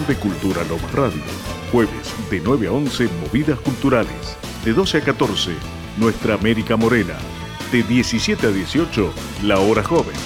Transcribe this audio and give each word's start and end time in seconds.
de 0.00 0.14
Cultura 0.16 0.64
Loma 0.64 0.88
Radio. 0.94 1.20
Jueves 1.70 2.14
de 2.30 2.40
9 2.40 2.66
a 2.66 2.72
11, 2.72 3.08
Movidas 3.20 3.60
Culturales. 3.60 4.38
De 4.64 4.72
12 4.72 4.98
a 4.98 5.00
14, 5.02 5.52
Nuestra 5.98 6.34
América 6.34 6.76
Morena. 6.76 7.14
De 7.70 7.82
17 7.82 8.46
a 8.46 8.50
18, 8.50 9.12
La 9.42 9.58
Hora 9.60 9.84
Joven. 9.84 10.16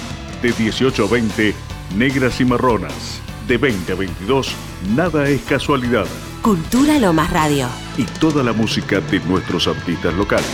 De 0.41 0.53
18 0.53 1.03
a 1.03 1.07
20, 1.09 1.53
Negras 1.97 2.39
y 2.39 2.45
Marronas. 2.45 3.21
De 3.45 3.57
20 3.57 3.91
a 3.91 3.95
22, 3.95 4.55
Nada 4.95 5.27
es 5.27 5.41
casualidad. 5.41 6.05
Cultura 6.41 6.97
Lomas 6.97 7.29
Radio. 7.31 7.67
Y 7.97 8.03
toda 8.03 8.43
la 8.43 8.53
música 8.53 9.01
de 9.01 9.19
nuestros 9.19 9.67
artistas 9.67 10.13
locales. 10.13 10.47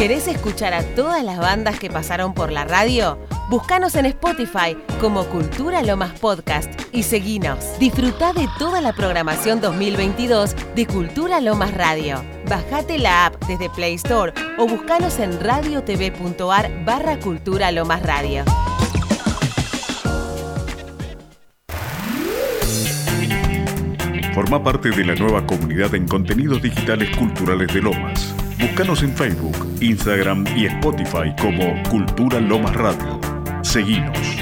¿Querés 0.00 0.26
escuchar 0.26 0.74
a 0.74 0.82
todas 0.82 1.22
las 1.22 1.38
bandas 1.38 1.78
que 1.78 1.90
pasaron 1.90 2.34
por 2.34 2.50
la 2.50 2.64
radio? 2.64 3.18
Búscanos 3.48 3.94
en 3.94 4.06
Spotify 4.06 4.76
como 5.00 5.24
Cultura 5.26 5.80
Lomas 5.80 6.18
Podcast 6.18 6.68
y 6.90 7.04
seguinos. 7.04 7.78
Disfruta 7.78 8.32
de 8.32 8.48
toda 8.58 8.80
la 8.80 8.92
programación 8.92 9.60
2022 9.60 10.56
de 10.74 10.84
Cultura 10.84 11.40
Lomas 11.40 11.72
Radio. 11.72 12.24
Bajate 12.48 12.98
la 12.98 13.26
app 13.26 13.44
desde 13.46 13.70
Play 13.70 13.94
Store 13.94 14.32
o 14.58 14.66
búscanos 14.66 15.20
en 15.20 15.38
radiotv.ar 15.38 16.84
barra 16.84 17.20
Cultura 17.20 17.70
Lomas 17.70 18.02
Radio. 18.02 18.44
Forma 24.34 24.62
parte 24.62 24.90
de 24.90 25.04
la 25.04 25.14
nueva 25.14 25.46
comunidad 25.46 25.94
en 25.94 26.08
contenidos 26.08 26.60
digitales 26.60 27.16
culturales 27.16 27.72
de 27.72 27.80
Lomas. 27.80 28.34
Búscanos 28.58 29.02
en 29.02 29.14
Facebook, 29.14 29.56
Instagram 29.80 30.44
y 30.56 30.66
Spotify 30.66 31.32
como 31.40 31.80
Cultura 31.88 32.40
Lomas 32.40 32.74
Radio. 32.74 33.15
Seguimos. 33.76 34.35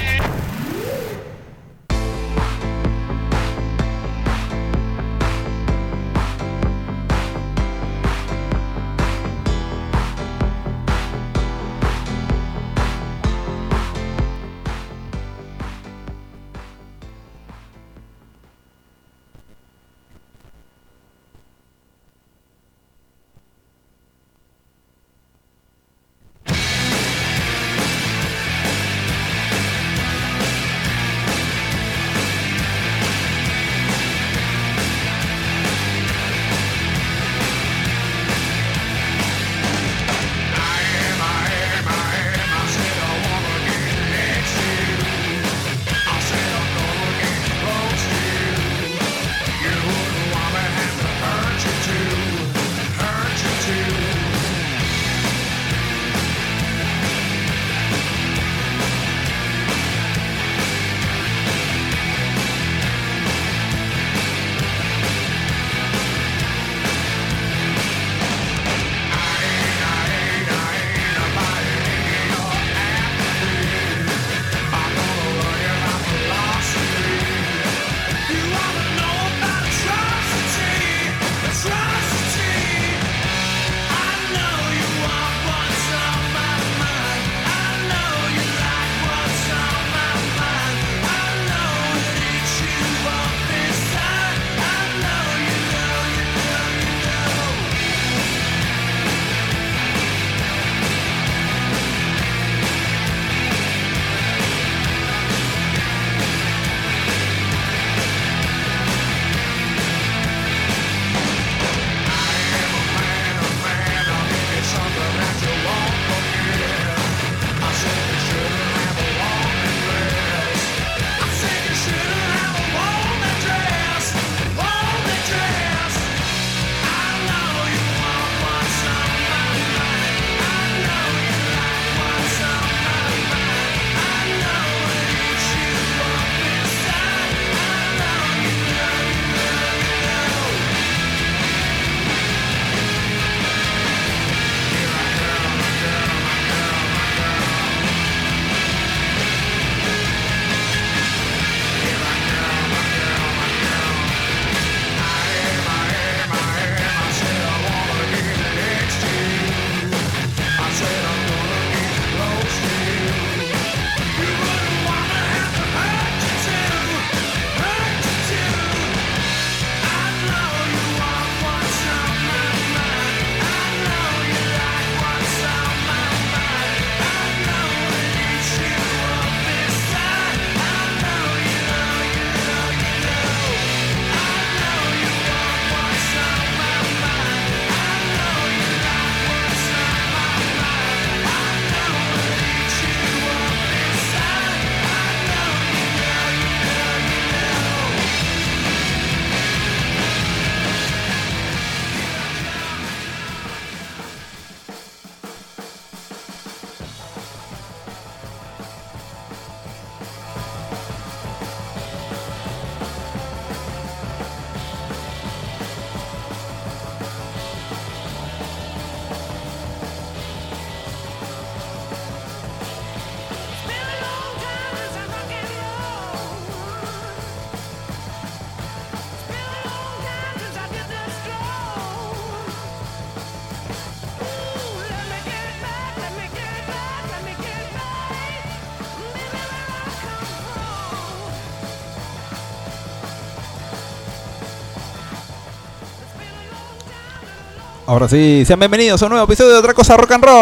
Ahora 247.95 248.09
sí, 248.09 248.43
sean 248.45 248.59
bienvenidos 248.59 249.01
a 249.01 249.05
un 249.05 249.11
nuevo 249.11 249.23
episodio 249.23 249.53
de 249.53 249.59
Otra 249.59 249.73
Cosa 249.73 249.95
Rock 249.95 250.11
and 250.11 250.25
Roll. 250.25 250.35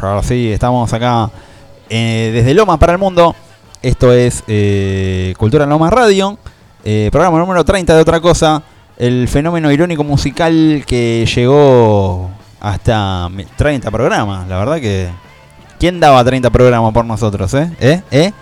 Ahora 0.00 0.22
sí, 0.22 0.52
estamos 0.52 0.92
acá 0.92 1.28
eh, 1.90 2.30
desde 2.32 2.54
Loma 2.54 2.78
para 2.78 2.92
el 2.92 3.00
Mundo. 3.00 3.34
Esto 3.82 4.12
es 4.12 4.44
eh, 4.46 5.34
Cultura 5.38 5.66
Loma 5.66 5.90
Radio, 5.90 6.38
eh, 6.84 7.08
programa 7.10 7.40
número 7.40 7.64
30 7.64 7.96
de 7.96 8.00
Otra 8.00 8.20
Cosa. 8.20 8.62
El 8.96 9.26
fenómeno 9.26 9.72
irónico 9.72 10.04
musical 10.04 10.84
que 10.86 11.26
llegó 11.34 12.30
hasta 12.60 13.28
30 13.56 13.90
programas. 13.90 14.46
La 14.46 14.56
verdad 14.56 14.76
que... 14.76 15.08
¿Quién 15.80 15.98
daba 15.98 16.22
30 16.22 16.48
programas 16.50 16.92
por 16.92 17.04
nosotros. 17.04 17.52
¿Eh? 17.54 18.32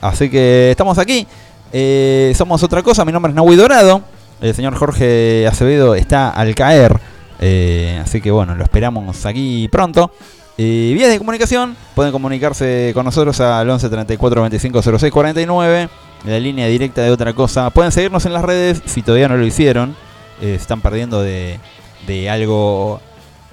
Así 0.00 0.30
que 0.30 0.70
estamos 0.70 0.96
aquí. 0.98 1.26
Eh, 1.72 2.32
somos 2.36 2.62
otra 2.62 2.82
cosa, 2.82 3.04
mi 3.04 3.12
nombre 3.12 3.30
es 3.30 3.36
Nahui 3.36 3.56
Dorado. 3.56 4.02
El 4.40 4.54
señor 4.54 4.74
Jorge 4.74 5.46
Acevedo 5.46 5.94
está 5.94 6.30
al 6.30 6.54
caer. 6.54 6.98
Eh, 7.40 8.00
así 8.02 8.20
que 8.20 8.30
bueno, 8.30 8.54
lo 8.54 8.62
esperamos 8.62 9.24
aquí 9.26 9.68
pronto. 9.68 10.10
Eh, 10.58 10.92
vías 10.94 11.08
de 11.08 11.18
comunicación, 11.18 11.76
pueden 11.94 12.12
comunicarse 12.12 12.90
con 12.92 13.04
nosotros 13.04 13.40
al 13.40 13.68
11 13.68 13.88
34 13.88 14.42
25 14.42 14.82
06 14.82 15.12
49. 15.12 15.88
En 16.24 16.30
la 16.30 16.38
línea 16.38 16.66
directa 16.66 17.02
de 17.02 17.10
otra 17.10 17.32
cosa. 17.32 17.70
Pueden 17.70 17.92
seguirnos 17.92 18.26
en 18.26 18.34
las 18.34 18.44
redes 18.44 18.82
si 18.84 19.02
todavía 19.02 19.28
no 19.28 19.36
lo 19.36 19.46
hicieron. 19.46 19.96
están 20.42 20.80
perdiendo 20.80 21.22
de, 21.22 21.58
de 22.06 22.28
algo 22.28 23.00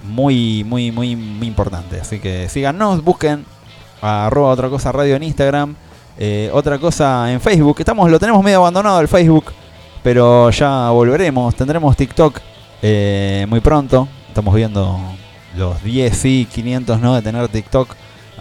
muy, 0.03 0.63
muy, 0.63 0.91
muy, 0.91 1.15
muy 1.15 1.47
importante. 1.47 1.99
Así 1.99 2.19
que 2.19 2.49
síganos, 2.49 3.03
busquen 3.03 3.45
a 4.01 4.27
arroba 4.27 4.49
otra 4.49 4.69
cosa 4.69 4.91
radio 4.91 5.15
en 5.15 5.23
Instagram. 5.23 5.75
Eh, 6.19 6.49
otra 6.51 6.79
cosa 6.79 7.31
en 7.31 7.39
Facebook, 7.39 7.75
estamos, 7.79 8.09
lo 8.09 8.19
tenemos 8.19 8.43
medio 8.43 8.57
abandonado 8.57 8.99
el 9.01 9.07
Facebook, 9.07 9.53
pero 10.03 10.49
ya 10.49 10.89
volveremos. 10.89 11.55
Tendremos 11.55 11.95
TikTok 11.95 12.39
eh, 12.81 13.45
muy 13.49 13.59
pronto. 13.59 14.07
Estamos 14.27 14.53
viendo 14.55 14.99
los 15.55 15.83
10 15.83 16.25
y 16.25 16.45
500 16.45 16.99
no 16.99 17.15
de 17.15 17.21
tener 17.21 17.47
TikTok. 17.47 17.89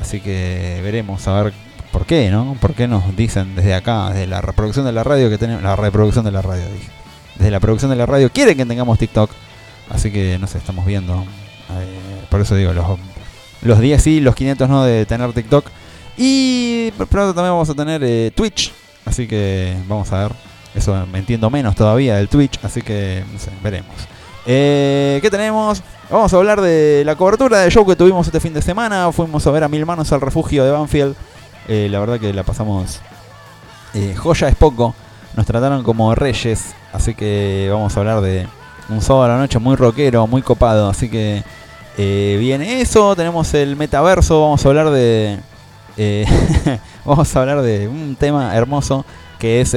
Así 0.00 0.21
que 0.21 0.80
veremos 0.83 1.26
a 1.28 1.42
ver 1.42 1.52
por 1.90 2.04
qué, 2.06 2.30
¿no? 2.30 2.56
¿Por 2.61 2.75
qué 2.75 2.87
nos 2.87 3.16
dicen 3.16 3.54
desde 3.56 3.75
acá, 3.75 4.11
desde 4.11 4.26
la 4.26 4.40
reproducción 4.40 4.85
de 4.85 4.92
la 4.92 5.02
radio 5.04 5.30
que 5.30 5.38
tenemos, 5.38 5.62
la 5.62 5.76
reproducción 5.76 6.25
de 6.25 6.33
la 6.33 6.42
radio, 6.42 6.64
dije. 6.73 6.90
Desde 7.37 7.50
la 7.50 7.61
producción 7.61 7.90
de 7.90 7.97
la 7.97 8.06
radio 8.06 8.30
quieren 8.30 8.56
que 8.56 8.64
tengamos 8.64 8.99
TikTok. 8.99 9.30
Así 9.90 10.11
que 10.11 10.38
no 10.38 10.47
sé, 10.47 10.59
estamos 10.59 10.87
viendo. 10.87 11.23
Eh, 11.23 12.25
por 12.30 12.40
eso 12.40 12.54
digo, 12.54 12.73
los, 12.73 12.99
los 13.62 13.80
10 13.80 14.02
sí, 14.02 14.21
los 14.21 14.35
500 14.35 14.68
no 14.68 14.85
de 14.85 15.06
tener 15.06 15.33
TikTok. 15.33 15.66
Y 16.16 16.90
pronto 16.92 17.35
también 17.35 17.52
vamos 17.52 17.68
a 17.68 17.75
tener 17.75 18.02
eh, 18.02 18.30
Twitch. 18.35 18.73
Así 19.04 19.26
que 19.26 19.76
vamos 19.87 20.11
a 20.12 20.23
ver. 20.23 20.32
Eso 20.75 21.06
me 21.11 21.18
entiendo 21.18 21.49
menos 21.50 21.75
todavía 21.75 22.16
del 22.16 22.28
Twitch. 22.28 22.58
Así 22.62 22.82
que 22.82 23.25
no 23.32 23.38
sé, 23.38 23.50
veremos. 23.62 23.94
Eh, 24.46 25.18
¿Qué 25.23 25.30
tenemos? 25.30 25.82
Vamos 26.11 26.32
a 26.32 26.37
hablar 26.37 26.61
de 26.61 27.02
la 27.04 27.16
cobertura 27.16 27.61
de 27.61 27.70
show 27.70 27.87
que 27.87 27.96
tuvimos 27.96 28.26
este 28.26 28.40
fin 28.40 28.54
de 28.54 28.62
semana. 28.62 29.11
Fuimos 29.12 29.46
a 29.46 29.50
ver 29.50 29.64
a 29.64 29.68
Mil 29.68 29.85
Manos 29.85 30.12
al 30.12 30.20
refugio 30.20 30.64
de 30.64 30.70
Banfield. 30.70 31.16
Eh, 31.68 31.88
la 31.90 31.99
verdad 32.00 32.18
que 32.18 32.32
la 32.32 32.42
pasamos. 32.42 33.00
joya 34.16 34.49
es 34.49 34.56
poco. 34.56 34.94
Nos 35.35 35.46
trataron 35.46 35.82
como 35.82 36.14
reyes. 36.14 36.75
Así 36.92 37.14
que 37.14 37.68
vamos 37.70 37.96
a 37.96 38.00
hablar 38.00 38.20
de 38.23 38.46
un 38.88 39.02
sábado 39.02 39.25
a 39.25 39.28
la 39.28 39.38
noche 39.38 39.58
muy 39.58 39.76
rockero, 39.76 40.26
muy 40.26 40.42
copado. 40.42 40.88
Así 40.88 41.11
que 41.11 41.42
viene 41.96 42.80
eso. 42.80 43.14
Tenemos 43.16 43.52
el 43.54 43.76
metaverso. 43.76 44.40
Vamos 44.42 44.64
a 44.64 44.68
hablar 44.68 44.90
de 44.90 45.38
eh, 45.97 46.26
vamos 47.05 47.35
a 47.35 47.41
hablar 47.41 47.62
de 47.62 47.88
un 47.88 48.17
tema 48.17 48.55
hermoso 48.55 49.05
que 49.38 49.61
es 49.61 49.75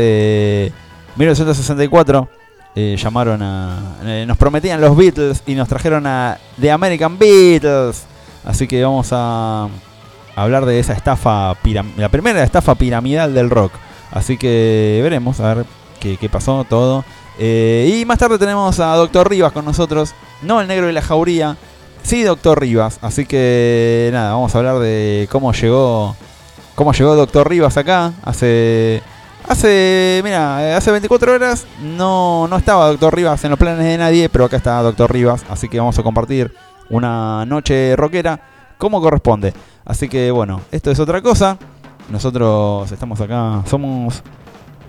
1964. 1.16 2.30
Eh, 2.76 2.94
eh, 2.94 2.98
llamaron 2.98 3.42
a. 3.42 3.98
nos 4.26 4.38
prometían 4.38 4.80
los 4.80 4.96
Beatles 4.96 5.44
y 5.46 5.56
nos 5.56 5.68
trajeron 5.68 6.06
a 6.08 6.38
The 6.60 6.72
American 6.72 7.18
Beatles. 7.18 8.06
Así 8.46 8.68
que 8.68 8.84
vamos 8.84 9.10
a, 9.12 9.68
hablar 10.36 10.66
de 10.66 10.80
esa 10.80 10.94
estafa, 10.94 11.56
la 11.98 12.10
primera 12.10 12.44
estafa 12.44 12.76
piramidal 12.76 13.34
del 13.34 13.50
rock. 13.50 13.74
Así 14.12 14.38
que 14.38 15.00
veremos 15.04 15.40
a 15.40 15.54
ver 15.54 15.66
qué, 16.00 16.30
pasó 16.30 16.64
todo. 16.64 17.04
y 17.38 18.04
más 18.06 18.18
tarde 18.18 18.38
tenemos 18.38 18.80
a 18.80 18.96
Doctor 18.96 19.30
Rivas 19.30 19.52
con 19.52 19.66
nosotros. 19.66 20.14
No 20.42 20.62
el 20.62 20.68
negro 20.68 20.88
de 20.88 20.94
la 20.94 21.02
jauría, 21.02 21.58
Sí, 22.04 22.24
doctor 22.24 22.60
Rivas. 22.60 23.00
Así 23.02 23.26
que 23.26 24.10
nada, 24.12 24.34
vamos 24.34 24.54
a 24.54 24.58
hablar 24.58 24.80
de 24.80 25.28
cómo 25.32 25.54
llegó. 25.54 26.16
Cómo 26.80 26.94
llegó 26.94 27.14
Doctor 27.16 27.50
Rivas 27.50 27.76
acá. 27.76 28.14
Hace. 28.24 29.04
Hace. 29.48 30.22
Mira, 30.24 30.78
hace 30.78 30.92
24 30.92 31.34
horas 31.34 31.68
no, 31.82 32.48
no 32.48 32.56
estaba 32.56 32.88
Doctor 32.88 33.14
Rivas 33.14 33.44
en 33.44 33.50
los 33.50 33.60
planes 33.60 33.84
de 33.84 33.98
nadie, 33.98 34.30
pero 34.30 34.46
acá 34.46 34.56
está 34.56 34.82
Doctor 34.82 35.12
Rivas. 35.12 35.44
Así 35.50 35.68
que 35.68 35.78
vamos 35.78 36.00
a 36.00 36.04
compartir 36.04 36.54
una 36.90 37.46
noche 37.46 37.98
rockera 37.98 38.40
como 38.78 39.02
corresponde. 39.02 39.54
Así 39.84 40.08
que 40.08 40.32
bueno, 40.32 40.62
esto 40.72 40.90
es 40.90 41.00
otra 41.02 41.22
cosa. 41.22 41.58
Nosotros 42.10 42.90
estamos 42.92 43.20
acá. 43.20 43.62
Somos. 43.66 44.24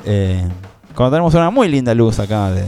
Eh, 0.05 0.47
cuando 0.95 1.17
tenemos 1.17 1.35
una 1.35 1.51
muy 1.51 1.69
linda 1.69 1.93
luz 1.93 2.21
acá. 2.21 2.51
De, 2.53 2.65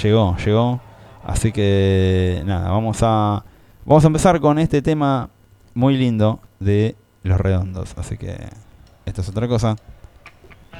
llegó, 0.00 0.36
llegó. 0.36 0.80
Así 1.26 1.50
que 1.50 2.42
nada, 2.46 2.70
vamos 2.70 2.98
a 3.02 3.42
Vamos 3.84 4.04
a 4.04 4.06
empezar 4.06 4.40
con 4.40 4.58
este 4.60 4.80
tema 4.80 5.28
muy 5.74 5.96
lindo 5.96 6.40
de 6.60 6.94
Los 7.24 7.40
Redondos. 7.40 7.94
Así 7.98 8.16
que 8.16 8.36
esto 9.04 9.22
es 9.22 9.28
otra 9.28 9.48
cosa. 9.48 9.76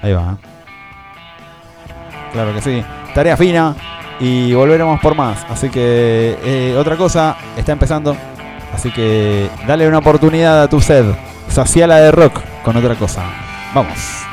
Ahí 0.01 0.13
va. 0.13 0.39
Claro 2.33 2.55
que 2.55 2.61
sí. 2.61 2.85
Tarea 3.15 3.37
fina 3.37 3.75
y 4.21 4.55
volveremos 4.55 5.01
por 5.01 5.17
más. 5.17 5.45
Así 5.51 5.69
que 5.69 6.39
eh, 6.45 6.77
otra 6.79 6.97
cosa 6.97 7.37
está 7.57 7.73
empezando. 7.73 8.17
Así 8.73 8.93
que 8.93 9.51
dale 9.67 9.89
una 9.89 9.99
oportunidad 9.99 10.63
a 10.63 10.69
tu 10.69 10.81
sed. 10.81 11.05
Saciala 11.49 11.97
de 11.97 12.13
rock 12.13 12.41
con 12.65 12.77
otra 12.77 12.95
cosa. 12.95 13.25
Vamos. 13.75 14.32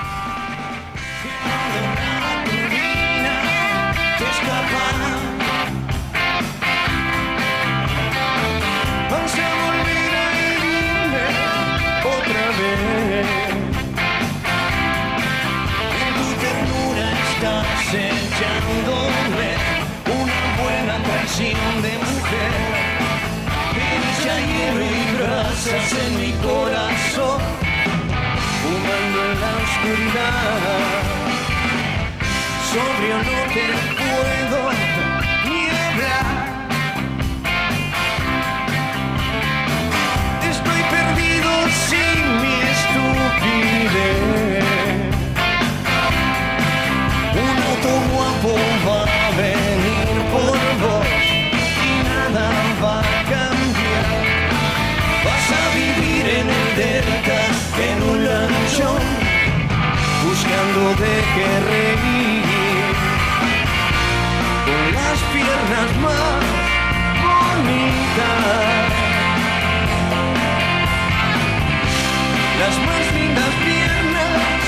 Las 72.69 72.77
más 72.85 73.13
lindas 73.15 73.49
piernas 73.65 74.61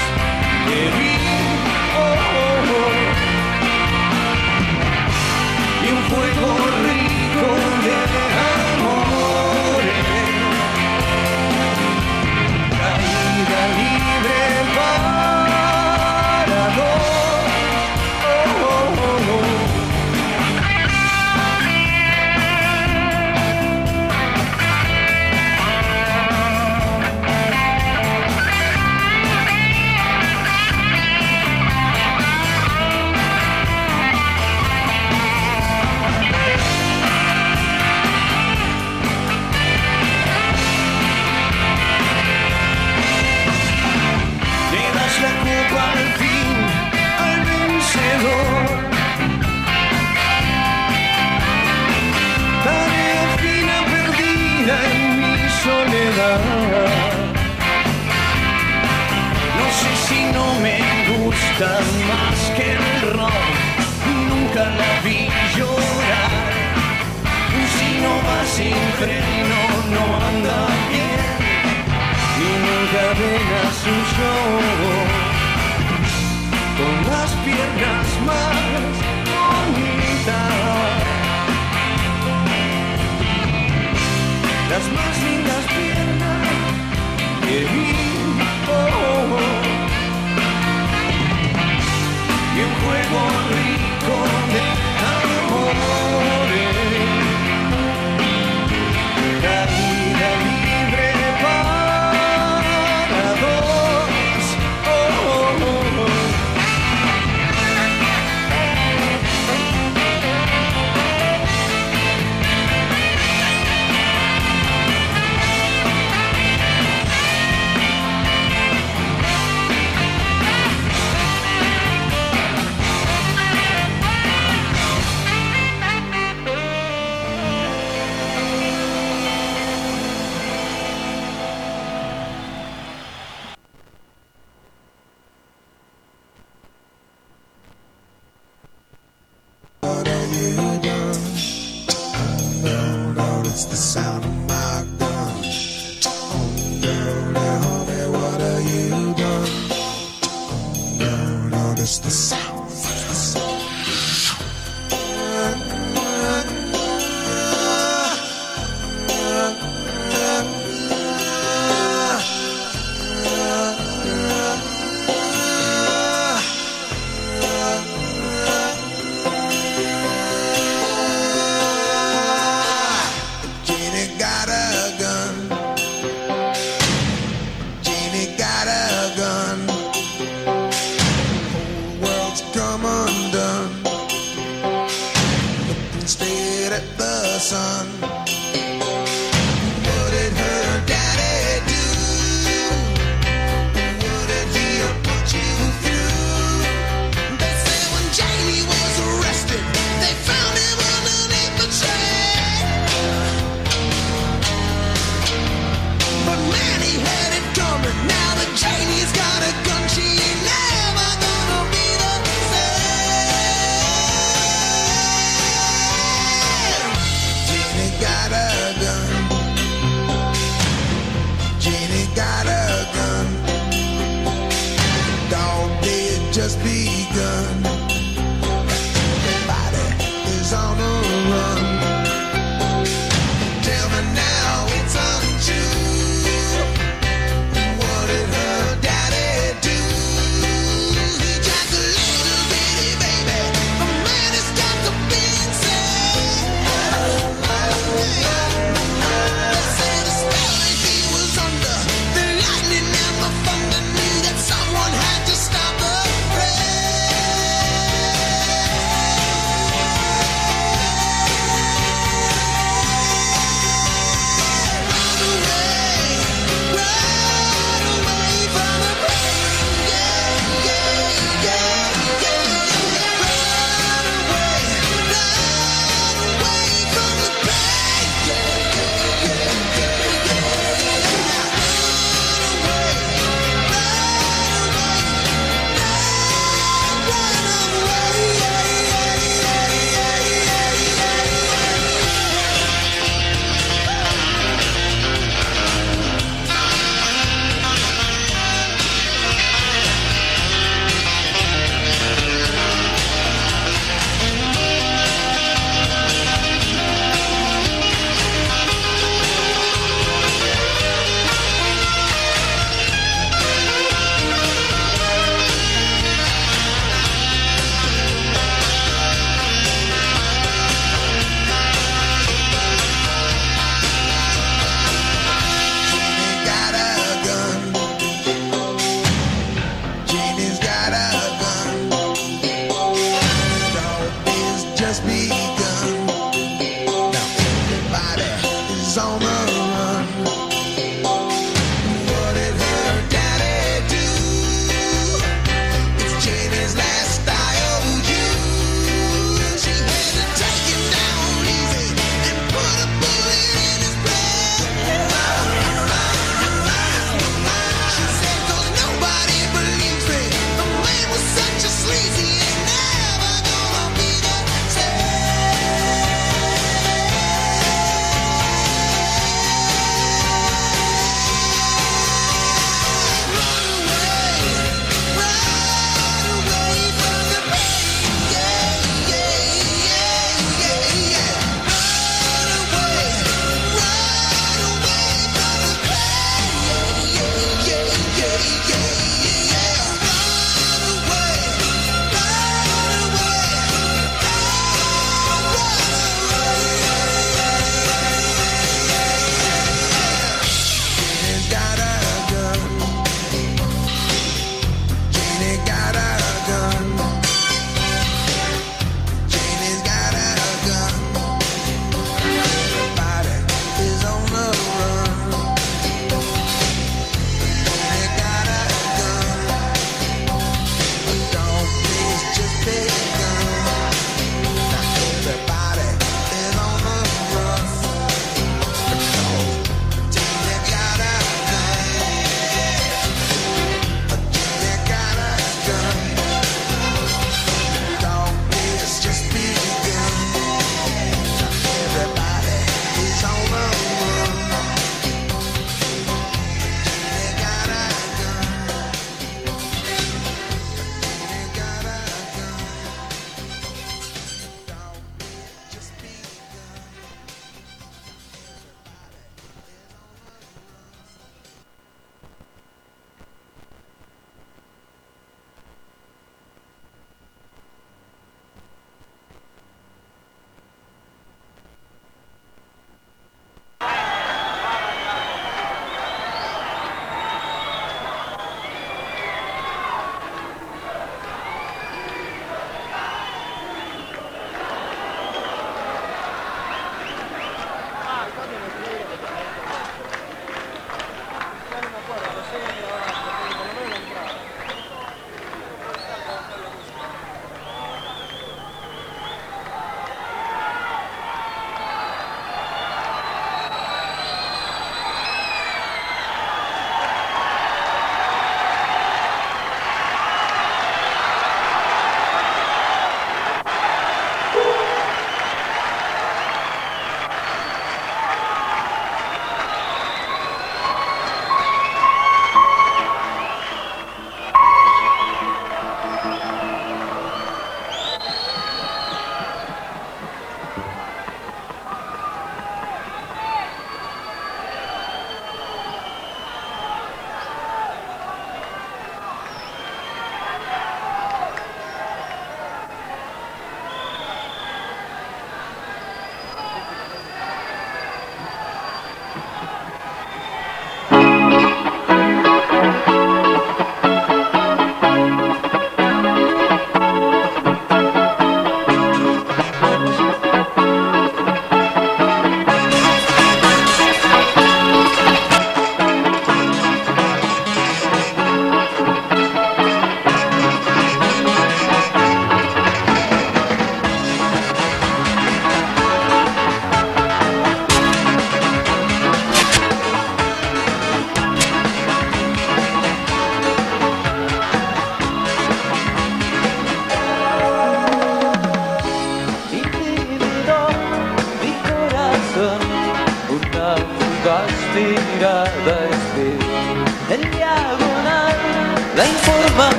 que 0.68 0.90
vi. 0.98 1.21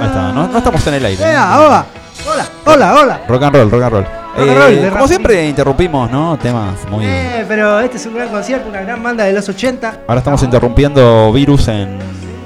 Ahí 0.00 0.06
está, 0.06 0.32
no, 0.32 0.48
no 0.48 0.58
estamos 0.58 0.86
en 0.86 0.94
el 0.94 1.04
aire. 1.06 1.24
Hola, 1.24 1.86
hola, 2.26 2.46
hola, 2.64 2.94
hola. 3.00 3.20
Rock 3.28 3.42
and 3.42 3.54
roll, 3.56 3.70
rock 3.70 3.82
and 3.82 3.92
roll. 3.92 4.04
and 4.36 4.48
Eh, 4.50 4.54
roll, 4.54 4.82
de 4.82 4.90
como 4.90 5.08
siempre 5.08 5.46
interrumpimos, 5.48 6.10
¿no? 6.10 6.38
Temas 6.38 6.74
muy... 6.90 7.04
Eh, 7.06 7.44
pero 7.48 7.80
este 7.80 7.96
es 7.96 8.06
un 8.06 8.14
gran 8.14 8.28
concierto, 8.28 8.68
una 8.68 8.80
gran 8.82 9.02
banda 9.02 9.24
de 9.24 9.32
los 9.32 9.48
80 9.48 10.00
Ahora 10.06 10.18
estamos 10.20 10.42
interrumpiendo 10.42 11.32
Virus 11.32 11.68
en, 11.68 11.98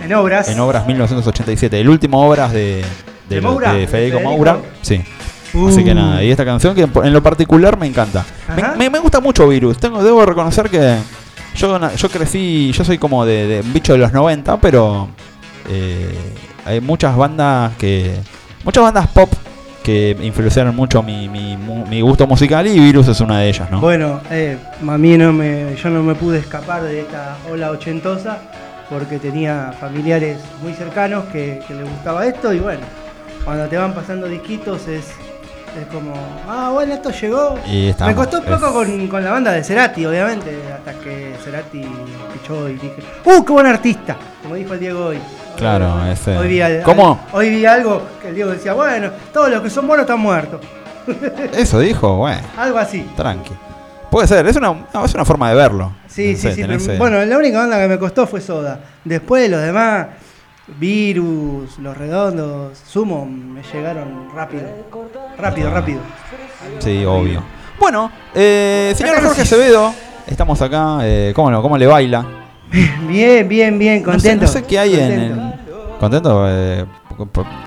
en 0.03 0.15
obras. 0.15 0.49
en 0.49 0.59
Obras 0.61 0.87
1987. 0.87 1.81
El 1.81 1.89
último 1.89 2.27
Obras 2.27 2.53
de, 2.53 2.83
de, 3.29 3.37
¿De 3.37 3.41
lo- 3.43 3.51
Moura? 3.53 3.73
de 3.75 3.87
Federico 3.87 4.19
¿De 4.19 4.23
Federico? 4.23 4.31
Moura. 4.31 4.57
Sí. 4.81 5.03
Uh. 5.55 5.69
Así 5.69 5.85
que 5.85 5.95
nada, 5.95 6.23
y 6.25 6.31
esta 6.31 6.47
canción 6.47 6.75
que 6.75 6.83
en 7.05 7.13
lo 7.13 7.23
particular 7.23 7.77
me 7.79 7.87
encanta. 7.87 8.25
Me, 8.57 8.63
Ajá. 8.63 8.75
me- 8.79 8.89
me 8.89 8.99
gusta 9.01 9.21
mucho 9.21 9.47
Virus. 9.49 9.77
Tengo, 9.79 10.03
debo 10.03 10.25
reconocer 10.25 10.71
que 10.71 10.97
yo, 11.57 11.79
na- 11.79 11.93
yo 11.95 12.09
crecí, 12.09 12.73
yo 12.73 12.85
soy 12.85 12.97
como 12.97 13.27
de, 13.27 13.47
de 13.47 13.61
un 13.61 13.73
bicho 13.75 13.93
de 13.93 13.99
los 13.99 14.13
90, 14.15 14.57
pero 14.59 15.09
eh, 15.69 16.15
hay 16.65 16.81
muchas 16.81 17.17
bandas 17.17 17.73
que. 17.77 18.15
Muchas 18.65 18.85
bandas 18.85 19.09
pop 19.09 19.33
que 19.83 20.17
influenciaron 20.23 20.77
mucho 20.77 21.03
mi, 21.03 21.29
mi, 21.29 21.57
mu- 21.57 21.85
mi 21.87 22.01
gusto 22.01 22.25
musical 22.29 22.65
y 22.69 22.79
Virus 22.79 23.09
es 23.09 23.21
una 23.21 23.41
de 23.41 23.49
ellas, 23.49 23.69
¿no? 23.69 23.81
Bueno, 23.81 24.21
eh, 24.31 24.57
a 24.89 24.97
mí 24.99 25.19
no 25.19 25.33
me, 25.33 25.75
yo 25.75 25.91
no 25.91 26.05
me 26.05 26.15
pude 26.15 26.39
escapar 26.39 26.83
de 26.85 27.01
esta 27.01 27.37
ola 27.51 27.73
ochentosa 27.73 28.39
porque 28.89 29.19
tenía 29.19 29.75
familiares 29.81 30.39
muy 30.63 30.73
cercanos 30.75 31.25
que, 31.33 31.61
que 31.67 31.75
les 31.75 31.89
gustaba 31.91 32.25
esto 32.27 32.53
y 32.53 32.61
bueno, 32.61 32.83
cuando 33.45 33.67
te 33.67 33.77
van 33.77 33.93
pasando 33.93 34.29
disquitos 34.29 34.87
es, 34.87 35.07
es 35.09 35.87
como, 35.93 36.13
ah, 36.49 36.71
bueno, 36.73 36.95
esto 36.95 37.11
llegó. 37.11 37.59
Y 37.67 37.89
estamos, 37.89 38.15
me 38.15 38.17
costó 38.17 38.39
un 38.39 38.45
poco 38.45 38.67
es- 38.85 38.89
con, 38.89 39.09
con 39.09 39.25
la 39.25 39.33
banda 39.33 39.51
de 39.51 39.65
Cerati, 39.65 40.07
obviamente, 40.07 40.57
hasta 40.73 40.93
que 41.01 41.35
Cerati 41.43 41.85
pichó 42.35 42.69
y 42.69 42.75
dije, 42.75 43.03
¡uh, 43.25 43.45
qué 43.45 43.53
buen 43.53 43.67
artista! 43.67 44.17
Como 44.45 44.55
dijo 44.55 44.75
el 44.75 44.79
Diego 44.79 45.07
hoy. 45.07 45.19
Claro, 45.63 46.05
ese- 46.13 46.37
Hoy 46.37 46.49
vi, 46.49 46.61
al- 46.61 46.83
¿Cómo? 46.83 47.19
hoy 47.33 47.51
vi 47.51 47.65
algo 47.67 48.03
que 48.21 48.29
el 48.29 48.35
Diego 48.35 48.51
decía, 48.51 48.73
bueno, 48.75 49.11
todos 49.33 49.49
los 49.51 49.63
que 49.63 49.71
son 49.71 49.87
buenos 49.87 50.05
están 50.05 50.21
muertos. 50.21 50.61
Eso 51.57 51.79
dijo, 51.81 52.17
bueno, 52.17 52.41
Algo 52.57 52.79
así. 52.79 53.09
tranqui. 53.17 53.53
Puede 54.11 54.27
ser, 54.29 54.47
es 54.47 54.57
una, 54.57 54.75
es 55.05 55.15
una 55.15 55.25
forma 55.25 55.49
de 55.51 55.57
verlo. 55.57 55.93
Sí, 56.07 56.33
No 56.33 56.37
sí, 56.37 56.43
sé, 56.43 56.55
sí. 56.55 56.65
pero- 56.87 56.99
bueno, 56.99 57.25
la 57.25 57.39
única 57.39 57.59
banda 57.59 57.79
que 57.81 57.89
me 57.89 57.99
costó 57.99 58.27
fue 58.27 58.41
Soda. 58.41 58.79
Después 59.05 59.49
los 59.51 59.61
demás, 59.63 60.09
Virus, 60.79 61.79
Los 61.79 61.97
Redondos, 61.97 62.79
Sumo, 62.79 63.25
me 63.27 63.63
llegaron 63.63 64.29
rápido. 64.35 64.65
Rápido, 65.39 65.71
rápido. 65.71 66.01
Sí, 66.79 67.05
obvio. 67.05 67.43
Bueno, 67.81 68.13
eh, 68.35 68.93
señor 68.97 69.23
Jorge. 69.23 69.43
Acevedo, 69.43 69.93
estamos 70.27 70.61
acá. 70.63 70.99
Eh, 71.03 71.33
¿cómo, 71.35 71.51
no? 71.51 71.61
¿Cómo 71.63 71.77
le 71.77 71.87
baila? 71.87 72.25
Bien, 73.09 73.49
bien, 73.49 73.79
bien, 73.79 74.03
No 74.03 74.07
sé, 74.07 74.13
contento. 74.13 74.47
no 74.47 74.51
sé 74.53 74.63
qué 74.65 74.79
hay 74.79 74.95
en. 74.95 75.01
contento. 75.01 75.43
en- 75.43 75.99
¿Contento? 76.01 76.45
Eh, 76.49 76.85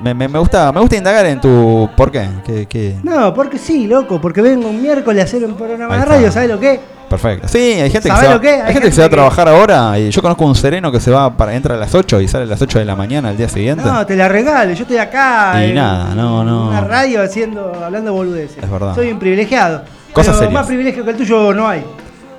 me, 0.04 0.14
me- 0.14 0.28
me 0.28 0.40
gusta, 0.40 0.72
me 0.72 0.80
gusta 0.82 0.98
indagar 0.98 1.26
en 1.28 1.40
tu. 1.40 1.90
¿Por 1.96 2.12
qué? 2.12 2.28
¿Qué, 2.46 2.66
qué? 2.66 2.96
No, 3.04 3.34
porque 3.34 3.58
sí, 3.58 3.88
loco, 3.88 4.20
porque 4.20 4.42
vengo 4.42 4.68
un 4.68 4.82
miércoles 4.82 5.22
a 5.22 5.26
hacer 5.26 5.44
un 5.46 5.54
programa 5.56 5.98
de 5.98 6.06
radio, 6.06 6.32
¿sabes 6.32 6.50
lo 6.50 6.60
que? 6.60 6.80
Perfecto. 7.10 7.48
Sí, 7.48 7.58
hay 7.60 7.92
gente 7.92 8.10
que 8.10 8.16
¿Sabés 8.16 8.30
se 8.30 8.36
va, 8.36 8.42
hay 8.42 8.62
Hay 8.62 8.74
gente 8.74 8.90
que 8.90 8.92
se 8.92 9.00
va 9.02 9.06
a 9.06 9.10
que- 9.10 9.16
trabajar 9.16 9.48
ahora. 9.48 9.98
Y 10.00 10.10
yo 10.10 10.22
conozco 10.24 10.44
un 10.46 10.56
sereno 10.56 10.92
que 10.92 11.00
se 11.00 11.12
va 11.12 11.38
para 11.38 11.54
entra 11.56 11.76
a 11.76 11.78
las 11.78 11.94
8 11.94 12.20
y 12.20 12.28
sale 12.28 12.46
a 12.46 12.48
las 12.48 12.62
8 12.62 12.80
de 12.80 12.86
la 12.86 12.96
mañana 12.96 13.30
al 13.30 13.38
día 13.38 13.48
siguiente. 13.48 13.84
No, 13.86 14.04
te 14.06 14.16
la 14.16 14.28
regalo, 14.28 14.74
yo 14.74 14.82
estoy 14.82 14.98
acá 14.98 15.64
Y 15.64 15.70
en 15.70 15.76
nada, 15.76 16.16
no, 16.16 16.44
no. 16.44 16.70
una 16.70 16.82
radio 16.82 17.22
haciendo, 17.22 17.72
hablando 17.86 18.12
boludeces. 18.12 18.62
Es 18.64 18.70
verdad. 18.70 18.96
Soy 18.96 19.12
un 19.12 19.20
privilegiado. 19.20 19.84
Cosas 20.12 20.36
serias. 20.36 20.54
más 20.54 20.66
privilegio 20.66 21.06
que 21.06 21.12
el 21.12 21.18
tuyo 21.18 21.54
no 21.54 21.68
hay. 21.68 21.84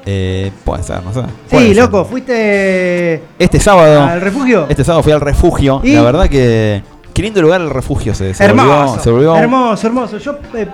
Eh, 0.08 0.52
puede 0.64 0.82
ser, 0.84 1.02
no 1.02 1.12
sé. 1.12 1.22
Sí, 1.50 1.56
ser. 1.74 1.76
loco, 1.76 2.04
fuiste 2.04 3.22
Este 3.38 3.58
sábado. 3.58 4.02
al 4.04 4.20
refugio. 4.20 4.66
Este 4.68 4.84
sábado 4.84 5.02
fui 5.02 5.12
al 5.12 5.20
refugio. 5.20 5.80
¿Y? 5.82 5.94
La 5.94 6.02
verdad 6.02 6.28
que. 6.28 6.82
Qué 7.12 7.22
lindo 7.22 7.42
lugar 7.42 7.60
el 7.60 7.70
refugio 7.70 8.14
se, 8.14 8.32
se 8.34 8.44
hermoso, 8.44 8.68
volvió. 8.86 9.02
Se 9.02 9.10
volvió 9.10 9.36
hermoso, 9.36 9.86
hermoso. 9.86 10.18
Yo 10.18 10.38
eh, 10.54 10.68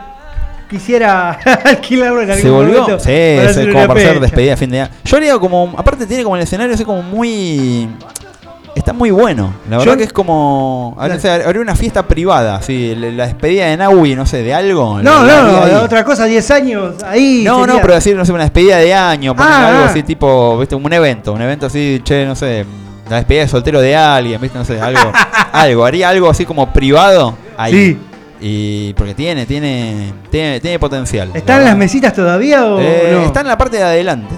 quisiera 0.69 1.31
alquilarlo 1.65 2.21
en 2.23 2.31
algún 2.31 2.43
Se 2.43 2.51
volvió, 2.51 2.81
momento 2.83 2.99
sí, 2.99 3.05
para 3.37 3.53
sí, 3.55 3.61
hacer 3.61 3.73
como 3.73 3.87
para 3.87 4.01
hacer 4.01 4.09
fecha. 4.15 4.21
despedida 4.21 4.51
de 4.51 4.57
fin 4.57 4.71
de 4.71 4.81
año. 4.81 4.91
Yo 5.05 5.17
haría 5.17 5.39
como, 5.39 5.73
aparte 5.77 6.05
tiene 6.07 6.25
como 6.25 6.37
el 6.37 6.43
escenario 6.43 6.75
así 6.75 6.85
como 6.85 7.03
muy, 7.03 7.89
está 8.83 8.93
muy 8.93 9.11
bueno. 9.11 9.53
La 9.71 9.79
verdad 9.79 9.93
Yo- 9.95 9.99
que 9.99 10.05
es 10.05 10.13
como, 10.13 10.97
La- 11.01 11.15
o 11.15 11.19
sea, 11.19 11.35
habría 11.47 11.63
una 11.63 11.75
fiesta 11.77 12.03
privada, 12.07 12.57
así, 12.57 12.95
la 12.95 13.11
la 13.11 13.27
despedida 13.27 13.67
de 13.67 13.77
Naui, 13.77 14.15
no 14.15 14.27
sé, 14.27 14.43
de 14.43 14.53
algo. 14.53 15.01
No, 15.03 15.23
la- 15.25 15.43
la 15.43 15.43
no, 15.43 15.63
ahí. 15.65 15.73
otra 15.85 16.05
cosa, 16.05 16.25
10 16.27 16.51
años 16.51 17.03
ahí. 17.05 17.43
No, 17.45 17.61
sería- 17.61 17.75
no, 17.75 17.81
pero 17.81 17.95
decir, 17.95 18.17
no 18.17 18.25
sé, 18.25 18.33
una 18.33 18.43
despedida 18.45 18.77
de 18.79 18.93
año, 18.95 19.35
poner 19.35 19.53
Ah, 19.53 19.69
algo 19.69 19.81
ah. 19.85 19.89
así 19.91 20.03
tipo, 20.03 20.59
viste, 20.59 20.75
un 20.75 20.93
evento, 20.93 21.33
un 21.33 21.43
evento 21.43 21.67
así, 21.67 22.01
che, 22.05 22.25
no 22.27 22.35
sé, 22.37 22.65
la 23.09 23.17
despedida 23.17 23.43
de 23.43 23.49
soltero 23.49 23.81
de 23.81 23.97
alguien, 23.97 24.41
viste, 24.41 24.59
no 24.59 24.65
sé, 24.65 24.81
algo, 24.81 25.01
algo, 25.53 25.85
haría 25.85 26.09
algo 26.09 26.29
así 26.31 26.45
como 26.45 26.73
privado 26.73 27.35
ahí. 27.57 27.73
Sí. 27.73 27.99
Y 28.45 28.93
porque 28.95 29.15
tiene, 29.15 29.47
tiene, 29.47 30.13
tiene, 30.31 30.59
tiene 30.61 30.79
potencial. 30.81 31.29
la 31.33 31.39
¿Están 31.39 31.59
verdad. 31.59 31.71
las 31.71 31.79
mesitas 31.79 32.13
todavía 32.13 32.65
o 32.67 32.81
Eh, 32.81 33.11
no? 33.13 33.21
Está 33.23 33.41
en 33.43 33.47
la 33.47 33.57
parte 33.57 33.77
de 33.77 33.85
adelante. 33.85 34.35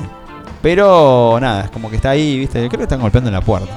Pero 0.61 1.39
nada, 1.41 1.65
es 1.65 1.71
como 1.71 1.91
que 1.91 1.97
está 1.97 2.11
ahí, 2.11 2.39
¿viste? 2.39 2.59
Creo 2.69 2.79
que 2.79 2.83
están 2.85 3.01
golpeando 3.01 3.29
en 3.29 3.35
la 3.35 3.41
puerta. 3.41 3.71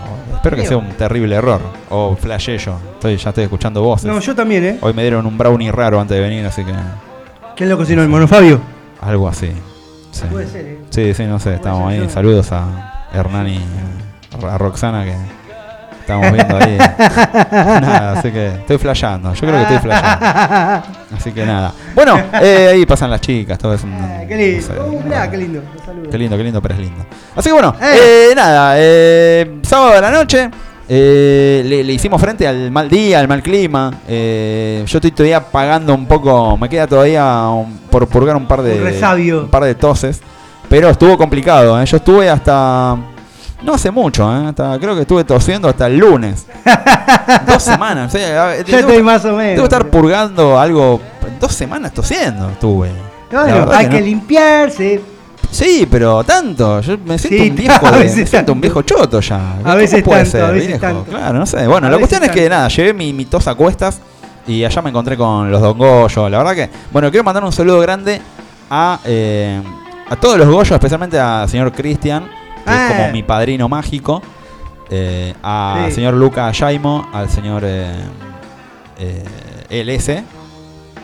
Espero 0.47 0.61
que 0.61 0.67
sea 0.67 0.77
un 0.77 0.89
terrible 0.97 1.35
error. 1.35 1.61
O 1.89 2.15
flashé 2.15 2.57
yo. 2.57 2.77
Estoy, 2.93 3.17
ya 3.17 3.29
estoy 3.29 3.43
escuchando 3.43 3.81
voces. 3.81 4.05
No, 4.05 4.19
yo 4.19 4.35
también, 4.35 4.63
¿eh? 4.63 4.77
Hoy 4.81 4.93
me 4.93 5.01
dieron 5.01 5.25
un 5.25 5.37
brownie 5.37 5.71
raro 5.71 5.99
antes 5.99 6.15
de 6.15 6.23
venir, 6.23 6.45
así 6.45 6.63
que 6.63 6.73
¿Quién 7.55 7.69
lo 7.69 7.77
cocinó? 7.77 8.01
¿El 8.03 8.09
monofabio? 8.09 8.61
algo 9.01 9.27
así. 9.27 9.51
Sí. 10.11 10.25
Puede 10.31 10.47
ser, 10.47 10.65
¿eh? 10.65 10.79
Sí, 10.89 11.13
sí, 11.13 11.25
no 11.25 11.39
sé, 11.39 11.55
estamos 11.55 11.89
ahí. 11.91 12.09
Saludos 12.09 12.51
a 12.51 13.07
Hernán 13.13 13.47
y 13.47 13.59
a 14.43 14.57
Roxana 14.57 15.05
que 15.05 15.15
estamos 16.07 16.31
viendo 16.31 16.57
ahí. 16.57 16.77
nada, 17.51 18.13
así 18.13 18.31
que 18.31 18.47
estoy 18.47 18.77
flasheando. 18.77 19.33
Yo 19.33 19.41
creo 19.41 19.53
que 19.55 19.61
estoy 19.63 19.77
flasheando. 19.79 20.87
Así 21.17 21.31
que 21.33 21.45
nada. 21.45 21.73
Bueno, 21.93 22.17
eh, 22.41 22.69
ahí 22.73 22.85
pasan 22.85 23.11
las 23.11 23.19
chicas, 23.21 23.57
todo 23.57 23.73
es 23.73 23.83
un. 23.83 23.93
Ah, 23.93 24.21
qué 24.27 24.35
lindo. 24.37 24.67
no 24.69 24.73
sé, 24.75 24.81
Uh, 24.81 25.01
mirá, 25.03 25.29
qué 25.29 25.37
lindo. 25.37 25.61
Qué 26.09 26.17
lindo, 26.17 26.37
qué 26.37 26.43
lindo, 26.43 26.61
pero 26.61 26.73
es 26.75 26.79
lindo. 26.79 27.05
Así 27.35 27.49
que 27.49 27.53
bueno, 27.53 27.75
Eh. 27.81 28.29
eh, 28.31 28.35
nada, 28.35 28.73
eh, 28.77 29.57
sábado 29.63 29.93
de 29.95 30.01
la 30.01 30.11
noche. 30.11 30.49
eh, 30.89 31.63
le, 31.65 31.83
le 31.83 31.91
hicimos 31.93 32.21
frente 32.21 32.47
al 32.47 32.71
mal 32.71 32.87
día, 32.87 33.19
al 33.19 33.27
mal 33.27 33.43
clima. 33.43 33.91
eh, 34.07 34.83
yo 34.87 34.97
estoy 34.99 35.11
todavía 35.11 35.41
pagando 35.41 35.93
un 35.93 36.05
poco, 36.05 36.55
me 36.57 36.69
queda 36.69 36.87
todavía 36.87 37.25
un- 37.49 37.77
por 37.91 38.07
purgar 38.07 38.37
un 38.37 38.45
par 38.47 38.61
de 38.61 38.79
Un 38.81 39.33
un 39.43 39.49
par 39.49 39.65
de 39.65 39.75
toses, 39.75 40.21
pero 40.69 40.89
estuvo 40.89 41.17
complicado. 41.17 41.81
eh, 41.81 41.85
Yo 41.85 41.97
estuve 41.97 42.29
hasta 42.29 42.95
no 43.63 43.73
hace 43.73 43.91
mucho, 43.91 44.23
eh, 44.31 44.47
hasta 44.49 44.77
creo 44.79 44.95
que 44.95 45.01
estuve 45.01 45.23
tosiendo 45.23 45.67
hasta 45.69 45.87
el 45.87 45.97
lunes. 45.97 46.45
dos 47.47 47.63
semanas. 47.63 48.13
o 48.13 48.17
sea, 48.17 48.43
a 48.43 48.47
ver, 48.47 48.57
Yo 48.59 48.77
tengo- 48.77 48.89
estoy 48.89 49.03
más 49.03 49.25
o 49.25 49.35
menos. 49.35 49.55
Debo 49.55 49.63
estar 49.63 49.87
purgando 49.89 50.59
algo. 50.59 51.01
Dos 51.39 51.53
semanas 51.53 51.91
tosiendo 51.93 52.49
estuve. 52.49 52.91
Bueno, 53.31 53.69
hay 53.71 53.89
que 53.89 54.01
limpiarse. 54.01 55.01
Sí, 55.51 55.87
pero 55.89 56.23
tanto. 56.23 56.81
Yo 56.81 56.97
me 57.05 57.17
siento 57.17 57.43
Sí, 57.43 57.49
un 57.49 57.55
viejo, 57.57 57.87
a 57.87 57.91
de- 57.91 58.03
me 58.15 58.25
siento 58.27 58.53
un 58.53 58.61
viejo 58.61 58.81
choto 58.83 59.19
ya. 59.21 59.55
¿Cómo 59.63 59.75
veces 59.75 60.03
puede 60.03 60.19
tanto, 60.23 60.31
ser, 60.31 60.41
a 60.43 60.51
veces 60.51 60.67
viejo? 60.67 60.81
tanto. 60.81 61.03
Claro, 61.09 61.39
no 61.39 61.45
sé. 61.45 61.67
Bueno, 61.67 61.87
A 61.87 61.89
la 61.89 61.97
cuestión 61.97 62.23
es 62.23 62.31
que 62.31 62.49
nada, 62.49 62.67
llevé 62.69 62.93
mi, 62.93 63.13
mi 63.13 63.25
tos 63.25 63.47
a 63.47 63.55
cuestas 63.55 63.99
y 64.45 64.63
allá 64.63 64.81
me 64.81 64.89
encontré 64.89 65.17
con 65.17 65.49
los 65.51 65.61
Don 65.61 65.77
Goyo. 65.77 66.29
La 66.29 66.37
verdad 66.39 66.53
que, 66.55 66.69
bueno, 66.91 67.09
quiero 67.11 67.23
mandar 67.23 67.43
un 67.43 67.51
saludo 67.51 67.79
grande 67.81 68.21
a, 68.69 68.99
eh, 69.05 69.61
a 70.09 70.15
todos 70.15 70.37
los 70.37 70.47
Goyos, 70.47 70.71
especialmente 70.71 71.19
al 71.19 71.49
señor 71.49 71.71
Cristian, 71.73 72.29
que 72.67 72.73
Ah. 72.73 72.87
es 72.91 72.95
como 72.97 73.11
mi 73.11 73.23
padrino 73.23 73.67
mágico. 73.69 74.21
eh, 74.89 75.33
al 75.43 75.87
Sí. 75.89 75.95
señor 75.95 76.13
Luca 76.13 76.49
Jaimo, 76.53 77.09
al 77.13 77.29
señor 77.29 77.63
eh, 77.65 77.91
eh, 78.99 79.23
LS. 79.69 80.23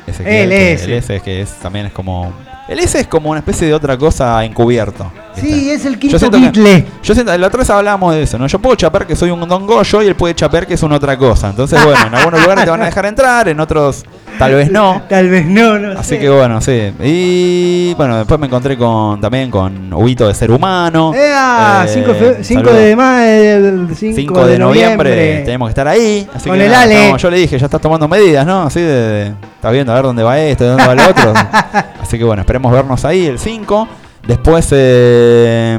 Que- 0.06 0.44
LS. 0.44 0.86
LS, 0.86 1.20
que 1.22 1.42
es, 1.42 1.52
también 1.60 1.88
es 1.88 1.92
como. 1.92 2.32
El 2.70 2.80
S 2.80 2.98
es 2.98 3.08
como 3.08 3.30
una 3.32 3.40
especie 3.40 3.68
de 3.68 3.74
otra 3.74 3.98
cosa 3.98 4.44
encubierto. 4.46 5.12
Sí, 5.36 5.70
es 5.72 5.86
el 5.86 5.94
Yo 5.94 6.00
quinto 6.00 6.20
siento 6.20 6.38
que-. 6.54 6.86
Yo 7.04 7.14
siento, 7.14 7.38
la 7.38 7.48
otra 7.48 7.60
vez 7.60 7.70
hablábamos 7.70 8.14
de 8.16 8.24
eso, 8.24 8.38
¿no? 8.38 8.48
Yo 8.48 8.60
puedo 8.60 8.76
chapear 8.76 9.06
que 9.08 9.16
soy 9.16 9.30
un 9.32 9.48
Don 9.48 9.66
Goyo 9.66 10.02
y 10.02 10.08
él 10.08 10.16
puede 10.16 10.36
chapear 10.36 10.66
que 10.68 10.76
es 10.76 10.84
una 10.84 10.96
otra 10.96 11.18
cosa. 11.18 11.50
Entonces, 11.50 11.80
bueno, 11.86 12.08
en 12.08 12.16
algunos 12.16 12.42
lugares 12.42 12.64
te 12.66 12.70
van 12.72 12.82
a 12.82 12.86
dejar 12.86 13.06
entrar, 13.06 13.48
en 13.50 13.60
otros 13.60 14.04
tal 14.40 14.54
vez 14.56 14.72
no. 14.72 15.02
Tal 15.10 15.30
vez 15.30 15.46
no, 15.46 15.78
no 15.80 16.00
Así 16.00 16.10
sé. 16.16 16.20
que 16.20 16.30
bueno, 16.30 16.60
sí. 16.62 16.92
Y 17.04 17.94
bueno, 17.96 18.18
después 18.18 18.40
me 18.40 18.48
encontré 18.48 18.78
con 18.78 19.20
también 19.22 19.50
con 19.52 19.94
Huito 19.94 20.28
de 20.28 20.34
Ser 20.34 20.52
Humano. 20.52 21.14
¡Ea! 21.14 21.86
Eh, 21.88 21.90
5 21.94 22.14
saludos. 22.44 22.76
de 22.76 22.96
mayo, 22.96 23.88
5, 23.96 24.14
5 24.16 24.46
de, 24.48 24.60
noviembre, 24.60 25.42
tenemos 25.46 25.68
que 25.68 25.72
estar 25.72 25.88
ahí. 25.88 26.28
Así 26.34 26.50
Con 26.50 26.58
que 26.58 26.66
el 26.66 26.72
nada, 26.72 26.84
Ale. 26.84 26.96
estamos- 26.96 27.22
yo 27.22 27.30
le 27.30 27.38
dije, 27.38 27.58
ya 27.60 27.66
estás 27.66 27.82
tomando 27.82 28.08
medidas, 28.08 28.46
¿no? 28.46 28.64
Así 28.64 28.80
de, 28.82 28.88
de- 28.88 29.28
estás 29.56 29.72
viendo 29.72 29.92
a 29.92 29.96
ver 29.96 30.04
dónde 30.04 30.24
va 30.24 30.40
esto, 30.40 30.66
dónde 30.66 30.86
va 30.88 30.94
el 30.94 31.00
otro. 31.00 31.34
Así 32.02 32.18
que 32.18 32.24
bueno, 32.24 32.42
esperemos 32.42 32.72
vernos 32.72 33.06
ahí 33.06 33.26
el 33.28 33.40
5. 33.40 33.88
Después, 34.28 34.68
eh, 34.72 35.78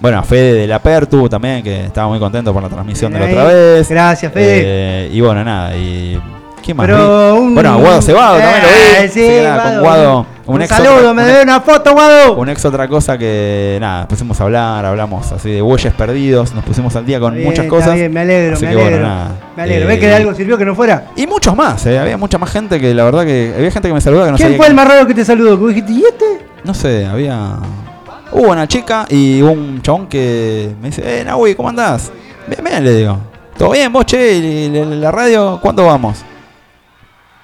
bueno, 0.00 0.22
Fede 0.24 0.52
de 0.54 0.66
la 0.66 0.80
Pertu 0.80 1.28
también, 1.28 1.62
que 1.62 1.84
estaba 1.84 2.08
muy 2.08 2.18
contento 2.18 2.52
por 2.52 2.62
la 2.62 2.68
transmisión 2.68 3.12
de 3.12 3.20
la 3.20 3.26
otra 3.26 3.44
vez. 3.44 3.88
Gracias, 3.88 4.32
Fede. 4.32 4.62
Eh, 4.64 5.10
y 5.12 5.20
bueno, 5.20 5.44
nada, 5.44 5.76
y. 5.76 6.20
¿Quién 6.62 6.78
más? 6.78 6.86
Pero 6.86 7.34
un- 7.34 7.54
Bueno, 7.54 7.78
Guado 7.78 8.00
Cebado 8.00 8.38
también 8.38 8.62
lo 8.62 8.68
vi. 8.68 9.04
Eh, 9.04 9.08
sí, 9.12 9.20
que 9.20 9.42
nada, 9.44 9.74
con 9.74 9.80
Guado. 9.82 10.26
Un, 10.46 10.62
ex 10.62 10.70
saludo, 10.70 10.96
otra- 10.96 11.12
me 11.14 11.22
debe 11.24 11.42
una 11.42 11.60
foto, 11.60 11.92
Guado. 11.92 12.34
un 12.36 12.48
ex 12.48 12.64
otra 12.64 12.88
cosa 12.88 13.16
que 13.18 13.76
nada, 13.80 14.08
pusimos 14.08 14.40
a 14.40 14.44
hablar, 14.44 14.84
hablamos 14.86 15.30
así 15.32 15.50
de 15.50 15.60
bueyes 15.60 15.92
perdidos, 15.92 16.54
nos 16.54 16.64
pusimos 16.64 16.96
al 16.96 17.04
día 17.06 17.20
con 17.20 17.34
bien, 17.34 17.46
muchas 17.46 17.66
cosas. 17.66 17.94
bien, 17.94 18.12
me 18.12 18.20
alegro, 18.20 18.56
Así 18.56 18.64
me 18.64 18.70
que 18.70 18.76
bueno, 18.76 18.88
alegro. 18.96 19.06
nada, 19.08 19.30
me 19.56 19.62
alegro. 19.62 19.84
eh, 19.84 19.88
¿Ves 19.88 20.00
que 20.00 20.06
de 20.06 20.14
algo 20.14 20.34
sirvió 20.34 20.56
que 20.58 20.64
no 20.64 20.74
fuera? 20.74 21.04
Y 21.16 21.26
muchos 21.26 21.54
más, 21.54 21.84
eh, 21.86 21.98
había 21.98 22.16
mucha 22.16 22.38
más 22.38 22.50
gente 22.50 22.80
que 22.80 22.92
la 22.94 23.04
verdad 23.04 23.24
que 23.26 23.52
había 23.56 23.70
gente 23.70 23.88
que 23.88 23.94
me 23.94 24.00
saludaba 24.00 24.26
que 24.28 24.32
no 24.32 24.36
¿Quién 24.38 24.48
fue 24.56 24.66
el 24.66 24.72
quién- 24.72 24.76
más 24.76 24.88
raro 24.88 25.06
que 25.06 25.14
te 25.14 25.24
saludó? 25.24 25.58
Que 25.60 25.66
dijiste, 25.74 25.92
¿y 25.92 26.02
este? 26.02 26.24
No 26.64 26.74
sé, 26.74 27.04
había 27.06 27.58
hubo 28.32 28.50
una 28.50 28.66
chica 28.66 29.06
y 29.08 29.42
hubo 29.42 29.52
un 29.52 29.80
chabón 29.82 30.06
que 30.08 30.74
me 30.80 30.88
dice, 30.88 31.20
"Eh, 31.20 31.24
Nahui, 31.24 31.54
¿cómo 31.54 31.68
andás?" 31.68 32.10
Bien, 32.46 32.64
bien, 32.64 32.84
le 32.84 32.96
digo. 32.96 33.18
¿Todo 33.56 33.70
bien, 33.70 33.92
vos, 33.92 34.04
che? 34.06 34.34
¿Y 34.36 34.68
la, 34.68 35.10
radio 35.12 35.60
cuándo 35.62 35.84
vamos? 35.86 36.24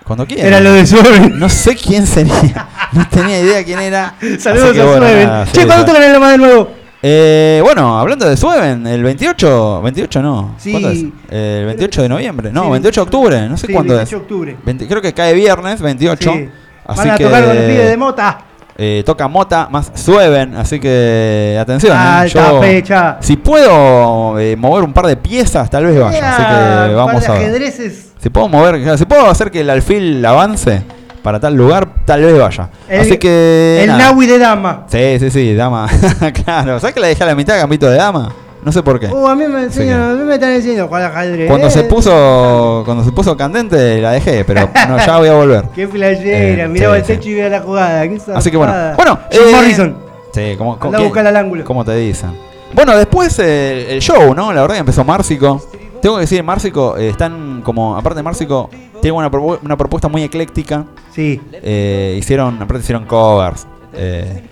Cuando 0.05 0.27
quieran. 0.27 0.47
Era 0.49 0.61
lo 0.61 0.73
de 0.73 0.85
Sueven. 0.87 1.39
No 1.39 1.49
sé 1.49 1.77
quién 1.77 2.07
sería. 2.07 2.67
No 2.93 3.07
tenía 3.09 3.41
idea 3.41 3.63
quién 3.63 3.79
era. 3.79 4.17
Saludos 4.41 4.73
que 4.73 4.81
a 4.81 4.85
bueno, 4.85 5.07
Sueven. 5.07 5.27
nada, 5.29 5.47
sí, 5.47 5.53
che, 5.53 5.65
¿cuándo 5.65 5.85
sí. 5.85 5.91
tocan 5.93 6.03
en 6.03 6.13
Loma 6.13 6.31
de 6.33 6.39
nuevo? 6.39 6.71
Eh, 7.01 7.61
bueno, 7.63 7.97
hablando 8.01 8.29
de 8.29 8.37
Sueven, 8.37 8.85
el 8.85 9.05
28, 9.05 9.81
28 9.81 10.23
no. 10.23 10.55
Sí. 10.59 10.73
¿Cuándo 10.73 10.91
es? 10.91 11.05
Eh, 11.31 11.59
el 11.61 11.67
28 11.67 12.03
de 12.03 12.09
noviembre, 12.09 12.53
no, 12.53 12.65
Sí, 12.65 12.71
28 12.71 13.01
de 13.01 13.05
octubre, 13.05 13.49
no 13.49 13.57
sé 13.57 13.73
cuándo 13.73 13.95
28 13.95 14.03
es. 14.03 14.11
de 14.11 14.17
octubre. 14.17 14.57
20 14.65 14.89
creo 14.89 15.01
que 15.01 15.15
cae 15.15 15.35
viernes, 15.35 15.81
28. 15.81 16.33
Sí. 16.33 16.49
Así 16.85 16.99
Van 16.99 17.11
a 17.11 17.17
que 17.17 17.25
tocar 17.25 17.45
con 17.45 17.55
los 17.55 17.65
pibes 17.65 17.89
de 17.91 17.97
Mota. 17.97 18.45
Eh, 18.83 19.03
toca 19.05 19.29
Mota 19.29 19.69
más 19.71 19.93
Sueven, 19.95 20.57
así 20.57 20.81
que 20.81 21.59
atención. 21.61 21.95
eh, 21.95 22.01
Alta 22.01 22.51
yo- 22.53 22.61
fecha. 22.63 23.19
Si 23.21 23.37
puedo 23.37 24.39
eh, 24.39 24.57
mover 24.57 24.85
un 24.85 24.93
par 24.95 25.07
de 25.07 25.17
piezas, 25.17 25.69
tal 25.69 25.85
vez 25.85 26.01
vaya. 26.01 26.31
Así 26.33 26.43
que 26.43 26.91
un 26.91 26.97
vamos 26.97 27.29
a 27.29 27.33
ver. 27.35 27.73
Si 28.19 28.31
puedo 28.31 28.49
mover, 28.49 28.99
si 28.99 29.05
puedo 29.05 29.27
hacer 29.29 29.51
que 29.51 29.61
el 29.61 29.71
alfil 29.71 30.25
avance 30.25 30.83
para 31.23 31.39
tal 31.39 31.55
lugar, 31.55 31.87
tal 32.07 32.23
vez 32.23 32.39
vaya. 32.39 32.71
El- 32.89 33.01
así 33.01 33.19
que 33.19 33.81
El 33.83 33.89
nada. 33.89 33.99
Nahui 34.05 34.27
de 34.27 34.39
Dama. 34.39 34.87
Sí, 34.89 35.19
sí, 35.19 35.31
sí, 35.31 35.55
dama. 35.55 35.87
claro. 36.45 36.81
¿Sabes 36.81 36.95
que 36.95 37.01
la 37.01 37.09
dejé 37.09 37.23
a 37.23 37.27
la 37.27 37.35
mitad 37.35 37.59
Gambito 37.59 37.89
de 37.91 37.97
dama? 37.99 38.33
No 38.65 38.73
sé 38.73 38.83
por 38.83 39.01
qué. 39.01 39.07
Uh, 39.07 39.27
a 39.27 39.35
mí 39.35 39.45
me 39.49 39.63
enseñan, 39.63 40.01
a 40.03 40.15
mí 40.15 40.23
me 40.25 40.35
están 40.35 40.51
enseñando 40.53 40.85
a 40.85 40.87
jugar 40.89 41.03
ajedrez. 41.05 41.49
Cuando 41.49 41.71
se 41.71 41.85
puso 41.85 42.83
cuando 42.85 43.05
se 43.05 43.13
puso 43.13 43.37
candente 43.37 44.01
la 44.01 44.13
dejé, 44.13 44.45
pero 44.45 44.69
no, 44.89 44.99
ya 44.99 45.17
voy 45.19 45.29
a 45.29 45.35
volver. 45.35 45.65
Qué 45.75 45.89
playera, 45.89 46.65
Eh, 46.65 46.69
miraba 46.69 46.95
sí, 46.97 47.01
el 47.01 47.07
sí. 47.07 47.13
techo 47.15 47.29
y 47.31 47.35
veía 47.35 47.49
la 47.49 47.61
jugada. 47.61 48.03
qué 48.09 48.19
Así 48.35 48.51
que 48.51 48.57
bueno. 48.57 48.73
Bueno, 48.97 49.19
Jim 49.31 49.41
eh, 49.47 49.53
Morrison. 49.53 49.97
Sí, 50.33 50.55
como 50.59 50.79
Andá 50.81 50.99
a 50.99 51.03
buscar 51.03 51.27
al 51.27 51.37
ángulo. 51.37 51.65
¿Cómo 51.65 51.85
te 51.85 51.95
dicen? 51.97 52.31
Bueno, 52.73 52.97
después 52.97 53.37
eh, 53.41 53.95
el 53.95 54.01
show, 54.01 54.35
¿no? 54.35 54.53
La 54.53 54.61
verdad 54.61 54.75
que 54.77 54.81
empezó 54.81 55.05
Márcico. 55.05 55.61
Tengo 56.01 56.17
que 56.17 56.21
decir, 56.23 56.43
Márcico 56.45 56.97
eh, 56.97 57.09
están 57.09 57.63
como 57.63 57.97
aparte 57.97 58.19
de 58.19 58.23
Márcico 58.23 58.71
tiene 59.03 59.17
una, 59.17 59.31
propu- 59.31 59.59
una 59.63 59.77
propuesta 59.77 60.09
muy 60.09 60.23
ecléctica. 60.23 60.85
Sí. 61.15 61.41
Eh, 61.53 62.17
hicieron, 62.19 62.57
aparte 62.57 62.81
hicieron 62.83 63.07
covers. 63.07 63.67
Eh, 63.93 64.43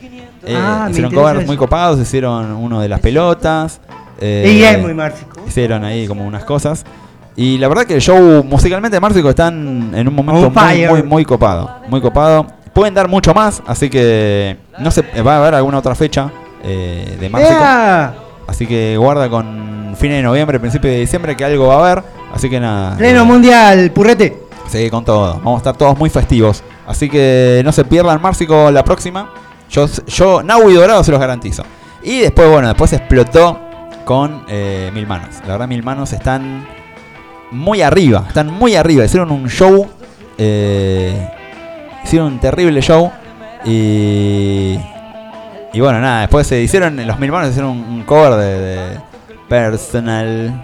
eh, 0.48 0.56
Ah, 0.56 0.88
hicieron 0.90 1.12
covers 1.12 1.46
muy 1.46 1.56
copados, 1.56 2.00
hicieron 2.00 2.52
uno 2.52 2.80
de 2.80 2.88
las 2.88 3.00
pelotas. 3.00 3.80
eh, 4.20 4.58
y 4.58 4.62
es 4.64 4.80
muy 4.80 4.94
márcico. 4.94 5.40
hicieron 5.46 5.84
ahí 5.84 6.06
como 6.06 6.26
unas 6.26 6.44
cosas. 6.44 6.84
Y 7.37 7.56
la 7.58 7.68
verdad 7.68 7.84
que 7.84 7.94
el 7.94 8.00
show 8.00 8.42
musicalmente 8.42 8.96
de 8.96 9.00
Márcico 9.00 9.30
están 9.30 9.92
en 9.94 10.08
un 10.08 10.14
momento 10.14 10.50
muy, 10.50 10.87
muy, 10.88 11.02
muy 11.04 11.24
copado. 11.24 11.70
Muy 11.88 12.00
copado. 12.00 12.46
Pueden 12.72 12.94
dar 12.94 13.06
mucho 13.06 13.32
más, 13.32 13.62
así 13.64 13.88
que 13.88 14.56
no 14.80 14.90
sé, 14.90 15.04
va 15.24 15.37
a 15.37 15.38
haber 15.38 15.54
alguna 15.54 15.78
otra 15.78 15.94
fecha 15.94 16.32
eh, 16.64 17.16
de 17.20 17.28
Márcico. 17.28 17.61
Así 18.48 18.66
que 18.66 18.96
guarda 18.96 19.28
con 19.28 19.94
fines 19.96 20.16
de 20.16 20.22
noviembre, 20.22 20.58
principio 20.58 20.90
de 20.90 20.98
diciembre 21.00 21.37
que 21.37 21.44
algo 21.44 21.68
va 21.68 21.74
a 21.74 21.90
haber. 21.90 22.04
Así 22.34 22.50
que 22.50 22.58
nada. 22.58 22.96
Pleno 22.96 23.22
eh, 23.22 23.24
mundial, 23.24 23.90
purrete. 23.92 24.37
Sí, 24.68 24.90
con 24.90 25.04
todo. 25.04 25.34
Vamos 25.34 25.54
a 25.54 25.58
estar 25.58 25.76
todos 25.76 25.96
muy 25.96 26.11
festivos. 26.11 26.62
Así 26.87 27.08
que 27.08 27.62
no 27.64 27.70
se 27.70 27.84
pierdan 27.84 28.20
Márcico 28.20 28.70
la 28.70 28.82
próxima. 28.82 29.30
Yo, 29.70 29.87
yo 30.07 30.42
Nau 30.42 30.68
y 30.70 30.74
Dorado 30.74 31.04
se 31.04 31.11
los 31.11 31.20
garantizo. 31.20 31.62
Y 32.02 32.20
después, 32.20 32.50
bueno, 32.50 32.68
después 32.68 32.92
explotó 32.92 33.61
con 34.04 34.44
eh, 34.48 34.90
Mil 34.94 35.07
Manos. 35.07 35.37
La 35.42 35.52
verdad, 35.52 35.68
Mil 35.68 35.83
Manos 35.83 36.12
están 36.12 36.66
muy 37.50 37.83
arriba. 37.83 38.24
Están 38.28 38.52
muy 38.52 38.76
arriba. 38.76 39.04
Hicieron 39.04 39.31
un 39.31 39.48
show. 39.48 39.87
eh, 40.38 41.31
hicieron 42.04 42.33
un 42.33 42.40
terrible 42.40 42.81
show. 42.81 43.11
Y. 43.64 44.78
Y 45.72 45.81
bueno, 45.81 46.00
nada. 46.00 46.22
Después 46.22 46.46
se 46.46 46.61
hicieron. 46.61 47.07
Los 47.07 47.18
Mil 47.18 47.31
Manos 47.31 47.50
hicieron 47.50 47.72
un, 47.72 48.02
cover 48.04 48.35
de 48.37 48.98
Personal 49.48 50.62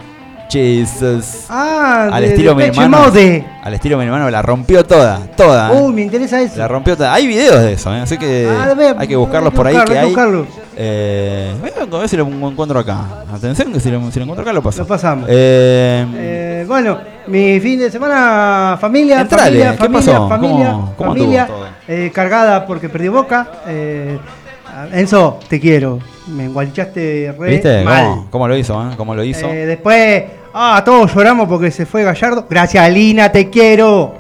Jesus. 0.51 1.47
Ah, 1.49 2.09
Al 2.13 2.23
de- 2.23 2.29
estilo 2.31 2.51
de 2.55 2.57
mi 2.57 2.63
hermano. 2.65 2.99
Mode. 3.07 3.45
Al 3.63 3.75
estilo 3.75 3.97
mi 3.99 4.05
hermano 4.05 4.31
la 4.31 4.43
rompió 4.43 4.85
toda, 4.85 5.21
toda. 5.37 5.73
¿eh? 5.73 5.81
Uy, 5.81 5.93
me 5.93 6.03
interesa 6.03 6.41
eso. 6.41 6.59
La 6.59 6.69
rompió 6.69 6.97
toda. 6.97 7.13
Hay 7.15 7.27
videos 7.27 7.63
de 7.63 7.73
eso, 7.73 7.95
¿eh? 7.95 8.01
así 8.01 8.19
que 8.19 8.49
Ah, 8.51 8.75
hay 8.99 9.09
que 9.09 9.17
buscarlos 9.17 9.53
hay 9.53 9.57
por 9.57 9.67
ahí 9.67 9.77
que 9.85 9.99
hay 9.99 10.07
buscarlo. 10.07 10.47
Eh, 10.77 11.53
voy 11.61 11.71
a 11.71 12.01
ver 12.01 12.09
si 12.09 12.17
lo 12.17 12.27
encuentro 12.27 12.79
acá. 12.79 13.01
Atención 13.33 13.73
que 13.73 13.81
si 13.81 13.91
lo, 13.91 14.01
si 14.11 14.19
lo 14.19 14.25
encuentro 14.25 14.43
acá 14.43 14.53
lo 14.53 14.63
paso. 14.63 14.83
Lo 14.83 14.87
pasamos. 14.87 15.27
Eh, 15.29 16.05
Eh, 16.17 16.65
bueno, 16.69 16.99
mi 17.29 17.59
fin 17.61 17.79
de 17.79 17.91
semana, 17.91 18.77
familia, 18.81 19.21
Entrale, 19.21 19.45
familia, 19.45 19.71
¿qué 19.73 19.79
familia, 19.79 20.13
pasó? 20.13 20.29
familia, 20.29 20.71
¿Cómo- 20.73 20.95
cómo 20.97 21.11
familia, 21.15 21.43
estuvo 21.43 21.59
todo? 21.59 21.69
eh, 21.89 22.11
cargada 22.13 22.67
porque 22.67 22.89
perdió 22.89 23.13
Boca. 23.13 23.49
Eh, 23.67 24.19
Enzo, 24.93 25.39
te 25.49 25.61
quiero. 25.61 25.99
Me 26.29 26.45
engualichaste 26.47 27.35
re 27.39 27.51
¿Viste? 27.51 27.85
mal. 27.85 28.05
¿Cómo, 28.05 28.31
cómo 28.31 28.49
lo 28.49 28.57
hizo? 28.57 28.83
eh? 28.83 28.95
¿Cómo 28.97 29.15
lo 29.15 29.23
hizo? 29.25 29.47
Eh, 29.49 29.67
después, 29.67 30.25
ah, 30.55 30.83
todos 30.85 31.15
lloramos 31.15 31.49
porque 31.49 31.71
se 31.71 31.85
fue 31.87 32.03
Gallardo. 32.05 32.47
Gracias, 32.49 32.91
Lina, 32.93 33.31
te 33.31 33.51
quiero. 33.51 34.15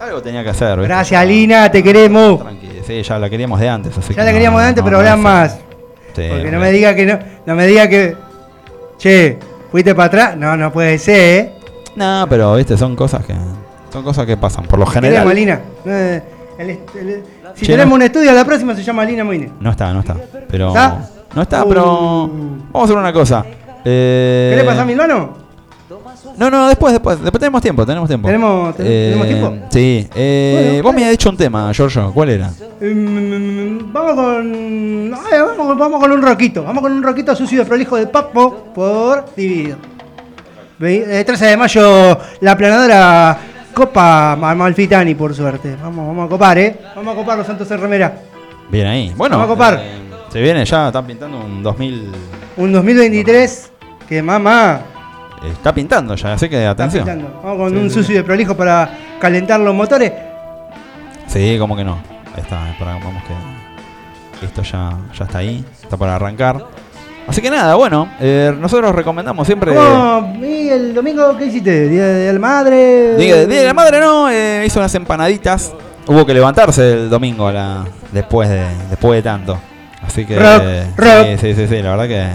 Algo 0.00 0.22
tenía 0.22 0.42
que 0.42 0.50
hacer. 0.50 0.76
¿viste? 0.78 0.88
Gracias, 0.88 1.26
Lina, 1.26 1.70
te 1.70 1.82
queremos. 1.82 2.40
Tranqui. 2.40 2.68
Sí, 2.86 3.02
ya 3.02 3.18
la 3.18 3.28
queríamos 3.28 3.60
de 3.60 3.68
antes. 3.68 3.96
Así 3.98 4.08
Ya 4.14 4.14
que 4.14 4.20
la 4.20 4.26
no- 4.26 4.32
queríamos 4.32 4.60
de 4.62 4.66
antes, 4.68 4.82
no- 4.82 4.84
pero 4.86 4.98
hablan 4.98 5.20
más. 5.20 5.58
Sí, 6.16 6.26
Porque 6.28 6.50
no 6.50 6.58
me 6.58 6.70
diga 6.72 6.94
que 6.94 7.06
no, 7.06 7.18
no 7.46 7.54
me 7.54 7.66
diga 7.66 7.88
que. 7.88 8.16
Che, 8.98 9.38
fuiste 9.70 9.94
para 9.94 10.06
atrás. 10.06 10.36
No, 10.36 10.56
no 10.56 10.72
puede 10.72 10.98
ser, 10.98 11.16
¿eh? 11.44 11.52
No, 11.96 12.26
pero 12.28 12.54
viste, 12.56 12.76
son 12.78 12.96
cosas 12.96 13.24
que. 13.26 13.34
Son 13.92 14.02
cosas 14.02 14.24
que 14.26 14.36
pasan. 14.36 14.64
Por 14.64 14.78
lo 14.78 14.86
general. 14.86 15.24
Queremos, 15.24 15.34
Lina. 15.34 15.60
Eh, 15.84 16.22
el 16.60 16.70
est- 16.70 16.96
el- 16.96 17.22
si 17.54 17.66
Che, 17.66 17.72
tenemos 17.72 17.90
no- 17.90 17.94
un 17.96 18.02
estudio, 18.02 18.32
la 18.32 18.44
próxima 18.44 18.74
se 18.74 18.82
llama 18.82 19.04
Lina 19.04 19.24
Moine. 19.24 19.50
No 19.60 19.70
está, 19.70 19.92
no 19.92 20.00
está. 20.00 20.16
Pero. 20.48 20.68
¿Está? 20.68 21.08
No 21.34 21.42
está, 21.42 21.64
Uh. 21.64 21.68
pero. 21.68 21.84
Vamos 22.72 22.74
a 22.74 22.84
hacer 22.84 22.96
una 22.96 23.12
cosa. 23.12 23.44
Eh, 23.84 24.48
¿Querés 24.52 24.64
pasar 24.66 24.86
mi 24.86 24.94
mano? 24.94 25.38
No, 26.36 26.50
no, 26.50 26.68
después, 26.68 26.92
después. 26.92 27.20
Después 27.20 27.40
tenemos 27.40 27.60
tiempo, 27.60 27.84
tenemos 27.84 28.08
tiempo. 28.08 28.26
¿Tenemos- 28.28 28.74
ten- 28.76 28.86
tenemos 28.86 29.26
tiempo? 29.26 29.54
Sí. 29.70 30.08
Eh, 30.14 30.68
Bueno, 30.70 30.82
vos 30.84 30.92
me 30.94 31.00
habías 31.02 31.10
dicho 31.12 31.28
un 31.30 31.36
tema, 31.36 31.72
Giorgio. 31.72 32.12
¿Cuál 32.14 32.30
era? 32.30 32.50
Mm, 32.80 33.92
vamos 33.92 34.14
con. 34.14 35.14
ay, 35.14 35.40
vamos, 35.40 35.78
vamos 35.78 36.00
con 36.00 36.12
un 36.12 36.22
roquito. 36.22 36.62
Vamos 36.62 36.82
con 36.82 36.92
un 36.92 37.02
roquito 37.02 37.34
sucio 37.34 37.58
de 37.60 37.64
prolijo 37.66 37.96
de 37.96 38.06
Papo 38.06 38.66
por 38.74 39.24
Dividido. 39.36 39.76
Ve- 40.78 41.20
eh, 41.20 41.24
13 41.24 41.46
de 41.46 41.56
mayo, 41.58 42.18
la 42.40 42.56
planadora 42.56 43.36
Copa 43.74 44.32
Amalfitani, 44.32 45.14
por 45.14 45.34
suerte. 45.34 45.76
Vamos, 45.80 46.06
vamos 46.06 46.26
a 46.26 46.28
copar, 46.28 46.58
¿eh? 46.58 46.76
Vamos 46.96 47.14
a 47.14 47.16
copar 47.16 47.38
los 47.38 47.46
Santos 47.46 47.70
en 47.70 47.80
remera. 47.80 48.14
Bien 48.70 48.86
ahí. 48.86 49.12
Bueno. 49.16 49.36
Vamos 49.38 49.50
a 49.52 49.54
copar. 49.54 49.78
eh, 49.82 50.00
se 50.30 50.40
viene 50.40 50.64
ya, 50.64 50.88
están 50.88 51.06
pintando 51.06 51.38
un 51.40 51.62
2000. 51.62 52.12
Un 52.56 52.72
2023 52.72 53.70
que 54.08 54.22
mamá. 54.22 54.80
Está 55.50 55.72
pintando 55.72 56.14
ya, 56.16 56.34
así 56.34 56.48
que 56.48 56.56
está 56.58 56.70
atención. 56.70 57.04
pintando. 57.04 57.40
Vamos 57.42 57.58
con 57.58 57.70
Sí, 57.70 57.76
un 57.78 57.88
sí, 57.90 57.94
sucio 57.94 58.16
de 58.16 58.24
prolijo 58.24 58.56
para 58.56 58.90
calentar 59.18 59.58
los 59.60 59.74
motores. 59.74 60.12
Sí, 61.26 61.56
como 61.58 61.76
que 61.76 61.84
no. 61.84 61.94
Ahí 62.34 62.42
está, 62.42 62.58
para, 62.78 62.94
vamos 62.94 63.22
que 63.24 64.46
esto 64.46 64.62
ya, 64.62 64.96
ya 65.18 65.24
está 65.24 65.38
ahí, 65.38 65.64
está 65.82 65.96
para 65.96 66.16
arrancar. 66.16 66.64
Así 67.30 67.40
que 67.40 67.48
nada, 67.48 67.76
bueno, 67.76 68.10
eh, 68.18 68.52
nosotros 68.58 68.92
recomendamos 68.92 69.46
siempre. 69.46 69.72
¿Cómo? 69.72 70.36
¿Y 70.42 70.68
el 70.68 70.92
domingo 70.92 71.36
qué 71.38 71.46
hiciste? 71.46 71.88
¿Día 71.88 72.08
de 72.08 72.32
la 72.32 72.38
madre? 72.40 73.16
Día, 73.16 73.46
Día 73.46 73.60
de 73.60 73.66
la 73.66 73.72
madre 73.72 74.00
no, 74.00 74.28
eh, 74.28 74.64
hizo 74.66 74.80
unas 74.80 74.92
empanaditas. 74.96 75.72
Hubo 76.08 76.26
que 76.26 76.34
levantarse 76.34 76.92
el 76.92 77.08
domingo 77.08 77.46
a 77.46 77.52
la, 77.52 77.84
después 78.10 78.48
de 78.48 78.64
después 78.90 79.18
de 79.18 79.22
tanto. 79.22 79.56
Así 80.02 80.26
que 80.26 80.40
Rock, 80.40 80.62
eh, 80.64 80.86
rock. 80.96 81.26
Sí, 81.40 81.54
sí, 81.54 81.54
sí, 81.54 81.68
sí, 81.68 81.82
la 81.82 81.90
verdad 81.94 82.08
que 82.08 82.26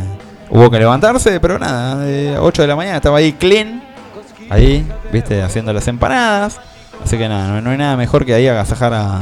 hubo 0.49 0.71
que 0.71 0.79
levantarse, 0.79 1.41
pero 1.41 1.60
nada, 1.60 2.08
eh, 2.08 2.38
8 2.39 2.62
de 2.62 2.67
la 2.69 2.77
mañana 2.77 2.95
estaba 2.95 3.17
ahí 3.17 3.34
clean, 3.34 3.84
ahí, 4.49 4.88
viste, 5.12 5.41
haciendo 5.41 5.73
las 5.73 5.89
empanadas. 5.89 6.62
Así 7.03 7.17
que 7.17 7.27
nada, 7.27 7.49
no, 7.49 7.62
no 7.62 7.71
hay 7.71 7.77
nada 7.77 7.97
mejor 7.97 8.25
que 8.25 8.34
ahí 8.34 8.47
agasajar 8.47 8.93
a 8.93 9.19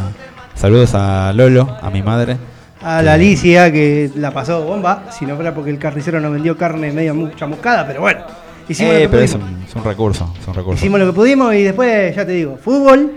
saludos 0.53 0.93
a 0.93 1.33
Lolo, 1.33 1.75
a 1.81 1.89
mi 1.89 2.03
madre. 2.03 2.37
A 2.83 3.01
la 3.01 3.13
Alicia 3.13 3.71
que 3.71 4.11
la 4.15 4.31
pasó 4.31 4.61
bomba, 4.63 5.05
si 5.11 5.25
no 5.25 5.35
fuera 5.35 5.53
porque 5.53 5.69
el 5.69 5.79
carnicero 5.79 6.19
nos 6.19 6.31
vendió 6.33 6.57
carne 6.57 6.91
medio 6.91 7.15
mu- 7.15 7.29
chamuscada, 7.29 7.87
pero 7.87 8.01
bueno. 8.01 8.21
Hicimos, 8.67 8.93
Eh, 8.93 8.95
lo 8.95 9.01
que 9.03 9.09
pero 9.09 9.23
es 9.23 9.31
pudimos. 9.35 9.51
un, 9.57 9.63
es 9.65 9.75
un 9.75 9.83
recurso, 9.83 10.33
hicimos 10.73 10.99
lo 10.99 11.05
que 11.07 11.13
pudimos 11.13 11.53
y 11.53 11.63
después, 11.63 12.15
ya 12.15 12.25
te 12.25 12.31
digo, 12.33 12.57
fútbol. 12.57 13.13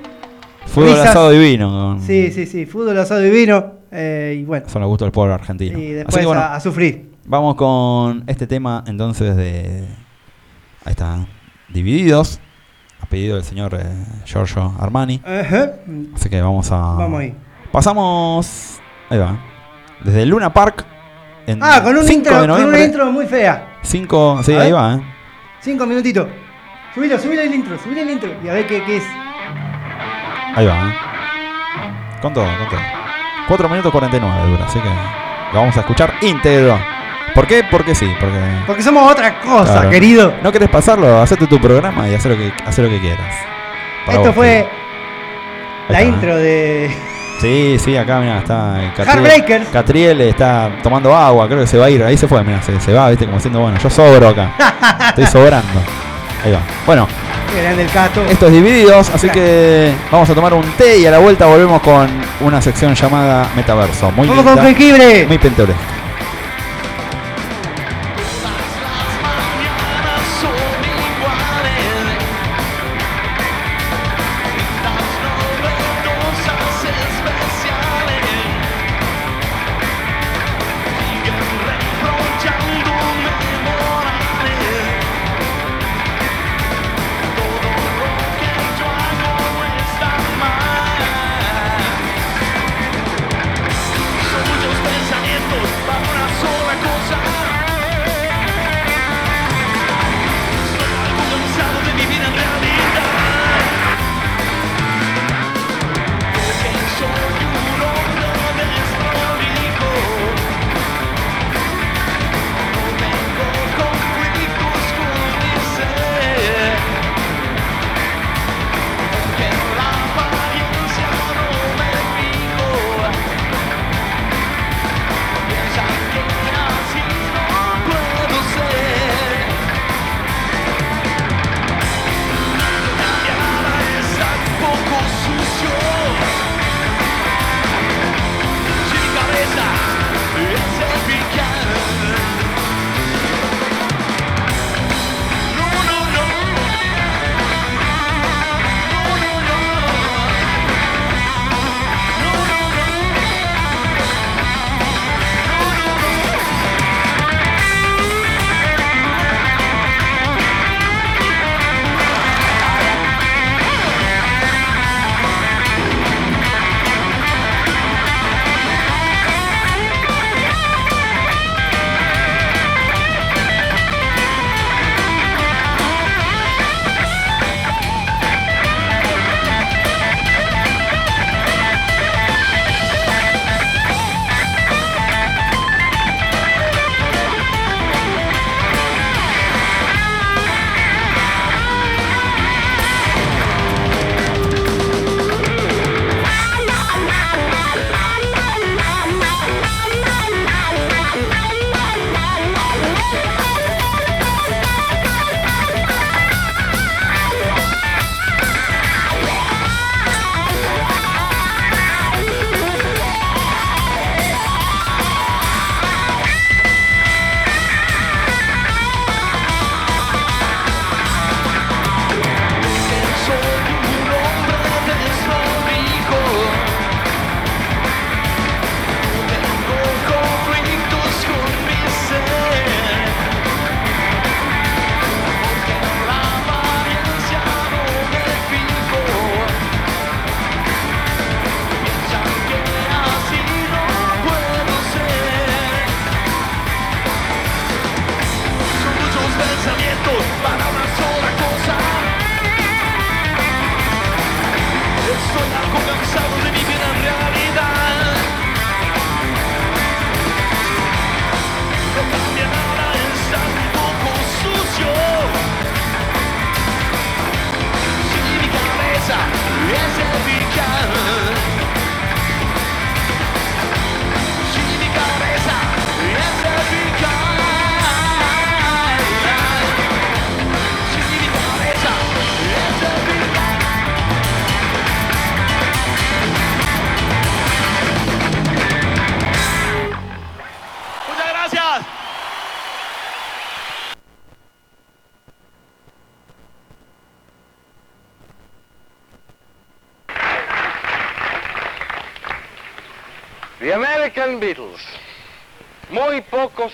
Fútbol 0.66 0.90
risas. 0.90 1.08
asado 1.08 1.30
divino. 1.30 1.98
Sí, 2.00 2.30
sí, 2.32 2.46
sí, 2.46 2.66
fútbol 2.66 2.98
asado 2.98 3.24
y 3.24 3.30
vino. 3.30 3.72
eh, 3.92 4.38
y 4.40 4.44
bueno, 4.44 4.68
Son 4.68 4.82
los 4.82 4.88
gustos 4.88 5.06
del 5.06 5.12
pueblo 5.12 5.34
argentino. 5.34 5.78
y 5.78 5.92
después 5.92 6.16
que 6.18 6.26
bueno, 6.26 6.40
a, 6.42 6.54
a 6.56 6.60
sufrir. 6.60 7.12
Vamos 7.24 7.54
con 7.54 8.24
este 8.26 8.46
tema 8.46 8.82
entonces 8.86 9.36
de. 9.36 9.84
Ahí 10.84 10.90
está. 10.92 11.26
Divididos. 11.72 12.40
A 13.00 13.06
pedido 13.06 13.36
del 13.36 13.44
señor 13.44 13.74
eh, 13.74 13.84
Giorgio 14.24 14.74
Armani. 14.80 15.20
Así 16.14 16.28
que 16.28 16.40
vamos 16.40 16.70
a. 16.72 16.76
Vamos 16.76 17.20
ahí. 17.20 17.34
Pasamos. 17.72 18.78
Ahí 19.10 19.18
va. 19.18 19.38
Desde 20.00 20.22
el 20.22 20.28
Luna 20.30 20.52
Park. 20.52 20.84
En 21.46 21.62
Ah, 21.62 21.80
con 21.82 21.96
un 21.96 22.04
5 22.04 22.12
intro, 22.12 22.40
de 22.40 22.48
con 22.48 22.68
una 22.68 22.78
intro 22.80 23.12
muy 23.12 23.26
fea. 23.26 23.76
5. 23.82 24.40
Sí, 24.42 24.52
ahí 24.54 24.72
va, 24.72 24.94
eh. 24.94 25.00
Cinco 25.60 25.86
minutitos. 25.86 26.26
Subilo, 26.94 27.18
subilo 27.18 27.42
el 27.42 27.54
intro, 27.54 27.78
subilo 27.78 28.00
el 28.00 28.10
intro. 28.10 28.30
Y 28.42 28.48
a 28.48 28.52
ver 28.54 28.66
qué, 28.66 28.82
qué 28.84 28.96
es. 28.96 29.04
Ahí 30.54 30.66
va, 30.66 30.74
eh. 30.88 30.94
Con 32.20 32.32
todo, 32.32 32.44
con 32.44 32.68
todo. 32.68 32.80
4 33.48 33.68
minutos 33.68 33.92
49 33.92 34.50
dura, 34.50 34.64
así 34.64 34.80
que 34.80 34.88
lo 35.52 35.60
vamos 35.60 35.76
a 35.76 35.80
escuchar 35.80 36.14
íntegro. 36.20 36.78
¿Por 37.34 37.46
qué? 37.46 37.62
Porque 37.70 37.94
sí, 37.94 38.10
porque. 38.18 38.38
Porque 38.66 38.82
somos 38.82 39.10
otra 39.10 39.40
cosa, 39.40 39.72
Claro. 39.72 39.90
querido. 39.90 40.34
¿No 40.42 40.50
querés 40.50 40.68
pasarlo? 40.70 41.20
Hacete 41.20 41.46
tu 41.46 41.60
programa 41.60 42.08
y 42.08 42.14
haz 42.14 42.24
lo 42.26 42.36
que, 42.36 42.52
haz 42.64 42.78
lo 42.78 42.88
que 42.88 42.98
quieras. 43.00 43.34
Para 44.06 44.18
Esto 44.18 44.28
vos, 44.28 44.34
fue 44.36 44.66
la 45.88 46.00
está, 46.00 46.02
¿eh? 46.02 46.06
intro 46.14 46.36
de. 46.36 46.96
Sí, 47.40 47.76
sí, 47.78 47.96
acá 47.96 48.18
mira, 48.20 48.38
está 48.38 48.76
eh, 48.82 48.90
Heartbreakers. 48.96 49.68
Catriel 49.68 50.20
está 50.22 50.70
tomando 50.82 51.14
agua, 51.14 51.46
creo 51.46 51.60
que 51.60 51.66
se 51.66 51.76
va 51.76 51.86
a 51.86 51.90
ir, 51.90 52.02
ahí 52.02 52.16
se 52.16 52.26
fue, 52.26 52.42
mira, 52.42 52.62
se, 52.62 52.80
se 52.80 52.92
va, 52.92 53.10
viste, 53.10 53.26
como 53.26 53.36
diciendo, 53.36 53.60
bueno, 53.60 53.78
yo 53.78 53.90
sobro 53.90 54.28
acá. 54.28 54.52
Estoy 55.08 55.26
sobrando. 55.26 55.80
Ahí 56.44 56.52
va. 56.52 56.60
Bueno, 56.86 57.06
cato. 57.92 58.24
esto 58.26 58.46
es 58.46 58.52
divididos, 58.52 59.10
así 59.10 59.28
Claro. 59.28 59.34
que 59.40 59.92
vamos 60.10 60.28
a 60.30 60.34
tomar 60.34 60.54
un 60.54 60.62
té 60.72 60.98
y 60.98 61.06
a 61.06 61.10
la 61.10 61.18
vuelta 61.18 61.46
volvemos 61.46 61.80
con 61.82 62.08
una 62.40 62.60
sección 62.60 62.94
llamada 62.94 63.48
Metaverso. 63.54 64.10
Muy 64.12 64.28
Vamos 64.28 64.44
con 64.44 64.54
linda, 64.54 64.68
jengibre. 64.68 65.26
muy 65.26 65.38
pintoresca. 65.38 65.82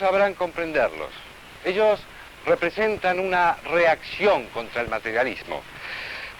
Sabrán 0.02 0.34
comprenderlos. 0.34 1.10
Ellos 1.64 2.00
representan 2.44 3.20
una 3.20 3.56
reacción 3.70 4.46
contra 4.46 4.82
el 4.82 4.88
materialismo. 4.88 5.62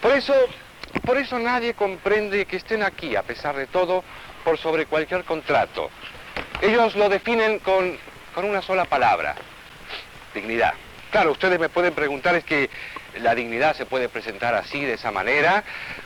Por 0.01 0.11
eso, 0.17 0.35
por 1.07 1.17
eso 1.17 1.39
nadie 1.39 1.75
comprende 1.75 2.45
que 2.45 2.57
estén 2.57 2.83
aquí, 2.83 3.15
a 3.15 3.23
pesar 3.23 3.55
de 3.55 3.69
todo, 3.69 4.03
por 4.43 4.59
sobre 4.59 4.87
cualquier 4.87 5.23
contrato. 5.23 5.91
Ellos 6.61 6.97
lo 6.97 7.09
definen 7.09 7.61
con, 7.61 7.97
con 8.35 8.47
una 8.47 8.63
sola 8.63 8.85
palabra, 8.85 9.37
dignidad. 10.35 10.75
Claro, 11.13 11.31
ustedes 11.31 11.61
me 11.61 11.69
pueden 11.69 11.95
preguntar, 11.95 12.35
es 12.35 12.43
que 12.43 12.69
la 13.21 13.33
dignidad 13.37 13.77
se 13.77 13.87
puede 13.87 14.09
presentar 14.09 14.57
así, 14.57 14.85
de 14.85 14.95
esa 14.95 15.13
manera, 15.13 15.63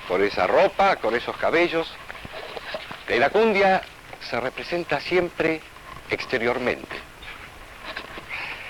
con 0.09 0.23
esa 0.23 0.47
ropa, 0.47 0.97
con 0.97 1.17
esos 1.17 1.35
cabellos. 1.39 1.91
La 3.09 3.17
iracundia 3.17 3.81
se 4.21 4.39
representa 4.41 5.01
siempre 5.01 5.63
exteriormente. 6.11 7.06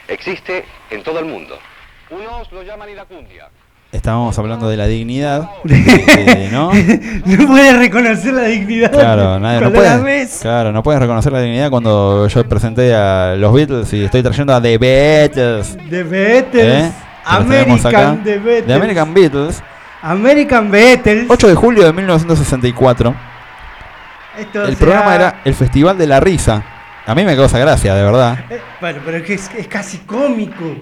Existe 0.09 0.65
en 0.91 1.03
todo 1.03 1.19
el 1.19 1.25
mundo. 1.27 1.59
Unos 2.11 2.51
lo 2.53 2.63
llaman 2.63 2.89
iracundia. 2.89 3.49
Estábamos 3.93 4.37
hablando 4.39 4.69
de 4.69 4.77
la 4.77 4.87
dignidad, 4.87 5.49
eh, 5.69 6.49
¿no? 6.53 6.73
no 7.25 7.47
puedes 7.47 7.79
reconocer 7.79 8.35
la 8.35 8.43
dignidad. 8.45 8.91
Claro, 8.93 9.39
nadie, 9.39 9.61
no 9.61 9.73
puedes, 9.73 10.39
claro, 10.41 10.73
no 10.73 10.83
puedes 10.83 11.01
reconocer 11.01 11.33
la 11.33 11.41
dignidad 11.41 11.71
cuando 11.71 12.27
yo 12.29 12.49
presenté 12.49 12.95
a 12.95 13.35
los 13.37 13.53
Beatles 13.55 13.93
y 13.93 14.05
estoy 14.05 14.23
trayendo 14.23 14.55
a 14.55 14.61
The 14.61 14.77
Beatles. 14.77 15.79
The 15.89 16.03
Beatles. 16.03 16.85
¿eh? 16.85 16.93
Acá. 17.25 17.37
American 17.39 18.23
The 18.23 18.39
Beatles. 18.39 18.67
The 18.67 18.75
American 18.75 19.15
Beatles. 19.15 19.63
American 20.03 20.71
Beatles. 20.71 21.27
8 21.29 21.49
de 21.49 21.55
julio 21.55 21.85
de 21.85 21.93
1964. 21.93 23.15
Esto 24.39 24.63
El 24.65 24.77
será- 24.77 24.79
programa 24.79 25.15
era 25.15 25.41
el 25.45 25.55
Festival 25.55 25.97
de 25.97 26.07
la 26.07 26.21
Risa. 26.21 26.63
A 27.07 27.15
mí 27.15 27.25
me 27.25 27.37
causa 27.37 27.59
gracia, 27.59 27.95
de 27.95 28.03
verdad. 28.03 28.39
Eh, 28.51 28.61
bueno, 28.81 29.01
pero 29.05 29.19
es 29.19 29.23
que 29.23 29.35
es, 29.35 29.51
es 29.57 29.69
casi 29.69 29.99
cómico. 29.99 30.75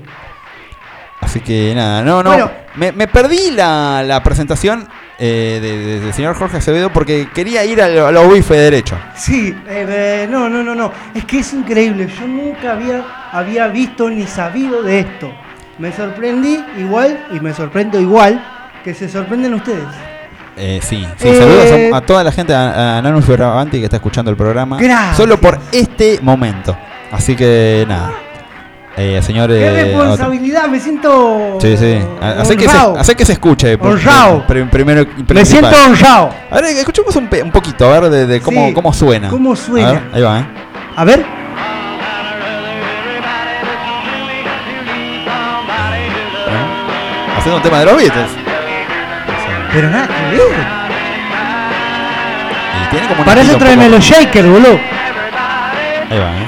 Así 1.20 1.40
que 1.40 1.72
nada, 1.74 2.02
no, 2.02 2.22
no. 2.22 2.30
Bueno. 2.30 2.50
me, 2.76 2.92
me 2.92 3.08
perdí 3.08 3.50
la, 3.50 4.02
la 4.06 4.22
presentación 4.22 4.86
eh, 5.18 5.58
de- 5.62 5.78
de- 5.78 6.00
del 6.00 6.12
señor 6.12 6.34
Jorge 6.36 6.58
Acevedo 6.58 6.92
porque 6.92 7.28
quería 7.34 7.64
ir 7.64 7.80
a 7.80 7.88
lo, 7.88 8.06
a 8.06 8.12
lo 8.12 8.28
bife 8.28 8.54
derecho. 8.54 8.96
Sí, 9.14 9.54
eh, 9.68 9.86
eh, 9.88 10.28
no, 10.30 10.48
no, 10.48 10.62
no, 10.62 10.74
no. 10.74 10.92
Es 11.14 11.24
que 11.24 11.38
es 11.38 11.52
increíble. 11.54 12.08
Yo 12.08 12.26
nunca 12.26 12.72
había, 12.72 13.04
había 13.32 13.68
visto 13.68 14.08
ni 14.10 14.26
sabido 14.26 14.82
de 14.82 15.00
esto. 15.00 15.32
Me 15.78 15.92
sorprendí 15.92 16.62
igual 16.78 17.26
y 17.32 17.40
me 17.40 17.52
sorprendo 17.54 17.98
igual 18.00 18.42
que 18.84 18.92
se 18.94 19.08
sorprenden 19.08 19.54
ustedes. 19.54 19.84
Eh, 20.56 20.80
sí, 20.82 21.06
sí, 21.16 21.28
Eh, 21.28 21.38
saludos 21.38 21.92
a, 21.92 21.96
a 21.96 22.00
toda 22.02 22.22
la 22.22 22.30
gente, 22.32 22.54
a, 22.54 22.98
a 22.98 23.22
Fioravanti 23.22 23.78
que 23.78 23.84
está 23.84 23.96
escuchando 23.96 24.30
el 24.30 24.36
programa. 24.36 24.78
Gracias. 24.80 25.16
Solo 25.16 25.40
por 25.40 25.58
este 25.72 26.18
momento. 26.22 26.76
Así 27.10 27.34
que 27.34 27.84
nada. 27.88 28.12
Eh, 28.96 29.20
señor. 29.22 29.48
¡Qué 29.48 29.66
eh, 29.66 29.84
responsabilidad! 29.86 30.68
Me 30.68 30.78
siento. 30.78 31.58
Sí, 31.60 31.76
sí. 31.76 31.98
Ha- 32.20 32.40
Hace 32.42 32.56
que, 32.56 32.66
que 33.16 33.24
se 33.24 33.32
escuche. 33.32 33.74
Honrado. 33.80 34.46
pri- 34.46 34.64
primero 34.64 35.04
Me 35.28 35.44
siento 35.44 35.70
honrado. 35.84 36.30
A 36.50 36.54
ver, 36.60 36.66
escuchemos 36.76 37.14
un, 37.16 37.28
un 37.42 37.50
poquito, 37.50 37.92
a 37.92 37.98
ver, 38.00 38.10
de, 38.10 38.26
de 38.26 38.40
cómo, 38.40 38.68
Sí, 38.68 38.72
cómo 38.74 38.92
suena. 38.92 39.28
cómo 39.30 39.56
suena. 39.56 39.88
A 39.88 39.92
ver, 39.92 40.02
ahí 40.12 40.22
va, 40.22 40.38
¿eh? 40.40 40.46
A 40.96 41.04
ver. 41.04 41.24
Haciendo 47.36 47.56
un 47.56 47.62
tema 47.62 47.80
de 47.80 47.84
los 47.86 47.96
Beatles. 47.96 48.43
Pero 49.74 49.90
nada 49.90 50.06
que 50.08 50.14
ver. 50.36 50.40
Y 52.82 52.90
tiene 52.90 53.06
como 53.08 53.20
un 53.20 53.26
Para 53.26 53.40
eso 53.40 53.52
estilo 53.52 53.56
un 53.56 53.58
tráeme 53.60 53.84
poco- 53.84 53.96
los 53.96 54.04
shakers, 54.04 54.48
boludo. 54.48 54.80
Ahí 56.10 56.18
va, 56.18 56.30
¿eh? 56.30 56.46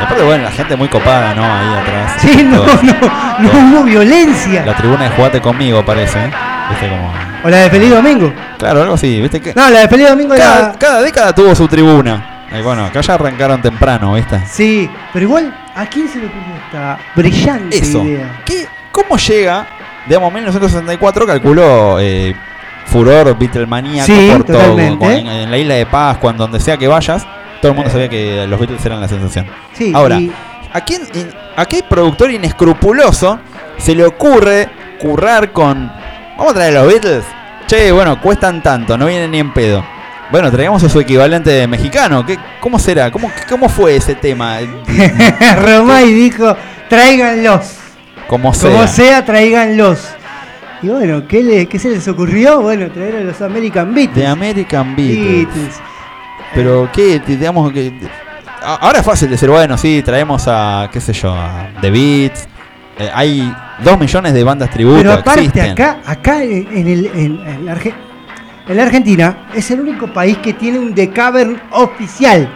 Y 0.00 0.02
aparte, 0.04 0.22
bueno, 0.24 0.44
la 0.44 0.50
gente 0.50 0.76
muy 0.76 0.88
copada, 0.88 1.34
¿no? 1.34 1.42
Ahí 1.44 1.80
atrás. 1.80 2.14
Sí, 2.18 2.42
no, 2.44 2.64
no, 2.66 3.52
no 3.52 3.78
hubo 3.78 3.84
violencia. 3.84 4.64
La 4.66 4.74
tribuna 4.76 5.04
de 5.04 5.10
Jugate 5.10 5.40
conmigo, 5.40 5.84
parece, 5.84 6.18
¿eh? 6.18 6.30
Viste 6.70 6.88
como. 6.88 7.12
O 7.44 7.48
la 7.50 7.56
de 7.58 7.70
Feliz 7.70 7.90
Domingo. 7.90 8.32
Claro, 8.58 8.82
algo 8.82 8.94
así, 8.94 9.20
¿viste? 9.20 9.40
Que 9.40 9.52
No, 9.54 9.68
la 9.70 9.80
de 9.80 9.88
Feliz 9.88 10.08
Domingo 10.08 10.34
cada, 10.36 10.58
era. 10.70 10.72
cada 10.78 11.02
década 11.02 11.34
tuvo 11.34 11.54
su 11.54 11.68
tribuna. 11.68 12.30
Y 12.56 12.62
bueno, 12.62 12.84
acá 12.86 13.00
ya 13.00 13.14
arrancaron 13.14 13.60
temprano, 13.60 14.14
¿viste? 14.14 14.40
Sí, 14.46 14.88
pero 15.12 15.24
igual, 15.24 15.52
¿a 15.74 15.86
quién 15.86 16.08
se 16.08 16.18
le 16.20 16.26
ocurrió 16.26 16.54
esta 16.66 16.98
brillante 17.16 17.76
Eso. 17.78 18.04
idea? 18.04 18.42
¿Qué, 18.44 18.66
¿Cómo 18.92 19.16
llega? 19.16 19.66
Digamos, 20.06 20.32
1964 20.32 21.26
calculó 21.26 21.98
eh, 22.00 22.34
furor 22.86 23.36
Beatlemaníaco 23.38 24.06
Sí, 24.06 24.30
por 24.32 24.44
todo. 24.44 24.78
en, 24.78 25.02
en 25.26 25.50
la 25.50 25.56
isla 25.58 25.74
de 25.74 25.86
Pascua, 25.86 26.30
en 26.32 26.36
donde 26.36 26.60
sea 26.60 26.76
que 26.76 26.86
vayas, 26.86 27.26
todo 27.62 27.72
el 27.72 27.76
mundo 27.76 27.90
sabía 27.90 28.08
que 28.08 28.46
los 28.46 28.58
Beatles 28.60 28.84
eran 28.84 29.00
la 29.00 29.08
sensación. 29.08 29.46
Sí, 29.72 29.92
Ahora, 29.94 30.20
y- 30.20 30.30
¿a, 30.72 30.80
quién, 30.82 31.02
¿a 31.56 31.64
qué 31.66 31.82
productor 31.88 32.30
inescrupuloso 32.30 33.38
se 33.78 33.94
le 33.94 34.04
ocurre 34.04 34.68
currar 35.00 35.52
con. 35.52 35.90
Vamos 36.36 36.52
a 36.52 36.54
traer 36.54 36.76
a 36.76 36.82
los 36.82 36.92
Beatles? 36.92 37.24
Che, 37.66 37.90
bueno, 37.92 38.20
cuestan 38.20 38.62
tanto, 38.62 38.98
no 38.98 39.06
vienen 39.06 39.30
ni 39.30 39.38
en 39.38 39.52
pedo. 39.54 39.82
Bueno, 40.30 40.50
traigamos 40.50 40.82
a 40.84 40.88
su 40.88 41.00
equivalente 41.00 41.66
mexicano. 41.66 42.26
¿Qué, 42.26 42.38
¿Cómo 42.60 42.78
será? 42.78 43.10
¿Cómo, 43.10 43.30
¿Cómo 43.48 43.68
fue 43.70 43.96
ese 43.96 44.14
tema? 44.14 44.58
Romay 45.62 46.12
dijo, 46.12 46.56
tráiganlos. 46.88 47.78
Como 48.26 48.52
sea. 48.54 48.70
Como 48.70 48.86
sea, 48.86 49.24
tráiganlos. 49.24 50.08
Y 50.82 50.88
bueno, 50.88 51.26
¿qué, 51.26 51.42
le- 51.42 51.66
qué 51.66 51.78
se 51.78 51.90
les 51.90 52.06
ocurrió? 52.08 52.60
Bueno, 52.60 52.90
traer 52.90 53.16
a 53.16 53.20
los 53.20 53.40
American 53.40 53.94
Beatles. 53.94 54.14
The 54.16 54.26
American 54.26 54.94
Beatles. 54.96 55.46
Beatles. 55.46 55.80
Pero 56.54 56.88
qué, 56.92 57.20
Te- 57.20 57.36
digamos 57.36 57.72
que 57.72 57.92
ahora 58.62 58.98
es 59.00 59.04
fácil 59.06 59.30
decir, 59.30 59.48
bueno, 59.50 59.76
sí, 59.78 60.02
traemos 60.04 60.44
a 60.46 60.88
qué 60.92 61.00
sé 61.00 61.12
yo, 61.12 61.32
a 61.32 61.68
The 61.80 61.90
Beats. 61.90 62.48
Eh, 62.98 63.10
hay 63.12 63.52
dos 63.82 63.98
millones 63.98 64.32
de 64.34 64.44
bandas 64.44 64.70
tributo 64.70 64.98
Pero 64.98 65.12
aparte 65.14 65.40
existen. 65.40 65.70
acá, 65.72 65.98
acá 66.06 66.42
en, 66.44 66.68
el, 66.86 67.06
en, 67.06 67.40
en 67.46 67.66
la 67.66 67.74
Arge- 67.74 67.94
en 68.68 68.76
la 68.76 68.82
Argentina 68.84 69.48
es 69.54 69.70
el 69.72 69.80
único 69.80 70.06
país 70.12 70.38
que 70.38 70.52
tiene 70.52 70.78
un 70.78 70.94
The 70.94 71.10
Cavern 71.10 71.60
oficial. 71.72 72.48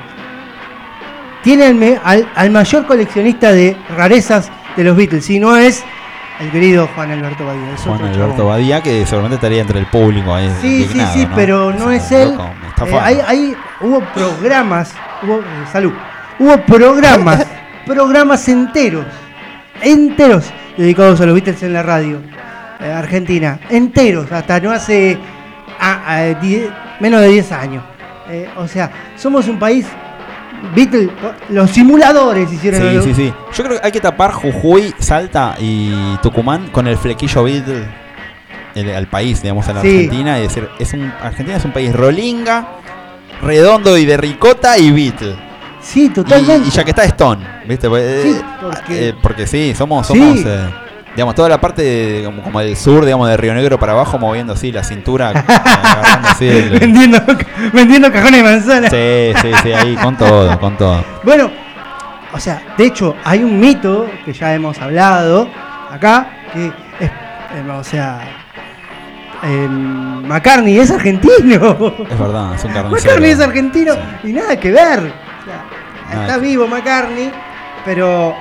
Tiene 1.42 1.98
al- 2.04 2.28
al 2.34 2.50
mayor 2.50 2.86
coleccionista 2.86 3.52
de 3.52 3.76
rarezas 3.96 4.50
de 4.78 4.84
los 4.84 4.96
Beatles, 4.96 5.28
y 5.28 5.38
no 5.38 5.56
es 5.56 5.84
el 6.40 6.50
querido 6.52 6.88
Juan 6.94 7.10
Alberto 7.10 7.44
Badía. 7.44 7.74
es 7.74 7.80
Juan 7.82 8.00
Alberto 8.00 8.36
chabón. 8.36 8.46
Badía, 8.52 8.80
que 8.82 9.04
seguramente 9.04 9.34
estaría 9.34 9.60
entre 9.60 9.80
el 9.80 9.86
público 9.86 10.32
ahí. 10.34 10.50
Sí, 10.60 10.88
sí, 10.90 11.00
sí, 11.12 11.26
¿no? 11.26 11.34
pero 11.34 11.72
no 11.72 11.90
es 11.90 12.10
él. 12.12 12.38
Eh, 12.86 12.98
hay, 13.00 13.18
hay- 13.26 13.56
hubo 13.80 14.00
programas, 14.14 14.94
hubo, 15.22 15.40
eh, 15.40 15.42
salud, 15.72 15.92
hubo 16.38 16.56
programas, 16.62 17.44
programas 17.86 18.48
enteros, 18.48 19.04
enteros 19.82 20.44
dedicados 20.76 21.20
a 21.20 21.26
los 21.26 21.34
Beatles 21.34 21.62
en 21.64 21.72
la 21.72 21.82
radio 21.82 22.20
eh, 22.80 22.92
argentina, 22.92 23.58
enteros, 23.68 24.30
hasta 24.30 24.60
no 24.60 24.70
hace 24.70 25.18
a- 25.80 26.14
a 26.14 26.20
die- 26.34 26.70
menos 27.00 27.20
de 27.20 27.28
10 27.28 27.50
años. 27.52 27.82
Eh, 28.30 28.48
o 28.56 28.68
sea, 28.68 28.90
somos 29.16 29.48
un 29.48 29.58
país, 29.58 29.86
Beatles, 30.74 31.08
los 31.50 31.70
simuladores 31.70 32.52
hicieron 32.52 32.80
Sí, 32.80 33.00
sí, 33.02 33.14
sí. 33.14 33.34
Yo 33.56 33.64
creo 33.64 33.80
que 33.80 33.86
hay 33.86 33.92
que 33.92 34.00
tapar 34.00 34.32
Jujuy, 34.32 34.94
Salta 34.98 35.54
y 35.58 36.16
Tucumán 36.22 36.68
con 36.68 36.86
el 36.86 36.96
flequillo 36.96 37.44
Beatle 37.44 37.86
el- 38.74 38.94
al 38.94 39.06
país, 39.08 39.40
digamos, 39.42 39.66
a 39.68 39.72
la 39.72 39.82
Sí. 39.82 39.88
Argentina. 39.88 40.38
Y 40.38 40.42
decir, 40.42 40.68
es 40.78 40.92
un, 40.92 41.12
Argentina 41.22 41.56
es 41.56 41.64
un 41.64 41.72
país 41.72 41.92
rolinga, 41.94 42.68
redondo 43.42 43.96
y 43.98 44.04
de 44.04 44.16
ricota 44.16 44.78
y 44.78 44.90
Beatle. 44.90 45.36
Sí, 45.80 46.08
totalmente. 46.10 46.68
y 46.68 46.70
ya 46.70 46.84
que 46.84 46.90
está 46.90 47.04
Stone, 47.04 47.44
¿viste? 47.66 47.88
Pues, 47.88 48.02
eh, 48.04 48.22
Sí, 48.34 48.40
porque- 48.60 49.08
eh, 49.08 49.14
porque 49.22 49.46
sí, 49.46 49.74
somos, 49.76 50.06
Sí. 50.06 50.12
somos 50.18 50.38
eh, 50.44 50.68
digamos, 51.18 51.34
toda 51.34 51.48
la 51.48 51.60
parte 51.60 51.82
de- 51.82 52.24
como, 52.24 52.42
como 52.44 52.60
del 52.60 52.76
sur, 52.76 53.04
digamos, 53.04 53.28
de 53.28 53.36
Río 53.36 53.52
Negro 53.52 53.76
para 53.76 53.90
abajo, 53.90 54.20
moviendo 54.20 54.52
así 54.52 54.70
la 54.70 54.84
cintura, 54.84 55.30
agarrando 55.48 56.28
así 56.28 56.46
el- 56.46 56.78
vendiendo, 56.78 57.18
vendiendo 57.72 58.12
cajones 58.12 58.36
de 58.36 58.42
manzana. 58.44 58.88
Sí, 58.88 59.32
sí, 59.42 59.50
sí, 59.64 59.72
ahí, 59.72 59.96
con 59.96 60.16
todo, 60.16 60.60
con 60.60 60.76
todo. 60.76 61.04
Bueno, 61.24 61.50
o 62.32 62.38
sea, 62.38 62.62
de 62.76 62.84
hecho, 62.86 63.16
hay 63.24 63.42
un 63.42 63.58
mito 63.58 64.06
que 64.24 64.32
ya 64.32 64.54
hemos 64.54 64.78
hablado 64.78 65.48
acá, 65.90 66.28
que 66.52 66.66
es, 66.66 66.72
eh, 67.10 67.10
o 67.68 67.82
sea, 67.82 68.20
eh, 69.42 69.66
McCartney 69.68 70.78
es 70.78 70.92
argentino. 70.92 71.34
Es 72.08 72.16
verdad, 72.16 72.54
es 72.54 72.62
un 72.64 72.72
carnicero. 72.72 72.90
McCartney 72.90 73.30
es 73.32 73.40
argentino 73.40 73.94
Sí. 74.22 74.28
y 74.28 74.32
nada 74.34 74.54
que 74.56 74.70
ver. 74.70 74.98
O 75.00 75.44
sea, 75.44 75.64
Nada 76.10 76.26
está 76.28 76.34
que- 76.36 76.46
vivo 76.46 76.68
McCartney, 76.68 77.32
pero, 77.84 78.36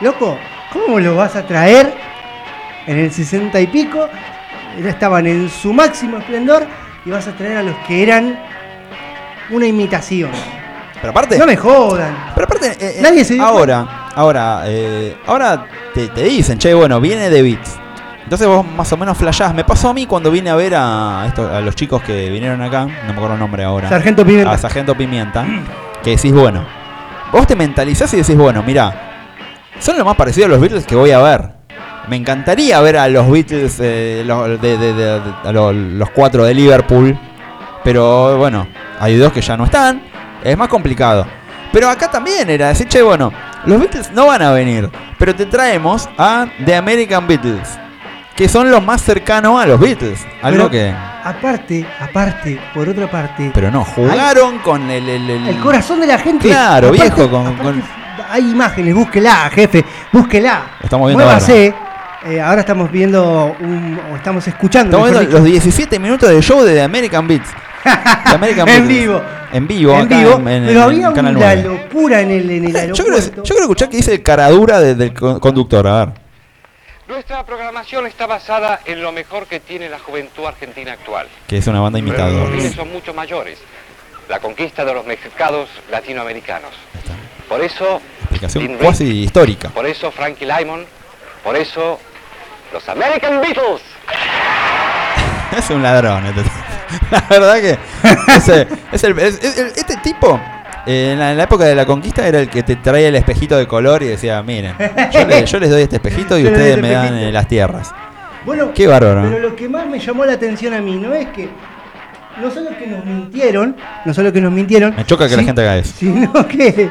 loco, 0.00 0.38
¿cómo 0.72 0.98
lo 0.98 1.14
vas 1.16 1.36
a 1.36 1.42
traer 1.46 2.10
en 2.86 2.98
el 2.98 3.12
60 3.12 3.60
y 3.60 3.66
pico? 3.68 4.08
Ya 4.82 4.88
estaban 4.90 5.26
en 5.26 5.48
su 5.50 5.72
máximo 5.72 6.18
esplendor 6.18 6.66
y 7.04 7.10
vas 7.10 7.26
a 7.28 7.32
traer 7.32 7.58
a 7.58 7.62
los 7.62 7.76
que 7.86 8.02
eran 8.02 8.38
una 9.50 9.66
imitación. 9.66 10.30
Pero 11.00 11.10
aparte, 11.10 11.36
No 11.38 11.46
me 11.46 11.56
jodan. 11.56 12.14
pero 12.34 12.44
aparte, 12.46 12.68
eh, 12.72 12.76
eh, 12.98 13.02
Nadie 13.02 13.24
se 13.24 13.38
ahora, 13.40 14.08
ahora, 14.14 14.62
eh, 14.66 15.16
ahora 15.26 15.66
te, 15.92 16.08
te 16.08 16.22
dicen, 16.22 16.58
che, 16.58 16.72
bueno, 16.74 17.00
viene 17.00 17.28
de 17.28 17.42
Beats. 17.42 17.78
Entonces 18.22 18.46
vos 18.46 18.64
más 18.64 18.90
o 18.92 18.96
menos 18.96 19.18
flashás. 19.18 19.52
Me 19.52 19.64
pasó 19.64 19.90
a 19.90 19.94
mí 19.94 20.06
cuando 20.06 20.30
vine 20.30 20.48
a 20.48 20.54
ver 20.54 20.74
a, 20.76 21.24
esto, 21.26 21.52
a 21.52 21.60
los 21.60 21.74
chicos 21.74 22.02
que 22.02 22.30
vinieron 22.30 22.62
acá, 22.62 22.84
no 22.86 23.08
me 23.08 23.12
acuerdo 23.12 23.34
el 23.34 23.40
nombre 23.40 23.64
ahora. 23.64 23.88
Sargento 23.88 24.24
Pimienta. 24.24 24.52
A 24.52 24.58
Sargento 24.58 24.96
Pimienta. 24.96 25.44
que 26.02 26.10
decís, 26.10 26.32
bueno, 26.32 26.64
vos 27.32 27.46
te 27.46 27.56
mentalizás 27.56 28.14
y 28.14 28.18
decís, 28.18 28.36
bueno, 28.36 28.62
mira, 28.62 28.94
son 29.80 29.98
lo 29.98 30.04
más 30.04 30.14
parecido 30.16 30.46
a 30.46 30.50
los 30.50 30.60
Beatles 30.60 30.86
que 30.86 30.94
voy 30.94 31.10
a 31.10 31.18
ver. 31.18 31.61
Me 32.08 32.16
encantaría 32.16 32.80
ver 32.80 32.96
a 32.98 33.08
los 33.08 33.30
Beatles, 33.30 33.78
eh, 33.80 34.22
lo- 34.26 34.48
de, 34.58 34.76
de- 34.76 34.92
de- 34.92 35.20
de- 35.20 35.34
a 35.44 35.52
lo- 35.52 35.72
los 35.72 36.10
cuatro 36.10 36.44
de 36.44 36.52
Liverpool, 36.54 37.16
pero 37.84 38.36
bueno, 38.38 38.66
hay 39.00 39.16
dos 39.16 39.32
que 39.32 39.40
ya 39.40 39.56
no 39.56 39.64
están, 39.64 40.02
es 40.42 40.56
más 40.58 40.68
complicado. 40.68 41.26
Pero 41.72 41.88
acá 41.88 42.10
también 42.10 42.50
era 42.50 42.68
decir, 42.68 42.86
che, 42.88 43.02
bueno, 43.02 43.32
los 43.66 43.78
Beatles 43.78 44.10
no 44.12 44.26
van 44.26 44.42
a 44.42 44.50
venir, 44.50 44.90
pero 45.18 45.34
te 45.34 45.46
traemos 45.46 46.08
a 46.18 46.46
The 46.64 46.74
American 46.76 47.26
Beatles, 47.26 47.78
que 48.36 48.48
son 48.48 48.70
los 48.70 48.82
más 48.84 49.00
cercanos 49.02 49.62
a 49.62 49.66
los 49.66 49.78
Beatles. 49.80 50.20
Algo 50.42 50.68
Pero- 50.68 50.70
que... 50.70 50.94
Aparte, 51.24 51.86
aparte, 52.00 52.60
por 52.74 52.88
otra 52.88 53.08
parte, 53.08 53.52
Pero 53.54 53.70
no, 53.70 53.84
jugaron 53.84 54.58
con 54.58 54.90
el... 54.90 55.08
el- 55.08 55.30
el- 55.30 55.48
el 55.50 55.58
corazón 55.60 56.00
de 56.00 56.08
la 56.08 56.18
gente. 56.18 56.48
Claro, 56.48 56.88
Aparte- 56.88 57.02
viejo, 57.14 57.30
con- 57.30 57.46
aparte, 57.46 57.62
con- 57.62 57.82
Hay 58.28 58.50
imágenes, 58.50 58.94
búsquela, 58.94 59.48
jefe, 59.50 59.84
búsquela. 60.12 60.62
Estamos 60.82 61.06
viendo 61.08 61.24
Muévase. 61.24 61.72
Eh, 62.24 62.40
ahora 62.40 62.60
estamos 62.60 62.90
viendo, 62.90 63.56
un, 63.60 64.00
o 64.12 64.16
estamos 64.16 64.46
escuchando. 64.46 64.96
Estamos 64.96 65.18
viendo 65.20 65.38
los 65.38 65.44
17 65.44 65.98
minutos 65.98 66.28
de 66.30 66.40
show 66.40 66.62
de 66.62 66.74
The 66.74 66.82
American 66.82 67.26
Beats. 67.26 67.48
The 67.82 68.34
American 68.34 68.68
En 68.68 68.86
vivo. 68.88 69.22
En 69.52 69.66
vivo, 69.68 69.92
en 69.94 70.06
acá 70.06 70.16
vivo, 70.18 70.34
en- 70.38 70.48
en- 70.48 70.66
pero 70.66 70.78
en 70.78 70.84
había 70.84 71.12
Canal 71.12 71.36
una 71.36 71.54
9. 71.54 71.62
locura 71.64 72.20
en 72.22 72.30
el, 72.30 72.50
en 72.50 72.64
el 72.64 72.72
Yo 72.72 72.78
aeropuerto. 72.78 73.04
creo, 73.32 73.44
yo 73.44 73.54
creo 73.54 73.60
escuchar 73.62 73.88
que 73.90 73.96
dice 73.98 74.22
caradura 74.22 74.80
de- 74.80 74.94
del 74.94 75.12
co- 75.12 75.38
conductor, 75.40 75.86
a 75.86 76.04
ver. 76.06 76.14
Nuestra 77.08 77.44
programación 77.44 78.06
está 78.06 78.26
basada 78.26 78.80
en 78.86 79.02
lo 79.02 79.12
mejor 79.12 79.46
que 79.46 79.60
tiene 79.60 79.90
la 79.90 79.98
juventud 79.98 80.46
argentina 80.46 80.92
actual. 80.92 81.26
Que 81.46 81.58
es 81.58 81.66
una 81.66 81.80
banda 81.80 81.98
los 81.98 82.08
imitadora. 82.08 82.50
fines 82.50 82.72
son 82.74 82.90
mucho 82.92 83.12
mayores. 83.12 83.58
La 84.28 84.38
conquista 84.40 84.84
de 84.86 84.94
los 84.94 85.04
mercados 85.04 85.68
latinoamericanos. 85.90 86.70
Por 87.48 87.60
eso, 87.60 88.00
Explicación 88.20 88.66
Tim 88.66 88.78
cuasi 88.78 89.04
histórica. 89.24 89.68
por 89.68 89.84
eso 89.84 90.10
Frankie 90.12 90.46
Lymon, 90.46 90.86
por 91.44 91.56
eso 91.56 92.00
los 92.72 92.88
American 92.88 93.40
Beatles. 93.40 93.82
Es 95.58 95.68
un 95.70 95.82
ladrón. 95.82 96.24
este. 96.26 96.42
La 97.10 97.24
verdad 97.28 97.60
que 97.60 97.78
es 98.36 98.48
el- 98.48 98.68
es 98.92 99.04
el- 99.04 99.18
es- 99.18 99.42
es 99.44 99.58
el- 99.58 99.66
este 99.76 99.96
tipo, 99.98 100.40
eh, 100.86 101.10
en, 101.12 101.18
la, 101.18 101.30
en 101.32 101.36
la 101.36 101.44
época 101.44 101.64
de 101.64 101.74
la 101.74 101.84
conquista, 101.86 102.26
era 102.26 102.38
el 102.40 102.48
que 102.48 102.62
te 102.62 102.76
traía 102.76 103.08
el 103.08 103.16
espejito 103.16 103.56
de 103.56 103.66
color 103.66 104.02
y 104.02 104.06
decía, 104.08 104.42
miren, 104.42 104.74
yo, 105.12 105.26
le- 105.26 105.44
yo 105.44 105.58
les 105.58 105.70
doy 105.70 105.82
este 105.82 105.96
espejito 105.96 106.38
y 106.38 106.44
ustedes 106.46 106.70
este 106.76 106.82
me 106.82 106.90
dan 106.90 107.14
eh, 107.14 107.30
las 107.32 107.46
tierras. 107.48 107.92
Bueno, 108.46 108.72
Qué 108.74 108.86
bárbaro, 108.86 109.22
¿no? 109.22 109.28
Pero 109.30 109.48
lo 109.50 109.54
que 109.56 109.68
más 109.68 109.86
me 109.86 109.98
llamó 110.00 110.24
la 110.24 110.32
atención 110.32 110.74
a 110.74 110.80
mí 110.80 110.96
no 110.96 111.12
es 111.14 111.28
que 111.28 111.48
no 112.40 112.50
solo 112.50 112.70
que 112.78 112.86
nos 112.86 113.04
mintieron, 113.04 113.76
no 114.06 114.14
solo 114.14 114.32
que 114.32 114.40
nos 114.40 114.52
mintieron, 114.52 114.94
Me 114.96 115.04
choca 115.04 115.28
que 115.28 115.36
la 115.36 115.44
gente 115.44 115.60
haga 115.60 115.76
eso. 115.76 115.94
sino 115.98 116.32
que 116.48 116.88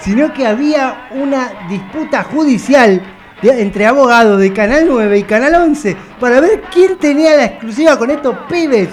sino 0.00 0.32
que 0.34 0.46
había 0.46 1.08
una 1.12 1.50
disputa 1.68 2.24
judicial 2.24 3.00
entre 3.42 3.86
abogados 3.86 4.38
de 4.38 4.52
Canal 4.52 4.84
9 4.86 5.18
y 5.18 5.22
Canal 5.24 5.54
11 5.54 5.96
para 6.20 6.40
ver 6.40 6.62
quién 6.72 6.96
tenía 6.96 7.36
la 7.36 7.44
exclusiva 7.46 7.98
con 7.98 8.10
estos 8.10 8.36
pibes. 8.48 8.88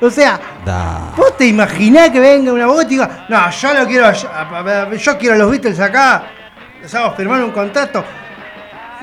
O 0.00 0.08
sea, 0.08 0.40
Da. 0.64 1.12
¿Vos 1.16 1.36
te 1.36 1.46
imaginás 1.46 2.10
que 2.10 2.20
venga 2.20 2.52
un 2.52 2.60
abogado 2.60 2.86
y 2.86 2.90
diga, 2.90 3.26
no, 3.28 3.50
yo 3.50 3.74
lo 3.74 3.86
quiero, 3.86 4.12
yo, 4.12 4.96
yo 4.96 5.18
quiero 5.18 5.34
a 5.34 5.38
los 5.38 5.50
Beatles 5.50 5.80
acá, 5.80 6.24
les 6.80 6.94
hago 6.94 7.14
firmar 7.14 7.42
un 7.42 7.50
contrato? 7.50 8.04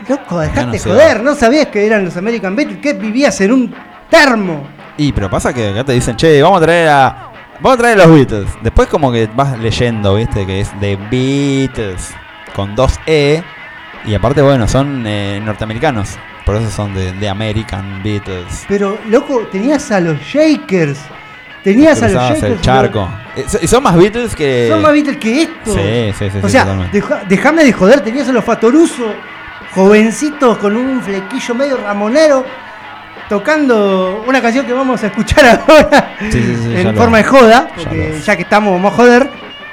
Loco, 0.08 0.40
dejate 0.40 0.78
no 0.78 0.84
joder, 0.84 1.24
¿no 1.24 1.36
sabías 1.36 1.68
que 1.68 1.86
eran 1.86 2.06
los 2.06 2.16
American 2.16 2.56
Beatles? 2.56 2.80
¿Qué 2.80 2.94
vivías 2.94 3.42
en 3.42 3.52
un 3.52 3.76
termo? 4.10 4.68
Y 4.98 5.12
pero 5.12 5.30
pasa 5.30 5.54
que 5.54 5.70
acá 5.70 5.84
te 5.84 5.94
dicen, 5.94 6.16
che, 6.16 6.42
vamos 6.42 6.62
a 6.62 6.66
traer 6.66 6.90
a. 6.90 7.32
Vamos 7.60 7.74
a 7.74 7.82
traer 7.82 8.02
a 8.02 8.06
los 8.06 8.16
Beatles. 8.16 8.50
Después 8.62 8.88
como 8.88 9.12
que 9.12 9.28
vas 9.36 9.58
leyendo, 9.58 10.16
viste, 10.16 10.46
que 10.46 10.62
es 10.62 10.72
The 10.80 10.96
Beatles. 11.10 12.14
Con 12.56 12.76
dos 12.76 13.00
E. 13.08 13.44
Y 14.08 14.16
aparte, 14.16 14.42
bueno, 14.42 14.68
son 14.68 15.04
eh, 15.06 15.40
norteamericanos. 15.44 16.18
Por 16.46 16.56
eso 16.56 16.70
son 16.72 16.94
de, 16.94 17.12
de 17.12 17.28
American 17.30 18.02
Beatles. 18.02 18.66
Pero, 18.70 18.98
loco, 19.10 19.42
tenías 19.52 19.92
a 19.92 20.00
los 20.00 20.18
Shakers, 20.22 20.98
tenías 21.64 22.02
a 22.02 22.08
los 22.08 22.24
Shakers. 22.24 22.44
el 22.44 22.62
charco. 22.62 23.10
Eh, 23.36 23.44
so- 23.48 23.60
Y 23.62 23.68
son 23.68 23.84
más 23.84 23.98
Beatles 23.98 24.34
que. 24.34 24.68
Son 24.72 24.82
más 24.82 24.94
Beatles 24.94 25.18
que 25.18 25.42
esto. 25.44 25.74
Sí, 25.74 26.14
sí, 26.18 26.30
sí, 26.32 26.38
O 26.42 26.46
sí, 26.48 26.52
sea, 26.52 26.66
deja- 26.92 27.24
déjame 27.28 27.66
de 27.66 27.74
joder, 27.74 28.00
tenías 28.00 28.30
a 28.30 28.32
los 28.32 28.46
Fatoruso, 28.46 29.14
jovencitos 29.76 30.58
con 30.60 30.78
un 30.78 31.02
flequillo 31.02 31.54
medio 31.56 31.76
ramonero, 31.78 32.46
tocando 33.28 34.24
una 34.26 34.42
canción 34.42 34.66
que 34.66 34.72
vamos 34.74 35.04
a 35.04 35.08
escuchar 35.08 35.62
ahora 35.68 36.16
Sí, 36.20 36.32
sí, 36.32 36.56
sí, 36.64 36.76
en 36.78 36.96
lo- 36.96 37.02
forma 37.02 37.18
de 37.18 37.24
joda, 37.26 37.68
porque 37.76 38.22
ya 38.26 38.36
que 38.38 38.44
estamos 38.44 38.72
vamos 38.72 38.94
a 38.94 38.96
joder. 38.96 39.30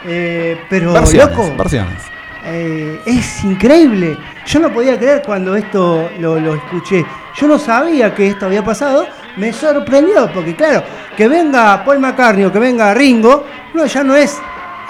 eh, 0.07 0.61
pero 0.68 0.93
Versiones, 0.93 1.37
loco, 1.37 1.55
versiones. 1.57 2.03
Eh, 2.45 3.01
es 3.07 3.45
increíble. 3.45 4.16
Yo 4.47 4.61
no 4.61 4.70
podía 4.70 4.99
creer 4.99 5.22
cuando 5.24 5.57
esto 5.57 6.11
lo, 6.18 6.38
lo 6.38 6.55
escuché. 6.55 7.05
Yo 7.36 7.49
no 7.49 7.59
sabía 7.59 8.14
que 8.14 8.28
esto 8.28 8.47
había 8.47 8.64
pasado. 8.64 9.07
Me 9.36 9.53
sorprendió, 9.53 10.30
porque 10.32 10.55
claro, 10.55 10.82
que 11.16 11.26
venga 11.26 11.84
Paul 11.84 11.99
McCartney 11.99 12.45
o 12.45 12.53
que 12.53 12.59
venga 12.59 12.95
Ringo, 12.95 13.45
no, 13.74 13.86
ya 13.86 14.05
no 14.05 14.14
es 14.14 14.38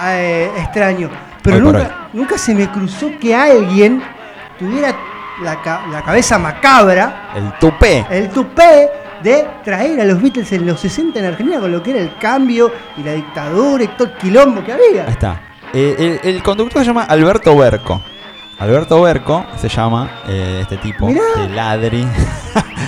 eh, 0.03 0.51
extraño. 0.59 1.09
Pero 1.43 1.61
nunca, 1.61 2.09
nunca 2.13 2.39
se 2.39 2.55
me 2.55 2.71
cruzó 2.71 3.11
que 3.21 3.35
alguien 3.35 4.03
tuviera 4.59 4.95
la, 5.43 5.59
la 5.91 6.03
cabeza 6.03 6.39
macabra, 6.39 7.31
El 7.35 7.53
tupé. 7.59 8.07
el 8.11 8.31
tupé 8.31 8.89
de 9.23 9.47
traer 9.65 10.01
a 10.01 10.05
los 10.05 10.21
Beatles 10.21 10.53
en 10.53 10.67
los 10.67 10.81
60 10.81 11.19
en 11.19 11.25
Argentina 11.25 11.59
con 11.59 11.73
lo 11.73 11.83
que 11.83 11.91
era 11.93 12.01
el 12.01 12.17
cambio 12.19 12.71
y 12.97 13.03
la 13.03 13.13
dictadura 13.13 13.85
y 13.85 13.89
todo 13.89 14.09
el 14.09 14.15
quilombo 14.19 14.63
que 14.63 14.73
había. 14.73 15.05
Ahí 15.05 15.11
está. 15.13 15.41
Eh, 15.75 16.21
el, 16.25 16.35
el 16.37 16.43
conductor 16.43 16.83
se 16.83 16.87
llama 16.87 17.05
Alberto 17.05 17.57
Berco. 17.57 18.01
Alberto 18.59 19.03
Berco 19.03 19.45
se 19.57 19.69
llama 19.69 20.09
eh, 20.29 20.61
este 20.63 20.77
tipo 20.77 21.07
Mirá. 21.09 21.23
de 21.37 21.49
ladri. 21.49 22.07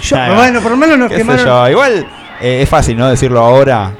Yo- 0.02 0.16
bueno, 0.36 0.60
por 0.60 0.70
lo 0.70 0.76
menos 0.76 0.96
nos 0.98 1.08
¿Qué 1.10 1.16
quemaron. 1.16 1.44
yo? 1.44 1.68
Igual 1.68 2.06
eh, 2.40 2.62
es 2.62 2.68
fácil, 2.68 2.96
¿no? 2.96 3.08
Decirlo 3.08 3.40
ahora. 3.40 3.90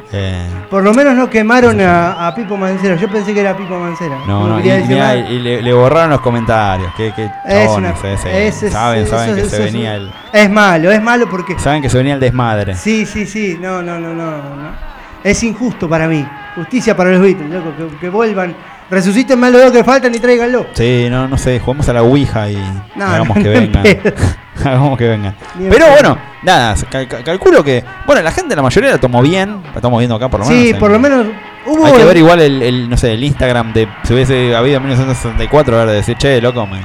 Por 0.70 0.84
lo 0.84 0.94
menos 0.94 1.14
no 1.16 1.28
quemaron 1.28 1.80
a, 1.80 2.28
a 2.28 2.34
Pipo 2.34 2.56
Mancera. 2.56 2.94
Yo 2.96 3.08
pensé 3.08 3.34
que 3.34 3.40
era 3.40 3.56
Pipo 3.56 3.76
Mancera. 3.78 4.18
no, 4.26 4.46
no, 4.46 4.60
y, 4.60 4.62
mirá, 4.86 5.14
le, 5.14 5.60
le 5.62 5.72
borraron 5.72 6.10
los 6.10 6.20
comentarios. 6.20 6.92
Que, 6.96 7.12
que 7.12 7.28
Es 7.46 7.68
una- 7.70 7.90
ese, 7.90 8.46
es- 8.46 8.72
saben, 8.72 9.06
saben 9.08 9.34
que 9.34 9.44
se 9.46 9.58
venía 9.64 9.96
el. 9.96 10.12
Es 10.32 10.48
malo, 10.48 10.92
es 10.92 11.02
malo 11.02 11.28
porque. 11.28 11.58
Saben 11.58 11.82
que 11.82 11.88
se 11.90 11.98
venía 11.98 12.14
el 12.14 12.20
desmadre. 12.20 12.76
Sí, 12.76 13.04
sí, 13.06 13.26
sí. 13.26 13.58
No, 13.60 13.82
no, 13.82 13.98
no, 13.98 14.14
no. 14.14 14.30
no. 14.30 14.86
Es 15.24 15.42
injusto 15.42 15.88
para 15.88 16.06
mí. 16.06 16.24
Justicia 16.54 16.96
para 16.96 17.10
los 17.10 17.20
Beatles, 17.20 17.50
loco. 17.50 17.72
Que, 17.76 17.96
que 17.98 18.08
vuelvan. 18.08 18.54
Resuciten 18.90 19.38
más 19.40 19.50
los 19.50 19.62
dos 19.62 19.72
que 19.72 19.82
faltan 19.84 20.14
y 20.14 20.18
tráiganlo. 20.18 20.66
Sí, 20.74 21.08
no, 21.10 21.26
no 21.26 21.36
sé, 21.38 21.58
juguemos 21.58 21.88
a 21.88 21.92
la 21.92 22.02
Ouija 22.02 22.48
y 22.50 22.56
No, 22.94 23.04
hagamos 23.04 23.36
no, 23.36 23.42
que 23.42 23.48
vengan. 23.48 23.84
hagamos 24.64 24.98
que 24.98 25.08
vengan. 25.08 25.34
Pero 25.70 25.86
bueno, 25.90 26.16
nada, 26.42 26.74
cal- 26.90 27.08
cal- 27.08 27.24
calculo 27.24 27.64
que. 27.64 27.84
Bueno, 28.06 28.22
la 28.22 28.30
gente, 28.30 28.54
la 28.54 28.62
mayoría 28.62 28.90
la 28.92 28.98
tomó 28.98 29.22
bien. 29.22 29.60
La 29.64 29.74
estamos 29.76 29.98
viendo 29.98 30.14
acá 30.14 30.28
por 30.28 30.40
lo 30.40 30.46
menos. 30.46 30.62
Sí, 30.62 30.70
en- 30.70 30.78
por 30.78 30.90
lo 30.90 30.98
menos 31.00 31.26
hubo. 31.66 31.84
Hay 31.86 31.92
que 31.94 32.04
ver 32.04 32.16
igual 32.16 32.40
el, 32.40 32.62
el, 32.62 32.88
no 32.88 32.96
sé, 32.96 33.12
el 33.14 33.24
Instagram 33.24 33.72
de 33.72 33.88
si 34.04 34.14
hubiese 34.14 34.54
habido 34.54 34.76
en 34.76 34.82
1964, 34.84 35.74
a 35.74 35.78
ver, 35.80 35.88
de 35.88 35.94
decir, 35.96 36.16
che, 36.16 36.40
loco, 36.40 36.64
me 36.66 36.80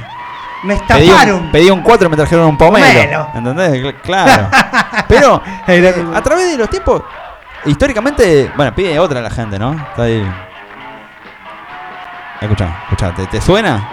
Me 0.64 0.74
estafaron. 0.74 1.52
pedí 1.52 1.70
un 1.70 1.82
4 1.82 2.06
y 2.08 2.10
me 2.10 2.16
trajeron 2.16 2.46
un 2.46 2.58
pomelo. 2.58 2.84
Pomelo. 2.86 3.28
¿Entendés? 3.34 3.72
Cl- 3.82 3.94
Claro. 4.02 4.48
Pero 5.08 5.40
eh, 5.68 5.94
a 6.14 6.20
través 6.20 6.50
de 6.50 6.58
los 6.58 6.68
tiempos, 6.68 7.02
históricamente, 7.64 8.50
bueno, 8.56 8.74
pide 8.74 8.98
otra 8.98 9.20
la 9.20 9.30
gente, 9.30 9.56
¿no? 9.58 9.72
Está 9.72 10.02
ahí. 10.02 10.24
Escucha, 12.42 12.68
escucha, 12.84 13.14
¿te, 13.14 13.26
te 13.26 13.40
suena? 13.40 13.88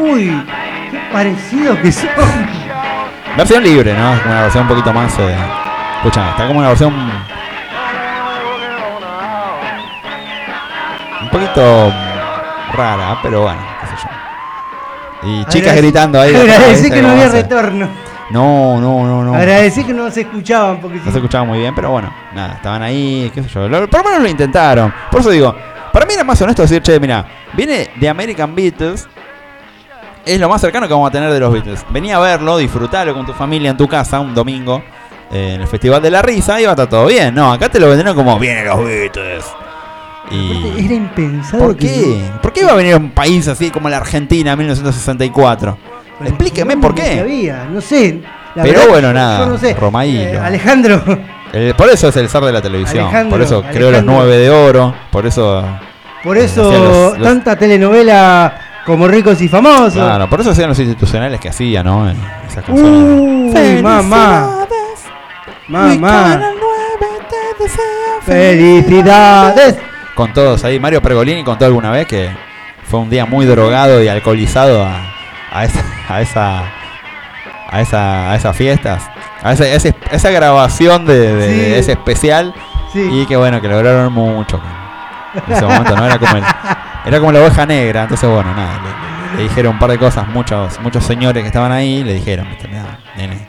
Uy, 0.00 0.46
qué 0.90 0.98
parecido 1.12 1.80
que 1.82 1.90
son. 1.92 2.08
Versión 3.36 3.62
libre, 3.64 3.94
¿no? 3.94 4.14
Es 4.14 4.20
como 4.20 4.32
una 4.32 4.42
versión 4.42 4.62
un 4.62 4.68
poquito 4.68 4.92
más. 4.92 5.18
Eh, 5.18 5.36
escucha, 5.98 6.30
está 6.30 6.46
como 6.46 6.60
una 6.60 6.68
versión. 6.68 6.94
Un 11.22 11.28
poquito 11.30 11.92
rara, 12.74 13.18
pero 13.22 13.42
bueno, 13.42 13.60
qué 13.80 13.86
sé 13.88 13.92
yo. 14.02 14.08
Y 15.28 15.44
chicas 15.46 15.72
Agradec- 15.72 15.76
gritando 15.78 16.20
ahí. 16.20 16.34
Agradecí 16.36 16.82
¿viste 16.82 16.90
que 16.96 17.02
no 17.02 17.10
había 17.10 17.26
hace? 17.26 17.42
retorno. 17.42 17.88
No, 18.30 18.78
no, 18.80 19.06
no, 19.06 19.24
no. 19.24 19.34
Agradecí 19.34 19.84
que 19.84 19.92
no 19.94 20.10
se 20.10 20.20
escuchaban 20.22 20.80
porque 20.80 20.98
No 20.98 21.10
se 21.10 21.16
escuchaba 21.18 21.44
muy 21.44 21.58
bien, 21.60 21.74
pero 21.74 21.90
bueno, 21.90 22.12
nada, 22.34 22.54
estaban 22.54 22.82
ahí, 22.82 23.30
qué 23.34 23.42
sé 23.42 23.48
yo. 23.48 23.68
Lo- 23.68 23.88
por 23.88 24.00
lo 24.00 24.04
menos 24.10 24.22
lo 24.22 24.28
intentaron. 24.28 24.92
Por 25.10 25.20
eso 25.20 25.30
digo, 25.30 25.54
para 25.92 26.04
mí 26.04 26.12
era 26.14 26.24
más 26.24 26.40
honesto 26.42 26.62
decir, 26.62 26.82
che, 26.82 27.00
mira, 27.00 27.24
viene 27.54 27.90
de 27.96 28.08
American 28.08 28.54
Beatles, 28.54 29.08
es 30.26 30.38
lo 30.38 30.48
más 30.48 30.60
cercano 30.60 30.86
que 30.86 30.92
vamos 30.92 31.08
a 31.08 31.12
tener 31.12 31.32
de 31.32 31.40
los 31.40 31.50
Beatles. 31.52 31.86
Venía 31.90 32.16
a 32.16 32.20
verlo, 32.20 32.58
disfrutarlo 32.58 33.14
con 33.14 33.24
tu 33.24 33.32
familia 33.32 33.70
en 33.70 33.76
tu 33.78 33.88
casa 33.88 34.20
un 34.20 34.34
domingo, 34.34 34.82
eh, 35.32 35.54
en 35.54 35.62
el 35.62 35.66
Festival 35.66 36.02
de 36.02 36.10
la 36.10 36.20
Risa, 36.20 36.60
y 36.60 36.64
va 36.64 36.70
a 36.70 36.74
estar 36.74 36.86
todo 36.88 37.06
bien. 37.06 37.34
No, 37.34 37.50
acá 37.52 37.70
te 37.70 37.80
lo 37.80 37.86
vendieron 37.88 38.14
como, 38.14 38.38
vienen 38.38 38.66
los 38.66 38.84
Beatles. 38.84 39.44
Y... 40.30 40.84
Era 40.84 40.92
impensado. 40.94 41.64
¿Por 41.64 41.76
que- 41.78 41.86
qué? 41.86 42.30
¿Por 42.42 42.52
qué 42.52 42.60
iba 42.60 42.72
a 42.72 42.74
venir 42.74 42.92
a 42.92 42.98
un 42.98 43.10
país 43.12 43.48
así 43.48 43.70
como 43.70 43.88
la 43.88 43.96
Argentina 43.96 44.52
en 44.52 44.58
1964? 44.58 45.78
Explíqueme 46.20 46.76
por 46.76 46.94
qué. 46.94 47.20
había, 47.20 47.64
no 47.70 47.80
sé. 47.80 48.20
la 48.54 48.62
Pero 48.62 48.78
verdad, 48.78 48.88
bueno, 48.92 49.12
nada, 49.12 49.46
no 49.46 49.58
sé. 49.58 49.74
Romaillo. 49.74 50.20
Eh, 50.20 50.38
Alejandro, 50.38 51.00
El- 51.52 51.74
por 51.74 51.88
eso 51.90 52.08
es 52.08 52.16
el 52.16 52.28
zar 52.28 52.44
de 52.44 52.52
la 52.52 52.60
televisión. 52.60 53.04
Alejandro, 53.04 53.30
por 53.30 53.42
eso 53.42 53.62
creó 53.72 53.90
los 53.90 54.04
nueve 54.04 54.36
de 54.36 54.50
oro. 54.50 54.94
Por 55.10 55.26
eso. 55.26 55.64
Por 56.24 56.36
Hacían 56.36 56.50
eso 56.66 56.72
los- 56.72 57.18
los- 57.18 57.22
tanta 57.28 57.56
telenovela 57.56 58.60
como 58.84 59.06
ricos 59.06 59.40
y 59.40 59.48
famosos. 59.48 59.94
Claro, 59.94 60.28
por 60.28 60.40
eso 60.40 60.50
hacían 60.50 60.68
los 60.70 60.78
institucionales 60.78 61.38
que 61.40 61.48
hacía, 61.50 61.82
¿no? 61.84 62.08
En 62.10 62.16
esas 62.48 62.64
canciones. 62.64 63.54
Uy, 63.76 63.82
mamá. 63.82 64.66
Mamá. 65.68 66.40
Felicidades. 68.24 69.76
Con 70.14 70.32
todos 70.32 70.64
ahí. 70.64 70.78
Mario 70.80 71.00
Pergolini 71.02 71.44
contó 71.44 71.64
alguna 71.64 71.90
vez 71.90 72.06
que 72.06 72.30
fue 72.84 73.00
un 73.00 73.10
día 73.10 73.24
muy 73.26 73.46
drogado 73.46 74.02
y 74.02 74.08
alcoholizado 74.08 74.84
a, 74.84 75.14
a 75.52 75.64
esa. 75.64 75.84
A 76.08 76.20
esa 76.20 76.62
a, 77.70 77.80
esa, 77.82 78.30
a 78.32 78.34
esas 78.36 78.56
fiestas, 78.56 79.02
a 79.42 79.52
ese- 79.52 79.74
ese- 79.74 79.94
esa 80.10 80.30
grabación 80.30 81.04
de, 81.04 81.34
de- 81.34 81.48
Sí. 81.52 81.58
de 81.58 81.78
ese 81.78 81.92
especial 81.92 82.54
Sí. 82.94 83.06
y 83.12 83.26
que 83.26 83.36
bueno, 83.36 83.60
que 83.60 83.68
lograron 83.68 84.10
mucho. 84.10 84.58
En 85.46 85.52
ese 85.52 85.66
momento 85.66 85.94
no 85.94 86.06
era 86.06 86.18
como 86.18 86.34
el- 86.36 86.44
era 87.04 87.18
como 87.20 87.30
la 87.32 87.40
oveja 87.40 87.66
negra, 87.66 88.04
entonces 88.04 88.26
bueno, 88.28 88.54
nada, 88.54 88.80
le, 89.32 89.36
le 89.36 89.42
dijeron 89.50 89.74
un 89.74 89.78
par 89.78 89.90
de 89.90 89.98
cosas, 89.98 90.26
muchos, 90.28 90.80
muchos 90.80 91.04
señores 91.04 91.42
que 91.42 91.48
estaban 91.48 91.70
ahí 91.70 92.02
le 92.02 92.14
dijeron, 92.14 92.48
"Viste, 92.48 92.68
mirá, 92.68 92.84
nene, 93.18 93.46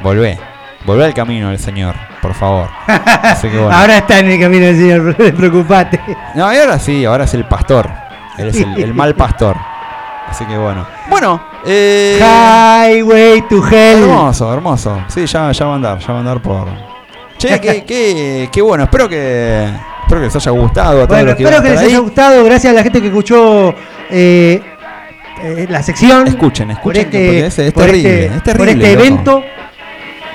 volvé, 0.00 0.38
volvé 0.84 1.04
al 1.06 1.12
camino 1.14 1.48
del 1.48 1.58
Señor, 1.58 1.96
por 2.22 2.34
favor. 2.34 2.68
Así 2.86 3.48
que 3.48 3.58
bueno. 3.58 3.76
Ahora 3.76 3.96
está 3.98 4.20
en 4.20 4.30
el 4.30 4.38
camino 4.40 4.66
del 4.66 4.76
Señor, 4.76 5.16
preocupate. 5.36 6.00
No, 6.36 6.52
y 6.54 6.56
ahora 6.56 6.78
sí, 6.78 7.04
ahora 7.04 7.24
es 7.24 7.34
el 7.34 7.44
pastor. 7.46 7.90
Él 8.38 8.46
es 8.48 8.60
el, 8.60 8.80
el 8.80 8.94
mal 8.94 9.16
pastor. 9.16 9.56
Así 10.30 10.44
que 10.46 10.56
bueno. 10.56 10.86
Bueno, 11.08 11.42
eh, 11.66 12.18
Highway 12.20 13.42
to 13.48 13.56
Hell. 13.68 14.02
hermoso, 14.04 14.54
hermoso. 14.54 15.04
Sí, 15.08 15.26
ya, 15.26 15.50
ya 15.52 15.66
va 15.66 15.72
a 15.72 15.76
andar, 15.76 15.98
ya 15.98 16.06
va 16.08 16.14
a 16.14 16.18
andar 16.20 16.40
por. 16.40 16.68
Che, 17.36 17.60
qué, 17.60 17.84
qué, 17.84 18.48
qué 18.52 18.62
bueno, 18.62 18.84
espero 18.84 19.08
que. 19.08 19.64
Espero 20.02 20.20
que 20.22 20.26
les 20.26 20.36
haya 20.36 20.50
gustado 20.50 20.90
a 21.02 21.06
todos 21.06 21.08
Bueno, 21.08 21.26
los 21.26 21.36
que 21.36 21.42
espero 21.44 21.62
que 21.62 21.70
les 21.70 21.80
haya 21.80 21.98
gustado. 21.98 22.44
Gracias 22.44 22.72
a 22.72 22.76
la 22.76 22.82
gente 22.82 23.00
que 23.00 23.06
escuchó 23.08 23.74
eh, 24.10 24.60
eh, 25.42 25.66
la 25.68 25.82
sección. 25.82 26.26
Escuchen, 26.26 26.70
escuchen, 26.72 27.02
este, 27.04 27.18
porque 27.18 27.46
es, 27.46 27.58
es 27.58 27.72
por 27.72 27.84
terrible, 27.84 28.24
este- 28.26 28.36
es 28.36 28.42
terrible. 28.42 28.72
por 28.74 28.82
este 28.82 28.92
loco. 28.94 29.04
evento. 29.06 29.44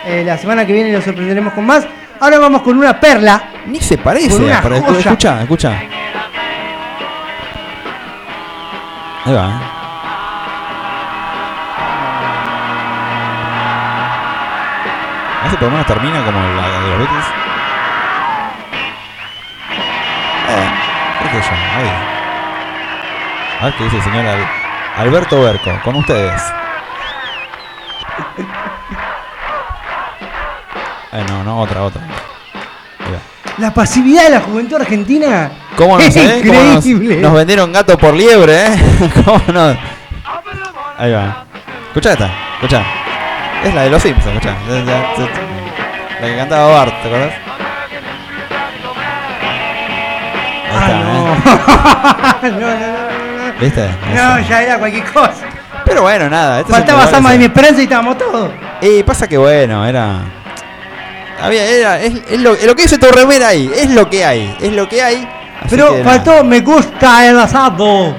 Eh, 0.07 0.23
la 0.25 0.37
semana 0.37 0.65
que 0.65 0.71
viene 0.73 0.91
los 0.93 1.03
sorprenderemos 1.03 1.53
con 1.53 1.65
más. 1.65 1.85
Ahora 2.19 2.39
vamos 2.39 2.61
con 2.61 2.77
una 2.77 2.97
perla. 2.99 3.49
Ni 3.67 3.79
se 3.81 3.97
parece. 3.97 4.43
Pero 4.63 4.75
escucha, 4.75 5.41
escucha. 5.41 5.81
Ahí 9.25 9.33
va, 9.33 9.74
si 15.49 15.55
por 15.57 15.63
lo 15.65 15.71
menos 15.71 15.85
termina 15.87 16.23
como 16.25 16.39
la 16.39 16.67
de 16.69 16.89
los 16.89 16.97
Beatles. 16.99 17.25
Eh, 20.49 20.69
qué 21.31 21.41
sé 21.41 21.49
yo, 21.49 21.79
ahí. 21.79 21.91
A 23.61 23.65
ver 23.65 23.73
qué 23.75 23.83
dice 23.85 23.97
el 23.97 24.03
señor 24.03 24.25
Al- 24.25 24.47
Alberto 24.97 25.41
Berco, 25.41 25.71
con 25.83 25.95
ustedes. 25.95 26.41
Eh, 31.13 31.23
no, 31.29 31.43
no, 31.43 31.59
otra, 31.61 31.83
otra. 31.83 32.01
Va. 32.01 33.19
La 33.57 33.73
pasividad 33.73 34.23
de 34.23 34.29
la 34.31 34.41
juventud 34.41 34.75
argentina. 34.75 35.49
¿Cómo 35.77 35.97
nos, 35.97 36.15
eh? 36.15 36.41
¿Cómo 36.45 36.61
nos- 36.61 36.85
increíble. 36.85 37.21
nos, 37.21 37.33
vendieron 37.33 37.71
gato 37.71 37.97
por 37.97 38.13
liebre, 38.13 38.65
eh? 38.67 39.11
¿Cómo 39.25 39.41
no? 39.53 39.77
Ahí 40.97 41.11
va. 41.11 41.43
Escucha 41.87 42.13
esta, 42.13 42.29
escucha. 42.55 42.83
Es 43.65 43.73
la 43.73 43.81
de 43.83 43.89
los 43.89 44.01
Simpsons, 44.01 44.35
escucha. 44.35 44.55
La, 46.21 46.27
que 46.27 46.37
cantaba 46.37 46.67
Bart, 46.71 46.93
¿te 47.01 47.07
acordás? 47.07 47.33
Ahí 50.71 50.77
está, 50.77 50.95
Ah, 50.97 52.39
¿eh? 52.43 52.51
no. 52.51 52.59
no, 52.59 52.59
no, 52.59 52.67
no, 52.67 53.53
no. 53.53 53.59
¿Viste? 53.59 53.89
No, 54.13 54.39
ya 54.41 54.63
era 54.63 54.77
cualquier 54.77 55.05
cosa. 55.05 55.45
Pero 55.85 56.01
bueno, 56.03 56.29
nada. 56.29 56.59
este 56.59 56.71
Faltaba 56.71 57.07
Sama 57.07 57.31
de 57.31 57.37
mi 57.39 57.45
esperanza 57.45 57.79
y 57.81 57.83
estábamos 57.83 58.17
todos. 58.17 58.51
Y 58.81 59.03
pasa 59.03 59.27
que 59.27 59.37
bueno, 59.37 59.85
era. 59.85 60.19
Había, 61.41 61.65
era, 61.65 62.01
es, 62.01 62.13
es 62.29 62.39
lo, 62.41 62.55
que 62.57 62.83
dice 62.83 62.97
tu 62.97 63.07
remera 63.07 63.49
ahí, 63.49 63.69
es 63.75 63.89
lo 63.91 64.09
que 64.09 64.23
hay, 64.25 64.55
es 64.61 64.71
lo 64.73 64.87
que 64.87 65.01
hay. 65.01 65.27
Pero 65.69 65.91
que 65.91 66.03
nada. 66.03 66.23
faltó, 66.23 66.43
me 66.43 66.61
gusta 66.61 67.27
el 67.27 67.37
asado. 67.39 68.15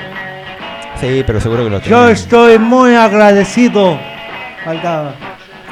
Sí, 1.00 1.22
pero 1.26 1.40
seguro 1.40 1.64
que 1.64 1.70
lo 1.70 1.80
Yo 1.80 1.98
tenía. 2.00 2.12
estoy 2.12 2.58
muy 2.58 2.94
agradecido. 2.94 3.98
Faltaba. 4.64 5.14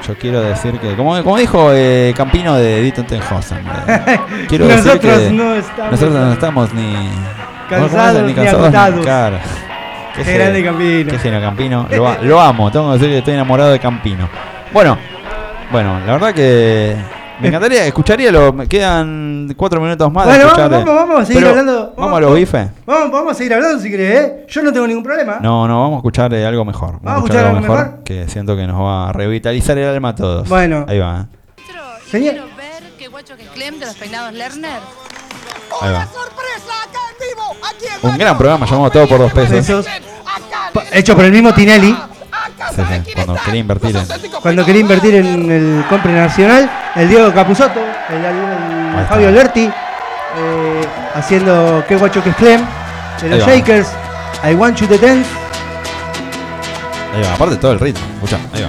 Yo 0.07 0.15
quiero 0.19 0.41
decir 0.43 0.79
que, 0.79 0.95
como, 0.97 1.23
como 1.23 1.37
dijo 1.39 1.71
eh, 1.73 2.13
Campino 2.17 2.57
de 2.57 2.79
Edith 2.81 3.07
Tenhosen, 3.07 3.59
eh, 3.89 4.19
quiero 4.49 4.67
decir 4.67 4.85
Nosotros 4.87 5.19
que 5.19 5.31
no 5.33 5.55
estamos- 5.55 5.91
nosotros 5.93 6.15
no 6.15 6.33
estamos 6.33 6.75
ni 6.75 6.95
Cansados 7.71 8.23
ni 8.25 8.35
cansados 8.35 8.63
agotados. 8.65 9.01
Claro. 9.05 9.39
Qué 10.15 10.25
gen- 10.25 10.35
grande 10.35 10.65
Campino. 10.65 11.11
Qué 11.11 11.19
genio 11.19 11.41
Campino. 11.41 11.87
Lo, 11.91 12.23
lo 12.23 12.41
amo, 12.41 12.71
tengo 12.71 12.89
que 12.89 12.93
decir 12.99 13.09
que 13.09 13.19
estoy 13.19 13.35
enamorado 13.35 13.71
de 13.73 13.79
Campino. 13.81 14.29
Bueno, 14.73 14.99
bueno, 15.73 15.99
la 16.07 16.13
verdad 16.13 16.35
que 16.35 16.95
me 17.41 17.49
encantaría, 17.49 17.87
escucharía 17.87 18.30
lo, 18.32 18.53
me 18.53 18.66
quedan 18.66 19.53
cuatro 19.57 19.80
minutos 19.80 20.11
más 20.12 20.24
de 20.26 20.30
Bueno, 20.32 20.45
escuchar. 20.47 20.70
vamos, 20.70 20.87
vamos, 20.87 21.09
vamos 21.09 21.22
a 21.22 21.26
seguir 21.26 21.43
Pero, 21.43 21.51
hablando. 21.51 21.95
Vamos 21.97 22.16
a 22.16 22.20
los 22.20 22.35
bifes. 22.35 22.68
Vamos, 22.87 23.11
vamos 23.12 23.32
a 23.32 23.35
seguir 23.35 23.55
hablando 23.55 23.78
si 23.82 23.91
querés, 23.91 24.20
¿eh? 24.20 24.47
Yo 24.49 24.62
no 24.62 24.72
tengo 24.72 24.87
ningún 24.87 25.03
problema. 25.03 25.39
No, 25.41 25.66
no, 25.68 25.80
vamos 25.80 25.97
a 25.97 25.99
escuchar 25.99 26.32
eh, 26.35 26.47
algo 26.47 26.64
mejor. 26.64 27.01
¿Vamos 27.03 27.22
a 27.22 27.24
escuchar 27.24 27.47
algo 27.47 27.61
mejor? 27.61 27.99
Que 28.05 28.28
siento 28.28 28.57
que 28.57 28.66
nos 28.66 28.80
va 28.80 29.09
a 29.09 29.12
revitalizar 29.12 29.76
el 29.78 29.89
alma 29.89 30.11
a 30.11 30.14
todos. 30.14 30.49
Bueno. 30.49 30.87
Ahí 30.89 30.99
va, 30.99 31.26
Y 32.07 32.11
Señor- 32.11 32.32
quiero 32.35 32.47
ver 32.57 32.82
qué 32.99 33.09
guacho 33.09 33.37
que 33.37 33.43
es 33.43 33.49
Clem 33.51 33.78
de 33.80 33.87
los 33.87 33.95
peinados 33.97 34.32
Lerner. 34.32 34.80
ahí 35.82 35.93
va. 35.93 36.09
Un 38.03 38.18
gran 38.18 38.37
programa 38.37 38.66
llamado 38.66 38.91
Todo 38.91 39.09
por 39.09 39.18
dos 39.18 39.32
pesos. 39.32 39.87
Hecho 40.93 41.14
por 41.16 41.24
el 41.24 41.32
mismo 41.32 41.53
Tinelli. 41.53 41.97
Sí, 42.77 42.83
sí, 43.07 43.12
cuando 43.14 43.37
quería 43.45 43.61
invertir 43.61 43.97
en. 43.97 44.07
Cuando 44.41 44.64
quería 44.64 44.81
invertir 44.81 45.14
en 45.14 45.51
el 45.51 45.85
compre 45.89 46.12
nacional, 46.12 46.70
el 46.97 47.09
Diego 47.09 47.33
Capusotto, 47.33 47.81
el, 48.11 48.16
el 48.25 49.01
está. 49.01 49.07
Fabio 49.09 49.31
Lerti, 49.31 49.64
eh, 49.64 50.87
haciendo 51.14 51.85
qué 51.89 51.97
guacho 51.97 52.22
que 52.22 52.31
es 52.31 52.37
Clem, 52.37 52.61
de 53.22 53.29
los. 53.39 53.47
Shakers, 53.47 53.89
I 54.51 54.55
Want 54.55 54.77
You 54.81 54.87
to 54.89 54.99
Dance. 54.99 55.29
Ahí 57.14 57.22
va, 57.22 57.35
aparte 57.35 57.57
todo 57.57 57.72
el 57.72 57.81
ritmo. 57.81 58.03
Escucha, 58.14 58.39
ahí 58.53 58.62
va. 58.62 58.68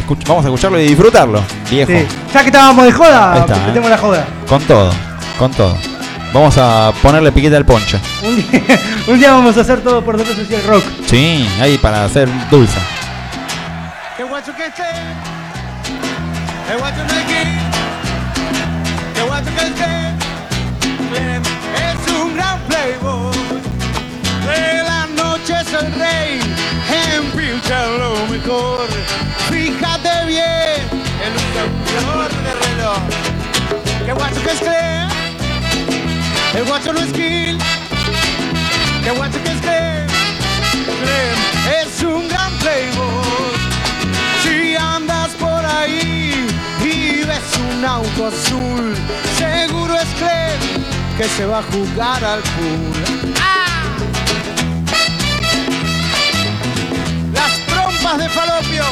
Escuch- 0.00 0.26
vamos 0.28 0.44
a 0.44 0.48
escucharlo 0.48 0.78
y 0.78 0.84
disfrutarlo, 0.88 1.42
viejo. 1.70 1.90
Sí. 1.90 2.06
Ya 2.32 2.40
que 2.40 2.46
estábamos 2.46 2.84
de 2.84 2.92
joda, 2.92 3.38
está, 3.38 3.56
¿eh? 3.56 3.60
metemos 3.66 3.90
la 3.90 3.98
joda. 3.98 4.24
Con 4.48 4.62
todo, 4.62 4.92
con 5.38 5.50
todo. 5.52 5.76
Vamos 6.32 6.56
a 6.58 6.92
ponerle 7.02 7.32
piquete 7.32 7.56
al 7.56 7.64
ponche. 7.64 7.98
Un 8.22 8.36
día, 8.36 8.80
un 9.08 9.18
día 9.18 9.32
vamos 9.32 9.56
a 9.56 9.62
hacer 9.62 9.80
todo 9.80 10.04
por 10.04 10.16
dos 10.16 10.26
pesos 10.28 10.46
y 10.48 10.54
el 10.54 10.64
rock. 10.64 10.84
Sí, 11.06 11.48
ahí 11.60 11.76
para 11.78 12.04
hacer 12.04 12.28
dulce. 12.50 12.78
¿Qué 14.16 14.22
guacho 14.22 14.52
que 14.54 14.64
que? 14.64 14.82
¿Qué 16.68 16.76
guacho 16.78 17.00
que 17.06 17.20
es 21.90 22.12
un 22.12 22.36
gran 22.36 22.60
playboy. 22.60 23.32
De 24.46 24.82
la 24.82 25.06
noche 25.16 25.54
es 25.60 25.72
el 25.72 25.92
rey. 25.94 26.40
Empilcha 27.16 27.86
lo 27.86 28.26
mejor. 28.26 28.86
Fíjate 29.50 30.26
bien. 30.26 30.80
El 31.24 31.34
usador 31.36 32.30
de 32.30 32.54
reloj. 32.66 32.98
¿Qué 34.06 34.12
guacho 34.12 34.42
que 34.42 34.50
es? 34.50 35.19
El 36.54 36.64
guacho 36.64 36.92
no 36.92 36.98
es 37.00 37.12
Kill. 37.12 37.58
¿Qué 39.04 39.10
guacho 39.12 39.42
que 39.42 39.50
es 39.52 39.60
Clem? 39.60 40.06
Clem 40.84 41.38
es 41.80 42.02
un 42.02 42.28
gran 42.28 42.52
playboy. 42.58 43.54
Si 44.42 44.74
andas 44.74 45.30
por 45.38 45.64
ahí 45.64 46.48
y 46.82 47.24
ves 47.24 47.58
un 47.72 47.84
auto 47.84 48.26
azul, 48.26 48.94
seguro 49.38 49.94
es 49.94 50.08
Clem 50.18 50.84
que 51.16 51.28
se 51.28 51.46
va 51.46 51.60
a 51.60 51.62
jugar 51.62 52.24
al 52.24 52.40
pool. 52.40 53.34
¡Ah! 53.40 53.96
Las 57.32 57.52
trompas 57.66 58.18
de 58.18 58.28
falopio. 58.28 58.84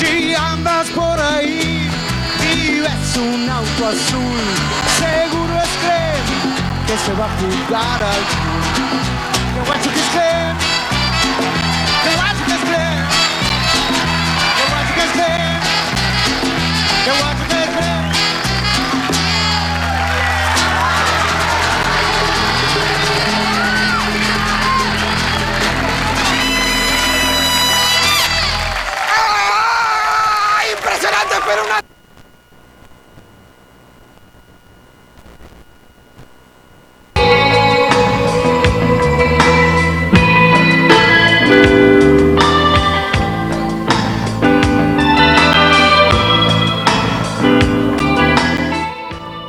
Si 0.00 0.34
andas 0.34 0.88
por 0.88 1.20
ahí 1.20 1.81
ves 2.94 3.16
un 3.16 3.48
auto 3.48 3.86
azul, 3.86 4.40
seguro 4.98 5.54
es 5.62 5.68
Clem 5.82 6.24
que 6.86 6.96
se 6.98 7.12
va 7.14 7.26
a 7.26 7.28
jugar 7.38 8.02
al. 8.02 8.22
Que 9.54 9.60
guacho 9.66 9.90
que 9.90 10.00
es 10.00 10.08
Clem, 10.14 10.56
que 12.02 12.10
guacho 12.16 12.44
que 12.46 12.54
es 12.54 12.60
Clem, 12.60 13.06
que 14.56 14.64
guacho 14.70 14.94
que 14.94 15.04
es 15.04 15.12
Clem, 15.12 15.60
que 17.04 17.10
guacho 17.20 17.48
que 17.48 17.62
es 17.62 17.70
Clem. 17.70 18.12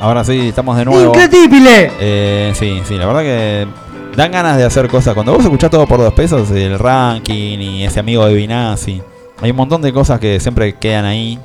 Ahora 0.04 0.22
sí, 0.22 0.48
estamos 0.48 0.76
de 0.76 0.84
nuevo. 0.84 1.14
¡Increíble! 1.18 1.90
Eh, 1.98 2.52
sí, 2.54 2.82
sí, 2.84 2.96
la 2.98 3.06
verdad 3.06 3.22
que 3.22 3.66
dan 4.14 4.30
ganas 4.32 4.58
de 4.58 4.64
hacer 4.64 4.86
cosas. 4.86 5.14
Cuando 5.14 5.32
vos 5.32 5.42
escuchás 5.42 5.70
todo 5.70 5.86
por 5.86 5.98
dos 5.98 6.12
pesos, 6.12 6.50
el 6.50 6.78
ranking 6.78 7.58
y 7.58 7.84
ese 7.84 8.00
amigo 8.00 8.26
de 8.26 8.34
Vinazzi, 8.34 9.00
hay 9.40 9.50
un 9.50 9.56
montón 9.56 9.80
de 9.80 9.94
cosas 9.94 10.20
que 10.20 10.38
siempre 10.40 10.74
quedan 10.74 11.06
ahí 11.06 11.38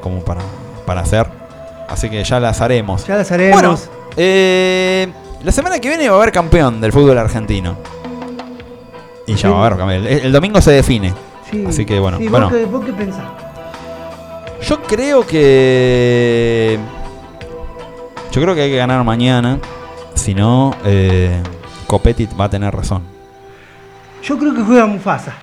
como 0.00 0.18
para, 0.24 0.40
para 0.84 1.02
hacer. 1.02 1.28
Así 1.88 2.10
que 2.10 2.24
ya 2.24 2.40
las 2.40 2.60
haremos. 2.60 3.06
Ya 3.06 3.14
las 3.14 3.30
haremos. 3.30 3.60
Bueno, 3.60 3.78
eh, 4.16 5.06
la 5.44 5.52
semana 5.52 5.78
que 5.78 5.88
viene 5.88 6.08
va 6.08 6.16
a 6.16 6.18
haber 6.18 6.32
campeón 6.32 6.80
del 6.80 6.90
fútbol 6.90 7.16
argentino. 7.18 7.76
Y 9.28 9.36
ya 9.36 9.48
va 9.50 9.58
a 9.62 9.66
haber 9.66 9.78
campeón. 9.78 10.06
El, 10.08 10.18
el 10.26 10.32
domingo 10.32 10.60
se 10.60 10.72
define. 10.72 11.14
Sí. 11.48 11.64
así 11.68 11.86
que 11.86 12.00
bueno, 12.00 12.18
Sí, 12.18 12.26
bueno. 12.26 12.50
¿vos, 12.50 12.58
qué, 12.58 12.64
vos 12.64 12.84
qué 12.84 12.92
pensás? 12.94 13.22
Yo 14.68 14.82
creo 14.82 15.24
que. 15.24 16.80
Yo 18.32 18.40
creo 18.42 18.54
que 18.54 18.62
hay 18.62 18.70
que 18.70 18.76
ganar 18.76 19.04
mañana. 19.04 19.58
Si 20.14 20.34
no, 20.34 20.74
eh, 20.84 21.30
Copetti 21.86 22.28
va 22.38 22.46
a 22.46 22.50
tener 22.50 22.74
razón. 22.74 23.02
Yo 24.22 24.38
creo 24.38 24.54
que 24.54 24.62
juega 24.62 24.86
Mufasa. 24.86 25.34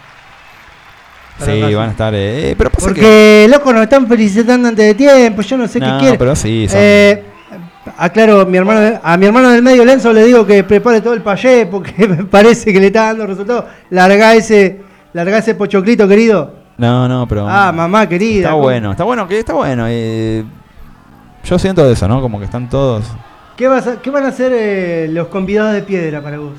Sí, 1.43 1.61
van 1.73 1.89
a 1.89 1.91
estar. 1.91 2.13
eh, 2.15 2.53
pero 2.57 2.69
pasa 2.69 2.87
que. 2.87 2.93
Porque, 2.93 3.47
loco, 3.49 3.71
nos 3.71 3.83
están 3.83 4.07
felicitando 4.07 4.67
antes 4.67 4.85
de 4.85 4.93
tiempo. 4.95 5.41
Yo 5.41 5.57
no 5.57 5.67
sé 5.67 5.79
No, 5.79 5.93
qué 5.93 5.99
quiere. 6.01 6.17
pero 6.17 6.35
sí, 6.35 6.67
son- 6.67 6.77
Eh, 6.81 7.23
aclaro, 7.97 8.45
mi 8.45 8.57
hermano, 8.57 8.99
a 9.01 9.17
mi 9.17 9.25
hermano 9.25 9.49
del 9.49 9.61
medio, 9.63 9.85
Lenzo, 9.85 10.11
le 10.11 10.25
digo 10.25 10.45
que 10.45 10.63
prepare 10.65 10.99
todo 11.01 11.13
el 11.13 11.21
payé 11.21 11.65
porque 11.65 11.93
me 12.07 12.25
parece 12.25 12.73
que 12.73 12.79
le 12.79 12.87
está 12.87 13.05
dando 13.05 13.25
resultados. 13.27 13.65
Larga 13.89 14.33
ese, 14.35 14.81
larga 15.13 15.37
ese 15.37 15.55
pochoclito, 15.55 16.07
querido. 16.07 16.53
No, 16.77 17.07
no, 17.07 17.25
pero. 17.27 17.47
Ah, 17.47 17.71
mamá 17.71 18.07
querida. 18.09 18.39
Está 18.39 18.51
¿cómo- 18.51 18.63
bueno, 18.63 18.91
está 18.91 19.03
bueno, 19.05 19.27
que 19.27 19.39
está 19.39 19.53
bueno. 19.53 19.85
eh, 19.87 20.43
yo 21.43 21.59
siento 21.59 21.89
eso, 21.89 22.07
¿no? 22.07 22.21
Como 22.21 22.39
que 22.39 22.45
están 22.45 22.69
todos. 22.69 23.05
¿Qué, 23.57 23.67
vas 23.67 23.87
a- 23.87 23.97
qué 24.01 24.09
van 24.09 24.23
a 24.25 24.29
hacer 24.29 24.51
eh, 24.53 25.07
los 25.11 25.27
convidados 25.27 25.73
de 25.73 25.81
piedra 25.81 26.21
para 26.21 26.37
vos? 26.39 26.53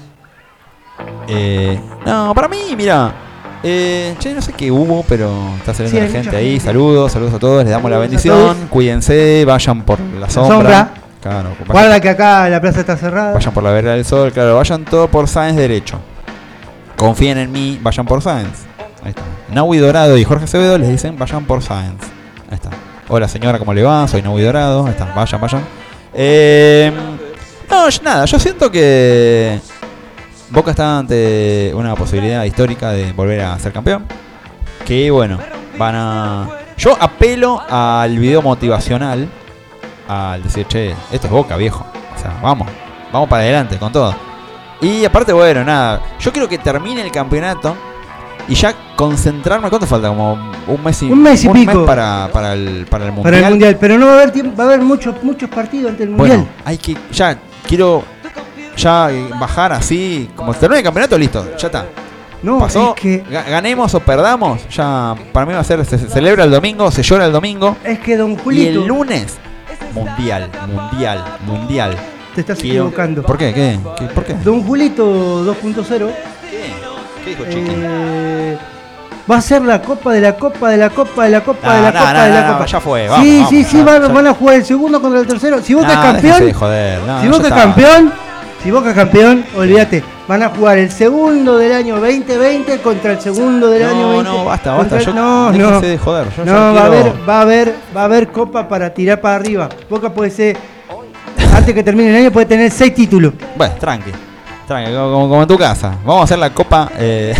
eh, 1.28 1.81
no, 2.05 2.35
para 2.35 2.49
mí, 2.49 2.74
mira. 2.76 3.12
Eh, 3.62 4.14
che, 4.18 4.33
no 4.35 4.41
sé 4.41 4.53
qué 4.55 4.70
hubo, 4.70 5.05
pero 5.07 5.31
está 5.59 5.74
saliendo 5.74 6.01
Sí, 6.01 6.07
la 6.07 6.12
gente 6.22 6.37
ahí. 6.37 6.51
gente. 6.53 6.64
Saludos, 6.64 7.12
saludos 7.12 7.35
a 7.35 7.39
todos. 7.39 7.62
Les 7.62 7.70
damos 7.70 7.91
la 7.91 7.97
Saludos 7.97 8.11
bendición. 8.11 8.68
Cuídense, 8.70 9.45
vayan 9.47 9.83
por 9.83 10.01
la 10.01 10.31
sombra. 10.31 10.57
sombra. 10.57 10.91
Claro, 11.22 11.51
Guarda 11.68 12.01
que 12.01 12.09
acá 12.09 12.49
la 12.49 12.61
plaza 12.62 12.81
está 12.81 12.97
cerrada. 12.97 13.35
Vayan 13.35 13.53
por 13.53 13.62
la 13.62 13.70
vereda 13.72 13.93
del 13.93 14.07
sol, 14.07 14.33
claro, 14.33 14.57
vayan 14.57 14.87
todo 14.87 15.09
por 15.09 15.28
Sáenz 15.28 15.57
derecho. 15.59 15.99
Confíen 16.97 17.37
en 17.37 17.53
mí, 17.53 17.78
vayan 17.83 18.07
por 18.07 18.22
Sáenz. 18.22 18.64
Ahí 19.03 19.11
está. 19.11 19.22
Naui 19.53 19.76
Dorado 19.76 20.16
y 20.16 20.24
Jorge 20.24 20.45
Acevedo 20.45 20.78
les 20.78 20.89
dicen 20.89 21.18
vayan 21.18 21.45
por 21.45 21.62
Sáenz. 21.62 22.01
Ahí 22.49 22.55
está. 22.55 22.70
Hola 23.13 23.27
señora, 23.27 23.59
¿cómo 23.59 23.75
le 23.75 23.83
va? 23.83 24.07
Soy 24.07 24.23
Naui 24.23 24.41
Dorado. 24.41 24.87
Ahí 24.87 24.93
está, 24.93 25.05
vayan, 25.07 25.41
vayan. 25.41 25.65
Eh, 26.15 26.93
no, 27.69 27.89
nada, 28.05 28.25
yo 28.25 28.39
siento 28.39 28.71
que 28.71 29.59
Boca 30.51 30.71
está 30.71 30.99
ante 30.99 31.73
una 31.75 31.97
posibilidad 31.97 32.45
histórica 32.45 32.93
de 32.93 33.13
volver 33.13 33.41
a 33.41 33.59
ser 33.59 33.73
campeón. 33.73 34.07
Que 34.87 35.11
bueno, 35.11 35.41
van 35.77 35.95
a. 35.97 36.49
Yo 36.79 36.97
apelo 37.01 37.61
al 37.69 38.17
video 38.17 38.43
motivacional. 38.43 39.29
Al 40.07 40.45
decir, 40.45 40.69
che, 40.69 40.95
esto 41.11 41.27
es 41.27 41.33
Boca, 41.33 41.57
viejo. 41.57 41.85
O 42.17 42.21
sea, 42.21 42.39
vamos, 42.41 42.69
vamos 43.13 43.29
para 43.29 43.43
adelante 43.43 43.77
con 43.77 43.91
todo. 43.91 44.15
Y 44.83 45.05
aparte, 45.05 45.33
bueno, 45.33 45.65
nada. 45.65 46.01
Yo 46.21 46.31
quiero 46.31 46.49
que 46.49 46.59
termine 46.59 47.01
el 47.03 47.11
campeonato. 47.11 47.77
Y 48.51 48.55
ya 48.55 48.74
concentrarme. 48.96 49.68
¿Cuánto 49.70 49.86
falta? 49.86 50.09
Como 50.09 50.32
un 50.66 50.84
mes 50.84 51.03
y, 51.03 51.11
Un 51.11 51.22
mes 51.22 51.44
y 51.44 51.48
pico. 51.48 51.86
para, 51.86 52.28
para, 52.32 52.53
el, 52.55 52.84
para 52.90 53.07
el 53.07 53.12
mundial. 53.12 53.32
Para 53.32 53.46
el 53.46 53.51
mundial. 53.53 53.76
Pero 53.80 53.96
no 53.98 54.07
va 54.07 54.12
a 54.12 54.14
haber 54.16 54.32
tiempo, 54.32 54.57
va 54.57 54.64
a 54.64 54.66
haber 54.66 54.80
muchos 54.80 55.22
muchos 55.22 55.48
partidos 55.48 55.90
ante 55.92 56.03
el 56.03 56.11
mundial. 56.11 56.38
Bueno, 56.38 56.48
hay 56.64 56.76
que. 56.76 56.96
Ya, 57.12 57.38
quiero. 57.66 58.03
Ya 58.76 59.11
eh, 59.11 59.28
bajar 59.38 59.72
así. 59.72 60.28
Como 60.34 60.53
termine 60.55 60.78
el 60.80 60.84
campeonato, 60.84 61.16
listo. 61.16 61.46
Ya 61.57 61.66
está. 61.68 61.86
no, 62.42 62.59
Pasó. 62.59 62.94
es 62.96 63.01
que 63.01 63.24
ga- 63.24 63.48
Ganemos 63.48 63.94
o 63.94 64.01
perdamos. 64.01 64.66
Ya, 64.70 65.14
para 65.32 65.46
mí 65.46 65.53
va 65.53 65.61
a 65.61 65.64
ser. 65.64 65.84
Se, 65.84 65.96
celebra 65.98 66.44
el 66.44 66.51
domingo, 66.51 66.90
se 66.90 67.03
llora 67.03 67.26
el 67.26 67.32
domingo. 67.32 67.76
es 67.84 67.98
que 68.01 68.16
Don 68.16 68.32
Y 68.32 68.36
Julito 68.36 68.80
el 68.80 68.86
lunes. 68.86 69.38
Mundial, 69.94 70.51
mundial, 70.72 71.24
mundial. 71.46 71.96
te 72.34 72.40
estás 72.42 72.59
Quiero- 72.59 72.84
equivocando. 72.86 73.22
¿Por 73.22 73.36
qué? 73.38 73.53
¿Qué? 73.53 73.78
¿Qué? 73.98 74.05
¿Por 74.07 74.24
qué? 74.24 74.34
Don 74.34 74.62
Julito 74.62 75.44
2.0 75.44 76.11
Eh, 77.39 78.57
va 79.31 79.37
a 79.37 79.41
ser 79.41 79.62
la 79.62 79.81
copa 79.81 80.12
de 80.12 80.20
la 80.20 80.35
copa 80.37 80.70
de 80.70 80.76
la 80.76 80.91
copa 80.91 81.24
de 81.24 81.31
la 81.31 81.41
copa 81.43 81.66
No, 81.68 81.74
de 81.74 81.83
la 81.83 81.91
no, 81.93 81.99
copa 81.99 82.12
no, 82.14 82.22
de 82.24 82.31
la 82.31 82.47
copa. 82.53 82.66
ya 82.66 82.81
fue, 82.81 83.09
vamos, 83.09 83.24
sí, 83.26 83.35
vamos, 83.37 83.51
sí, 83.51 83.64
sí, 83.64 83.83
van, 83.83 84.03
ya. 84.03 84.09
van 84.09 84.26
a 84.26 84.35
jugar 84.35 84.57
el 84.57 84.64
segundo 84.64 85.01
contra 85.01 85.20
el 85.20 85.26
tercero. 85.26 85.61
Si 85.62 85.74
Boca 85.74 85.93
es 85.93 85.99
campeón, 85.99 86.47
de 86.47 86.53
joder. 86.55 86.99
Si 87.22 87.28
Boca 87.28 87.49
es 87.49 87.55
campeón, 87.55 88.12
si 88.62 88.70
Boca 88.70 88.89
es 88.91 88.95
campeón, 88.95 89.45
olvídate, 89.57 90.03
van 90.26 90.43
a 90.43 90.49
jugar 90.49 90.78
el 90.78 90.91
segundo 90.91 91.57
del 91.59 91.72
año 91.72 92.01
2020 92.01 92.78
contra 92.78 93.12
el 93.12 93.20
segundo 93.20 93.68
del 93.68 93.85
año 93.85 94.03
No, 94.03 94.09
20. 94.14 94.24
no, 94.31 94.45
basta, 94.45 94.74
basta. 94.74 94.99
Yo, 94.99 95.14
no, 95.14 95.53
no. 95.53 95.81
de 95.81 95.99
joder. 95.99 96.26
Yo 96.37 96.45
No, 96.45 96.53
va 96.53 96.68
a 96.68 96.72
quiero- 96.72 96.87
haber, 96.87 97.28
va 97.28 97.39
a 97.39 97.41
haber, 97.43 97.74
va 97.97 98.01
a 98.01 98.05
haber 98.05 98.28
copa 98.28 98.68
para 98.68 98.93
tirar 98.93 99.20
para 99.20 99.37
arriba. 99.37 99.68
Boca 99.89 100.11
puede 100.12 100.31
ser, 100.31 100.57
antes 101.55 101.74
que 101.74 101.83
termine 101.83 102.11
el 102.11 102.16
año, 102.16 102.31
puede 102.33 102.47
tener 102.47 102.70
seis 102.70 102.95
títulos. 102.95 103.33
Bueno, 103.57 103.74
tranqui. 103.78 104.11
Como, 104.75 105.43
en 105.43 105.49
tu 105.49 105.59
casa. 105.59 105.97
Vamos 106.05 106.21
a 106.23 106.25
hacer 106.25 106.39
la 106.39 106.51
copa. 106.55 106.89
Eh... 106.97 107.35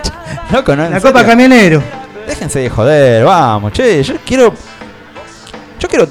Loco, 0.50 0.74
¿no? 0.74 0.84
¿En 0.84 0.90
La 0.92 1.00
serio? 1.00 1.12
copa 1.14 1.24
camionero. 1.26 1.82
Déjense 2.26 2.58
de 2.60 2.70
joder, 2.70 3.24
vamos, 3.24 3.72
che. 3.72 4.02
Yo 4.02 4.14
quiero. 4.24 4.52
Yo 5.78 5.88
quiero 5.88 6.06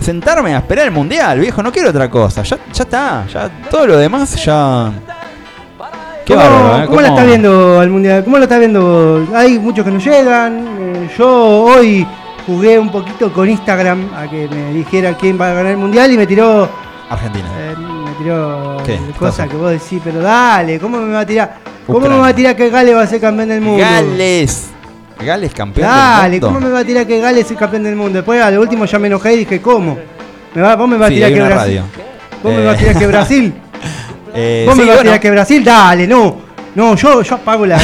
sentarme 0.00 0.54
a 0.54 0.58
esperar 0.58 0.86
el 0.86 0.90
mundial, 0.90 1.38
viejo. 1.40 1.62
No 1.62 1.70
quiero 1.70 1.90
otra 1.90 2.08
cosa. 2.08 2.42
Ya, 2.42 2.58
ya 2.72 2.82
está. 2.84 3.26
Ya 3.32 3.48
todo 3.70 3.86
lo 3.86 3.96
demás 3.98 4.42
ya. 4.44 4.90
Qué 6.24 6.34
¿Cómo, 6.34 6.46
bárbaro, 6.46 6.82
¿eh? 6.82 6.86
¿Cómo 6.86 7.00
la 7.00 7.08
Cómo- 7.08 7.18
está 7.18 7.26
viendo 7.28 7.80
al 7.80 7.90
mundial? 7.90 8.24
¿Cómo 8.24 8.36
lo 8.38 8.42
está 8.44 8.58
viendo? 8.58 9.26
Hay 9.34 9.58
muchos 9.58 9.84
que 9.84 9.90
no 9.90 9.98
llegan. 9.98 10.66
eh, 10.80 11.10
yo 11.18 11.28
hoy 11.64 12.06
jugué 12.46 12.78
un 12.78 12.90
poquito 12.90 13.32
con 13.32 13.48
Instagram 13.50 14.08
a 14.16 14.28
que 14.28 14.48
me 14.48 14.72
dijera 14.72 15.14
quién 15.14 15.38
va 15.40 15.50
a 15.50 15.54
ganar 15.54 15.72
el 15.72 15.78
mundial 15.78 16.10
y 16.12 16.16
me 16.16 16.26
tiró. 16.26 16.68
Argentina. 17.10 17.48
eh, 17.58 17.74
tiró 18.22 18.76
¿Qué? 18.84 18.98
cosas 19.18 19.48
que 19.48 19.56
vos 19.56 19.70
decís, 19.70 20.00
pero 20.04 20.20
dale, 20.20 20.78
¿cómo 20.78 20.98
me 20.98 21.12
va 21.12 21.20
a 21.20 21.26
tirar? 21.26 21.56
¿Cómo 21.86 21.98
Ucrania. 21.98 22.16
me 22.18 22.22
va 22.22 22.28
a 22.28 22.34
tirar 22.34 22.56
que 22.56 22.70
Gales 22.70 22.94
va 22.96 23.02
a 23.02 23.06
ser 23.06 23.20
campeón 23.20 23.48
del 23.48 23.60
mundo? 23.60 23.82
Gales. 23.84 24.66
Gales 25.18 25.52
campeón. 25.54 25.86
Dale, 25.88 26.30
del 26.30 26.40
mundo. 26.40 26.46
¿cómo 26.48 26.60
me 26.60 26.72
va 26.72 26.78
a 26.80 26.84
tirar 26.84 27.06
que 27.06 27.20
Gales 27.20 27.50
es 27.50 27.56
campeón 27.58 27.82
del 27.82 27.96
mundo? 27.96 28.18
Después 28.18 28.40
al 28.42 28.58
último 28.58 28.84
ya 28.84 28.98
me 28.98 29.06
enojé 29.08 29.34
y 29.34 29.36
dije, 29.38 29.60
¿cómo? 29.60 29.98
¿Me 30.54 30.62
va, 30.62 30.76
¿Vos 30.76 30.88
me 30.88 30.96
vas 30.96 31.08
a 31.10 31.12
tirar 31.12 31.30
que 31.32 31.36
una 31.40 31.46
Brasil? 31.48 31.82
¿Vos 32.42 32.52
me 32.52 32.62
Eh, 32.62 32.66
vas 32.66 32.74
a 32.74 32.78
tirar 32.78 32.98
que 32.98 33.06
Brasil? 33.06 33.54
Eh, 34.34 34.64
¿Vos 34.66 34.74
sí, 34.76 34.80
me 34.80 34.86
vas 34.86 34.92
a 34.92 34.96
bueno. 34.96 35.02
tirar 35.10 35.20
que 35.20 35.30
Brasil? 35.30 35.64
Dale, 35.64 36.06
no. 36.06 36.36
No, 36.74 36.94
yo, 36.94 37.22
yo 37.22 37.34
apago 37.34 37.66
la. 37.66 37.78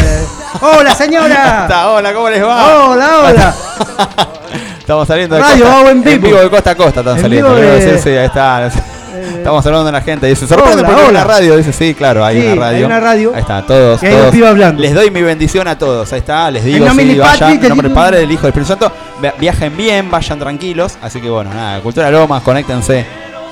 ¡Hola, 0.60 0.94
señora! 0.94 1.66
Hola, 1.94 2.14
¿cómo 2.14 2.30
les 2.30 2.42
va? 2.42 2.88
¡Hola, 2.90 3.08
hola! 3.24 3.54
Estamos 4.78 5.08
saliendo 5.08 5.34
de 5.34 5.42
Radio, 5.42 5.64
costa, 5.64 5.90
en 5.90 6.02
vivo. 6.22 6.38
de 6.38 6.48
costa 6.50 6.70
a 6.70 6.74
costa 6.76 7.00
están 7.00 7.16
En 7.16 7.22
saliendo. 7.22 7.48
vivo 7.48 7.60
creo, 7.60 7.74
de- 7.74 7.98
sí, 7.98 8.02
sí, 8.04 8.10
ahí 8.10 8.26
está. 8.26 8.70
Estamos 9.16 9.64
hablando 9.66 9.86
de 9.86 9.92
la 9.92 10.00
gente. 10.00 10.26
Dice, 10.26 10.46
sorprende 10.46 10.74
Hola, 10.78 10.86
porque 10.88 11.00
hay 11.02 11.08
hola. 11.08 11.20
una 11.22 11.24
radio. 11.34 11.56
Dice, 11.56 11.72
sí, 11.72 11.94
claro, 11.94 12.24
hay 12.24 12.40
Sí, 12.40 12.46
una 12.48 12.56
radio. 12.62 12.76
hay 12.78 12.84
una 12.84 13.00
radio. 13.00 13.32
Ahí 13.34 13.40
está, 13.40 13.62
todos, 13.66 14.02
Y 14.02 14.06
hay 14.06 14.12
todos. 14.14 14.48
hablando. 14.48 14.82
Les 14.82 14.94
doy 14.94 15.10
mi 15.10 15.22
bendición 15.22 15.68
a 15.68 15.78
todos. 15.78 16.12
Ahí 16.12 16.18
está, 16.20 16.50
les 16.50 16.64
digo, 16.64 16.86
En 16.86 16.96
sí, 16.96 17.18
vayan. 17.18 17.52
En 17.62 17.68
nombre 17.68 17.88
del. 17.88 17.94
Padre, 17.94 18.18
del 18.18 18.32
Hijo 18.32 18.42
del 18.42 18.48
Espíritu 18.50 18.68
Santo. 18.68 18.92
Vi- 19.20 19.28
Viajen 19.40 19.76
bien, 19.76 20.10
vayan 20.10 20.38
tranquilos. 20.38 20.98
Así 21.02 21.20
que 21.20 21.28
bueno, 21.30 21.52
nada, 21.52 21.80
Cultura 21.80 22.10
Lomas, 22.10 22.42
conéctense. 22.42 23.04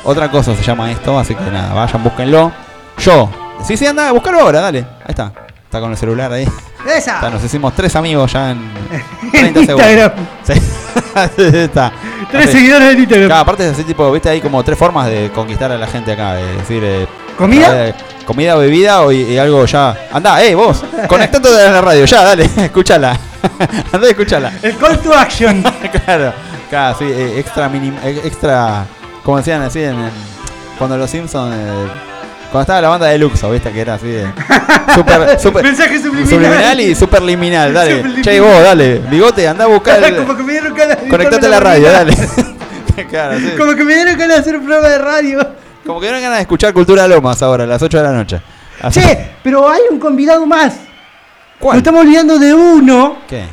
Otra 0.04 0.30
cosa 0.30 0.54
se 0.54 0.62
llama 0.62 0.90
esto, 0.90 1.18
así 1.18 1.34
que 1.34 1.50
nada, 1.50 1.72
vayan, 1.72 2.02
búsquenlo. 2.02 2.52
Yo. 2.98 3.30
Sí, 3.66 3.76
sí, 3.76 3.86
anda, 3.86 4.12
búscalo 4.12 4.40
ahora, 4.40 4.60
dale. 4.60 4.80
Ahí 4.80 5.06
está. 5.10 5.32
Está 5.64 5.80
con 5.80 5.90
el 5.90 5.96
celular 5.96 6.30
ahí. 6.32 6.46
¡Esa! 6.86 7.30
Nos 7.30 7.42
hicimos 7.42 7.72
tres 7.74 7.96
amigos 7.96 8.30
ya 8.32 8.50
en 8.50 8.58
En 9.22 9.30
30 9.54 9.60
segundos. 9.64 9.86
Instagram. 9.90 10.12
Sí. 10.44 10.52
Está. 11.36 11.92
Tres 12.30 12.44
Así. 12.48 12.52
seguidores 12.58 12.96
Instagram. 12.98 13.26
Claro, 13.28 13.42
aparte 13.42 13.66
es 13.66 13.72
así 13.74 13.84
tipo, 13.84 14.10
viste, 14.12 14.28
hay 14.30 14.40
como 14.40 14.62
tres 14.64 14.78
formas 14.78 15.06
de 15.06 15.30
conquistar 15.34 15.70
a 15.72 15.76
la 15.78 15.86
gente 15.86 16.12
acá, 16.12 16.34
de 16.34 16.56
decir, 16.56 16.82
eh, 16.84 17.06
¿Comida? 17.38 17.88
eh, 17.88 17.94
comida, 18.26 18.54
bebida 18.56 19.02
o 19.02 19.12
y, 19.12 19.22
y 19.22 19.38
algo 19.38 19.64
ya. 19.66 19.96
Andá, 20.12 20.42
eh, 20.42 20.54
vos, 20.54 20.82
conectate 21.08 21.48
a 21.48 21.70
la 21.70 21.80
radio, 21.80 22.04
ya, 22.04 22.22
dale, 22.24 22.44
escúchala. 22.56 23.18
Andá, 23.92 24.08
escúchala. 24.08 24.52
El 24.62 24.76
call 24.76 24.98
to 25.00 25.12
action. 25.14 25.62
claro, 26.04 26.32
claro, 26.70 26.96
sí, 26.98 27.04
eh, 27.06 27.38
extra 27.38 27.68
minim, 27.68 27.94
eh, 28.02 28.20
extra, 28.24 28.86
como 29.22 29.36
decían 29.38 29.62
así 29.62 29.80
en, 29.82 29.94
en- 29.98 30.34
cuando 30.78 30.96
los 30.96 31.08
Simpsons, 31.10 31.54
eh, 31.54 31.86
cuando 32.54 32.60
estaba 32.62 32.80
la 32.82 32.88
banda 32.88 33.06
de 33.08 33.18
Luxo, 33.18 33.50
viste, 33.50 33.72
que 33.72 33.80
era 33.80 33.94
así 33.94 34.06
de 34.06 34.32
super, 34.94 35.40
super 35.40 35.64
Mensaje 35.64 35.98
subliminal. 36.00 36.28
subliminal 36.28 36.80
y 36.80 36.94
super 36.94 37.20
liminal, 37.20 37.74
dale. 37.74 37.96
Subliminal. 37.96 38.22
Che, 38.22 38.40
vos, 38.40 38.62
dale, 38.62 38.98
bigote, 39.10 39.48
andá 39.48 39.64
a 39.64 39.66
buscar 39.66 40.14
Como 40.16 40.36
que 40.36 40.42
me 40.44 40.52
dieron 40.52 40.72
dieron 40.72 41.08
Conectate 41.10 41.46
a 41.46 41.48
la 41.48 41.58
radio, 41.58 41.90
dale. 41.90 42.14
claro, 43.10 43.40
sí. 43.40 43.54
Como 43.58 43.74
que 43.74 43.82
me 43.82 43.96
dieron 43.96 44.16
ganas 44.16 44.36
de 44.36 44.40
hacer 44.42 44.56
un 44.56 44.64
programa 44.66 44.88
de 44.88 44.98
radio. 44.98 45.48
Como 45.84 46.00
que 46.00 46.06
no 46.12 46.20
ganas 46.20 46.36
de 46.36 46.42
escuchar 46.42 46.72
Cultura 46.72 47.08
Lomas 47.08 47.42
ahora, 47.42 47.64
a 47.64 47.66
las 47.66 47.82
8 47.82 47.96
de 47.98 48.04
la 48.04 48.12
noche. 48.12 48.40
Así- 48.80 49.00
Che, 49.00 49.30
pero 49.42 49.68
hay 49.68 49.80
un 49.90 49.98
convidado 49.98 50.46
más. 50.46 50.76
¿Cuál? 51.58 51.74
Nos 51.74 51.78
estamos 51.78 52.02
olvidando 52.02 52.38
de 52.38 52.54
uno 52.54 53.16
¿Qué? 53.28 53.46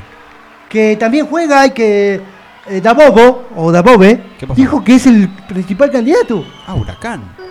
que 0.69 0.95
también 0.95 1.25
juega 1.25 1.65
y 1.65 1.71
que 1.71 2.21
eh, 2.67 2.81
Dabobo, 2.81 3.47
o 3.55 3.71
Dabobe, 3.71 4.21
dijo 4.55 4.83
que 4.83 4.93
es 4.93 5.07
el 5.07 5.27
principal 5.49 5.89
candidato. 5.89 6.45
Ah, 6.67 6.75
Huracán. 6.75 7.41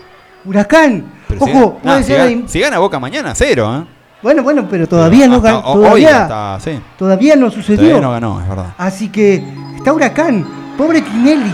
Huracán. 0.44 1.04
Pero 1.28 1.44
si 1.44 1.50
Ojo, 1.50 1.60
gana- 1.60 1.80
puede 1.82 1.94
nah, 1.96 1.98
si, 2.02 2.04
ser 2.04 2.18
gana, 2.30 2.48
si 2.48 2.60
gana 2.60 2.78
Boca 2.78 2.98
mañana, 2.98 3.34
cero, 3.34 3.76
¿eh? 3.82 3.84
Bueno, 4.22 4.42
bueno, 4.42 4.66
pero 4.70 4.86
todavía 4.86 5.20
Pero 5.20 5.32
no 5.32 5.40
ganó. 5.40 5.62
Todavía, 5.62 6.22
hasta, 6.22 6.60
sí. 6.60 6.78
todavía 6.98 7.36
no 7.36 7.50
sucedió. 7.50 7.78
Todavía 7.78 8.00
no 8.00 8.10
ganó, 8.12 8.40
es 8.40 8.48
verdad. 8.48 8.74
Así 8.76 9.08
que 9.08 9.42
está 9.76 9.92
Huracán. 9.92 10.46
Pobre 10.76 11.00
Tinelli. 11.00 11.52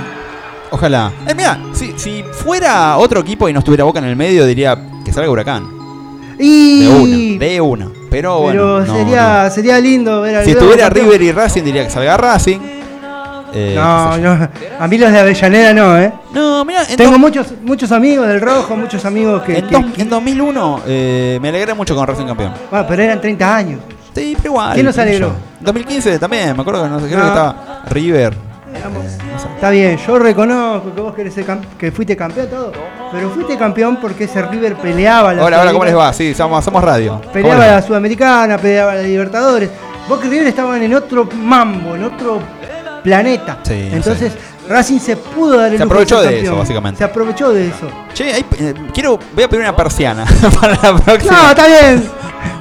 Ojalá. 0.71 1.13
Eh, 1.29 1.35
mira, 1.37 1.59
si, 1.73 1.93
si 1.97 2.25
fuera 2.33 2.97
otro 2.99 3.21
equipo 3.21 3.49
y 3.49 3.53
no 3.53 3.61
estuviera 3.61 3.85
Boca 3.85 4.01
en 4.01 4.07
el 4.07 4.17
medio, 4.17 4.45
diría 4.47 4.77
que 5.05 5.13
salga 5.13 5.31
Huracán. 5.31 5.65
Y... 6.41 6.85
De 6.85 6.91
una, 6.91 7.45
de 7.45 7.61
una. 7.61 7.89
Pero 8.11 8.41
bueno. 8.41 8.81
pero 8.81 8.85
no, 8.85 8.95
sería, 8.99 9.51
sería 9.51 9.79
lindo 9.81 10.21
ver 10.21 10.37
al 10.37 10.45
Si 10.45 10.51
estuviera. 10.51 10.89
River 10.91 11.23
y 11.23 11.33
Racing, 11.33 11.63
diría 11.63 11.85
que 11.85 11.91
salga 11.91 12.17
Racing. 12.17 12.59
Eh, 13.59 13.75
No, 13.75 14.19
no. 14.19 14.49
A 14.79 14.87
mí 14.87 14.99
los 14.99 15.11
de 15.11 15.19
Avellaneda 15.19 15.73
no, 15.73 15.99
¿eh? 15.99 16.13
No, 16.35 16.63
mira, 16.65 16.83
en, 16.89 16.97
Tengo 16.97 17.19
muchos, 17.19 17.55
muchos 17.63 17.91
amigos 17.91 18.29
del 18.29 18.41
Rojo, 18.41 18.77
muchos 18.77 19.05
amigos 19.07 19.43
que. 19.45 19.59
en 19.59 19.67
que- 19.67 19.75
dos- 19.75 19.85
en 19.99 20.09
2001 20.11 20.81
eh, 20.87 21.39
me 21.41 21.49
alegré 21.49 21.73
mucho 21.73 21.95
con 21.97 22.07
Racing 22.07 22.27
campeón. 22.27 22.53
Bueno, 22.71 22.85
pero 22.87 23.03
eran 23.03 23.21
30 23.21 23.57
años. 23.57 23.81
Sí, 24.15 24.35
pero 24.37 24.51
igual. 24.53 24.75
¿Quién 24.75 24.85
nos 24.87 24.99
alegró? 24.99 25.29
yo. 25.29 25.35
2015 25.61 26.19
también, 26.19 26.55
me 26.55 26.61
acuerdo 26.61 26.83
que 26.85 26.89
no 26.91 27.01
sé, 27.01 27.07
creo 27.07 27.19
No. 27.19 27.25
que 27.25 27.29
estaba 27.31 27.83
River. 27.89 28.35
Está 29.55 29.71
bien, 29.71 29.97
yo 30.07 30.19
reconozco 30.19 30.95
que 30.95 31.01
vos 31.01 31.15
querés 31.15 31.33
ser 31.33 31.47
que 31.79 31.91
fuiste 31.91 32.15
campeón 32.15 32.49
todo, 32.49 32.73
pero 33.11 33.31
fuiste 33.31 33.57
campeón 33.57 33.97
porque 34.01 34.25
ese 34.25 34.43
River 34.43 34.75
peleaba 34.77 35.33
la 35.33 35.43
Hola, 35.45 35.61
hola, 35.63 35.73
¿cómo 35.73 35.85
les 35.87 35.97
va? 35.97 36.13
Sí, 36.13 36.35
somos, 36.35 36.63
somos 36.63 36.85
radio. 36.85 37.13
¿Cómo 37.21 37.33
Peleaba 37.33 37.67
la 37.67 37.83
Sudamericana, 37.83 38.59
peleaba 38.59 38.95
la 38.95 39.03
Libertadores. 39.03 39.71
Boca 40.09 40.27
y 40.27 40.31
River 40.31 40.47
estaban 40.49 40.83
en 40.83 40.95
otro 40.95 41.27
mambo, 41.35 41.95
en 41.97 42.05
otro 42.05 42.39
planeta. 43.07 43.59
Sí, 43.63 43.89
Entonces, 43.93 44.33
Racing 44.69 44.99
se 44.99 45.17
pudo 45.17 45.57
dar 45.59 45.71
el 45.71 45.79
Se 45.79 45.85
aprovechó 45.85 46.21
de 46.23 46.41
eso, 46.41 46.57
básicamente. 46.57 46.99
Se 46.99 47.05
aprovechó 47.05 47.53
de 47.53 47.69
eso. 47.69 47.89
Che, 48.13 48.33
ahí, 48.33 48.45
eh, 48.59 48.75
quiero, 48.93 49.19
voy 49.35 49.45
a 49.45 49.49
pedir 49.49 49.63
una 49.63 49.77
persiana 49.77 50.25
para 50.61 50.73
la 50.83 50.97
próxima. 50.99 51.33
No, 51.43 51.49
está 51.51 51.67
bien. 51.69 52.05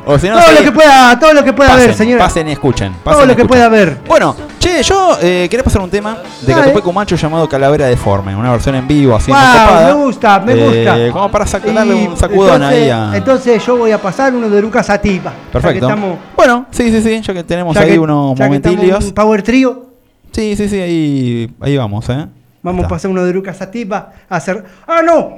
o 0.06 0.20
si 0.20 0.30
no, 0.30 0.36
todo 0.36 0.46
sí, 0.50 0.56
lo 0.60 0.64
que 0.64 0.72
pueda, 0.72 1.20
todo 1.20 1.34
lo 1.34 1.44
que 1.44 1.54
pueda 1.54 1.70
pasen, 1.72 1.84
haber, 1.86 1.96
señora. 1.98 2.24
Pasen 2.26 2.48
y 2.48 2.52
escuchen. 2.52 2.94
todo 3.04 3.24
y 3.24 3.28
lo 3.28 3.36
que 3.36 3.46
pueda 3.46 3.66
haber. 3.66 3.98
Bueno, 4.08 4.36
che, 4.60 4.84
yo 4.84 5.18
eh, 5.20 5.48
quería 5.50 5.64
pasar 5.64 5.82
un 5.82 5.90
tema 5.90 6.18
de 6.42 6.52
Dale. 6.54 6.66
Catupecu 6.68 6.94
Macho 6.94 7.16
llamado 7.16 7.50
Calavera 7.50 7.88
Deforme, 7.88 8.36
una 8.36 8.52
versión 8.52 8.76
en 8.76 8.88
vivo 8.88 9.16
así 9.16 9.32
muy 9.32 9.40
Wow, 9.42 9.52
copada. 9.66 9.88
me 9.88 9.94
gusta, 10.04 10.40
me 10.42 10.54
Eh, 10.54 10.86
gusta. 10.86 11.12
Como 11.12 11.32
para 11.32 11.48
sacarle 11.48 11.94
un 11.96 12.16
sacudón 12.16 12.54
entonces, 12.62 12.84
ahí 12.84 12.90
a. 12.92 13.18
Entonces 13.18 13.66
yo 13.66 13.78
voy 13.78 13.92
a 13.92 14.00
pasar 14.00 14.32
uno 14.36 14.48
de 14.48 14.62
Lucas 14.62 14.86
Sativa. 14.86 15.34
Perfecto. 15.52 15.88
Estamos, 15.88 16.20
Bueno, 16.36 16.68
sí, 16.70 16.92
sí, 16.92 17.02
sí, 17.02 17.22
ya 17.22 17.34
que 17.34 17.44
tenemos 17.44 17.74
ya 17.74 17.82
ahí 17.82 17.94
que- 17.94 18.00
unos 18.00 18.38
ya 18.38 18.48
que 18.48 18.56
estamos 18.58 18.76
momentillos. 18.78 19.06
un 19.06 19.14
Power 19.16 19.42
Trio. 19.42 19.95
Sí, 20.36 20.54
sí, 20.58 20.68
sí, 20.68 20.82
ahí, 20.82 21.56
ahí 21.62 21.78
vamos, 21.78 22.10
¿eh? 22.10 22.28
Vamos 22.62 22.84
a 22.84 22.88
pasar 22.90 23.10
uno 23.10 23.24
de 23.24 23.32
Lucas 23.32 23.56
Sativa 23.56 24.12
a 24.28 24.36
hacer. 24.36 24.66
¡Ah, 24.86 25.02
no! 25.02 25.38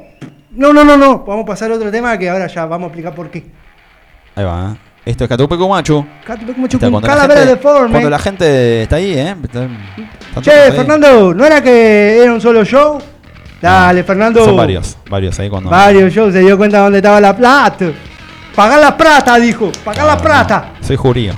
No, 0.49 0.73
no, 0.73 0.83
no, 0.83 0.97
no. 0.97 1.19
Vamos 1.19 1.43
a 1.43 1.45
pasar 1.45 1.71
otro 1.71 1.91
tema 1.91 2.17
que 2.17 2.27
ahora 2.27 2.47
ya 2.47 2.65
vamos 2.65 2.85
a 2.85 2.87
explicar 2.87 3.13
por 3.13 3.29
qué. 3.29 3.45
Ahí 4.35 4.43
va, 4.43 4.71
¿eh? 4.73 4.77
Esto 5.05 5.25
es 5.25 5.29
Catupecu 5.29 5.69
Macho. 5.69 5.99
Un 5.99 6.07
cuando, 6.79 6.99
la 7.01 7.07
calavera 7.07 7.41
gente, 7.41 7.55
deforme. 7.55 7.91
cuando 7.91 8.09
la 8.09 8.17
gente 8.17 8.81
está 8.81 8.95
ahí, 8.95 9.13
¿eh? 9.13 9.35
Che, 10.41 10.51
ahí. 10.51 10.71
Fernando, 10.71 11.31
¿no 11.31 11.45
era 11.45 11.61
que 11.61 12.17
era 12.23 12.33
un 12.33 12.41
solo 12.41 12.65
show? 12.65 12.97
Dale, 13.61 14.03
Fernando. 14.03 14.43
Son 14.43 14.57
varios, 14.57 14.97
varios 15.07 15.39
ahí 15.39 15.47
cuando. 15.47 15.69
Varios 15.69 16.11
shows, 16.11 16.33
se 16.33 16.39
dio 16.39 16.57
cuenta 16.57 16.79
dónde 16.79 16.97
estaba 16.97 17.21
la 17.21 17.37
plata. 17.37 17.91
Pagar 18.55 18.79
la 18.79 18.97
plata, 18.97 19.37
dijo. 19.37 19.71
Pagar 19.85 20.07
la 20.07 20.13
Ah, 20.13 20.17
plata. 20.17 20.69
Soy 20.81 20.95
jurío. 20.95 21.33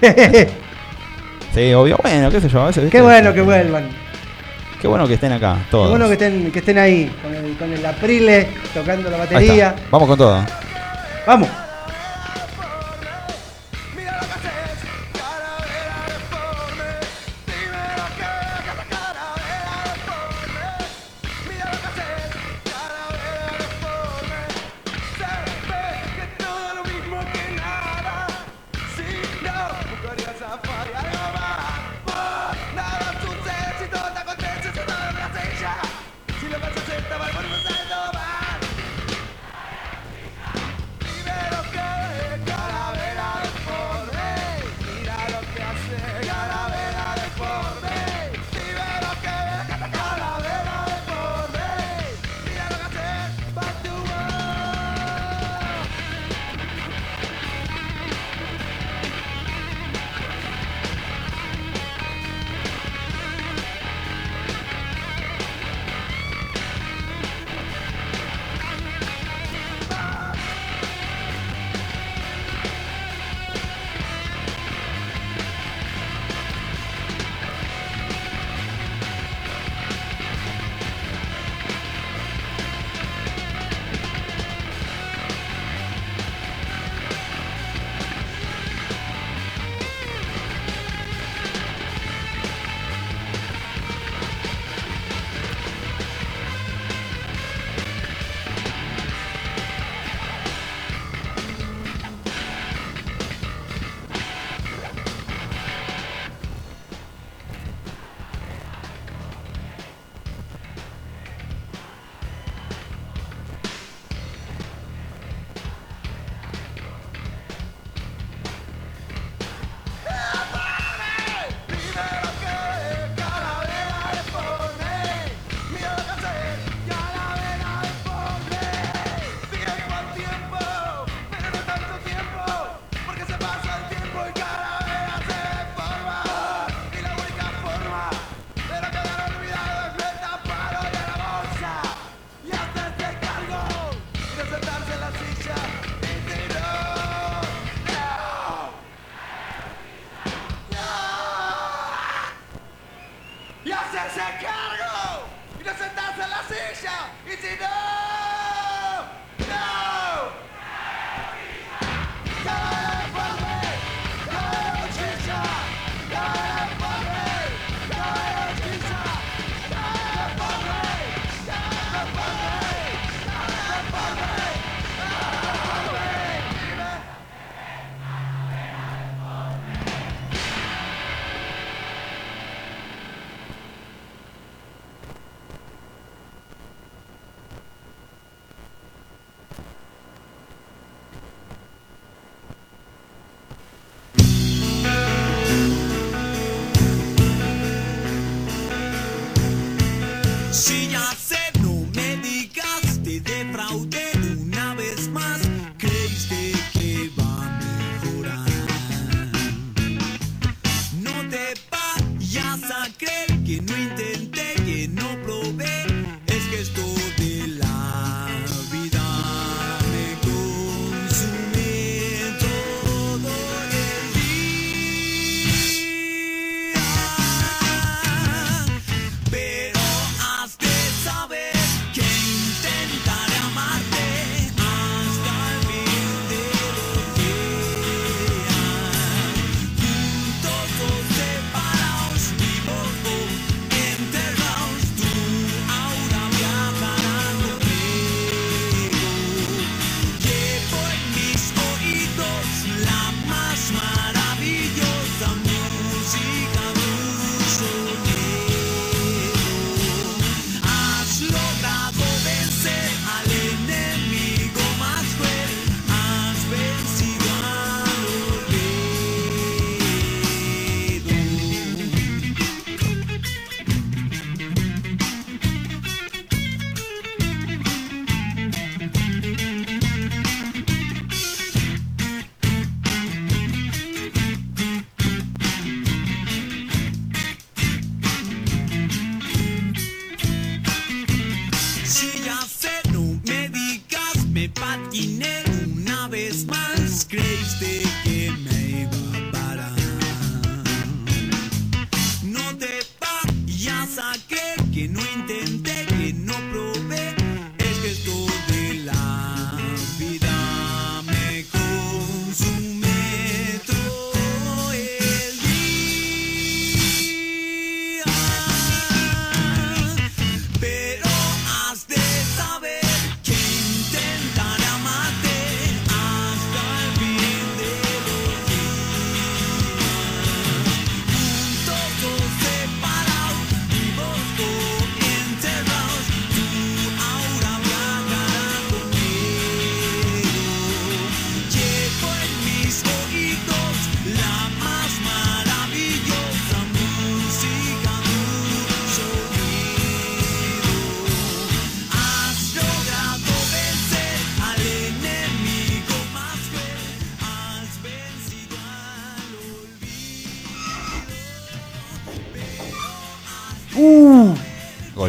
Sí, 1.54 1.72
obvio. 1.72 1.96
Bueno, 2.02 2.30
qué 2.30 2.40
sé 2.40 2.48
yo, 2.48 2.62
a 2.62 2.66
veces. 2.66 2.84
¿viste? 2.84 2.98
Qué 2.98 3.02
bueno 3.02 3.32
que 3.32 3.40
vuelvan. 3.40 3.88
Qué 4.80 4.88
bueno 4.88 5.06
que 5.08 5.14
estén 5.14 5.32
acá, 5.32 5.56
Qué 5.60 5.70
todos. 5.70 5.88
bueno 5.90 6.06
que 6.08 6.12
estén, 6.14 6.50
que 6.52 6.58
estén 6.58 6.76
ahí, 6.76 7.10
con 7.22 7.34
el, 7.34 7.56
con 7.56 7.72
el 7.72 7.86
Aprile, 7.86 8.48
tocando 8.74 9.08
la 9.08 9.16
Ahí 9.16 9.22
batería. 9.32 9.74
Vamos 9.90 10.08
con 10.08 10.18
todo. 10.18 10.44
Vamos. 11.26 11.48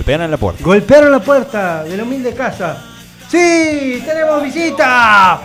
Golpean 0.05 0.21
en 0.21 0.29
la 0.29 0.37
puerta. 0.37 0.63
golpearon 0.63 1.11
la 1.11 1.19
puerta 1.19 1.83
de 1.83 1.97
la 1.97 2.03
humilde 2.03 2.31
casa. 2.35 2.77
¡Sí! 3.27 4.03
¡Tenemos 4.05 4.43
visita! 4.43 5.39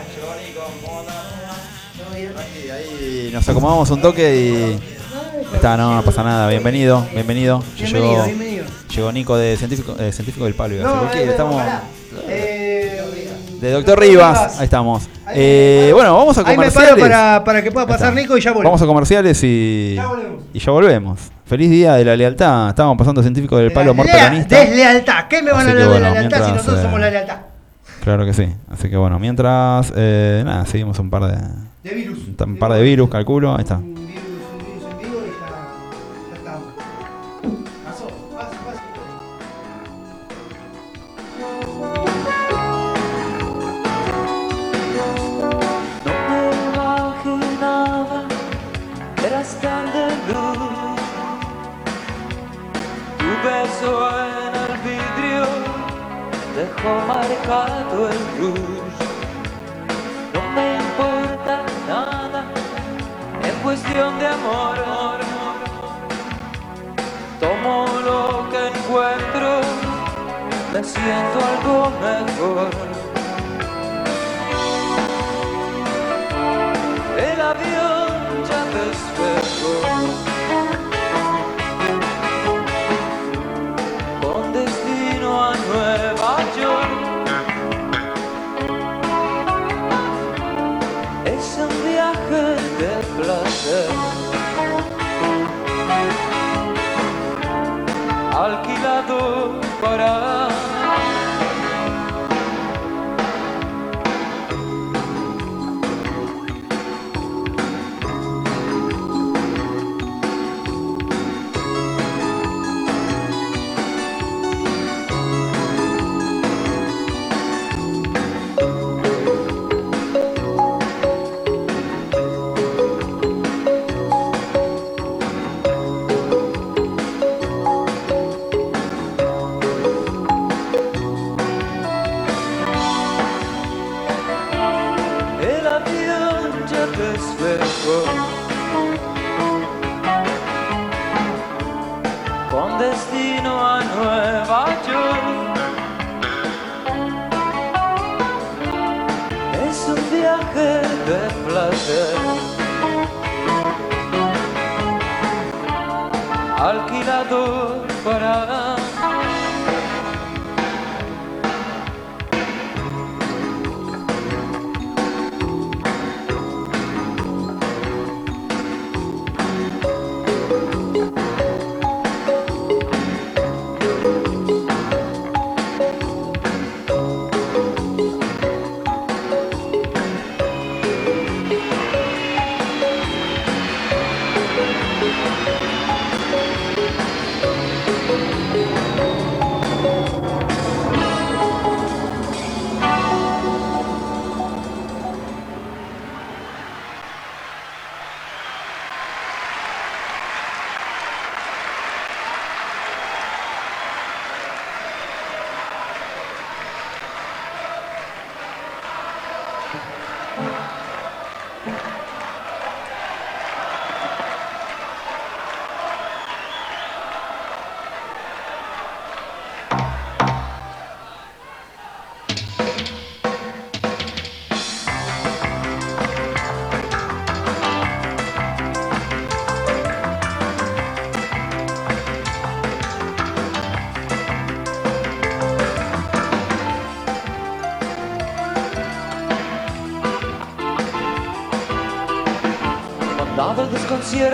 Nos 3.32 3.48
acomodamos 3.48 3.88
un 3.90 4.02
toque 4.02 4.36
y. 4.36 4.80
Está, 5.54 5.78
no, 5.78 5.94
no 5.94 6.02
pasa 6.02 6.22
nada. 6.22 6.46
Bienvenido, 6.46 7.06
bienvenido. 7.14 7.64
Bienvenido, 7.74 8.12
llegó, 8.12 8.24
bienvenido. 8.26 8.64
llegó 8.94 9.12
Nico 9.12 9.36
de 9.38 9.56
Científico, 9.56 9.96
eh, 9.98 10.12
científico 10.12 10.44
del 10.44 10.54
Palo. 10.54 10.76
No, 10.82 11.10
eh, 11.10 11.24
estamos. 11.30 11.62
Eh, 12.28 13.02
De 13.62 13.70
Doctor 13.70 13.98
Rivas, 13.98 14.58
ahí 14.58 14.64
estamos. 14.64 15.08
Ahí 15.24 15.36
Eh, 15.36 15.90
bueno, 15.94 16.14
vamos 16.18 16.36
a 16.36 16.42
Ahí 16.42 16.48
me 16.48 16.54
comerciales. 16.56 16.90
paro 16.90 17.00
para, 17.00 17.44
para 17.44 17.62
que 17.62 17.72
pueda 17.72 17.86
pasar. 17.86 18.12
Nico 18.12 18.36
y 18.36 18.42
ya 18.42 18.50
volvemos. 18.50 18.72
Vamos 18.72 18.82
a 18.82 18.86
comerciales 18.86 19.42
y. 19.42 19.94
Ya 19.96 20.06
volvemos. 20.06 20.42
Y 20.52 20.58
ya 20.58 20.70
volvemos. 20.70 21.20
Feliz 21.50 21.68
día 21.68 21.94
de 21.94 22.04
la 22.04 22.14
lealtad. 22.14 22.68
Estábamos 22.68 22.96
pasando 22.96 23.22
científico 23.22 23.56
del 23.56 23.72
palo 23.72 23.90
amor 23.90 24.06
peronista. 24.06 24.60
Deslealtad. 24.60 25.26
¿Qué 25.26 25.42
me 25.42 25.50
van 25.50 25.62
Así 25.62 25.70
a 25.70 25.72
hablar 25.72 25.84
de 25.84 25.90
bueno, 25.90 26.06
la 26.06 26.12
lealtad 26.20 26.36
si 26.36 26.42
mientras, 26.44 26.54
nosotros 26.54 26.78
eh, 26.78 26.82
somos 26.82 27.00
la 27.00 27.10
lealtad? 27.10 27.36
Claro 28.04 28.24
que 28.24 28.32
sí. 28.32 28.46
Así 28.70 28.88
que 28.88 28.96
bueno, 28.96 29.18
mientras. 29.18 29.92
eh, 29.96 30.42
nada, 30.44 30.64
seguimos 30.66 30.96
un 31.00 31.10
par 31.10 31.24
de. 31.24 31.38
De 31.82 31.96
virus. 31.96 32.20
Un 32.46 32.56
par 32.56 32.72
de 32.72 32.82
virus, 32.84 33.10
calculo. 33.10 33.56
Ahí 33.56 33.62
está. 33.62 33.78
Un 33.78 33.94
virus, 33.94 34.30
beso 53.80 54.10
en 54.10 54.54
el 54.54 54.78
vidrio 54.78 55.44
dejó 56.56 57.00
marcado 57.06 58.08
el 58.08 58.18
rouge. 58.38 59.04
No 60.34 60.42
me 60.54 60.76
importa 60.76 61.64
nada 61.88 62.44
en 63.42 63.54
cuestión 63.62 64.18
de 64.18 64.26
amor. 64.26 64.76
Tomo 67.40 67.86
lo 68.04 68.48
que 68.50 68.66
encuentro, 68.68 69.60
me 70.72 70.84
siento 70.84 71.38
algo 71.52 71.90
mejor. 72.00 72.89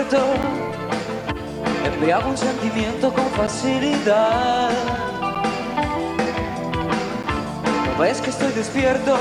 Desconcierto, 0.07 0.25
embriago 1.85 2.29
un 2.29 2.37
sentimiento 2.37 3.13
con 3.13 3.25
facilidad. 3.31 4.69
¿No 7.93 7.99
ves 7.99 8.21
que 8.21 8.29
estoy 8.29 8.51
despierto? 8.53 9.17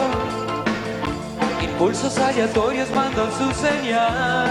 Impulsos 1.62 2.16
aleatorios 2.18 2.90
mandan 2.94 3.30
su 3.32 3.50
señal. 3.52 4.45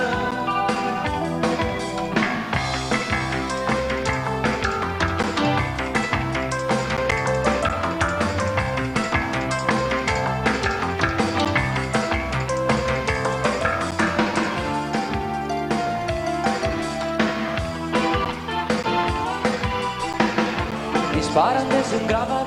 Disparan 21.35 21.67
desde 21.67 21.97
un 21.97 22.07
grabador 22.07 22.45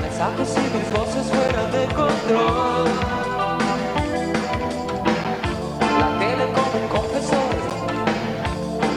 Mensajes 0.00 0.56
y 0.56 0.60
mis 0.74 0.90
voces 0.90 1.26
fuera 1.26 1.66
de 1.66 1.84
control. 1.88 2.88
La 6.00 6.18
tele 6.18 6.46
como 6.54 6.82
un 6.82 6.88
confesor. 6.88 7.52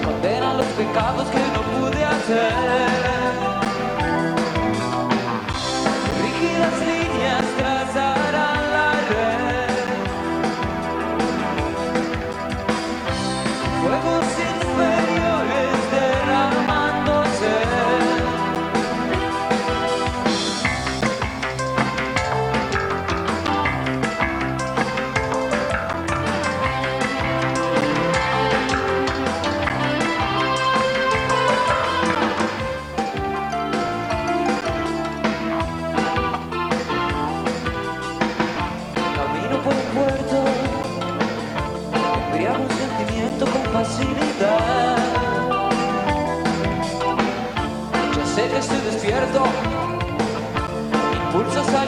Con 0.05 0.13
perdonan 0.21 0.57
los 0.57 0.67
pecados 0.67 1.27
que 1.27 1.43
no 1.53 1.61
pude 1.73 2.05
hacer. 2.05 2.53
Rígidas 6.21 6.92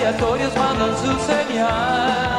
aleatorios 0.06 0.56
mandan 0.56 0.96
su 0.98 1.20
señal. 1.26 2.35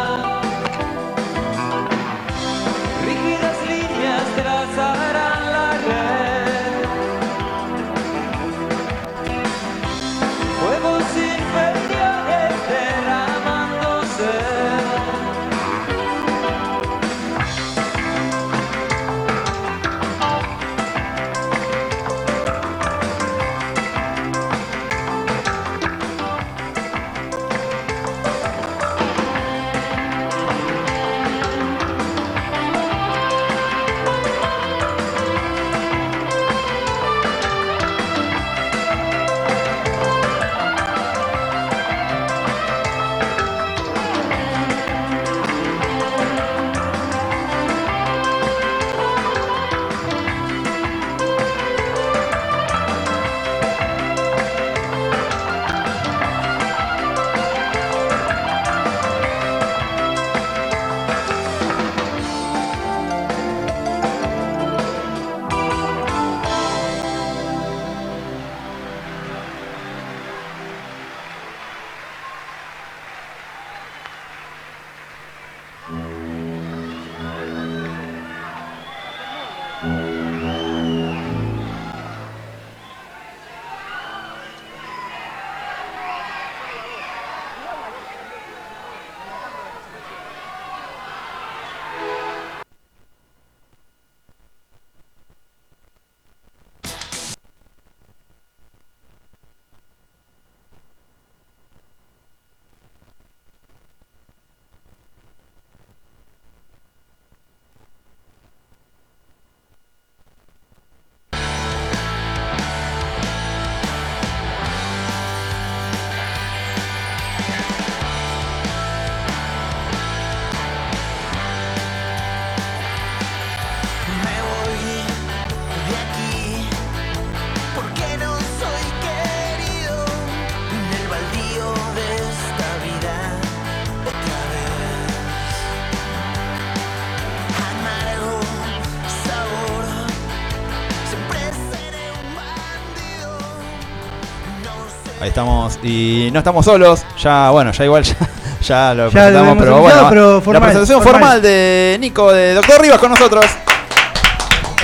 Estamos. 145.68 145.78
Y 145.84 146.30
no 146.32 146.38
estamos 146.38 146.64
solos. 146.64 147.04
Ya, 147.22 147.50
bueno, 147.50 147.72
ya 147.72 147.84
igual 147.84 148.02
ya, 148.04 148.16
ya 148.60 148.94
lo 148.94 149.04
Ya 149.06 149.10
presentamos, 149.12 149.56
pero 149.58 149.80
bueno. 149.80 150.06
pero 150.08 150.52
la 150.52 150.60
presentación 150.60 151.02
formal. 151.02 151.20
formal. 151.22 151.42
de 151.42 151.96
Nico, 152.00 152.32
de 152.32 152.54
Doctor 152.54 152.80
Rivas 152.80 152.98
con 152.98 153.10
nosotros. 153.10 153.44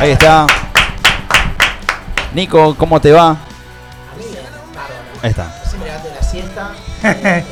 Ahí 0.00 0.10
está. 0.12 0.46
Nico, 2.34 2.74
¿cómo 2.76 3.00
te 3.00 3.12
va? 3.12 3.36
Ahí 5.22 5.30
está. 5.30 5.54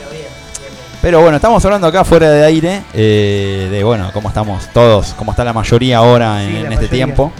Pero 1.02 1.20
bueno, 1.22 1.36
estamos 1.36 1.64
hablando 1.64 1.86
acá 1.86 2.04
fuera 2.04 2.28
de 2.30 2.44
aire 2.44 2.82
eh, 2.92 3.68
de 3.70 3.82
bueno, 3.84 4.10
cómo 4.12 4.28
estamos 4.28 4.66
todos, 4.72 5.14
cómo 5.16 5.30
está 5.32 5.44
la 5.44 5.52
mayoría 5.54 5.96
ahora 5.98 6.42
en, 6.42 6.50
Sí, 6.50 6.56
este 6.56 6.66
mayoría. 6.68 6.90
tiempo. 6.90 7.32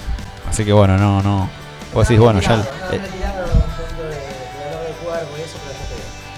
Así 0.49 0.65
que 0.65 0.73
bueno, 0.73 0.97
no, 0.97 1.23
no. 1.23 1.49
Vos 1.93 2.09
decís, 2.09 2.21
bueno, 2.23 2.41
ya. 2.41 2.55
eh, 2.91 3.01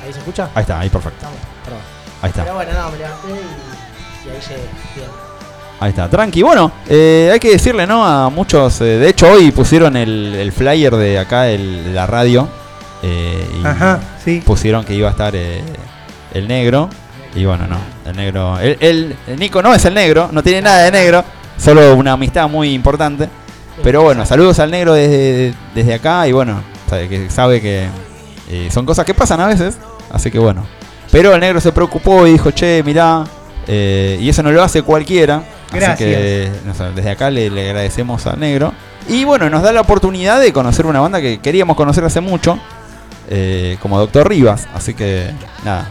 ¿Ahí 0.05 0.12
se 0.12 0.19
escucha? 0.19 0.49
ahí 0.55 0.62
está, 0.62 0.81
ahí 0.81 0.89
perfecto. 0.89 1.16
Estamos, 1.19 1.39
perdón. 1.65 1.81
Ahí 2.23 2.29
está. 2.31 2.43
Pero 2.43 2.55
bueno, 2.57 2.73
no, 2.73 2.91
me 2.91 2.99
levanté 2.99 3.29
y, 3.29 4.29
y 4.29 4.31
ahí 4.31 4.41
llegué, 4.41 4.62
bien. 4.97 5.09
Ahí 5.81 5.91
está, 5.91 6.09
tranqui. 6.09 6.43
Bueno, 6.43 6.70
eh, 6.89 7.31
hay 7.33 7.41
que 7.41 7.51
decirle, 7.51 7.87
¿no? 7.87 8.05
A 8.07 8.31
muchos. 8.31 8.81
eh, 8.81 8.85
de 8.85 9.09
hecho, 9.09 9.31
hoy 9.31 9.51
pusieron 9.51 9.97
el, 9.97 10.35
el 10.37 10.53
flyer 10.53 10.95
de 10.95 11.19
acá, 11.19 11.49
el, 11.49 11.85
de 11.87 11.93
la 11.93 12.07
radio. 12.07 12.49
eh, 13.03 13.49
y 13.62 13.66
Ajá, 13.66 13.99
sí. 14.24 14.43
pusieron 14.47 14.85
que 14.85 14.95
iba 14.95 15.09
a 15.09 15.11
estar 15.11 15.35
eh, 15.35 15.62
el 16.35 16.47
negro. 16.47 16.89
Y 17.35 17.45
bueno, 17.47 17.66
no, 17.66 17.79
el 18.09 18.16
negro. 18.16 18.59
El, 18.61 18.77
el- 18.81 19.16
el 19.27 19.39
Nico 19.41 19.61
no 19.62 19.74
es 19.74 19.85
el 19.85 19.95
negro, 19.95 20.29
no 20.31 20.43
tiene 20.43 20.62
nada 20.62 20.83
de 20.85 20.93
negro. 20.93 21.24
Solo 21.57 21.95
una 21.97 22.12
amistad 22.12 22.49
muy 22.49 22.73
importante. 22.74 23.29
Pero 23.83 24.03
bueno, 24.03 24.24
saludos 24.27 24.59
al 24.61 24.70
negro 24.70 24.93
desde, 24.95 25.55
desde 25.74 25.95
acá. 25.95 26.29
Y 26.29 26.33
bueno, 26.33 26.62
sabe 26.89 27.09
que, 27.09 27.31
sabe 27.31 27.61
que 27.61 27.89
eh, 28.51 28.69
son 28.70 28.85
cosas 28.87 29.05
que 29.05 29.15
pasan 29.15 29.41
a 29.41 29.47
veces. 29.47 29.79
Así 30.12 30.30
que 30.30 30.39
bueno. 30.39 30.64
Pero 31.10 31.34
el 31.34 31.40
negro 31.40 31.60
se 31.60 31.72
preocupó 31.72 32.26
y 32.26 32.32
dijo, 32.32 32.51
che, 32.52 32.82
mirá. 32.84 33.24
eh, 33.66 34.18
y 34.20 34.28
eso 34.28 34.43
no 34.43 34.51
lo 34.52 34.62
hace 34.62 34.82
cualquiera. 34.82 35.43
Gracias. 35.70 35.93
Así 35.94 36.05
que 36.05 36.51
no 36.66 36.74
sé, 36.74 36.84
desde 36.94 37.10
acá 37.10 37.30
le, 37.30 37.51
le 37.51 37.66
agradecemos 37.70 38.26
al 38.26 38.39
negro. 38.40 38.72
Y 39.09 39.24
bueno, 39.24 39.48
nos 39.51 39.62
da 39.62 39.72
la 39.72 39.80
oportunidad 39.80 40.40
de 40.40 40.52
conocer 40.52 40.86
una 40.86 41.01
banda 41.01 41.20
que 41.20 41.40
queríamos 41.40 41.76
conocer 41.76 42.05
hace 42.05 42.20
mucho. 42.20 42.59
eh, 43.28 43.76
como 43.80 43.98
Doctor 43.98 44.28
Rivas. 44.28 44.68
Así 44.74 44.94
que 44.94 45.30
nada. 45.64 45.89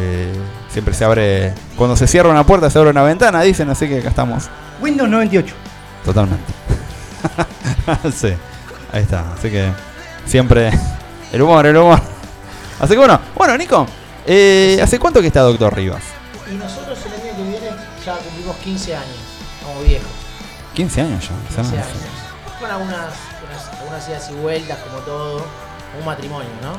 eh, 0.00 0.32
siempre 0.70 0.94
se 0.94 1.04
abre. 1.04 1.52
Cuando 1.76 1.96
se 1.96 2.06
cierra 2.06 2.28
una 2.30 2.44
puerta, 2.44 2.68
se 2.70 2.78
abre 2.78 2.90
una 2.90 3.02
ventana, 3.02 3.40
dicen. 3.42 3.68
Así 3.70 3.88
que 3.88 3.98
acá 3.98 4.08
estamos. 4.10 4.48
Windows 4.80 5.08
98. 5.08 5.54
Totalmente. 6.04 6.44
sí, 8.14 8.28
ahí 8.92 9.02
está. 9.02 9.24
Así 9.38 9.50
que 9.50 9.68
siempre 10.26 10.70
el 11.32 11.42
humor, 11.42 11.66
el 11.66 11.76
humor. 11.76 12.00
Así 12.84 12.92
que 12.92 12.98
bueno, 12.98 13.18
bueno, 13.34 13.56
Nico, 13.56 13.86
eh, 14.26 14.78
¿hace 14.82 14.98
cuánto 14.98 15.20
que 15.20 15.28
está 15.28 15.40
Doctor 15.40 15.74
Rivas? 15.74 16.02
Y 16.50 16.54
nosotros 16.54 16.98
el 17.06 17.12
año 17.14 17.36
que 17.36 17.42
viene 17.42 17.70
ya 18.04 18.16
cumplimos 18.18 18.56
15 18.56 18.94
años, 18.96 19.16
como 19.64 19.80
viejos. 19.82 20.08
15 20.74 21.00
años 21.00 21.24
ya. 21.28 21.34
o 21.34 21.54
sea, 21.54 21.62
15 21.62 21.76
no 21.76 21.82
años. 21.82 22.58
Fueron 22.58 22.76
algunas, 22.76 23.06
unas- 23.48 23.80
algunas 23.80 24.08
idas 24.08 24.30
y 24.30 24.34
vueltas, 24.34 24.78
como 24.80 24.98
todo, 24.98 25.46
un 25.98 26.04
matrimonio, 26.04 26.50
¿no? 26.62 26.72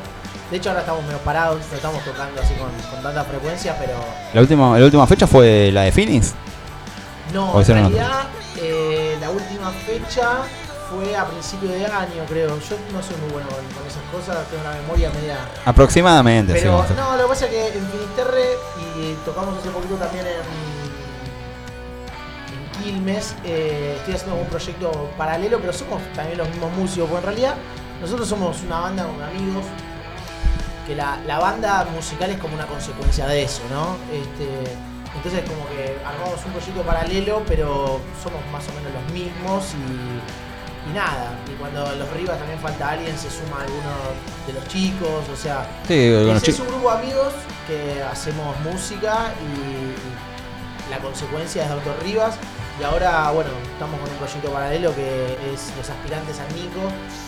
De 0.52 0.58
hecho, 0.58 0.70
ahora 0.70 0.82
estamos 0.82 1.04
medio 1.06 1.18
parados, 1.20 1.60
no 1.72 1.76
estamos 1.76 2.04
tocando 2.06 2.40
así 2.40 2.54
con, 2.54 2.70
con 2.92 3.02
tanta 3.02 3.24
frecuencia, 3.24 3.76
pero 3.80 3.94
La 4.34 4.42
última, 4.42 4.78
la 4.78 4.86
última 4.86 5.08
fecha 5.08 5.26
fue 5.26 5.72
la 5.72 5.82
de 5.82 5.92
Finis. 5.92 6.34
no, 7.34 7.52
¿O 7.52 7.62
en 7.62 7.66
realidad 7.68 8.28
eh, 8.58 9.18
la 9.20 9.32
última 9.32 9.72
fecha 9.72 10.44
fue 10.90 11.16
a 11.16 11.26
principio 11.26 11.70
de 11.70 11.86
año, 11.86 12.24
creo. 12.28 12.50
Yo 12.60 12.78
no 12.92 13.02
soy 13.02 13.16
muy 13.18 13.32
bueno 13.32 13.48
con, 13.50 13.66
con 13.74 13.88
esas 13.88 14.04
cosas, 14.12 14.48
tengo 14.50 14.64
una 14.64 14.76
memoria 14.76 15.10
media... 15.12 15.38
Aproximadamente, 15.66 16.54
sí. 16.54 16.60
Pero 16.62 16.86
no, 16.96 17.18
lo 17.18 17.24
que 17.24 17.30
pasa 17.30 17.46
es 17.46 17.52
que 17.52 17.68
en 17.78 17.88
Finisterre 17.88 18.46
y 18.98 19.14
tocamos 19.26 19.58
hace 19.58 19.70
poquito 19.70 19.96
también 19.96 20.26
en, 20.26 20.34
en 22.54 22.84
Quilmes, 22.84 23.36
eh, 23.44 23.96
estoy 23.98 24.16
haciendo 24.16 24.36
un 24.38 24.48
proyecto 24.48 25.10
paralelo, 25.18 25.60
pero 25.60 25.74
somos 25.74 26.02
también 26.14 26.38
los 26.38 26.48
mismos 26.50 26.72
músicos, 26.74 27.10
porque 27.10 27.28
en 27.28 27.34
realidad 27.34 27.56
nosotros 28.02 28.28
somos 28.28 28.62
una 28.64 28.80
banda 28.80 29.06
con 29.06 29.22
amigos, 29.22 29.66
que 30.86 30.96
la, 30.96 31.20
la 31.26 31.40
banda 31.40 31.86
musical 31.94 32.30
es 32.30 32.38
como 32.38 32.54
una 32.54 32.68
consecuencia 32.68 33.26
de 33.28 33.44
eso, 33.44 33.62
¿no? 33.72 33.98
Este, 34.14 34.48
entonces 35.16 35.42
como 35.50 35.68
que 35.70 35.98
armamos 36.06 36.46
un 36.46 36.52
proyecto 36.52 36.82
paralelo, 36.84 37.42
pero 37.48 38.00
somos 38.22 38.42
más 38.52 38.64
o 38.68 38.74
menos 38.74 38.94
los 38.94 39.14
mismos 39.14 39.74
y, 39.74 40.45
y 40.90 40.94
nada. 40.94 41.34
Y 41.52 41.56
cuando 41.56 41.96
los 41.96 42.10
Rivas 42.14 42.38
también 42.38 42.60
falta 42.60 42.92
alguien, 42.92 43.18
se 43.18 43.30
suma 43.30 43.62
alguno 43.62 43.92
de 44.48 44.54
los 44.54 44.68
chicos, 44.68 45.24
o 45.32 45.36
sea, 45.36 45.66
Sí, 45.88 45.94
es, 45.94 46.60
un 46.60 46.68
grupo 46.68 46.92
de 46.92 46.98
amigos 47.00 47.34
que 47.68 48.04
hacemos 48.04 48.56
música 48.62 49.34
y, 49.42 50.88
y 50.88 50.92
la 50.92 51.00
consecuencia 51.00 51.64
es 51.64 51.70
de 51.70 51.74
Autor 51.76 51.98
Rivas. 52.04 52.36
Y 52.80 52.84
ahora, 52.84 53.32
bueno, 53.32 53.50
estamos 53.72 54.00
con 54.02 54.10
un 54.10 54.18
proyecto 54.18 54.50
paralelo 54.52 54.94
que 54.94 55.38
es 55.54 55.72
Los 55.78 55.90
Aspirantes 55.90 56.38
al 56.40 56.54
Nico. 56.56 56.82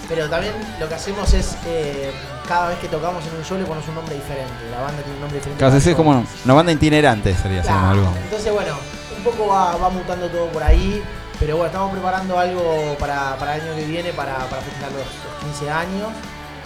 Pero 0.10 0.30
también 0.30 0.54
lo 0.80 0.90
que 0.90 0.96
hacemos 0.96 1.34
es, 1.34 1.56
eh, 1.66 2.12
cada 2.48 2.70
vez 2.70 2.80
que 2.80 2.88
tocamos 2.90 3.26
en 3.26 3.36
un 3.38 3.46
show 3.46 3.58
le 3.58 3.64
ponemos 3.64 3.88
un 3.88 3.96
nombre 3.96 4.16
diferente. 4.16 4.54
La 4.70 4.82
banda 4.82 5.02
tiene 5.02 5.16
un 5.16 5.22
nombre 5.22 5.38
diferente. 5.40 5.60
Claro, 5.60 5.78
es 5.78 5.96
como 5.96 6.26
una 6.46 6.54
banda 6.54 6.72
itinerante, 6.74 7.34
sería 7.34 7.62
Claro. 7.62 7.88
algo. 7.88 8.14
Entonces, 8.24 8.52
bueno, 8.52 8.76
un 9.18 9.24
poco 9.24 9.48
va, 9.48 9.78
va 9.78 9.90
mutando 9.90 10.28
todo 10.28 10.48
por 10.48 10.64
ahí. 10.64 11.02
Pero 11.40 11.56
bueno, 11.56 11.68
estamos 11.68 11.92
preparando 11.92 12.40
algo 12.40 12.96
para, 13.00 13.38
para 13.38 13.56
el 13.56 13.62
año 13.62 13.76
que 13.76 13.86
viene, 13.86 14.12
para, 14.14 14.38
para 14.50 14.62
festejar 14.62 14.92
los, 14.92 15.02
los 15.02 15.58
15 15.58 15.70
años. 15.70 16.10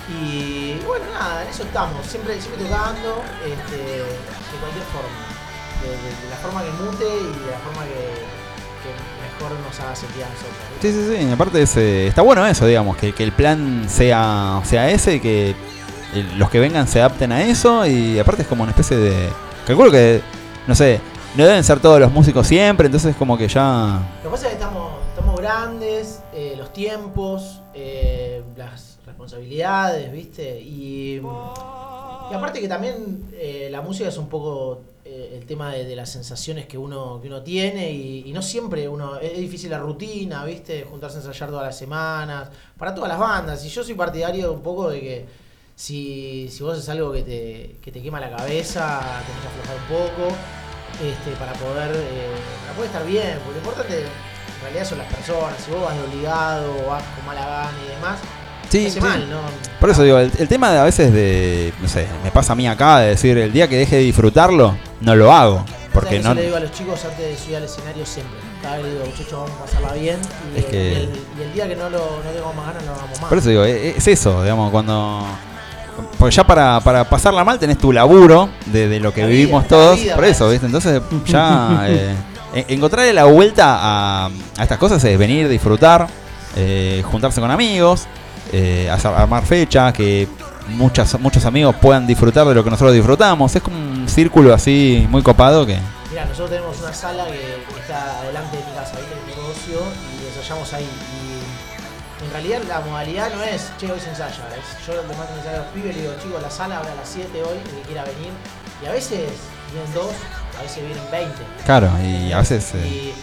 Y 0.09 0.79
bueno, 0.85 1.05
nada, 1.13 1.43
en 1.43 1.49
eso 1.49 1.63
estamos. 1.63 2.05
Siempre, 2.05 2.39
siempre 2.41 2.65
tocando, 2.65 3.23
este, 3.45 3.77
de 3.77 4.57
cualquier 4.59 4.85
forma. 4.91 5.31
De, 5.81 6.29
la 6.29 6.35
forma 6.37 6.63
que 6.63 6.71
mute 6.71 7.05
y 7.05 7.45
de 7.45 7.51
la 7.51 7.59
forma 7.59 7.83
que, 7.85 8.31
mejor 9.21 9.57
nos 9.59 9.79
haga 9.79 9.95
sentir 9.95 10.23
a 10.23 10.29
nosotros. 10.29 10.55
Sí, 10.81 10.91
sí, 10.91 11.15
sí. 11.15 11.27
y 11.27 11.31
Aparte 11.31 11.63
eh, 11.63 12.07
está 12.07 12.21
bueno 12.21 12.45
eso, 12.45 12.65
digamos, 12.65 12.97
que, 12.97 13.13
que 13.13 13.23
el 13.23 13.31
plan 13.31 13.87
sea, 13.89 14.61
sea 14.63 14.89
ese, 14.89 15.19
que 15.19 15.55
los 16.37 16.49
que 16.49 16.59
vengan 16.59 16.87
se 16.87 16.99
adapten 16.99 17.31
a 17.31 17.43
eso 17.43 17.85
y 17.85 18.19
aparte 18.19 18.41
es 18.43 18.47
como 18.47 18.63
una 18.63 18.71
especie 18.71 18.97
de... 18.97 19.29
Calculo 19.65 19.91
que, 19.91 20.21
no 20.67 20.75
sé, 20.75 20.99
no 21.35 21.45
deben 21.45 21.63
ser 21.63 21.79
todos 21.79 21.99
los 21.99 22.11
músicos 22.11 22.45
siempre, 22.45 22.87
entonces 22.87 23.15
como 23.15 23.37
que 23.37 23.47
ya... 23.47 24.01
Lo 24.17 24.29
que 24.29 24.33
pasa 24.33 24.47
es 24.47 24.49
que 24.49 24.59
estamos, 24.59 24.91
estamos 25.09 25.39
grandes, 25.39 26.21
eh, 26.33 26.55
los 26.57 26.73
tiempos, 26.73 27.61
eh, 27.73 28.43
las 28.57 28.99
responsabilidades, 29.05 30.11
¿viste? 30.11 30.59
Y, 30.59 31.21
y 31.21 32.33
aparte 32.33 32.59
que 32.59 32.67
también 32.67 33.29
eh, 33.33 33.69
la 33.71 33.81
música 33.81 34.09
es 34.09 34.17
un 34.17 34.27
poco 34.27 34.81
el 35.03 35.45
tema 35.45 35.73
de, 35.73 35.93
las 35.93 36.09
sensaciones 36.09 36.67
que 36.67 36.77
uno, 36.77 37.19
que 37.21 37.27
uno 37.27 37.41
tiene 37.41 37.91
y, 37.91 38.31
no 38.31 38.41
siempre 38.41 38.87
uno... 38.87 39.17
Es 39.19 39.37
difícil 39.37 39.69
la 39.69 39.77
rutina, 39.77 40.45
¿viste? 40.45 40.85
Juntarse 40.89 41.17
a 41.17 41.19
ensayar 41.19 41.49
todas 41.49 41.65
las 41.65 41.77
semanas, 41.77 42.49
para 42.77 42.95
todas 42.95 43.09
las 43.09 43.19
bandas. 43.19 43.65
Y 43.65 43.69
yo 43.69 43.83
soy 43.83 43.93
partidario 43.93 44.53
un 44.53 44.61
poco 44.61 44.89
de 44.89 45.01
que 45.01 45.25
si, 45.75 46.47
si 46.49 46.63
vos 46.63 46.77
haces 46.77 46.87
algo 46.87 47.11
que 47.11 47.23
te, 47.23 47.75
que 47.81 47.91
te 47.91 48.01
quema 48.01 48.21
la 48.21 48.29
cabeza, 48.29 49.01
tenés 49.25 49.41
que 49.41 49.47
aflojar 49.47 49.75
un 49.75 50.27
poco 50.27 50.35
este, 51.01 51.31
para 51.39 51.53
poder 51.53 51.91
eh, 51.95 52.31
para 52.63 52.73
poder 52.73 52.87
estar 52.91 53.05
bien, 53.05 53.37
porque 53.45 53.59
lo 53.61 53.65
importante 53.65 53.99
en 54.01 54.61
realidad 54.63 54.85
son 54.85 54.97
las 54.99 55.07
personas, 55.07 55.55
si 55.63 55.71
vos 55.71 55.83
vas 55.83 55.95
de 55.95 56.01
obligado, 56.03 56.75
o 56.85 56.89
vas 56.89 57.03
con 57.15 57.25
mala 57.25 57.45
gana 57.45 57.71
y 57.85 57.89
demás, 57.95 58.19
Sí, 58.69 58.83
te 58.83 58.87
hace 58.87 58.99
sí. 59.01 59.05
mal, 59.05 59.29
¿no? 59.29 59.39
Por 59.79 59.89
eso 59.89 60.01
digo, 60.03 60.17
el, 60.19 60.31
el 60.37 60.47
tema 60.47 60.71
de 60.71 60.79
a 60.79 60.83
veces 60.83 61.11
de, 61.11 61.73
no 61.81 61.87
sé, 61.89 62.07
me 62.23 62.31
pasa 62.31 62.53
a 62.53 62.55
mí 62.55 62.67
acá 62.67 62.99
de 62.99 63.09
decir, 63.09 63.37
el 63.37 63.51
día 63.51 63.67
que 63.67 63.75
deje 63.77 63.97
de 63.97 64.03
disfrutarlo, 64.03 64.77
no 65.01 65.15
lo 65.15 65.31
hago. 65.33 65.65
Porque 65.93 66.19
no... 66.19 66.33
le 66.33 66.43
digo 66.43 66.55
a 66.55 66.61
los 66.61 66.71
chicos 66.71 67.03
antes 67.03 67.19
de 67.19 67.35
subir 67.37 67.57
al 67.57 67.63
escenario 67.65 68.05
siempre. 68.05 68.37
Cada 68.61 68.77
vez 68.77 68.85
digo, 68.93 69.03
muchachos, 69.05 69.31
vamos 69.33 69.51
a 69.51 69.65
pasarla 69.65 69.91
bien. 69.93 70.17
Y, 70.55 70.59
Es 70.59 70.65
que- 70.67 70.77
y 70.89 70.95
el, 70.95 71.09
y 71.37 71.41
el 71.43 71.53
día 71.53 71.67
que 71.67 71.75
no, 71.75 71.89
lo, 71.89 71.99
no 72.23 72.29
tengamos 72.31 72.55
más 72.55 72.67
ganas, 72.67 72.83
no 72.83 72.91
lo 72.91 72.97
hagamos 72.97 73.19
más. 73.19 73.29
Por 73.29 73.37
eso 73.39 73.49
digo, 73.49 73.65
e- 73.65 73.89
es 73.97 74.07
eso, 74.07 74.41
digamos, 74.41 74.71
cuando... 74.71 75.25
Porque 76.21 76.35
ya 76.35 76.45
para, 76.45 76.79
para 76.81 77.03
pasarla 77.09 77.43
mal 77.43 77.57
tenés 77.59 77.77
tu 77.79 77.91
laburo 77.91 78.47
de, 78.67 78.87
de 78.87 78.99
lo 78.99 79.11
que 79.13 79.21
La 79.21 79.27
vivimos 79.27 79.63
vida, 79.63 79.69
todos, 79.69 79.99
vida, 79.99 80.15
por 80.15 80.23
eso. 80.25 80.49
¿viste? 80.49 80.67
Entonces 80.67 81.01
ya 81.25 81.85
eh, 81.87 82.15
en- 82.53 82.65
encontrarle 82.69 83.11
la 83.11 83.23
vuelta 83.25 83.77
a, 83.81 84.25
a 84.27 84.61
estas 84.63 84.77
cosas 84.77 85.03
es 85.03 85.17
venir, 85.17 85.49
disfrutar, 85.49 86.07
eh, 86.55 87.01
juntarse 87.11 87.41
con 87.41 87.49
amigos, 87.49 88.05
eh, 88.53 88.87
hacer- 88.91 89.13
armar 89.15 89.43
fechas, 89.45 89.91
que 89.93 90.27
muchas, 90.69 91.19
muchos 91.19 91.43
amigos 91.45 91.75
puedan 91.81 92.05
disfrutar 92.05 92.45
de 92.47 92.53
lo 92.53 92.63
que 92.63 92.69
nosotros 92.69 92.93
disfrutamos. 92.93 93.55
Es 93.55 93.61
como 93.63 93.77
un 93.77 94.07
círculo 94.07 94.53
así 94.53 95.07
muy 95.09 95.23
copado 95.23 95.65
que... 95.65 95.77
Mira, 96.11 96.25
nosotros 96.25 96.49
tenemos 96.51 96.77
una 96.81 96.93
sala 96.93 97.25
que 97.25 97.79
está 97.81 98.19
adelante 98.19 98.57
de 98.57 98.63
mi 98.63 98.71
casa. 98.77 98.93
En 98.99 99.25
mi 99.27 99.31
negocio, 99.41 99.79
y 100.21 100.27
ensayamos 100.37 100.71
ahí. 100.73 100.85
Y 102.31 102.33
en 102.33 102.43
realidad 102.43 102.61
la 102.67 102.79
modalidad 102.79 103.33
no 103.33 103.43
es, 103.43 103.71
che, 103.77 103.91
hoy 103.91 103.99
se 103.99 104.09
ensaya. 104.09 104.43
Es, 104.55 104.85
yo 104.87 104.93
le 104.93 105.01
mando 105.03 105.33
mensaje 105.35 105.55
a 105.55 105.59
los 105.59 105.67
pibes 105.67 105.91
y 105.91 105.99
le 105.99 106.01
digo, 106.07 106.13
chicos, 106.23 106.41
la 106.41 106.49
sala 106.49 106.77
abre 106.79 106.91
a 106.91 106.95
las 106.95 107.09
7 107.09 107.43
hoy, 107.43 107.57
el 107.57 107.63
que 107.63 107.81
quiera 107.81 108.03
venir. 108.05 108.31
Y 108.81 108.85
a 108.85 108.91
veces 108.91 109.29
vienen 109.71 109.93
dos, 109.93 110.11
a 110.57 110.61
veces 110.63 110.85
vienen 110.85 111.11
20. 111.11 111.35
Claro, 111.65 111.89
y 112.01 112.31
a 112.31 112.39
veces... 112.39 112.73
eh, 112.75 112.87
Y, 112.87 113.13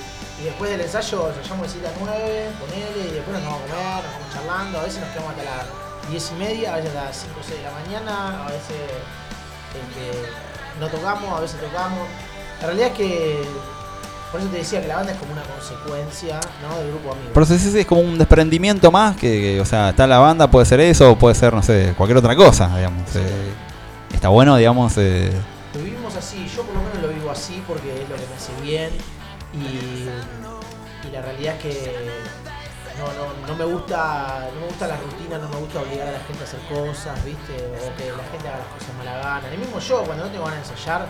y 0.42 0.44
después 0.44 0.70
del 0.70 0.82
ensayo 0.82 1.28
ensayamos 1.30 1.66
de 1.66 1.72
7 1.80 1.88
a 1.88 1.92
9, 1.98 2.50
ponele, 2.60 3.08
y 3.08 3.14
después 3.14 3.32
nos 3.36 3.44
vamos 3.44 3.60
a 3.60 3.66
comer, 3.66 4.04
nos 4.04 4.12
vamos 4.12 4.34
charlando, 4.34 4.78
a 4.78 4.82
veces 4.82 5.00
nos 5.00 5.08
quedamos 5.10 5.30
hasta 5.32 5.44
las 5.44 6.10
10 6.10 6.30
y 6.30 6.34
media, 6.34 6.72
a 6.72 6.76
veces 6.76 6.90
hasta 6.90 7.04
las 7.04 7.16
5 7.16 7.40
o 7.40 7.42
6 7.42 7.56
de 7.58 7.64
la 7.64 7.72
mañana, 7.72 8.44
a 8.44 8.48
veces 8.50 8.80
este, 9.72 10.28
no 10.80 10.86
tocamos, 10.88 11.38
a 11.38 11.40
veces 11.40 11.58
tocamos. 11.60 12.06
La 12.60 12.66
realidad 12.66 12.88
es 12.88 12.96
que, 12.96 13.42
por 14.30 14.40
eso 14.40 14.48
te 14.50 14.58
decía 14.58 14.80
que 14.82 14.88
la 14.88 14.96
banda 14.96 15.12
es 15.12 15.18
como 15.18 15.32
una 15.32 15.42
consecuencia 15.42 16.40
¿no? 16.62 16.78
del 16.78 16.88
grupo. 16.88 17.16
Por 17.32 17.42
eso 17.42 17.58
sí, 17.58 17.70
sí, 17.70 17.78
es 17.80 17.86
como 17.86 18.02
un 18.02 18.18
desprendimiento 18.18 18.90
más, 18.90 19.16
que, 19.16 19.40
que, 19.40 19.60
o 19.60 19.64
sea, 19.64 19.90
está 19.90 20.06
la 20.06 20.18
banda, 20.18 20.50
puede 20.50 20.66
ser 20.66 20.80
eso, 20.80 21.16
puede 21.16 21.34
ser, 21.34 21.54
no 21.54 21.62
sé, 21.62 21.94
cualquier 21.96 22.18
otra 22.18 22.36
cosa, 22.36 22.74
digamos. 22.76 23.16
eh, 23.16 23.52
está 24.12 24.28
bueno, 24.28 24.56
digamos, 24.56 24.94
eh, 24.98 25.32
Lo 25.74 25.82
vivimos 25.82 26.14
así, 26.16 26.46
yo 26.54 26.62
por 26.62 26.74
lo 26.74 26.82
menos 26.82 27.02
lo 27.02 27.08
vivo 27.08 27.30
así 27.30 27.62
porque 27.66 28.02
es 28.02 28.08
lo 28.08 28.16
que 28.16 28.26
me 28.26 28.34
hace 28.34 28.52
bien 28.62 28.90
y, 29.54 30.08
y 31.06 31.10
la 31.10 31.22
realidad 31.22 31.54
es 31.56 31.62
que 31.62 32.10
no, 32.98 33.06
no, 33.06 33.46
no 33.46 33.54
me 33.54 33.64
gusta 33.64 34.48
no 34.52 34.60
me 34.60 34.66
gusta 34.66 34.88
la 34.88 34.96
rutina, 34.96 35.38
no 35.38 35.48
me 35.48 35.56
gusta 35.56 35.80
obligar 35.80 36.08
a 36.08 36.12
la 36.12 36.20
gente 36.20 36.40
a 36.42 36.44
hacer 36.44 36.60
cosas, 36.68 37.24
¿viste? 37.24 37.54
O 37.54 37.96
que 37.96 38.10
la 38.10 38.24
gente 38.30 38.48
haga 38.48 38.58
las 38.58 38.66
cosas 38.66 38.94
mala 38.98 39.16
gana. 39.18 39.50
Ni 39.50 39.56
mismo 39.56 39.78
yo, 39.78 40.02
cuando 40.04 40.24
no 40.24 40.30
tengo 40.30 40.44
ganas 40.44 40.66
de 40.66 40.74
ensayar, 40.74 41.06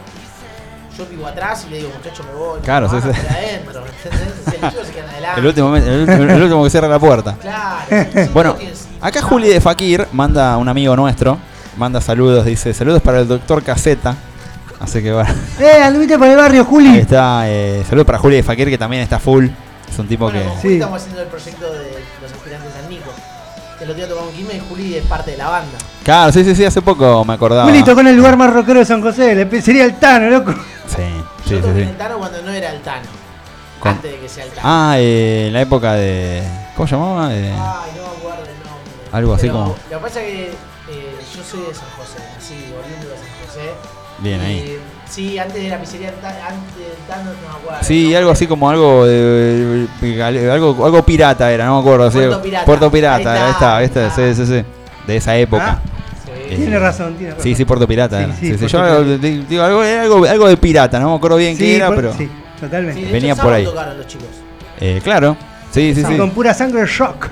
yo 0.98 1.06
vivo 1.06 1.26
atrás 1.26 1.64
y 1.66 1.70
le 1.70 1.76
digo, 1.78 1.90
muchacho, 1.96 2.22
me 2.24 2.38
voy. 2.38 2.60
Claro, 2.60 2.88
no, 2.90 3.00
sí, 3.00 3.08
sí. 3.12 3.26
adentro, 3.30 3.84
el 3.84 4.92
se 4.92 5.00
adelante. 5.00 5.40
el, 5.40 5.46
último, 5.46 5.76
el, 5.76 6.00
último, 6.00 6.22
el 6.32 6.42
último 6.42 6.64
que 6.64 6.70
cierra 6.70 6.88
la 6.88 6.98
puerta. 6.98 7.36
Claro. 7.40 7.86
Bueno, 8.32 8.56
acá 9.00 9.22
Juli 9.22 9.48
de 9.48 9.60
Fakir 9.60 10.06
manda 10.12 10.56
un 10.56 10.68
amigo 10.68 10.96
nuestro, 10.96 11.38
manda 11.76 12.00
saludos, 12.00 12.44
dice, 12.44 12.74
saludos 12.74 13.00
para 13.02 13.20
el 13.20 13.28
doctor 13.28 13.62
Caseta. 13.62 14.16
Así 14.80 15.02
que 15.02 15.12
bueno, 15.12 15.30
Eh, 15.58 15.82
anduviste 15.82 16.18
por 16.18 16.28
el 16.28 16.36
barrio, 16.36 16.60
ahí 16.62 16.66
Juli. 16.68 16.98
está, 16.98 17.42
eh, 17.48 17.84
saludos 17.88 18.06
para 18.06 18.18
Juli 18.18 18.36
de 18.36 18.42
Fakir 18.42 18.68
que 18.68 18.78
también 18.78 19.02
está 19.02 19.18
full. 19.18 19.46
Es 19.90 19.98
un 19.98 20.06
tipo 20.06 20.24
Bueno, 20.26 20.38
que... 20.40 20.44
con 20.46 20.56
Juli 20.58 20.68
Sí. 20.68 20.74
estamos 20.74 21.00
haciendo 21.00 21.22
el 21.22 21.28
proyecto 21.28 21.72
de 21.72 21.92
los 22.22 22.32
aspirantes 22.32 22.70
al 22.82 22.88
Nico. 22.90 23.10
El 23.80 23.84
otro 23.90 23.94
día 23.94 24.08
tocamos 24.08 24.32
Quilmes 24.34 24.56
y 24.56 24.60
Juli 24.68 24.94
es 24.96 25.04
parte 25.06 25.30
de 25.32 25.36
la 25.36 25.48
banda. 25.48 25.78
Claro, 26.04 26.32
sí, 26.32 26.44
sí, 26.44 26.54
sí, 26.54 26.64
hace 26.64 26.82
poco 26.82 27.24
me 27.24 27.34
acordaba. 27.34 27.64
Juli 27.68 27.82
tocó 27.84 28.00
en 28.00 28.08
el 28.08 28.16
lugar 28.16 28.36
más 28.36 28.52
rockero 28.52 28.80
de 28.80 28.84
San 28.84 29.00
José. 29.02 29.48
Sería 29.62 29.84
el 29.84 29.94
Tano, 29.98 30.28
loco. 30.30 30.52
Sí, 30.88 31.02
sí, 31.44 31.50
Yo 31.50 31.56
sí, 31.56 31.62
toqué 31.62 31.74
sí. 31.74 31.82
en 31.82 31.88
el 31.88 31.96
Tano 31.96 32.18
cuando 32.18 32.42
no 32.42 32.52
era 32.52 32.72
el 32.72 32.80
Tano. 32.80 33.06
Con- 33.80 33.92
Antes 33.92 34.10
de 34.12 34.18
que 34.18 34.28
sea 34.28 34.44
el 34.44 34.50
Tano. 34.50 34.62
Ah, 34.64 34.94
eh, 34.98 35.44
en 35.48 35.52
la 35.52 35.60
época 35.60 35.92
de... 35.94 36.42
¿Cómo 36.76 36.86
se 36.88 36.94
llamaba? 36.96 37.34
Eh, 37.34 37.52
Ay, 37.52 37.90
no 37.96 38.02
me 38.02 38.16
acuerdo 38.18 38.42
el 38.42 38.48
nombre. 38.68 39.08
Algo 39.12 39.34
así 39.34 39.48
como- 39.48 39.76
Lo 39.90 39.98
que 39.98 40.02
pasa 40.04 40.20
es 40.22 40.26
que 40.26 40.44
eh, 40.90 41.16
yo 41.36 41.42
soy 41.44 41.60
de 41.60 41.74
San 41.74 41.88
José, 41.96 42.18
así, 42.36 42.54
oriundo 42.78 43.08
de 43.08 43.16
San 43.16 43.46
José. 43.46 43.70
Bien 44.20 44.40
Y, 44.40 44.44
ahí. 44.44 44.78
Sí, 45.08 45.38
antes 45.38 45.62
de 45.62 45.68
la 45.68 45.78
pizzería, 45.78 46.12
Ta- 46.20 46.28
antes 46.48 46.76
del 46.76 46.96
Tano, 47.06 47.30
no 47.30 47.48
me 47.48 47.54
acuerdo. 47.62 47.78
Sí, 47.82 48.10
¿no? 48.12 48.18
algo 48.18 48.30
así 48.32 48.46
como 48.46 48.68
algo 48.68 49.06
de, 49.06 49.86
de- 50.00 50.50
algo 50.52 50.84
algo 50.84 51.02
pirata 51.04 51.50
era, 51.52 51.66
no 51.66 51.74
me 51.76 51.80
acuerdo, 51.80 52.10
sí. 52.10 52.18
Puerto 52.18 52.42
Pirata. 52.42 52.64
Puerto 52.66 52.90
Pirata, 52.90 53.32
Ahí 53.32 53.38
ahí 53.38 53.50
está, 53.50 53.50
está, 53.50 53.76
ahí 53.76 53.84
está. 53.84 54.10
Sí, 54.10 54.34
sí, 54.34 54.46
sí. 54.46 54.64
De 55.06 55.16
esa 55.16 55.36
época. 55.36 55.80
Sí. 55.84 55.97
Eh, 56.50 56.56
Tiene 56.56 56.78
razón, 56.78 57.14
tiene 57.14 57.30
razón. 57.32 57.42
Sí, 57.44 57.54
sí, 57.54 57.64
Puerto 57.64 57.86
Pirata. 57.86 58.26
Sí, 58.40 58.56
sí, 58.56 58.66
Yo 58.66 59.04
digo, 59.18 59.62
algo, 59.62 59.80
algo, 59.82 60.24
algo 60.26 60.48
de 60.48 60.56
pirata, 60.56 60.98
no 60.98 61.10
me 61.10 61.16
acuerdo 61.16 61.36
bien 61.36 61.56
qué 61.56 61.76
era, 61.76 61.86
por- 61.88 61.96
pero 61.96 62.12
Sí, 62.14 62.24
Sí, 62.26 62.30
totalmente. 62.60 63.00
de 63.04 63.12
Venía 63.12 63.32
hecho, 63.34 63.42
por 63.42 63.52
ahí. 63.52 63.64
los 63.64 64.06
chicos. 64.06 64.26
eh, 64.80 65.00
claro. 65.02 65.36
Sí, 65.70 65.94
sí, 65.94 66.02
sí. 66.04 66.16
Con 66.16 66.30
pura 66.30 66.54
sangre 66.54 66.86
sangre. 66.88 67.28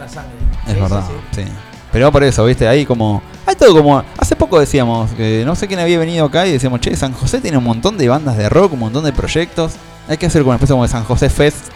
Es 0.66 0.74
Sí, 0.74 0.80
verdad, 0.80 1.02
sí, 1.32 1.42
sí. 1.42 1.48
Pero 1.92 2.12
por 2.12 2.22
eso, 2.24 2.44
viste, 2.44 2.68
ahí 2.68 2.84
como. 2.84 3.22
Hay 3.46 3.54
todo 3.56 3.72
como. 3.74 4.02
Hace 4.18 4.36
poco 4.36 4.60
decíamos, 4.60 5.10
que 5.12 5.42
no 5.46 5.54
sé 5.56 5.66
quién 5.66 5.80
había 5.80 5.98
venido 5.98 6.26
acá 6.26 6.46
y 6.46 6.52
decíamos, 6.52 6.80
che, 6.80 6.94
San 6.96 7.12
José 7.12 7.40
tiene 7.40 7.56
un 7.56 7.64
montón 7.64 7.96
de 7.96 8.08
bandas 8.08 8.36
de 8.36 8.48
rock, 8.48 8.74
un 8.74 8.80
montón 8.80 9.04
de 9.04 9.12
proyectos. 9.12 9.72
Hay 10.08 10.18
que 10.18 10.26
hacer 10.26 10.42
como 10.42 10.50
una 10.50 10.56
especie 10.56 10.74
como 10.74 10.82
de 10.82 10.88
San 10.90 11.04
José 11.04 11.30
Fest. 11.30 11.68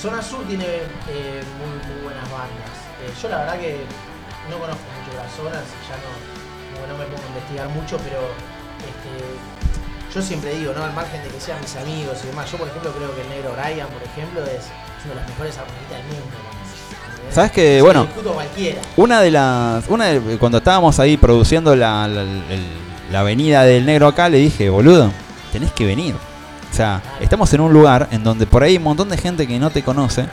Zona 0.00 0.22
Sur 0.22 0.44
tiene 0.48 0.64
eh, 0.64 1.42
muy, 1.58 1.94
muy 1.94 2.02
buenas 2.04 2.24
bandas. 2.30 2.70
Eh, 3.04 3.12
yo 3.22 3.28
la 3.28 3.38
verdad 3.38 3.58
que 3.58 3.79
mucho, 7.68 7.96
pero 7.98 8.18
este, 8.80 10.14
yo 10.14 10.22
siempre 10.22 10.54
digo, 10.54 10.72
¿no? 10.74 10.84
Al 10.84 10.92
margen 10.94 11.22
de 11.22 11.28
que 11.28 11.40
sean 11.40 11.60
mis 11.60 11.76
amigos 11.76 12.18
y 12.24 12.26
demás, 12.28 12.50
yo 12.50 12.58
por 12.58 12.68
ejemplo 12.68 12.90
creo 12.92 13.14
que 13.14 13.22
el 13.22 13.28
negro 13.28 13.52
Brian, 13.52 13.88
por 13.88 14.02
ejemplo, 14.02 14.42
es, 14.44 14.66
una 15.04 15.14
de 15.14 15.20
las 15.20 15.28
mejores 15.28 15.56
armonistas 15.58 15.96
del 15.98 16.06
mundo. 16.06 16.36
¿Sabes 17.30 17.52
que, 17.52 17.76
Se 17.76 17.82
bueno. 17.82 18.06
Una 18.96 19.20
de 19.20 19.30
las. 19.30 19.84
Una 19.88 20.06
de- 20.06 20.38
cuando 20.38 20.58
estábamos 20.58 20.98
ahí 20.98 21.16
produciendo 21.16 21.76
la, 21.76 22.08
la, 22.08 22.22
el- 22.22 22.66
la 23.12 23.22
venida 23.22 23.62
del 23.64 23.86
negro 23.86 24.08
acá, 24.08 24.28
le 24.28 24.38
dije, 24.38 24.68
boludo, 24.68 25.10
tenés 25.52 25.70
que 25.72 25.84
venir. 25.86 26.14
O 26.14 26.74
sea, 26.74 27.02
estamos 27.20 27.52
en 27.54 27.60
un 27.60 27.72
lugar 27.72 28.08
en 28.10 28.22
donde 28.24 28.46
por 28.46 28.62
ahí 28.62 28.72
hay 28.72 28.76
un 28.78 28.84
montón 28.84 29.08
de 29.08 29.16
gente 29.16 29.46
que 29.46 29.58
no 29.58 29.70
te 29.70 29.82
conoce. 29.82 30.26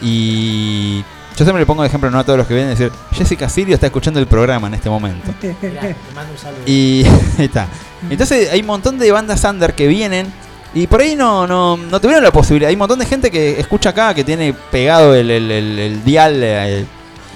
Y 0.00 1.04
yo 1.36 1.44
siempre 1.44 1.60
le 1.60 1.66
pongo 1.66 1.82
de 1.82 1.88
ejemplo 1.88 2.10
¿no? 2.10 2.18
a 2.18 2.24
todos 2.24 2.38
los 2.38 2.46
que 2.46 2.54
vienen 2.54 2.72
a 2.72 2.78
decir, 2.78 2.90
Jessica 3.12 3.48
Sirio 3.48 3.74
está 3.74 3.86
escuchando 3.86 4.18
el 4.20 4.26
programa 4.26 4.66
en 4.68 4.74
este 4.74 4.88
momento. 4.90 5.30
Mirá, 5.42 5.80
te 5.82 5.96
mando 6.14 6.32
un 6.32 6.38
saludo. 6.38 6.62
Y 6.66 7.04
ahí 7.38 7.44
está. 7.44 7.68
Entonces 8.10 8.50
hay 8.50 8.60
un 8.60 8.66
montón 8.66 8.98
de 8.98 9.10
bandas 9.12 9.44
under 9.44 9.74
que 9.74 9.86
vienen 9.86 10.26
y 10.74 10.86
por 10.86 11.00
ahí 11.00 11.14
no, 11.16 11.46
no, 11.46 11.76
no 11.76 12.00
tuvieron 12.00 12.22
la 12.24 12.30
posibilidad. 12.32 12.68
Hay 12.68 12.74
un 12.74 12.80
montón 12.80 12.98
de 12.98 13.06
gente 13.06 13.30
que 13.30 13.58
escucha 13.60 13.90
acá 13.90 14.14
que 14.14 14.24
tiene 14.24 14.54
pegado 14.70 15.14
el, 15.14 15.30
el- 15.30 15.50
el- 15.50 15.78
el 15.78 16.04
dial 16.04 16.42
eh, 16.42 16.78
el, 16.80 16.86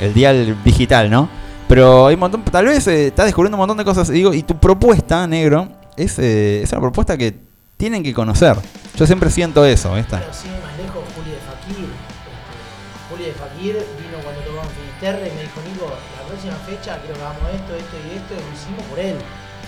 el 0.00 0.14
dial 0.14 0.56
digital, 0.64 1.10
¿no? 1.10 1.28
Pero 1.68 2.06
hay 2.08 2.14
un 2.14 2.20
montón, 2.20 2.42
tal 2.44 2.66
vez 2.66 2.86
eh, 2.88 3.06
está 3.08 3.24
descubriendo 3.24 3.56
un 3.56 3.60
montón 3.60 3.76
de 3.76 3.84
cosas. 3.84 4.10
Y 4.10 4.14
digo, 4.14 4.34
y 4.34 4.42
tu 4.42 4.58
propuesta, 4.58 5.26
negro, 5.26 5.68
es, 5.96 6.18
eh, 6.18 6.62
es 6.62 6.72
una 6.72 6.80
propuesta 6.80 7.16
que 7.16 7.34
tienen 7.76 8.02
que 8.02 8.12
conocer. 8.12 8.56
Yo 8.96 9.06
siempre 9.06 9.30
siento 9.30 9.64
eso, 9.64 9.96
¿esta? 9.96 10.18
Pero 10.18 10.34
sí, 10.34 10.48
fecha 16.80 16.98
quiero 16.98 17.14
que 17.14 17.20
hagamos 17.20 17.42
esto, 17.54 17.74
esto 17.76 17.96
y 18.06 18.16
esto, 18.16 18.34
y 18.34 18.36
lo 18.36 18.54
hicimos 18.54 18.84
por 18.88 18.98
él. 18.98 19.16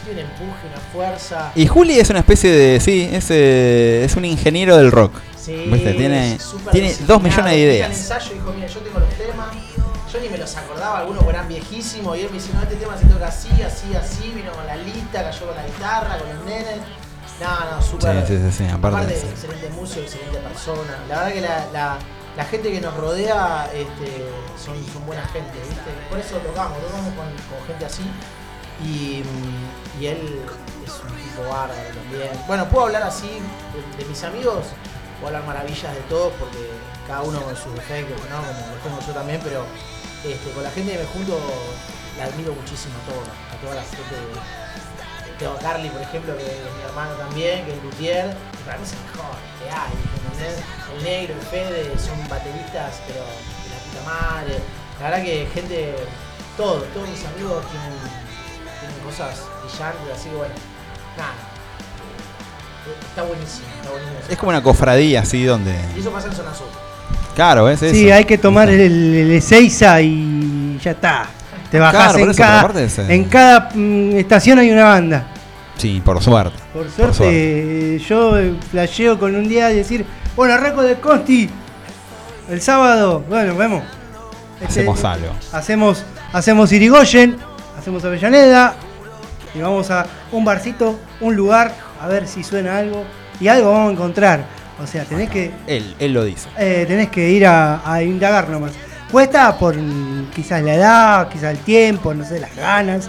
Tiene 0.05 0.25
un 0.25 0.31
empuje, 0.31 0.67
una 0.67 0.81
fuerza. 0.93 1.53
Y 1.55 1.67
Juli 1.67 1.99
es 1.99 2.11
una 2.11 2.21
especie 2.21 2.51
de, 2.51 2.81
sí, 2.81 3.09
es, 3.13 3.27
eh, 3.31 4.05
es 4.05 4.17
un 4.17 4.25
ingeniero 4.25 4.77
del 4.77 4.91
rock. 4.91 5.13
Sí, 5.37 5.55
¿Viste? 5.71 5.95
Tiene, 5.95 6.39
tiene 6.73 6.95
dos 7.07 7.23
millones 7.23 7.37
de 7.37 7.43
Fui 7.43 7.49
al 7.51 7.59
ideas. 7.59 7.91
ensayo 7.91 8.35
dijo, 8.35 8.53
mira, 8.53 8.67
yo 8.67 8.81
tengo 8.81 8.99
los 9.01 9.09
temas, 9.11 9.55
yo 10.13 10.21
ni 10.21 10.29
me 10.29 10.39
los 10.39 10.57
acordaba, 10.57 10.99
algunos 11.01 11.25
eran 11.29 11.49
viejísimos, 11.49 12.17
y 12.17 12.21
él 12.23 12.29
me 12.31 12.39
dice, 12.39 12.53
no, 12.55 12.63
este 12.63 12.77
tema 12.77 12.97
se 12.97 13.07
toca 13.07 13.27
así, 13.29 13.49
así, 13.63 13.95
así, 13.95 14.33
vino 14.35 14.53
con 14.53 14.67
la 14.67 14.77
lista, 14.77 15.23
cayó 15.23 15.47
con 15.47 15.57
la 15.57 15.67
guitarra, 15.67 16.19
con 16.19 16.29
el 16.29 16.45
nene. 16.45 16.77
No, 17.41 17.77
no, 17.77 17.83
súper. 17.83 18.27
Sí, 18.27 18.37
sí, 18.37 18.43
sí, 18.51 18.65
sí, 18.65 18.71
aparte, 18.73 19.17
sí. 19.17 19.27
excelente 19.27 19.69
músico, 19.71 20.01
excelente 20.01 20.39
persona. 20.39 20.99
La 21.09 21.17
verdad 21.17 21.33
que 21.33 21.41
la, 21.41 21.67
la, 21.73 21.99
la 22.37 22.45
gente 22.45 22.73
que 22.73 22.81
nos 22.81 22.95
rodea 22.97 23.71
este, 23.75 24.27
son, 24.63 24.75
son 24.93 25.07
buena 25.07 25.25
gente. 25.29 25.59
Por 26.09 26.19
eso 26.19 26.37
tocamos, 26.39 26.79
tocamos 26.81 27.15
con, 27.15 27.67
gente 27.67 27.85
así. 27.85 28.05
Y, 28.83 29.23
mm, 29.23 30.03
y 30.03 30.07
él 30.07 30.41
es 30.85 30.93
un 31.05 31.17
tipo 31.17 31.43
bárbaro 31.43 31.89
también. 31.95 32.31
Bueno, 32.47 32.69
puedo 32.69 32.87
hablar 32.87 33.03
así 33.03 33.29
de, 33.29 34.03
de 34.03 34.09
mis 34.09 34.23
amigos, 34.25 34.65
puedo 35.21 35.37
hablar 35.37 35.45
maravillas 35.47 35.95
de 35.95 36.01
todos 36.03 36.33
porque 36.39 36.59
cada 37.07 37.23
uno 37.23 37.41
con 37.43 37.57
sus 37.57 37.75
defectos, 37.75 38.19
¿no? 38.31 38.37
Como 38.39 38.75
los 38.75 38.83
tengo 38.83 39.01
yo 39.07 39.13
también, 39.13 39.41
pero 39.45 39.65
este, 40.25 40.51
con 40.53 40.63
la 40.63 40.71
gente 40.71 40.93
que 40.93 40.99
me 40.99 41.05
junto 41.05 41.39
la 42.19 42.25
admiro 42.25 42.55
muchísimo 42.55 42.95
a 43.03 43.13
todos, 43.13 43.29
a 43.29 43.61
toda 43.61 43.75
la 43.75 43.83
gente. 43.83 44.17
Tengo 45.39 45.53
a 45.55 45.59
Carly, 45.59 45.89
por 45.91 46.01
ejemplo, 46.01 46.37
que 46.37 46.45
es 46.45 46.75
mi 46.77 46.83
hermano 46.83 47.15
también, 47.15 47.65
que 47.67 47.73
es 47.73 47.83
Luthier, 47.83 48.37
y 48.53 48.63
para 48.65 48.79
mí 48.79 48.85
es 48.85 48.93
el 48.93 49.01
mejor 49.01 49.37
que 49.59 49.71
hay, 49.71 50.12
¿entendés? 50.43 50.65
El 50.97 51.05
negro, 51.05 51.35
el 51.35 51.47
Fede, 51.47 51.99
son 51.99 52.19
bateristas, 52.29 53.01
pero 53.07 53.21
de 53.21 53.69
la 53.71 53.79
puta 53.87 54.03
madre. 54.05 54.59
La 55.01 55.11
verdad 55.11 55.25
que 55.25 55.47
gente, 55.55 55.95
todos, 56.57 56.85
todos 56.93 57.09
mis 57.09 57.25
amigos 57.25 57.65
tienen, 57.71 57.93
tienen 58.81 58.99
cosas 59.05 59.47
brillantes, 59.63 60.19
así 60.19 60.29
que 60.29 60.37
bueno, 60.37 60.55
nada. 61.17 61.35
Está 63.09 63.23
buenísimo, 63.23 63.67
está 63.77 63.91
buenísimo. 63.91 64.19
Es 64.29 64.39
como 64.39 64.51
una 64.51 64.63
cofradía 64.63 65.21
así 65.21 65.45
donde... 65.45 65.75
Y 65.97 66.01
eso 66.01 66.11
pasa 66.11 66.27
en 66.27 66.35
Zona 66.35 66.55
Sur. 66.55 66.67
Claro, 67.35 67.69
es 67.69 67.83
eso. 67.83 67.95
Sí, 67.95 68.11
hay 68.11 68.25
que 68.25 68.39
tomar 68.39 68.69
el, 68.69 69.15
el 69.15 69.31
Ezeiza 69.31 70.01
y 70.03 70.79
ya 70.83 70.91
está. 70.91 71.27
Te 71.71 71.79
bajás 71.79 71.95
Claro, 71.95 72.13
por 72.13 72.21
en, 72.21 72.31
eso, 72.31 72.43
cada, 72.43 72.61
aparte 72.61 72.85
es, 72.85 72.99
eh, 72.99 73.07
en 73.09 73.25
cada 73.25 73.71
mm, 73.73 74.17
estación 74.17 74.59
hay 74.59 74.71
una 74.71 74.85
banda. 74.85 75.27
Sí, 75.79 76.03
por 76.05 76.23
suerte. 76.23 76.59
Por 76.75 76.91
suerte, 76.91 77.99
yo 78.07 78.39
eh, 78.39 78.55
flasheo 78.71 79.19
con 79.19 79.35
un 79.35 79.49
día 79.49 79.73
y 79.73 79.77
decir, 79.77 80.05
bueno, 80.37 80.55
arranco 80.55 80.83
de 80.83 80.97
Consti 80.97 81.49
el 82.51 82.61
sábado, 82.61 83.25
bueno, 83.29 83.55
vemos. 83.57 83.83
Este, 84.61 84.81
Hacemos 84.81 85.05
algo. 85.05 85.29
Hacemos, 85.53 86.05
hacemos 86.33 86.73
Irigoyen, 86.73 87.37
hacemos 87.79 88.05
Avellaneda 88.05 88.75
y 89.55 89.61
vamos 89.61 89.91
a 89.91 90.07
un 90.31 90.45
barcito, 90.45 90.99
un 91.21 91.35
lugar, 91.37 91.73
a 92.01 92.07
ver 92.09 92.27
si 92.29 92.43
suena 92.45 92.79
algo 92.79 93.05
y 93.41 93.49
algo 93.49 93.73
vamos 93.73 93.91
a 93.91 93.93
encontrar. 93.93 94.45
O 94.83 94.87
sea, 94.87 95.05
tenés 95.05 95.31
que, 95.31 95.53
Él, 95.67 95.95
él 95.99 96.13
lo 96.13 96.25
dice. 96.25 96.49
eh, 96.59 96.85
tenés 96.89 97.09
que 97.11 97.29
ir 97.31 97.47
a, 97.47 97.81
a 97.91 98.03
indagar 98.03 98.49
nomás. 98.49 98.73
Cuesta 99.11 99.57
por 99.59 99.77
quizás 100.35 100.63
la 100.63 100.75
edad, 100.75 101.29
quizás 101.29 101.53
el 101.53 101.59
tiempo, 101.59 102.15
no 102.15 102.25
sé, 102.25 102.41
las 102.41 102.55
ganas, 102.57 103.09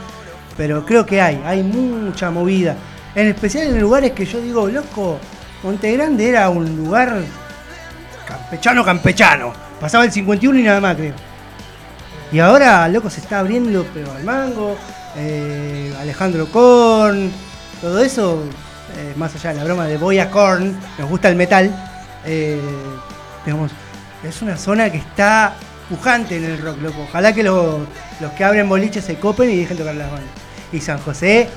pero 0.58 0.86
creo 0.86 1.06
que 1.06 1.22
hay, 1.22 1.42
hay 1.46 1.64
mucha 1.64 2.30
movida. 2.30 2.76
En 3.16 3.28
especial 3.28 3.68
en 3.68 3.80
lugares 3.80 4.12
que 4.12 4.26
yo 4.26 4.42
digo, 4.42 4.68
loco, 4.68 5.18
Monte 5.64 5.94
Grande 5.94 6.28
era 6.28 6.50
un 6.50 6.76
lugar 6.76 7.22
campechano, 8.28 8.84
campechano. 8.84 9.54
Pasaba 9.80 10.04
el 10.04 10.12
51 10.12 10.60
y 10.60 10.64
nada 10.64 10.82
más, 10.82 10.98
creo. 10.98 11.14
Y 12.34 12.40
ahora, 12.40 12.88
loco, 12.90 13.10
se 13.10 13.22
está 13.22 13.40
abriendo, 13.40 13.86
pero 13.94 14.12
al 14.12 14.24
mango, 14.24 14.76
eh, 15.16 15.94
Alejandro 16.02 16.48
Korn, 16.48 17.32
todo 17.80 18.00
eso, 18.04 18.44
eh, 18.98 19.14
más 19.16 19.34
allá 19.36 19.52
de 19.52 19.60
la 19.60 19.64
broma 19.64 19.86
de 19.86 19.98
Boya 19.98 20.30
Korn, 20.30 20.76
nos 20.98 21.10
gusta 21.10 21.30
el 21.30 21.36
metal, 21.36 21.74
eh, 22.26 22.60
es 24.24 24.42
una 24.42 24.58
zona 24.58 24.92
que 24.92 24.98
está 24.98 25.54
pujante 25.90 26.38
en 26.38 26.46
el 26.46 26.62
rock, 26.62 26.82
loco. 26.82 27.04
Ojalá 27.04 27.34
que 27.34 27.44
los, 27.44 27.82
los 28.20 28.32
que 28.34 28.44
abren 28.44 28.68
boliches 28.68 29.06
se 29.06 29.16
copen 29.16 29.50
y 29.50 29.58
dejen 29.58 29.78
tocar 29.78 29.96
las 29.96 30.12
bandas. 30.12 30.30
Y 30.74 30.82
San 30.82 31.00
José, 31.00 31.48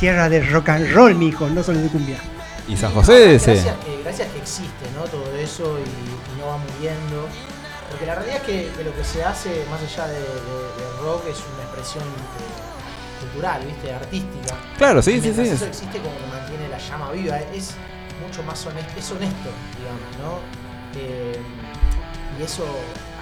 tierra 0.00 0.28
de 0.28 0.42
rock 0.42 0.68
and 0.70 0.92
roll, 0.92 1.14
mijo, 1.14 1.48
no 1.48 1.62
solo 1.62 1.78
de 1.78 1.88
cumbia. 1.88 2.18
Y 2.68 2.76
San 2.76 2.92
José, 2.92 3.38
sí. 3.38 3.46
Gracias 3.52 3.76
que, 3.84 4.02
gracias 4.02 4.28
que 4.32 4.38
existe 4.38 4.84
¿no? 4.94 5.04
todo 5.04 5.34
eso 5.36 5.78
y, 5.78 5.82
y 5.82 6.40
no 6.40 6.46
va 6.48 6.58
muriendo. 6.58 7.26
Porque 7.90 8.04
la 8.04 8.14
realidad 8.16 8.36
es 8.38 8.42
que, 8.42 8.70
que 8.76 8.84
lo 8.84 8.94
que 8.94 9.02
se 9.04 9.24
hace, 9.24 9.64
más 9.70 9.80
allá 9.82 10.06
de, 10.08 10.18
de- 10.20 10.24
de 10.24 11.00
rock, 11.02 11.24
es 11.30 11.38
una 11.54 11.62
expresión 11.64 12.04
cultural, 13.20 13.62
¿viste? 13.64 13.92
artística. 13.92 14.54
Claro, 14.76 15.00
sí, 15.02 15.12
Y 15.12 15.20
sí, 15.22 15.32
sí. 15.34 15.40
Eso 15.48 15.64
existe 15.66 15.98
como 15.98 16.14
que 16.18 16.26
mantiene 16.26 16.68
la 16.68 16.78
llama 16.78 17.10
viva. 17.12 17.38
Es 17.54 17.74
mucho 18.22 18.42
más 18.42 18.64
honesto, 18.66 18.92
es 18.98 19.10
honesto, 19.10 19.48
digamos, 19.78 20.16
¿no? 20.20 20.38
Eh, 21.00 21.38
y 22.38 22.42
eso, 22.42 22.64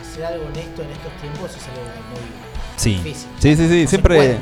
hacer 0.00 0.24
algo 0.24 0.46
honesto 0.46 0.82
en 0.82 0.90
estos 0.90 1.12
tiempos 1.20 1.50
es 1.56 1.62
algo 1.68 1.82
muy 2.10 2.26
Sí, 2.76 2.94
difícil. 2.96 3.28
sí, 3.38 3.56
sí, 3.56 3.68
sí, 3.68 3.82
No 3.84 3.88
siempre... 3.88 4.38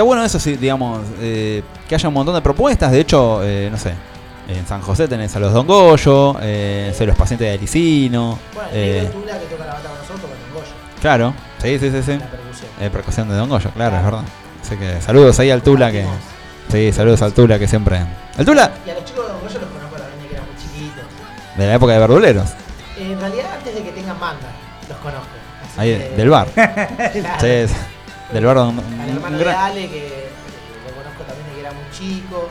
Está 0.00 0.06
bueno 0.06 0.24
eso, 0.24 0.40
sí, 0.40 0.56
digamos, 0.56 1.02
eh, 1.20 1.62
que 1.86 1.94
haya 1.94 2.08
un 2.08 2.14
montón 2.14 2.34
de 2.34 2.40
propuestas. 2.40 2.90
De 2.90 3.00
hecho, 3.00 3.42
eh, 3.44 3.68
no 3.70 3.76
sé, 3.76 3.92
en 4.48 4.66
San 4.66 4.80
José 4.80 5.06
tenés 5.06 5.36
a 5.36 5.40
los 5.40 5.52
Don 5.52 5.66
Goyo, 5.66 6.36
eh, 6.40 6.90
sé, 6.96 7.04
los 7.04 7.14
pacientes 7.14 7.46
de 7.46 7.52
Alicino. 7.58 8.38
Bueno, 8.54 8.70
el 8.72 8.78
eh, 8.78 9.10
Tula 9.12 9.38
que 9.38 9.44
toca 9.44 9.66
la 9.66 9.74
banda 9.74 9.90
con 9.90 9.98
nosotros, 9.98 10.22
con 10.22 10.30
el 10.30 10.54
Goyo. 10.54 10.72
claro, 11.02 11.34
sí, 11.60 11.78
sí, 11.78 11.90
sí, 11.90 12.02
sí. 12.02 12.12
La 12.12 12.30
percusión. 12.30 12.70
Eh, 12.80 12.88
percusión 12.90 13.28
de 13.28 13.34
Don 13.34 13.50
Goyo, 13.50 13.68
claro, 13.72 13.96
es 13.98 14.04
verdad. 14.04 14.22
Así 14.62 14.76
que 14.78 15.02
saludos 15.02 15.38
ahí 15.38 15.50
al 15.50 15.60
Tula 15.60 15.92
que. 15.92 16.06
Sí, 16.72 16.92
saludos 16.94 17.20
al 17.20 17.34
Tula 17.34 17.58
que 17.58 17.68
siempre. 17.68 18.00
El 18.38 18.46
Tula, 18.46 18.70
Y 18.86 18.88
a 18.90 18.94
los 18.94 19.04
chicos 19.04 19.26
de 19.26 19.32
Don 19.32 19.40
Goyo 19.42 19.60
los 19.60 19.68
conozco 19.68 19.96
también 19.98 20.22
de 20.22 20.28
que 20.28 20.34
eran 20.34 20.46
muy 20.46 20.56
chiquitos. 20.56 21.04
de 21.58 21.66
la 21.66 21.74
época 21.74 21.92
de 21.92 21.98
Verduleros. 21.98 22.48
Eh, 22.96 23.12
en 23.12 23.20
realidad 23.20 23.46
antes 23.54 23.74
de 23.74 23.82
que 23.82 23.92
tengan 23.92 24.18
banda, 24.18 24.48
los 24.88 24.96
conozco. 24.96 25.28
Así 25.72 25.78
Ahí, 25.78 25.98
que- 25.98 26.16
del 26.16 26.30
bar. 26.30 26.48
Claro. 26.54 27.40
Sí, 27.68 27.74
del 28.32 28.44
bar 28.46 28.56
donde- 28.56 28.82
Al 28.82 29.08
un 29.10 29.16
hermano 29.16 29.38
gran- 29.38 29.54
de 29.54 29.60
Ale, 29.60 29.88
que 29.90 30.28
lo 30.86 30.94
conozco 30.94 31.22
también 31.24 31.46
de 31.48 31.54
que 31.54 31.60
era 31.60 31.72
muy 31.72 31.84
chico. 31.92 32.48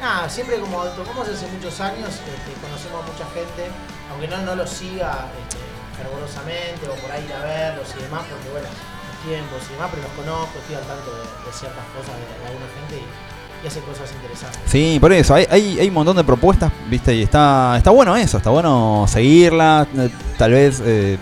Nada, 0.00 0.28
siempre 0.30 0.56
como 0.60 0.82
tocamos 0.96 1.28
hace 1.28 1.46
muchos 1.52 1.78
años, 1.80 2.08
este, 2.08 2.50
conocemos 2.64 3.04
a 3.04 3.06
mucha 3.12 3.26
gente, 3.36 3.68
aunque 4.10 4.28
no, 4.28 4.38
no 4.48 4.54
los 4.56 4.70
siga 4.70 5.28
este, 5.36 5.60
fervorosamente 6.00 6.88
o 6.88 6.94
por 6.96 7.10
ahí 7.12 7.24
ir 7.24 7.32
a 7.34 7.44
verlos 7.44 7.88
y 7.98 8.02
demás, 8.02 8.22
porque 8.30 8.48
bueno, 8.48 8.68
los 8.68 9.16
tiempos 9.28 9.60
y 9.68 9.72
demás, 9.76 9.88
pero 9.92 10.02
los 10.08 10.12
conozco, 10.16 10.56
estoy 10.56 10.76
al 10.76 10.86
tanto 10.88 11.08
de, 11.12 11.20
de 11.20 11.50
ciertas 11.52 11.84
cosas 11.92 12.14
de, 12.16 12.24
de 12.24 12.44
alguna 12.48 12.68
gente 12.80 12.94
y, 12.96 13.04
y 13.04 13.30
y 13.60 13.66
hacen 13.68 13.82
cosas 13.84 14.08
interesantes. 14.10 14.58
Sí, 14.64 14.96
por 14.98 15.12
eso, 15.12 15.34
hay, 15.34 15.46
hay, 15.50 15.78
hay 15.80 15.88
un 15.88 15.94
montón 15.94 16.16
de 16.16 16.24
propuestas, 16.24 16.72
viste, 16.88 17.14
y 17.14 17.22
está, 17.24 17.74
está 17.76 17.90
bueno 17.90 18.16
eso, 18.16 18.38
está 18.38 18.48
bueno 18.48 19.04
seguirla, 19.06 19.86
eh, 19.98 20.08
tal 20.38 20.52
vez 20.52 20.80
eh, 20.82 21.18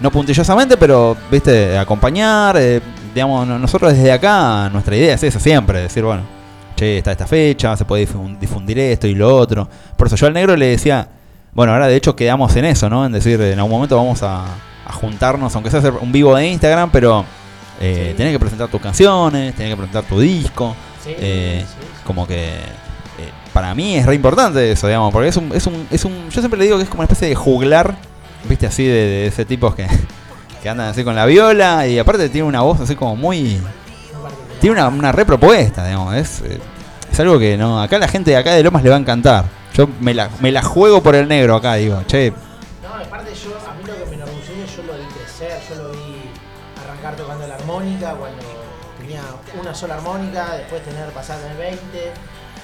no 0.00 0.10
puntillosamente, 0.10 0.78
pero, 0.78 1.14
viste, 1.30 1.76
acompañar, 1.76 2.56
eh, 2.56 2.80
digamos, 3.14 3.46
no- 3.46 3.58
nosotros 3.58 3.92
desde 3.94 4.12
acá, 4.12 4.68
nuestra 4.72 4.96
idea 4.96 5.14
es 5.14 5.22
esa 5.22 5.40
siempre, 5.40 5.80
decir, 5.82 6.02
bueno, 6.04 6.22
che, 6.76 6.98
está 6.98 7.12
esta 7.12 7.26
fecha, 7.26 7.76
se 7.76 7.84
puede 7.84 8.06
difun- 8.08 8.38
difundir 8.38 8.78
esto 8.78 9.06
y 9.06 9.14
lo 9.14 9.34
otro. 9.36 9.68
Por 9.96 10.06
eso 10.06 10.16
yo 10.16 10.26
al 10.26 10.32
negro 10.32 10.56
le 10.56 10.66
decía, 10.66 11.08
bueno, 11.52 11.72
ahora 11.72 11.86
de 11.88 11.96
hecho 11.96 12.16
quedamos 12.16 12.54
en 12.56 12.64
eso, 12.64 12.88
¿no? 12.88 13.04
En 13.06 13.12
decir, 13.12 13.40
en 13.40 13.58
algún 13.58 13.72
momento 13.72 13.96
vamos 13.96 14.22
a, 14.22 14.44
a 14.86 14.92
juntarnos, 14.92 15.54
aunque 15.54 15.70
sea 15.70 15.80
hacer 15.80 15.92
un 16.00 16.10
vivo 16.12 16.34
de 16.34 16.46
Instagram, 16.48 16.90
pero 16.90 17.24
eh, 17.80 18.08
Sí. 18.10 18.16
tenés 18.16 18.32
que 18.32 18.38
presentar 18.38 18.68
tus 18.68 18.80
canciones, 18.80 19.54
tenés 19.54 19.72
que 19.72 19.76
presentar 19.76 20.04
tu 20.04 20.18
disco. 20.20 20.74
Sí, 21.04 21.10
Eh, 21.18 21.64
sí. 21.66 21.86
como 22.06 22.26
que 22.26 22.44
eh, 22.44 23.30
para 23.52 23.74
mí 23.74 23.96
es 23.96 24.06
re 24.06 24.14
importante 24.14 24.70
eso, 24.72 24.86
digamos, 24.86 25.12
porque 25.12 25.28
es 25.28 25.36
un, 25.36 25.50
es 25.54 25.66
un, 25.66 25.86
es 25.90 26.04
un, 26.04 26.30
yo 26.30 26.40
siempre 26.40 26.58
le 26.58 26.64
digo 26.64 26.76
que 26.78 26.84
es 26.84 26.88
como 26.88 27.00
una 27.00 27.06
especie 27.06 27.28
de 27.28 27.34
juglar, 27.34 27.96
viste, 28.48 28.66
así 28.66 28.84
de, 28.86 28.92
de 28.94 29.26
ese 29.26 29.44
tipo 29.44 29.74
que, 29.74 29.86
que 30.62 30.68
andan 30.68 30.88
así 30.88 31.02
con 31.04 31.16
la 31.16 31.26
viola 31.26 31.86
y 31.86 31.98
aparte 31.98 32.28
tiene 32.28 32.46
una 32.46 32.60
voz 32.62 32.80
así 32.80 32.94
como 32.94 33.16
muy, 33.16 33.60
tiene 34.60 34.74
una, 34.76 34.88
una 34.88 35.12
re 35.12 35.24
propuesta, 35.26 35.84
digamos, 35.86 36.14
es, 36.14 36.40
eh, 36.42 36.60
es 37.10 37.20
algo 37.20 37.38
que 37.38 37.56
no, 37.56 37.82
acá 37.82 37.98
la 37.98 38.08
gente 38.08 38.30
de 38.30 38.36
acá 38.36 38.52
de 38.52 38.62
Lomas 38.62 38.82
le 38.82 38.90
va 38.90 38.96
a 38.96 39.00
encantar. 39.00 39.44
Yo 39.74 39.88
me 40.00 40.12
la, 40.14 40.28
me 40.40 40.52
la 40.52 40.62
juego 40.62 41.02
por 41.02 41.14
el 41.14 41.26
negro 41.26 41.56
acá, 41.56 41.74
digo, 41.74 42.02
che, 42.06 42.30
No, 42.82 42.94
aparte 42.94 43.32
yo, 43.34 43.50
a 43.68 43.74
mí 43.74 43.82
lo 43.86 43.94
que 44.04 44.10
me 44.10 44.16
enorgullece, 44.16 44.76
yo 44.76 44.82
lo 44.84 44.92
vi 44.98 45.04
crecer, 45.14 45.58
yo 45.68 45.82
lo 45.82 45.90
vi 45.92 46.30
arrancar 46.84 47.16
tocando 47.16 47.46
la 47.46 47.54
armónica 47.54 48.10
cuando 48.12 48.42
tenía 49.00 49.22
una 49.60 49.74
sola 49.74 49.94
armónica, 49.94 50.54
después 50.56 50.82
tener 50.84 51.08
pasar 51.10 51.38
de 51.40 51.54
20 51.54 52.12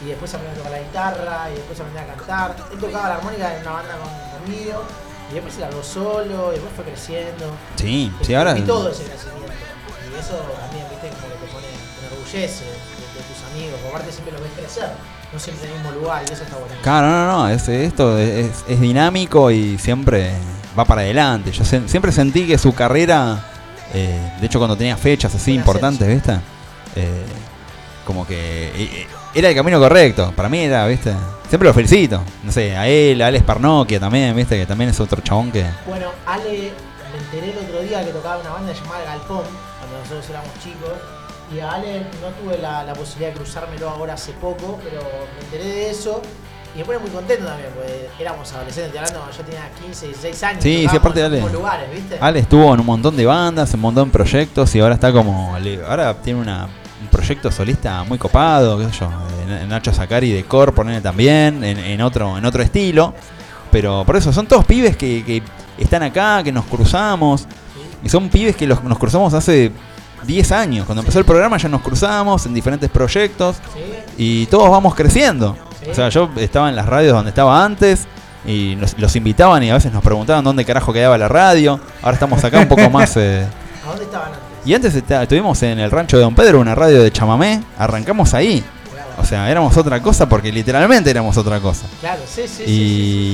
y 0.02 0.04
después 0.04 0.32
aprender 0.34 0.54
a 0.54 0.56
tocar 0.58 0.72
la 0.72 0.78
guitarra 0.86 1.50
y 1.50 1.54
después 1.56 1.80
aprender 1.80 2.04
a 2.04 2.14
cantar. 2.14 2.56
Él 2.72 2.78
tocaba 2.78 3.08
la 3.08 3.14
armónica 3.16 3.56
en 3.56 3.62
una 3.62 3.72
banda 3.72 3.94
con- 3.96 4.40
conmigo 4.44 4.82
y 5.30 5.34
después 5.34 5.54
se 5.54 5.60
largó 5.60 5.82
solo 5.82 6.50
y 6.50 6.54
después 6.54 6.72
fue 6.74 6.84
creciendo. 6.84 7.52
sí, 7.76 8.12
sí, 8.22 8.32
Y 8.32 8.34
ahora... 8.34 8.54
vi 8.54 8.62
todo 8.62 8.90
ese 8.90 9.04
crecimiento. 9.04 9.38
Y 10.14 10.18
eso 10.18 10.36
también, 10.60 10.86
viste, 10.90 11.08
como 11.08 11.32
que 11.34 11.46
te 11.46 11.52
pone, 11.52 11.66
te 11.66 12.06
enorgullece 12.06 12.64
de, 12.64 12.70
de 12.70 13.22
tus 13.28 13.40
amigos, 13.52 13.78
aparte 13.88 14.10
siempre 14.12 14.32
los 14.32 14.42
ves 14.42 14.52
crecer, 14.56 14.90
no 15.32 15.38
siempre 15.38 15.66
en 15.68 15.74
el 15.74 15.82
mismo 15.82 15.92
lugar 16.00 16.22
y 16.28 16.32
eso 16.32 16.42
está 16.44 16.56
bueno. 16.56 16.74
Claro, 16.82 17.06
no, 17.08 17.26
no, 17.26 17.48
es, 17.48 17.68
esto 17.68 18.18
es, 18.18 18.64
es 18.66 18.80
dinámico 18.80 19.50
y 19.50 19.78
siempre 19.78 20.32
va 20.78 20.84
para 20.84 21.02
adelante. 21.02 21.52
Yo 21.52 21.64
siempre 21.64 22.10
sentí 22.12 22.46
que 22.46 22.56
su 22.58 22.74
carrera, 22.74 23.44
eh, 23.92 24.32
de 24.40 24.46
hecho 24.46 24.58
cuando 24.58 24.76
tenía 24.76 24.96
fechas 24.96 25.34
así 25.34 25.52
importantes, 25.54 26.06
¿viste? 26.08 26.32
Eh, 26.96 27.24
como 28.06 28.26
que 28.26 28.68
eh, 28.68 28.72
eh, 29.02 29.06
era 29.38 29.50
el 29.50 29.54
camino 29.54 29.78
correcto. 29.78 30.32
Para 30.34 30.48
mí 30.48 30.60
era, 30.60 30.86
¿viste? 30.86 31.14
Siempre 31.48 31.68
lo 31.68 31.74
felicito. 31.74 32.22
No 32.42 32.52
sé, 32.52 32.76
a 32.76 32.86
él, 32.88 33.22
a 33.22 33.28
Alex 33.28 33.44
Parnoquia 33.44 34.00
también, 34.00 34.34
¿viste? 34.34 34.58
Que 34.58 34.66
también 34.66 34.90
es 34.90 35.00
otro 35.00 35.20
chabón 35.22 35.50
que... 35.52 35.64
Bueno, 35.86 36.08
Ale, 36.26 36.72
me 37.12 37.18
enteré 37.18 37.52
el 37.52 37.58
otro 37.58 37.80
día 37.80 38.04
que 38.04 38.10
tocaba 38.10 38.38
una 38.38 38.50
banda 38.50 38.72
llamada 38.72 39.04
Galpón, 39.04 39.44
cuando 39.78 39.98
nosotros 39.98 40.28
éramos 40.30 40.50
chicos, 40.62 40.90
y 41.54 41.60
a 41.60 41.72
Ale 41.72 42.00
no 42.20 42.28
tuve 42.42 42.58
la, 42.58 42.84
la 42.84 42.92
posibilidad 42.92 43.30
de 43.30 43.36
cruzármelo 43.36 43.88
ahora 43.88 44.14
hace 44.14 44.32
poco, 44.32 44.78
pero 44.84 45.00
me 45.36 45.44
enteré 45.44 45.64
de 45.64 45.90
eso. 45.90 46.20
Y 46.74 46.80
me 46.80 46.84
pone 46.84 46.98
muy 46.98 47.10
contento 47.10 47.46
también, 47.46 47.70
porque 47.74 48.10
éramos 48.18 48.52
adolescentes, 48.52 48.94
hablando, 48.98 49.30
yo 49.34 49.42
tenía 49.42 49.70
15, 49.82 50.06
16 50.08 50.42
años. 50.42 50.62
Sí, 50.62 50.86
sí, 50.90 50.96
aparte 50.96 51.20
en 51.20 51.26
Ale. 51.26 51.50
lugares, 51.50 51.90
¿viste? 51.90 52.18
Ale 52.20 52.40
estuvo 52.40 52.74
en 52.74 52.80
un 52.80 52.86
montón 52.86 53.16
de 53.16 53.24
bandas, 53.24 53.70
en 53.70 53.76
un 53.76 53.82
montón 53.82 54.08
de 54.08 54.12
proyectos 54.12 54.74
y 54.74 54.80
ahora 54.80 54.94
está 54.94 55.10
como. 55.10 55.56
Ahora 55.88 56.14
tiene 56.20 56.40
una, 56.40 56.68
un 57.00 57.08
proyecto 57.08 57.50
solista 57.50 58.02
muy 58.04 58.18
copado, 58.18 58.78
qué 58.78 58.84
sé 58.86 59.00
yo. 59.00 59.10
Nacho 59.66 59.92
Zacari 59.92 60.32
de 60.32 60.44
Core, 60.44 60.72
ponele 60.72 61.00
también, 61.00 61.62
en, 61.64 61.78
en 61.78 62.00
otro, 62.00 62.36
en 62.38 62.44
otro 62.44 62.62
estilo. 62.62 63.14
Pero 63.70 64.04
por 64.04 64.16
eso, 64.16 64.32
son 64.32 64.46
todos 64.46 64.64
pibes 64.64 64.96
que, 64.96 65.24
que 65.24 65.42
están 65.78 66.02
acá, 66.02 66.42
que 66.42 66.52
nos 66.52 66.64
cruzamos. 66.64 67.46
Y 68.02 68.08
son 68.08 68.28
pibes 68.28 68.56
que 68.56 68.66
los, 68.66 68.82
nos 68.82 68.98
cruzamos 68.98 69.34
hace 69.34 69.72
10 70.26 70.52
años. 70.52 70.86
Cuando 70.86 71.00
empezó 71.00 71.18
el 71.18 71.24
programa 71.24 71.56
ya 71.56 71.68
nos 71.68 71.82
cruzamos 71.82 72.46
en 72.46 72.54
diferentes 72.54 72.90
proyectos. 72.90 73.56
Y 74.16 74.46
todos 74.46 74.70
vamos 74.70 74.94
creciendo. 74.94 75.56
O 75.88 75.94
sea, 75.94 76.08
yo 76.08 76.30
estaba 76.36 76.68
en 76.68 76.76
las 76.76 76.86
radios 76.86 77.14
donde 77.14 77.30
estaba 77.30 77.64
antes 77.64 78.06
y 78.46 78.76
los 78.96 79.16
invitaban 79.16 79.62
y 79.62 79.70
a 79.70 79.74
veces 79.74 79.92
nos 79.92 80.02
preguntaban 80.02 80.44
dónde 80.44 80.64
carajo 80.64 80.92
quedaba 80.92 81.18
la 81.18 81.28
radio. 81.28 81.80
Ahora 82.02 82.14
estamos 82.14 82.42
acá 82.42 82.60
un 82.60 82.68
poco 82.68 82.88
más... 82.90 83.16
eh, 83.16 83.46
¿A 83.84 83.88
dónde 83.88 84.04
estaban 84.04 84.28
antes? 84.28 84.57
Y 84.68 84.74
antes 84.74 84.94
está- 84.94 85.22
estuvimos 85.22 85.62
en 85.62 85.78
el 85.78 85.90
rancho 85.90 86.18
de 86.18 86.24
Don 86.24 86.34
Pedro, 86.34 86.60
una 86.60 86.74
radio 86.74 87.02
de 87.02 87.10
chamamé. 87.10 87.62
Arrancamos 87.78 88.34
ahí. 88.34 88.62
O 89.16 89.24
sea, 89.24 89.50
éramos 89.50 89.74
otra 89.78 90.02
cosa 90.02 90.28
porque 90.28 90.52
literalmente 90.52 91.08
éramos 91.08 91.38
otra 91.38 91.58
cosa. 91.58 91.86
Claro, 92.00 92.20
sí, 92.30 92.42
sí, 92.46 92.62
Y 92.64 92.66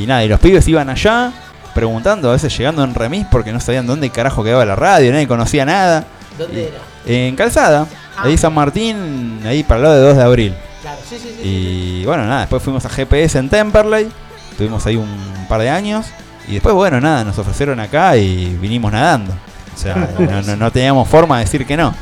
sí, 0.02 0.04
nada, 0.06 0.22
y 0.24 0.28
los 0.28 0.38
pibes 0.38 0.68
iban 0.68 0.88
allá 0.88 1.32
preguntando, 1.74 2.30
a 2.30 2.34
veces 2.34 2.56
llegando 2.56 2.84
en 2.84 2.94
remis 2.94 3.26
porque 3.32 3.52
no 3.52 3.58
sabían 3.58 3.84
dónde 3.84 4.10
carajo 4.10 4.44
quedaba 4.44 4.64
la 4.64 4.76
radio, 4.76 5.10
nadie 5.10 5.26
conocía 5.26 5.64
nada. 5.64 6.04
¿Dónde 6.38 6.60
Y- 6.62 7.10
era? 7.12 7.18
En 7.28 7.34
Calzada, 7.34 7.88
Ah. 8.16 8.22
ahí 8.26 8.38
San 8.38 8.54
Martín, 8.54 9.40
ahí 9.44 9.64
para 9.64 9.78
el 9.78 9.82
lado 9.82 9.94
de 9.96 10.00
2 10.02 10.16
de 10.16 10.22
abril. 10.22 10.54
Claro, 10.82 10.98
sí, 11.10 11.16
sí, 11.20 11.34
sí. 11.42 11.48
Y 11.48 12.04
bueno, 12.06 12.24
nada, 12.26 12.42
después 12.42 12.62
fuimos 12.62 12.84
a 12.86 12.88
GPS 12.90 13.38
en 13.40 13.48
Temperley, 13.50 14.08
estuvimos 14.52 14.86
ahí 14.86 14.94
un 14.94 15.08
par 15.48 15.60
de 15.60 15.68
años. 15.68 16.06
Y 16.46 16.52
después, 16.54 16.76
bueno, 16.76 17.00
nada, 17.00 17.24
nos 17.24 17.36
ofrecieron 17.38 17.80
acá 17.80 18.16
y 18.16 18.56
vinimos 18.60 18.92
nadando. 18.92 19.34
O 19.74 19.78
sea, 19.78 20.10
no, 20.18 20.42
no- 20.42 20.56
no 20.56 20.70
teníamos 20.72 21.08
forma 21.08 21.38
de 21.38 21.44
decir 21.44 21.66
que 21.66 21.76
no. 21.76 21.94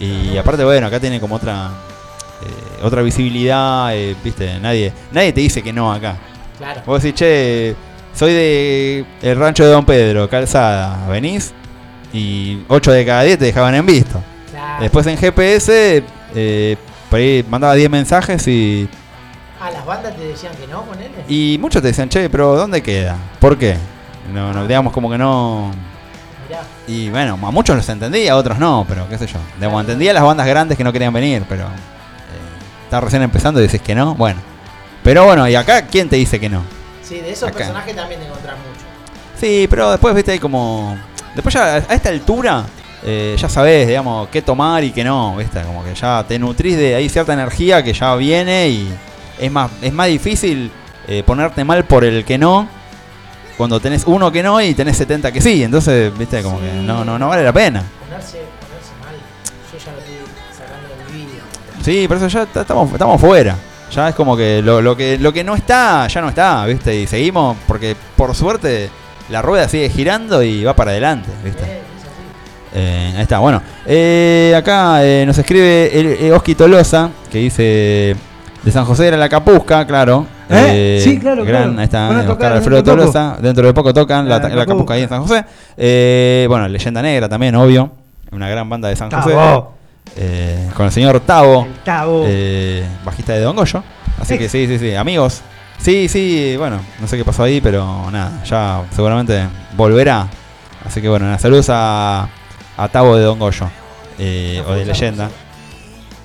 Y 0.00 0.36
aparte, 0.36 0.64
bueno, 0.64 0.86
acá 0.86 0.98
tiene 1.00 1.20
como 1.20 1.36
otra 1.36 1.70
eh, 2.42 2.82
otra 2.82 3.00
visibilidad, 3.02 3.94
eh, 3.96 4.14
viste, 4.22 4.58
nadie 4.60 4.92
nadie 5.12 5.32
te 5.32 5.40
dice 5.40 5.62
que 5.62 5.72
no 5.72 5.92
acá. 5.92 6.16
Claro. 6.58 6.82
Vos 6.84 7.02
decís, 7.02 7.18
che, 7.18 7.74
soy 8.14 8.32
de 8.32 9.04
el 9.22 9.38
rancho 9.38 9.64
de 9.64 9.70
Don 9.70 9.84
Pedro, 9.84 10.28
calzada, 10.28 11.06
venís 11.08 11.52
y 12.12 12.62
8 12.68 12.92
de 12.92 13.04
cada 13.06 13.22
10 13.22 13.38
te 13.38 13.44
dejaban 13.46 13.74
en 13.74 13.86
visto. 13.86 14.22
claro. 14.50 14.82
Después 14.82 15.06
en 15.06 15.16
GPS, 15.16 16.02
eh, 16.34 16.76
por 17.10 17.18
ahí 17.18 17.44
mandaba 17.48 17.74
10 17.74 17.88
mensajes 17.90 18.46
y, 18.48 18.88
Ah, 19.60 19.70
las 19.70 19.86
bandas 19.86 20.14
te 20.14 20.24
decían 20.26 20.52
que 20.60 20.66
no, 20.66 20.82
ponele. 20.82 21.10
y 21.28 21.56
muchos 21.58 21.80
te 21.80 21.88
decían, 21.88 22.08
che, 22.10 22.28
pero 22.28 22.54
¿dónde 22.54 22.82
queda? 22.82 23.16
¿Por 23.40 23.56
qué? 23.56 23.76
No, 24.32 24.52
no, 24.52 24.66
digamos 24.66 24.92
como 24.92 25.10
que 25.10 25.16
no... 25.18 25.70
Y 26.86 27.10
bueno, 27.10 27.38
a 27.42 27.50
muchos 27.50 27.76
los 27.76 27.88
entendía, 27.88 28.32
a 28.32 28.36
otros 28.36 28.58
no, 28.58 28.84
pero 28.88 29.08
qué 29.08 29.18
sé 29.18 29.26
yo. 29.26 29.38
Digamos, 29.56 29.80
entendía 29.80 30.12
las 30.12 30.22
bandas 30.22 30.46
grandes 30.46 30.76
que 30.76 30.84
no 30.84 30.92
querían 30.92 31.12
venir, 31.12 31.44
pero... 31.48 31.64
Eh, 31.64 32.54
está 32.84 33.00
recién 33.00 33.22
empezando 33.22 33.60
y 33.60 33.64
dices 33.64 33.80
que 33.80 33.94
no, 33.94 34.14
bueno. 34.14 34.40
Pero 35.02 35.24
bueno, 35.24 35.48
¿y 35.48 35.54
acá 35.54 35.82
quién 35.82 36.08
te 36.08 36.16
dice 36.16 36.40
que 36.40 36.48
no? 36.48 36.62
Sí, 37.02 37.16
de 37.16 37.30
esos 37.32 37.48
Acá. 37.48 37.58
personajes 37.58 37.94
también 37.94 38.20
te 38.20 38.26
encontrás 38.26 38.56
mucho. 38.56 38.80
Sí, 39.38 39.66
pero 39.68 39.90
después, 39.90 40.14
viste, 40.14 40.32
hay 40.32 40.38
como. 40.38 40.96
Después 41.34 41.54
ya 41.54 41.74
a 41.74 41.78
esta 41.78 42.08
altura, 42.08 42.64
eh, 43.02 43.36
ya 43.38 43.48
sabes, 43.48 43.86
digamos, 43.86 44.28
qué 44.28 44.40
tomar 44.40 44.82
y 44.82 44.92
qué 44.92 45.04
no, 45.04 45.36
viste, 45.36 45.60
como 45.62 45.84
que 45.84 45.94
ya 45.94 46.24
te 46.26 46.38
nutrís 46.38 46.76
de 46.76 46.94
ahí 46.94 47.08
cierta 47.08 47.34
energía 47.34 47.82
que 47.82 47.92
ya 47.92 48.14
viene 48.14 48.68
y 48.68 48.88
es 49.38 49.52
más, 49.52 49.70
es 49.82 49.92
más 49.92 50.06
difícil 50.06 50.70
eh, 51.06 51.22
ponerte 51.26 51.64
mal 51.64 51.84
por 51.84 52.04
el 52.04 52.24
que 52.24 52.38
no 52.38 52.66
cuando 53.56 53.78
tenés 53.80 54.04
uno 54.06 54.30
que 54.32 54.42
no 54.42 54.60
y 54.60 54.74
tenés 54.74 54.96
70 54.96 55.30
que 55.32 55.40
sí, 55.40 55.62
entonces, 55.62 56.16
viste, 56.16 56.42
como 56.42 56.60
que 56.60 56.72
no, 56.72 57.04
no, 57.04 57.18
no 57.18 57.28
vale 57.28 57.44
la 57.44 57.52
pena. 57.52 57.82
Ponerse, 58.00 58.38
ponerse 58.60 58.90
mal. 59.02 59.14
Yo 59.72 59.78
ya 59.78 59.92
lo 59.92 59.98
estoy 59.98 60.16
sacando 60.56 60.88
de 60.88 61.12
mi 61.12 61.24
vídeo. 61.24 61.42
Sí, 61.82 62.08
por 62.08 62.16
eso 62.16 62.28
ya 62.28 62.46
ta- 62.46 62.62
estamos, 62.62 62.92
estamos 62.92 63.20
fuera. 63.20 63.56
Ya 63.92 64.08
es 64.08 64.14
como 64.14 64.36
que 64.36 64.60
lo, 64.62 64.82
lo 64.82 64.96
que 64.96 65.18
lo 65.18 65.32
que 65.32 65.44
no 65.44 65.54
está, 65.54 66.06
ya 66.08 66.20
no 66.20 66.28
está, 66.30 66.66
¿viste? 66.66 66.96
Y 66.96 67.06
seguimos 67.06 67.56
porque 67.68 67.94
por 68.16 68.34
suerte 68.34 68.90
la 69.28 69.40
rueda 69.40 69.68
sigue 69.68 69.88
girando 69.88 70.42
y 70.42 70.64
va 70.64 70.74
para 70.74 70.90
adelante, 70.90 71.28
¿viste? 71.44 71.62
Eh. 71.64 71.80
Eh, 72.76 73.12
ahí 73.16 73.22
está, 73.22 73.38
bueno. 73.38 73.62
Eh, 73.86 74.52
acá 74.56 75.04
eh, 75.04 75.22
nos 75.24 75.38
escribe 75.38 75.96
el, 76.00 76.06
eh, 76.24 76.32
Oski 76.32 76.56
Tolosa, 76.56 77.08
que 77.30 77.38
dice 77.38 78.16
de 78.64 78.72
San 78.72 78.84
José 78.84 79.06
era 79.06 79.16
la 79.16 79.28
Capusca, 79.28 79.86
claro. 79.86 80.26
¿Eh? 80.48 81.00
Sí, 81.02 81.18
claro, 81.18 81.44
gran, 81.44 81.62
claro. 81.74 81.78
Ahí 81.78 81.84
está, 81.84 82.08
Van 82.08 82.16
a 82.18 82.22
eh, 82.22 82.26
tocar 82.26 82.52
dentro 82.52 82.76
Alfredo 82.76 82.76
de 82.76 82.82
poco. 82.82 82.96
Tolosa. 83.12 83.36
Dentro 83.40 83.66
de 83.66 83.74
poco 83.74 83.94
tocan 83.94 84.28
la, 84.28 84.38
La 84.38 84.48
la 84.48 84.66
Capusca. 84.66 84.94
ahí 84.94 85.02
en 85.02 85.08
San 85.08 85.22
José. 85.22 85.44
Eh, 85.76 86.46
bueno, 86.48 86.68
Leyenda 86.68 87.00
Negra 87.02 87.28
también, 87.28 87.54
obvio. 87.54 87.90
Una 88.32 88.48
gran 88.48 88.68
banda 88.68 88.88
de 88.88 88.96
San 88.96 89.10
José. 89.10 89.30
Tabo. 89.34 89.74
Eh, 90.16 90.68
con 90.76 90.86
el 90.86 90.92
señor 90.92 91.18
Tavo, 91.20 91.66
El 91.86 92.24
eh, 92.28 92.84
bajista 93.04 93.32
de 93.32 93.40
Don 93.40 93.56
Goyo. 93.56 93.82
Así 94.20 94.34
Sí. 94.34 94.38
que 94.38 94.48
sí, 94.48 94.66
sí, 94.66 94.78
sí, 94.78 94.94
amigos. 94.94 95.40
Sí, 95.78 96.08
sí, 96.08 96.54
bueno, 96.56 96.80
no 97.00 97.06
sé 97.08 97.16
qué 97.16 97.24
pasó 97.24 97.42
ahí, 97.42 97.60
pero 97.60 98.08
nada, 98.12 98.42
ya 98.44 98.82
seguramente 98.94 99.44
volverá. 99.76 100.28
Así 100.86 101.00
que 101.00 101.08
bueno, 101.08 101.36
saludos 101.38 101.66
a, 101.70 102.28
a 102.76 102.88
Tavo 102.88 103.16
de 103.16 103.24
Don 103.24 103.38
Goyo, 103.38 103.66
eh, 104.18 104.62
o 104.68 104.72
de 104.74 104.84
Leyenda. 104.84 105.30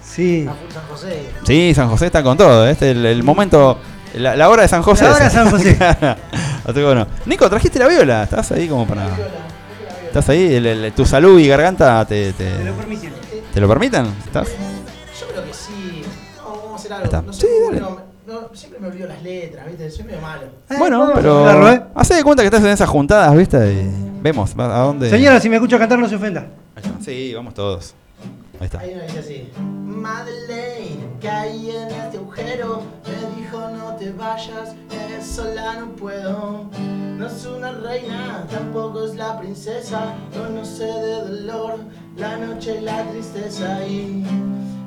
Sí. 0.03 0.45
San 0.45 0.83
José. 0.89 1.29
Sí, 1.45 1.73
San 1.73 1.89
José 1.89 2.07
está 2.07 2.21
con 2.21 2.37
todo, 2.37 2.67
este 2.67 2.91
es 2.91 2.97
el, 2.97 3.05
el 3.05 3.23
momento, 3.23 3.79
la, 4.15 4.35
la 4.35 4.49
hora 4.49 4.63
de 4.63 4.67
San 4.67 4.81
José. 4.81 5.05
La 5.05 5.11
hora 5.15 5.23
de 5.25 5.29
San 5.31 5.49
José. 5.51 5.77
Así 6.63 6.73
que 6.73 6.83
bueno, 6.83 7.07
Nico, 7.25 7.49
trajiste 7.49 7.79
la 7.79 7.87
viola, 7.87 8.23
estás 8.23 8.51
ahí 8.51 8.67
como 8.67 8.85
para... 8.87 9.07
¿Estás 10.07 10.27
ahí? 10.29 10.55
El- 10.55 10.65
el- 10.65 10.91
tu 10.93 11.05
salud 11.05 11.39
y 11.39 11.47
garganta 11.47 12.03
te, 12.05 12.33
te, 12.33 12.49
Te 12.49 12.63
lo 12.63 12.73
permitieron. 12.73 13.17
¿te 13.53 13.61
lo 13.61 13.67
permiten? 13.67 14.05
¿Estás? 14.25 14.47
Yo 15.19 15.27
creo 15.27 15.43
que 15.45 15.53
sí. 15.53 16.01
Vamos, 16.43 16.57
vamos 16.63 16.71
a 16.73 16.75
hacer 16.75 16.93
algo. 16.93 17.21
No 17.27 17.33
sé, 17.33 17.41
Sí, 17.41 17.47
dale. 17.65 17.79
bueno, 17.81 18.01
no, 18.27 18.55
siempre 18.55 18.79
me 18.79 18.87
olvido 18.87 19.07
las 19.07 19.21
letras, 19.23 19.67
¿viste? 19.67 19.89
Soy 19.91 20.05
medio 20.05 20.21
malo. 20.21 20.41
Bueno, 20.79 20.99
vamos 20.99 21.13
a 21.13 21.17
pero. 21.17 21.39
hablarlo, 21.39 21.71
¿eh? 21.71 21.81
Hacé 21.95 22.15
de 22.15 22.23
cuenta 22.23 22.41
que 22.43 22.47
estás 22.47 22.61
en 22.63 22.69
esas 22.71 22.89
juntadas, 22.89 23.35
¿viste? 23.35 23.71
Y 23.73 23.89
vemos 24.21 24.51
a 24.57 24.79
dónde. 24.79 25.09
Señora, 25.09 25.39
si 25.39 25.47
me 25.49 25.55
escucha 25.57 25.77
cantar, 25.77 25.99
no 25.99 26.09
se 26.09 26.15
ofenda. 26.15 26.45
Sí, 27.05 27.33
vamos 27.35 27.53
todos. 27.53 27.93
Ahí 28.59 28.65
está. 28.65 28.79
Ahí 28.79 28.93
uno 28.93 29.03
dice 29.03 29.19
así. 29.19 29.49
Madeleine, 29.85 31.07
caí 31.21 31.71
en 31.71 31.87
este 31.89 32.17
agujero. 32.17 32.83
Me 33.05 33.41
dijo 33.41 33.59
no 33.69 33.95
te 33.95 34.11
vayas, 34.11 34.75
eh, 34.91 35.21
sola 35.21 35.79
no 35.79 35.95
puedo. 35.95 36.69
No 37.17 37.27
es 37.27 37.45
una 37.45 37.71
reina, 37.71 38.45
tampoco 38.49 39.05
es 39.05 39.15
la 39.15 39.39
princesa. 39.39 40.13
Conoce 40.33 40.85
de 40.85 41.21
dolor 41.21 41.79
la 42.17 42.37
noche 42.37 42.79
y 42.79 42.81
la 42.81 43.03
tristeza. 43.05 43.85
Y 43.87 44.25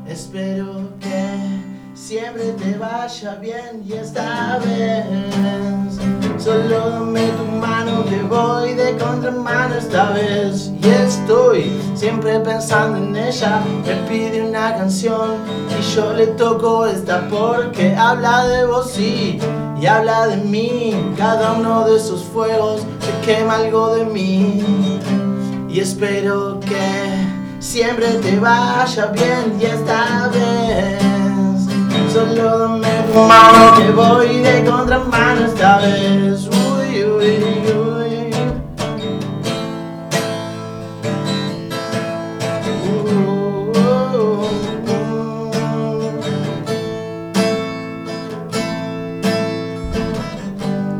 espero 0.06 0.90
que 1.00 1.94
siempre 1.94 2.52
te 2.52 2.76
vaya 2.76 3.34
bien. 3.36 3.82
Y 3.86 3.94
esta 3.94 4.58
vez 4.58 6.21
solo 6.42 6.90
dame 6.90 7.28
tu 7.28 7.44
mano 7.44 8.04
que 8.04 8.20
voy 8.22 8.74
de 8.74 8.96
contramano 8.96 9.76
esta 9.76 10.10
vez. 10.10 10.72
Y 10.82 10.88
estoy 10.88 11.72
siempre 11.94 12.40
pensando 12.40 12.98
en 12.98 13.14
ella. 13.14 13.62
Me 13.86 13.94
pide 14.08 14.42
una 14.42 14.74
canción 14.76 15.36
y 15.78 15.94
yo 15.94 16.12
le 16.12 16.26
toco 16.28 16.86
esta 16.86 17.28
porque 17.28 17.94
habla 17.94 18.46
de 18.46 18.66
vos 18.66 18.98
y, 18.98 19.38
y 19.80 19.86
habla 19.86 20.26
de 20.26 20.36
mí. 20.38 21.14
Cada 21.16 21.52
uno 21.52 21.84
de 21.86 21.96
esos 21.96 22.24
fuegos 22.24 22.82
se 23.00 23.26
quema 23.26 23.56
algo 23.56 23.94
de 23.94 24.04
mí. 24.06 24.62
Y 25.68 25.80
espero 25.80 26.58
que 26.60 27.60
siempre 27.60 28.08
te 28.14 28.38
vaya 28.38 29.06
bien 29.06 29.58
y 29.60 29.64
esta 29.64 30.28
vez 30.28 31.21
Solo 32.12 32.58
dame 32.58 32.88
tu 33.10 33.18
mano 33.20 33.74
que 33.74 33.90
voy 33.90 34.42
de 34.42 34.62
contramano 34.66 35.46
esta 35.46 35.78
vez 35.78 36.46
Uy, 36.46 37.04
uy, 37.04 37.72
uy 37.72 38.34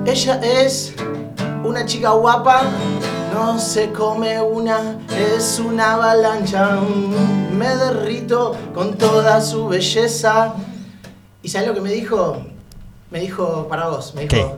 Ella 0.07 0.41
es 0.43 0.95
una 1.63 1.85
chica 1.85 2.11
guapa, 2.11 2.63
no 3.35 3.59
se 3.59 3.91
come 3.93 4.41
una, 4.41 4.99
es 5.11 5.59
una 5.59 5.95
avalancha. 5.95 6.79
Me 7.53 7.69
derrito 7.77 8.57
con 8.75 8.97
toda 8.97 9.41
su 9.41 9.69
belleza. 9.69 10.55
¿Y 11.45 11.49
sabes 11.49 11.67
lo 11.67 11.75
que 11.75 11.81
me 11.81 11.91
dijo? 11.91 12.41
Me 13.11 13.19
dijo 13.19 13.67
para 13.69 13.89
vos, 13.89 14.15
me 14.15 14.27
dijo 14.27 14.57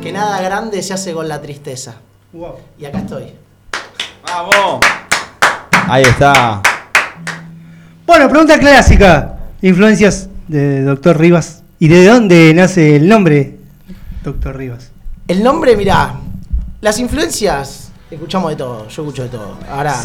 que 0.00 0.12
nada 0.12 0.40
grande 0.40 0.80
se 0.80 0.94
hace 0.94 1.12
con 1.12 1.28
la 1.28 1.42
tristeza. 1.42 1.96
Wow. 2.32 2.54
Y 2.78 2.84
acá 2.84 2.98
estoy. 2.98 3.34
¡Vamos! 4.22 4.86
Ahí 5.88 6.04
está. 6.04 6.62
Bueno, 8.06 8.28
pregunta 8.28 8.60
clásica. 8.60 9.38
Influencias 9.60 10.28
de 10.46 10.82
Doctor 10.82 11.18
Rivas. 11.18 11.64
¿Y 11.80 11.88
de 11.88 12.06
dónde 12.06 12.54
nace 12.54 12.94
el 12.94 13.08
nombre 13.08 13.58
Doctor 14.22 14.56
Rivas? 14.56 14.92
El 15.26 15.42
nombre, 15.42 15.76
mirá, 15.76 16.14
las 16.80 16.98
influencias, 17.00 17.90
escuchamos 18.08 18.50
de 18.50 18.56
todo, 18.56 18.86
yo 18.86 19.02
escucho 19.02 19.24
de 19.24 19.30
todo. 19.30 19.56
Ahora, 19.68 19.96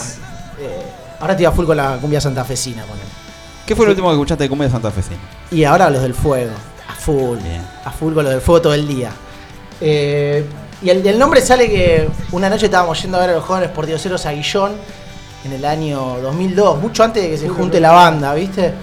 eh, 0.60 0.82
ahora 1.20 1.34
estoy 1.34 1.46
a 1.46 1.52
full 1.52 1.66
con 1.66 1.78
la 1.78 1.98
cumbia 1.98 2.20
santafesina. 2.20 2.84
Con 2.84 2.98
él. 2.98 3.25
¿Qué 3.66 3.76
fue 3.76 3.86
lo 3.86 3.92
último 3.92 4.10
que 4.10 4.14
escuchaste 4.14 4.44
de 4.44 4.50
Cumbia 4.50 4.70
Santa 4.70 4.92
Fecina? 4.92 5.20
Y 5.52 5.64
ahora 5.64 5.90
los 5.90 6.02
del 6.02 6.14
fuego, 6.14 6.52
a 6.88 6.94
full, 6.94 7.40
Bien. 7.40 7.62
a 7.84 7.92
full 7.92 8.14
con 8.14 8.24
los 8.24 8.32
del 8.34 8.42
fuego 8.42 8.62
todo 8.62 8.74
el 8.74 8.88
día. 8.88 9.12
Eh, 9.82 10.46
y 10.82 10.90
el 10.90 11.18
nombre 11.18 11.42
sale 11.42 11.68
que 11.70 12.08
una 12.32 12.50
noche 12.50 12.66
estábamos 12.66 13.02
yendo 13.02 13.18
a 13.18 13.22
ver 13.22 13.32
a 13.32 13.34
los 13.34 13.44
jóvenes 13.44 13.70
portioceros 13.72 14.26
a 14.28 14.34
Guillón 14.34 14.74
en 15.46 15.54
el 15.54 15.66
año 15.66 16.18
2002, 16.22 16.80
mucho 16.80 17.04
antes 17.04 17.24
de 17.24 17.30
que 17.30 17.38
se 17.38 17.50
junte 17.50 17.80
la 17.80 17.92
banda, 17.92 18.34
¿viste? 18.36 18.74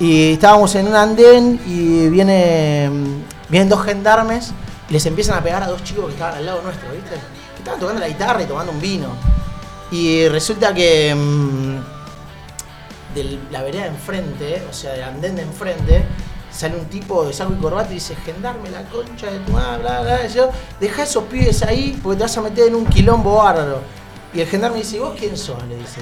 Y 0.00 0.32
estábamos 0.32 0.74
en 0.74 0.88
un 0.88 0.96
andén 0.96 1.60
y 1.66 2.08
viene, 2.08 2.90
vienen 3.48 3.68
dos 3.68 3.84
gendarmes 3.84 4.52
y 4.88 4.94
les 4.94 5.06
empiezan 5.06 5.38
a 5.38 5.42
pegar 5.42 5.62
a 5.62 5.68
dos 5.68 5.84
chicos 5.84 6.06
que 6.06 6.12
estaban 6.12 6.36
al 6.36 6.46
lado 6.46 6.62
nuestro, 6.62 6.90
¿viste? 6.90 7.10
Que 7.10 7.58
estaban 7.58 7.78
tocando 7.78 8.00
la 8.00 8.08
guitarra 8.08 8.42
y 8.42 8.46
tomando 8.46 8.72
un 8.72 8.80
vino. 8.80 9.08
Y 9.92 10.26
resulta 10.28 10.74
que 10.74 11.14
mm, 11.14 11.93
de 13.14 13.38
la 13.50 13.62
vereda 13.62 13.82
de 13.84 13.88
enfrente, 13.88 14.62
o 14.68 14.72
sea, 14.72 14.92
del 14.92 15.02
andén 15.02 15.36
de 15.36 15.42
enfrente, 15.42 16.04
sale 16.50 16.76
un 16.76 16.86
tipo 16.86 17.24
de 17.24 17.32
saco 17.32 17.52
y 17.52 17.60
corbata 17.60 17.90
y 17.90 17.94
dice, 17.94 18.14
gendarme 18.16 18.70
la 18.70 18.82
concha 18.84 19.30
de 19.30 19.38
tu 19.40 19.52
madre, 19.52 19.82
bla, 19.82 20.00
bla, 20.00 20.16
bla. 20.16 20.26
Y 20.26 20.32
yo, 20.32 20.50
deja 20.80 21.02
esos 21.02 21.24
pibes 21.24 21.62
ahí 21.62 21.98
porque 22.02 22.18
te 22.18 22.22
vas 22.24 22.36
a 22.36 22.42
meter 22.42 22.68
en 22.68 22.74
un 22.74 22.86
quilombo 22.86 23.36
bárbaro. 23.36 23.80
Y 24.32 24.40
el 24.40 24.48
gendarme 24.48 24.78
dice, 24.78 24.96
¿y 24.96 25.00
vos 25.00 25.14
quién 25.18 25.36
sos? 25.36 25.62
Le 25.66 25.76
dice. 25.76 26.00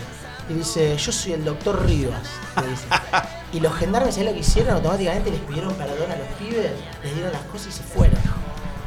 Y 0.49 0.55
dice, 0.55 0.97
yo 0.97 1.13
soy 1.13 1.33
el 1.33 1.45
doctor 1.45 1.85
Rivas. 1.87 2.29
Le 2.61 2.69
dice. 2.69 2.87
Y 3.53 3.61
los 3.61 3.75
gendarmes, 3.75 4.15
¿sabes 4.15 4.31
lo 4.31 4.35
que 4.35 4.41
hicieron? 4.41 4.77
Automáticamente 4.77 5.31
les 5.31 5.41
pidieron 5.41 5.75
perdón 5.75 6.11
a 6.11 6.17
los 6.17 6.27
pibes, 6.39 6.71
les 7.05 7.15
dieron 7.15 7.33
las 7.33 7.43
cosas 7.43 7.67
y 7.67 7.73
se 7.73 7.83
fueron. 7.83 8.19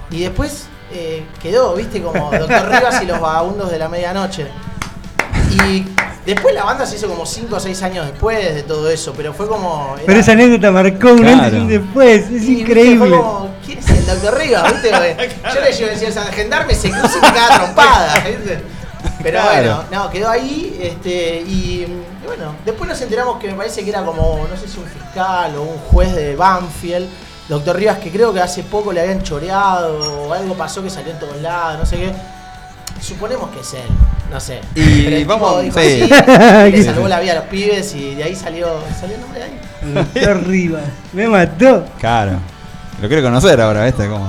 Y 0.10 0.22
después 0.22 0.66
eh, 0.92 1.24
quedó, 1.40 1.76
viste, 1.76 2.02
como 2.02 2.32
Doctor 2.32 2.70
Rivas 2.72 3.04
y 3.04 3.06
los 3.06 3.20
vagabundos 3.20 3.70
de 3.70 3.78
la 3.78 3.90
medianoche. 3.90 4.48
Y 5.68 5.86
después 6.26 6.54
la 6.54 6.64
banda 6.64 6.86
se 6.86 6.96
hizo 6.98 7.08
como 7.08 7.26
5 7.26 7.56
o 7.56 7.60
6 7.60 7.82
años 7.84 8.06
después 8.08 8.56
de 8.56 8.64
todo 8.64 8.90
eso, 8.90 9.14
pero 9.16 9.34
fue 9.34 9.48
como. 9.48 9.94
era- 9.96 10.06
Pero 10.06 10.20
esa 10.20 10.32
anécdota 10.34 10.72
marcó 10.72 11.10
un 11.14 11.20
Claro. 11.20 11.44
antes 11.44 11.54
y 11.54 11.58
un 11.58 11.68
después. 11.68 12.30
Es 12.32 12.44
y, 12.44 12.62
increíble. 12.62 13.10
como, 13.18 13.50
¿quién 13.66 13.80
es 13.80 13.90
el 13.90 14.06
Doctor 14.06 14.38
Rivas? 14.38 14.74
¿Viste? 14.74 14.90
Yo 15.56 15.62
le 15.62 15.72
llevo 15.72 15.90
a 15.92 15.94
decir, 15.94 16.20
al 16.20 16.34
gendarme 16.34 16.76
se 16.76 16.90
cruza 16.92 17.18
y 17.18 17.22
me 17.22 17.34
caga 17.34 17.56
trompada, 17.64 18.20
¿viste? 18.28 18.64
Pero 19.24 19.40
Claro. 19.42 19.54
bueno, 19.54 19.84
no, 19.92 20.10
quedó 20.10 20.30
ahí, 20.30 20.78
este, 20.82 21.42
y, 21.42 21.82
y 21.84 22.26
bueno, 22.26 22.54
después 22.66 22.88
nos 22.90 23.02
enteramos 23.02 23.40
que 23.40 23.48
me 23.48 23.54
parece 23.56 23.84
que 23.84 23.90
era 23.90 24.04
como, 24.04 24.46
no 24.50 24.58
sé 24.60 24.68
si 24.68 24.78
un 24.80 24.86
fiscal 24.86 25.56
o 25.56 25.62
un 25.64 25.78
juez 25.92 26.14
de 26.16 26.36
Banfield, 26.36 27.08
Doctor 27.50 27.76
Rivas, 27.76 27.98
que 28.00 28.12
creo 28.12 28.34
que 28.34 28.42
hace 28.42 28.64
poco 28.64 28.92
le 28.92 29.02
habían 29.02 29.22
choreado 29.24 30.24
o 30.28 30.34
algo 30.34 30.56
pasó 30.56 30.84
que 30.84 30.90
salió 30.90 31.12
en 31.12 31.20
todos 31.20 31.40
lados, 31.42 31.80
no 31.80 31.86
sé 31.86 31.98
qué. 31.98 32.12
Suponemos 33.02 33.50
que 33.52 33.60
es 33.60 33.74
él, 33.74 33.82
no 34.32 34.40
sé. 34.40 34.62
Y 34.74 35.04
Pero 35.04 35.16
el 35.18 35.26
vamos- 35.26 35.62
tipo 35.62 35.62
dijo 35.62 35.80
sí. 35.80 36.10
y 36.68 36.72
le 36.72 36.84
salvó 36.86 37.08
la 37.08 37.20
vida 37.20 37.34
a 37.34 37.36
los 37.36 37.44
pibes 37.46 37.94
y 37.96 38.16
de 38.16 38.24
ahí 38.24 38.36
salió, 38.36 38.68
salió 39.00 39.16
el 39.16 39.22
nombre 39.22 39.40
de 39.40 39.46
ahí. 39.46 39.60
Doctor 39.94 40.48
Rivas. 40.48 40.84
Me 41.14 41.28
mató. 41.28 41.86
Claro. 42.00 42.40
Lo 43.02 43.08
quiero 43.08 43.22
conocer 43.24 43.60
ahora, 43.62 43.86
¿viste? 43.86 44.08
Como... 44.08 44.28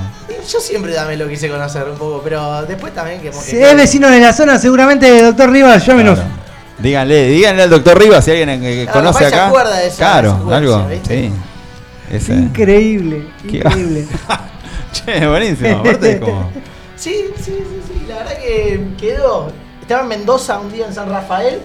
Yo 0.51 0.59
siempre 0.59 0.93
también 0.93 1.19
lo 1.19 1.27
quise 1.27 1.49
conocer 1.49 1.83
un 1.89 1.97
poco, 1.97 2.21
pero 2.23 2.63
después 2.65 2.93
también 2.93 3.19
que... 3.21 3.33
Si 3.33 3.57
es 3.57 3.75
vecino 3.75 4.09
de 4.09 4.19
la 4.19 4.33
zona, 4.33 4.59
seguramente 4.59 5.23
Doctor 5.23 5.49
Rivas, 5.51 5.85
llámenos. 5.85 6.19
Claro. 6.19 6.33
Díganle, 6.79 7.27
díganle 7.29 7.63
al 7.63 7.69
doctor 7.71 7.97
Rivas 7.99 8.23
si 8.23 8.31
alguien 8.31 8.59
Claro, 8.85 8.91
conoce 8.99 9.19
capaz 9.23 9.29
se 9.29 9.35
acá. 9.35 9.47
acuerda 9.47 9.77
de 9.77 9.87
esa 9.87 9.97
claro, 9.97 10.49
algo. 10.53 10.85
¿viste? 10.87 11.17
Sí. 11.29 12.15
Ese. 12.15 12.33
Increíble, 12.35 13.27
increíble. 13.43 14.07
che, 14.93 15.27
buenísimo. 15.27 15.77
Aparte 15.79 16.11
es 16.11 16.19
como. 16.19 16.51
Sí, 16.97 17.25
sí, 17.37 17.43
sí, 17.43 17.81
sí, 17.87 18.05
la 18.07 18.17
verdad 18.17 18.37
que 18.39 18.87
quedó. 18.97 19.51
Estaba 19.81 20.01
en 20.01 20.07
Mendoza 20.09 20.59
un 20.59 20.71
día 20.71 20.87
en 20.87 20.93
San 20.93 21.09
Rafael 21.09 21.61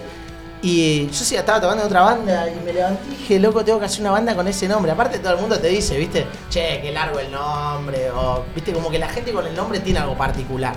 y 0.61 1.07
yo 1.07 1.13
sí 1.13 1.35
estaba 1.35 1.59
tocando 1.59 1.81
en 1.81 1.87
otra 1.87 2.03
banda 2.03 2.49
y 2.49 2.55
me 2.63 2.71
levanté 2.71 3.01
y 3.07 3.15
dije, 3.17 3.39
loco, 3.39 3.65
tengo 3.65 3.79
que 3.79 3.85
hacer 3.85 4.01
una 4.01 4.11
banda 4.11 4.35
con 4.35 4.47
ese 4.47 4.67
nombre. 4.67 4.91
Aparte 4.91 5.19
todo 5.19 5.33
el 5.33 5.41
mundo 5.41 5.59
te 5.59 5.67
dice, 5.67 5.97
viste, 5.97 6.25
che, 6.49 6.79
qué 6.81 6.91
largo 6.91 7.19
el 7.19 7.31
nombre, 7.31 8.11
o 8.11 8.45
viste, 8.55 8.71
como 8.71 8.89
que 8.89 8.99
la 8.99 9.09
gente 9.09 9.33
con 9.33 9.45
el 9.45 9.55
nombre 9.55 9.79
tiene 9.79 9.99
algo 9.99 10.15
particular. 10.15 10.75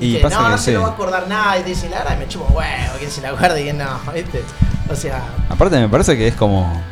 Y 0.00 0.16
pasa 0.16 0.38
no, 0.38 0.44
que 0.44 0.50
no 0.50 0.58
se 0.58 0.72
lo 0.72 0.82
va 0.82 0.88
a 0.88 0.90
acordar 0.92 1.28
nada 1.28 1.58
y 1.58 1.62
te 1.62 1.68
dice, 1.68 1.88
la 1.88 1.98
verdad 1.98 2.18
me 2.18 2.26
chupo 2.26 2.46
huevo, 2.52 2.94
quién 2.98 3.10
se 3.10 3.20
la 3.20 3.28
acuerda 3.30 3.60
y 3.60 3.64
quién 3.64 3.78
no, 3.78 4.00
viste. 4.14 4.42
O 4.90 4.96
sea, 4.96 5.22
Aparte 5.48 5.78
me 5.78 5.88
parece 5.88 6.16
que 6.16 6.28
es 6.28 6.34
como. 6.34 6.82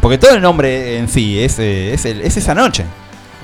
Porque 0.00 0.18
todo 0.18 0.32
el 0.32 0.42
nombre 0.42 0.98
en 0.98 1.08
sí 1.08 1.42
es, 1.42 1.58
eh, 1.58 1.94
es, 1.94 2.04
es 2.04 2.36
esa 2.36 2.54
noche. 2.54 2.84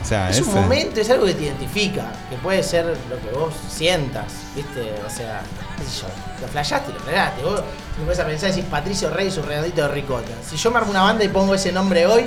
O 0.03 0.05
sea, 0.05 0.31
Es 0.31 0.41
un 0.41 0.53
momento, 0.55 1.01
es 1.01 1.09
algo 1.11 1.27
que 1.27 1.35
te 1.35 1.45
identifica, 1.45 2.07
que 2.29 2.37
puede 2.37 2.63
ser 2.63 2.87
lo 2.87 3.21
que 3.21 3.37
vos 3.37 3.55
sientas, 3.69 4.25
¿viste? 4.57 4.95
O 5.07 5.11
sea, 5.11 5.43
qué 5.79 5.85
sé 5.85 6.01
yo, 6.01 6.09
lo 6.41 6.49
flashaste, 6.49 6.93
lo 6.93 6.99
flashaste. 6.99 7.43
Vos 7.43 7.63
te 7.97 8.03
pones 8.03 8.19
a 8.19 8.27
pensar 8.27 8.51
y 8.51 8.53
decís 8.53 8.69
Patricio 8.69 9.11
Rey 9.11 9.29
y 9.29 9.31
su 9.31 9.43
redondito 9.43 9.83
de 9.83 9.89
ricota. 9.89 10.33
Si 10.45 10.57
yo 10.57 10.71
me 10.73 10.79
armo 10.79 10.91
una 10.91 11.03
banda 11.03 11.25
y 11.25 11.29
pongo 11.29 11.55
ese 11.55 11.71
nombre 11.71 12.05
hoy, 12.07 12.25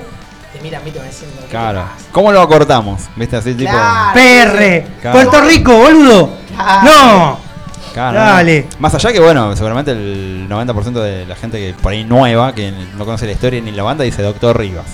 te 0.54 0.62
mira 0.62 0.80
a 0.80 0.82
mí 0.82 0.92
te 0.92 1.00
van 1.00 1.10
diciendo, 1.10 1.36
¿qué 1.38 1.44
te 1.44 1.50
Claro. 1.50 1.84
¿Cómo 2.14 2.32
lo 2.32 2.42
acortamos? 2.42 3.02
¿Viste? 3.18 3.36
Así 3.36 3.54
tipo. 3.54 3.70
Claro. 3.72 4.14
PR. 4.14 5.02
Claro. 5.02 5.20
Puerto 5.20 5.42
Rico, 5.42 5.74
boludo. 5.76 6.30
Claro. 6.56 6.86
No. 6.86 7.40
Claro, 7.94 8.20
Dale. 8.20 8.68
no. 8.72 8.78
Más 8.80 8.94
allá 8.96 9.12
que, 9.12 9.20
bueno, 9.20 9.56
seguramente 9.56 9.92
el 9.92 10.48
90% 10.50 11.02
de 11.02 11.26
la 11.26 11.36
gente 11.36 11.58
que 11.58 11.74
por 11.74 11.92
ahí 11.92 12.04
nueva, 12.04 12.54
que 12.54 12.72
no 12.72 13.06
conoce 13.06 13.26
la 13.26 13.34
historia 13.34 13.62
ni 13.62 13.72
la 13.72 13.84
banda, 13.84 14.04
dice 14.06 14.22
Doctor 14.22 14.58
Rivas. 14.58 14.86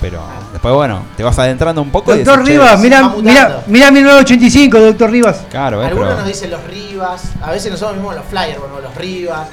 Pero 0.00 0.22
después, 0.52 0.74
bueno, 0.74 1.02
te 1.16 1.22
vas 1.22 1.38
adentrando 1.38 1.82
un 1.82 1.90
poco 1.90 2.14
y 2.14 2.18
Doctor 2.18 2.38
decís, 2.38 2.48
che, 2.48 2.52
Rivas, 2.58 2.80
mira, 2.80 3.12
mira, 3.22 3.62
mira 3.66 3.90
1985, 3.90 4.78
Doctor 4.80 5.10
Rivas. 5.10 5.42
Claro, 5.50 5.78
¿ves? 5.80 5.88
Algunos 5.88 6.08
Pero- 6.10 6.20
nos 6.20 6.28
dicen 6.28 6.50
los 6.50 6.64
Rivas, 6.64 7.22
a 7.42 7.50
veces 7.50 7.70
nosotros 7.70 7.96
mismos 7.96 8.14
los 8.14 8.24
flyers, 8.26 8.58
bueno, 8.58 8.80
los 8.80 8.94
Rivas. 8.94 9.48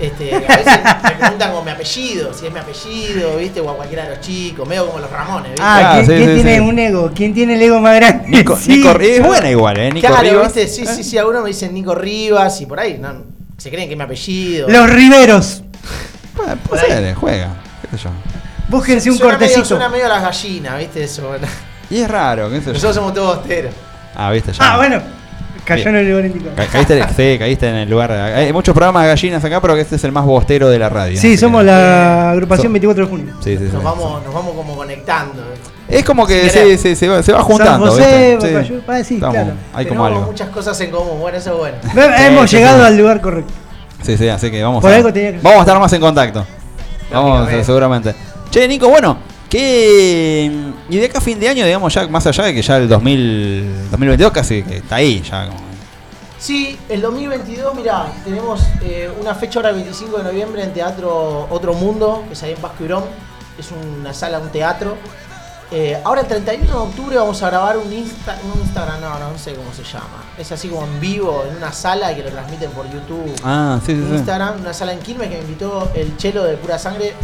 Este, 0.00 0.34
a 0.34 0.56
veces 0.56 0.80
me 1.04 1.10
preguntan 1.16 1.52
con 1.52 1.64
mi 1.64 1.70
apellido, 1.70 2.34
si 2.34 2.46
es 2.46 2.52
mi 2.52 2.58
apellido, 2.58 3.36
¿viste? 3.36 3.60
O 3.60 3.70
a 3.70 3.76
cualquiera 3.76 4.02
de 4.04 4.10
los 4.16 4.20
chicos, 4.20 4.66
medio 4.68 4.86
como 4.86 4.98
los 4.98 5.08
Ramones, 5.08 5.52
¿viste? 5.52 5.62
Ah, 5.64 5.78
Claro, 5.78 5.94
¿quién, 5.94 6.06
sí, 6.06 6.12
quién 6.24 6.28
sí, 6.30 6.34
tiene 6.42 6.54
sí. 6.56 6.60
un 6.60 6.78
ego? 6.80 7.10
¿Quién 7.14 7.34
tiene 7.34 7.54
el 7.54 7.62
ego 7.62 7.78
más 7.80 7.94
grande? 7.94 8.28
Nico, 8.28 8.56
Sí. 8.56 8.68
Nico- 8.78 8.98
es 9.00 9.22
buena 9.24 9.48
igual, 9.50 9.78
¿eh? 9.78 9.92
Nico 9.92 10.08
claro, 10.08 10.22
Rivas. 10.28 10.54
¿viste? 10.54 10.66
Sí, 10.68 10.86
sí, 10.86 11.04
sí, 11.04 11.18
algunos 11.18 11.42
me 11.44 11.48
dicen 11.50 11.72
Nico 11.72 11.94
Rivas 11.94 12.60
y 12.60 12.66
por 12.66 12.80
ahí 12.80 12.98
no, 12.98 13.12
se 13.58 13.70
creen 13.70 13.86
que 13.86 13.92
es 13.94 13.98
mi 13.98 14.02
apellido. 14.04 14.68
Los 14.68 14.90
Riveros. 14.90 15.62
Bueno, 16.36 16.56
puede 16.68 16.82
ser, 16.86 17.14
juega. 17.14 17.48
¿Qué 17.88 17.96
sé 17.96 18.02
yo? 18.04 18.10
Búsquense 18.72 19.10
un 19.10 19.16
suena 19.18 19.34
medio, 19.38 19.46
cortecito. 19.48 19.64
suena 19.76 19.88
medio 19.88 20.06
a 20.06 20.08
las 20.08 20.22
gallinas, 20.22 20.78
¿viste? 20.78 21.04
Eso, 21.04 21.28
bueno. 21.28 21.46
Y 21.90 21.98
es 22.00 22.10
raro, 22.10 22.50
qué. 22.50 22.56
Nosotros 22.58 22.94
somos 22.94 23.14
todos 23.14 23.36
bosteros. 23.36 23.72
Ah, 24.16 24.30
viste, 24.32 24.52
ya. 24.52 24.72
Ah, 24.72 24.76
bueno. 24.78 25.00
Cayó 25.64 25.90
en 25.90 25.96
el 25.96 26.08
lugar 26.10 26.24
indicado. 26.26 26.56
Ca- 26.56 26.66
Caíste, 26.66 27.00
sí, 27.16 27.38
caíste 27.38 27.68
en 27.68 27.76
el 27.76 27.88
lugar. 27.88 28.10
Hay 28.10 28.52
muchos 28.52 28.74
programas 28.74 29.04
de 29.04 29.08
gallinas 29.10 29.44
acá, 29.44 29.60
pero 29.60 29.76
que 29.76 29.82
este 29.82 29.94
es 29.94 30.02
el 30.02 30.10
más 30.10 30.24
bostero 30.24 30.68
de 30.68 30.76
la 30.78 30.88
radio. 30.88 31.20
Sí, 31.20 31.36
somos 31.36 31.62
la 31.64 32.32
agrupación 32.32 32.66
So- 32.66 32.72
24 32.72 33.04
de 33.04 33.10
junio. 33.10 33.34
Sí, 33.44 33.56
sí, 33.56 33.66
sí. 33.68 33.72
Nos 33.72 33.84
vamos, 33.84 34.24
nos 34.24 34.34
vamos 34.34 34.54
como 34.56 34.74
conectando. 34.74 35.40
Es 35.88 36.04
como 36.04 36.26
que 36.26 36.50
sí, 36.50 36.76
sí, 36.78 36.96
se, 36.96 37.08
va, 37.08 37.22
se 37.22 37.30
va 37.32 37.38
San 37.38 37.46
juntando. 37.46 37.86
José, 37.92 38.36
¿viste? 38.40 38.64
Sí. 38.64 38.82
Ah, 38.88 39.04
sí, 39.04 39.14
Estamos- 39.14 39.34
claro. 39.36 39.50
Hay 39.74 39.86
como 39.86 40.00
Tenemos 40.02 40.06
algo. 40.18 40.32
muchas 40.32 40.48
cosas 40.48 40.80
en 40.80 40.90
común, 40.90 41.20
bueno, 41.20 41.38
eso 41.38 41.52
es 41.52 41.58
bueno. 41.58 41.76
Hemos 42.18 42.50
sí, 42.50 42.56
llegado 42.56 42.78
sí. 42.80 42.84
al 42.86 42.96
lugar 42.96 43.20
correcto. 43.20 43.52
Sí, 44.02 44.16
sí, 44.16 44.28
así 44.28 44.50
que 44.50 44.62
vamos 44.64 44.82
Por 44.82 44.90
a, 44.92 44.96
algo 44.96 45.12
tenía 45.12 45.30
que 45.32 45.38
vamos 45.38 45.58
a 45.58 45.60
estar 45.62 45.78
más 45.78 45.92
en 45.92 46.00
contacto. 46.00 46.44
Vamos, 47.12 47.48
seguramente. 47.64 48.14
Che, 48.52 48.68
Nico, 48.68 48.86
bueno, 48.86 49.16
¿qué. 49.48 50.52
Y 50.90 50.96
de 50.98 51.06
acá 51.06 51.16
a 51.16 51.20
fin 51.22 51.40
de 51.40 51.48
año, 51.48 51.64
digamos, 51.64 51.94
ya 51.94 52.06
más 52.06 52.26
allá 52.26 52.44
de 52.44 52.52
que 52.52 52.60
ya 52.60 52.76
el 52.76 52.86
2000, 52.86 53.88
2022 53.90 54.30
casi 54.30 54.62
que 54.62 54.76
está 54.76 54.96
ahí, 54.96 55.22
ya 55.22 55.46
como. 55.46 55.58
Sí, 56.38 56.78
el 56.90 57.00
2022, 57.00 57.74
mira, 57.74 58.12
tenemos 58.22 58.60
eh, 58.82 59.10
una 59.18 59.34
fecha 59.34 59.60
ahora 59.60 59.70
el 59.70 59.76
25 59.76 60.18
de 60.18 60.24
noviembre 60.24 60.62
en 60.62 60.74
Teatro 60.74 61.46
Otro 61.48 61.72
Mundo, 61.72 62.24
que 62.28 62.34
es 62.34 62.42
ahí 62.42 62.52
en 62.52 62.60
Vasco 62.60 62.84
Ibrón. 62.84 63.04
Es 63.58 63.70
una 63.72 64.12
sala, 64.12 64.38
un 64.38 64.50
teatro. 64.50 64.98
Eh, 65.70 65.98
ahora 66.04 66.20
el 66.20 66.26
31 66.26 66.66
de 66.66 66.76
octubre 66.76 67.16
vamos 67.16 67.42
a 67.42 67.48
grabar 67.48 67.78
un, 67.78 67.90
Insta, 67.90 68.36
un 68.44 68.60
Instagram, 68.60 69.00
no, 69.00 69.18
no, 69.18 69.30
no 69.30 69.38
sé 69.38 69.54
cómo 69.54 69.72
se 69.72 69.82
llama. 69.82 70.24
Es 70.36 70.52
así 70.52 70.68
como 70.68 70.84
en 70.84 71.00
vivo, 71.00 71.42
en 71.48 71.56
una 71.56 71.72
sala 71.72 72.14
que 72.14 72.22
lo 72.22 72.28
transmiten 72.28 72.70
por 72.72 72.84
YouTube. 72.92 73.34
Ah, 73.42 73.80
sí, 73.86 73.94
sí, 73.94 74.04
sí. 74.06 74.14
Instagram, 74.16 74.60
una 74.60 74.74
sala 74.74 74.92
en 74.92 74.98
Quilmes 74.98 75.30
que 75.30 75.36
me 75.36 75.40
invitó 75.40 75.90
el 75.94 76.18
chelo 76.18 76.44
de 76.44 76.58
Pura 76.58 76.78
Sangre. 76.78 77.14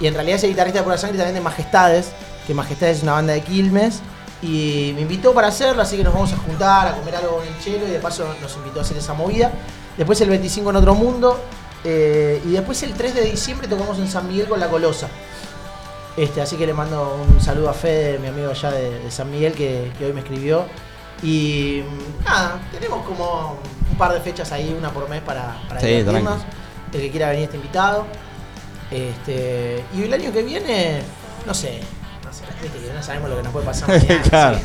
Y 0.00 0.06
en 0.06 0.14
realidad 0.14 0.36
es 0.36 0.44
el 0.44 0.50
guitarrista 0.50 0.80
de 0.80 0.84
Pura 0.84 0.98
Sangre 0.98 1.16
también 1.18 1.34
de 1.36 1.40
Majestades, 1.40 2.10
que 2.46 2.54
Majestades 2.54 2.98
es 2.98 3.02
una 3.02 3.12
banda 3.12 3.32
de 3.32 3.40
Quilmes. 3.40 4.00
Y 4.42 4.92
me 4.94 5.02
invitó 5.02 5.32
para 5.32 5.48
hacerlo, 5.48 5.80
así 5.82 5.96
que 5.96 6.04
nos 6.04 6.12
vamos 6.12 6.32
a 6.32 6.36
juntar 6.36 6.88
a 6.88 6.92
comer 6.96 7.16
algo 7.16 7.36
con 7.38 7.46
el 7.46 7.58
chelo 7.58 7.88
y 7.88 7.90
de 7.90 7.98
paso 7.98 8.26
nos 8.42 8.54
invitó 8.56 8.80
a 8.80 8.82
hacer 8.82 8.96
esa 8.98 9.14
movida. 9.14 9.50
Después 9.96 10.20
el 10.20 10.28
25 10.28 10.70
en 10.70 10.76
Otro 10.76 10.94
Mundo. 10.94 11.40
eh, 11.84 12.42
y 12.44 12.50
después 12.50 12.82
el 12.82 12.92
3 12.94 13.14
de 13.14 13.22
diciembre 13.22 13.66
tocamos 13.68 13.98
en 13.98 14.08
San 14.08 14.28
Miguel 14.28 14.46
con 14.48 14.60
La 14.60 14.68
Colosa. 14.68 15.08
Este, 16.16 16.40
así 16.40 16.56
que 16.56 16.66
le 16.66 16.72
mando 16.74 17.16
un 17.28 17.40
saludo 17.40 17.68
a 17.70 17.74
Fede, 17.74 18.18
mi 18.18 18.28
amigo 18.28 18.50
allá 18.50 18.70
de, 18.70 19.00
de 19.00 19.10
San 19.10 19.30
Miguel, 19.30 19.52
que, 19.54 19.92
que 19.98 20.04
hoy 20.06 20.12
me 20.12 20.20
escribió. 20.20 20.64
Y 21.22 21.82
mm, 21.84 22.24
nada, 22.24 22.58
tenemos 22.72 23.04
como 23.06 23.58
un 23.90 23.96
par 23.98 24.12
de 24.12 24.20
fechas 24.20 24.50
ahí, 24.52 24.74
una 24.78 24.90
por 24.90 25.08
mes 25.08 25.22
para, 25.22 25.56
para 25.68 25.80
Sí. 25.80 26.20
El 26.92 27.00
que 27.00 27.10
quiera 27.10 27.28
venir 27.30 27.44
está 27.44 27.56
invitado. 27.56 28.06
Este, 28.90 29.82
y 29.94 30.02
el 30.02 30.12
año 30.12 30.32
que 30.32 30.42
viene, 30.42 31.00
no 31.46 31.52
sé, 31.54 31.80
no 32.24 32.32
sé, 32.32 32.44
viste 32.62 32.78
que 32.78 32.92
no 32.94 33.02
sabemos 33.02 33.30
lo 33.30 33.36
que 33.36 33.42
nos 33.42 33.52
puede 33.52 33.66
pasar 33.66 33.88
mañana. 33.88 34.22
claro, 34.22 34.56
así 34.56 34.64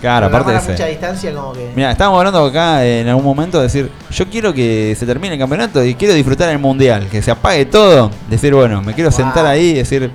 claro, 0.00 0.26
aparte 0.26 0.50
de 0.52 0.58
mucha 0.60 0.72
ese. 0.72 0.86
distancia 0.88 1.32
como 1.34 1.52
que... 1.52 1.70
Mira, 1.76 1.92
estábamos 1.92 2.18
hablando 2.18 2.44
acá 2.44 2.84
en 2.84 3.08
algún 3.08 3.24
momento 3.24 3.58
de 3.58 3.64
decir, 3.64 3.90
yo 4.10 4.28
quiero 4.28 4.52
que 4.52 4.96
se 4.98 5.06
termine 5.06 5.34
el 5.34 5.40
campeonato 5.40 5.84
y 5.84 5.94
quiero 5.94 6.14
disfrutar 6.14 6.48
el 6.48 6.58
mundial, 6.58 7.06
que 7.08 7.22
se 7.22 7.30
apague 7.30 7.64
todo, 7.66 8.10
decir, 8.28 8.54
bueno, 8.54 8.82
me 8.82 8.94
quiero 8.94 9.10
sentar 9.12 9.46
ahí 9.46 9.70
y 9.70 9.74
decir, 9.74 10.10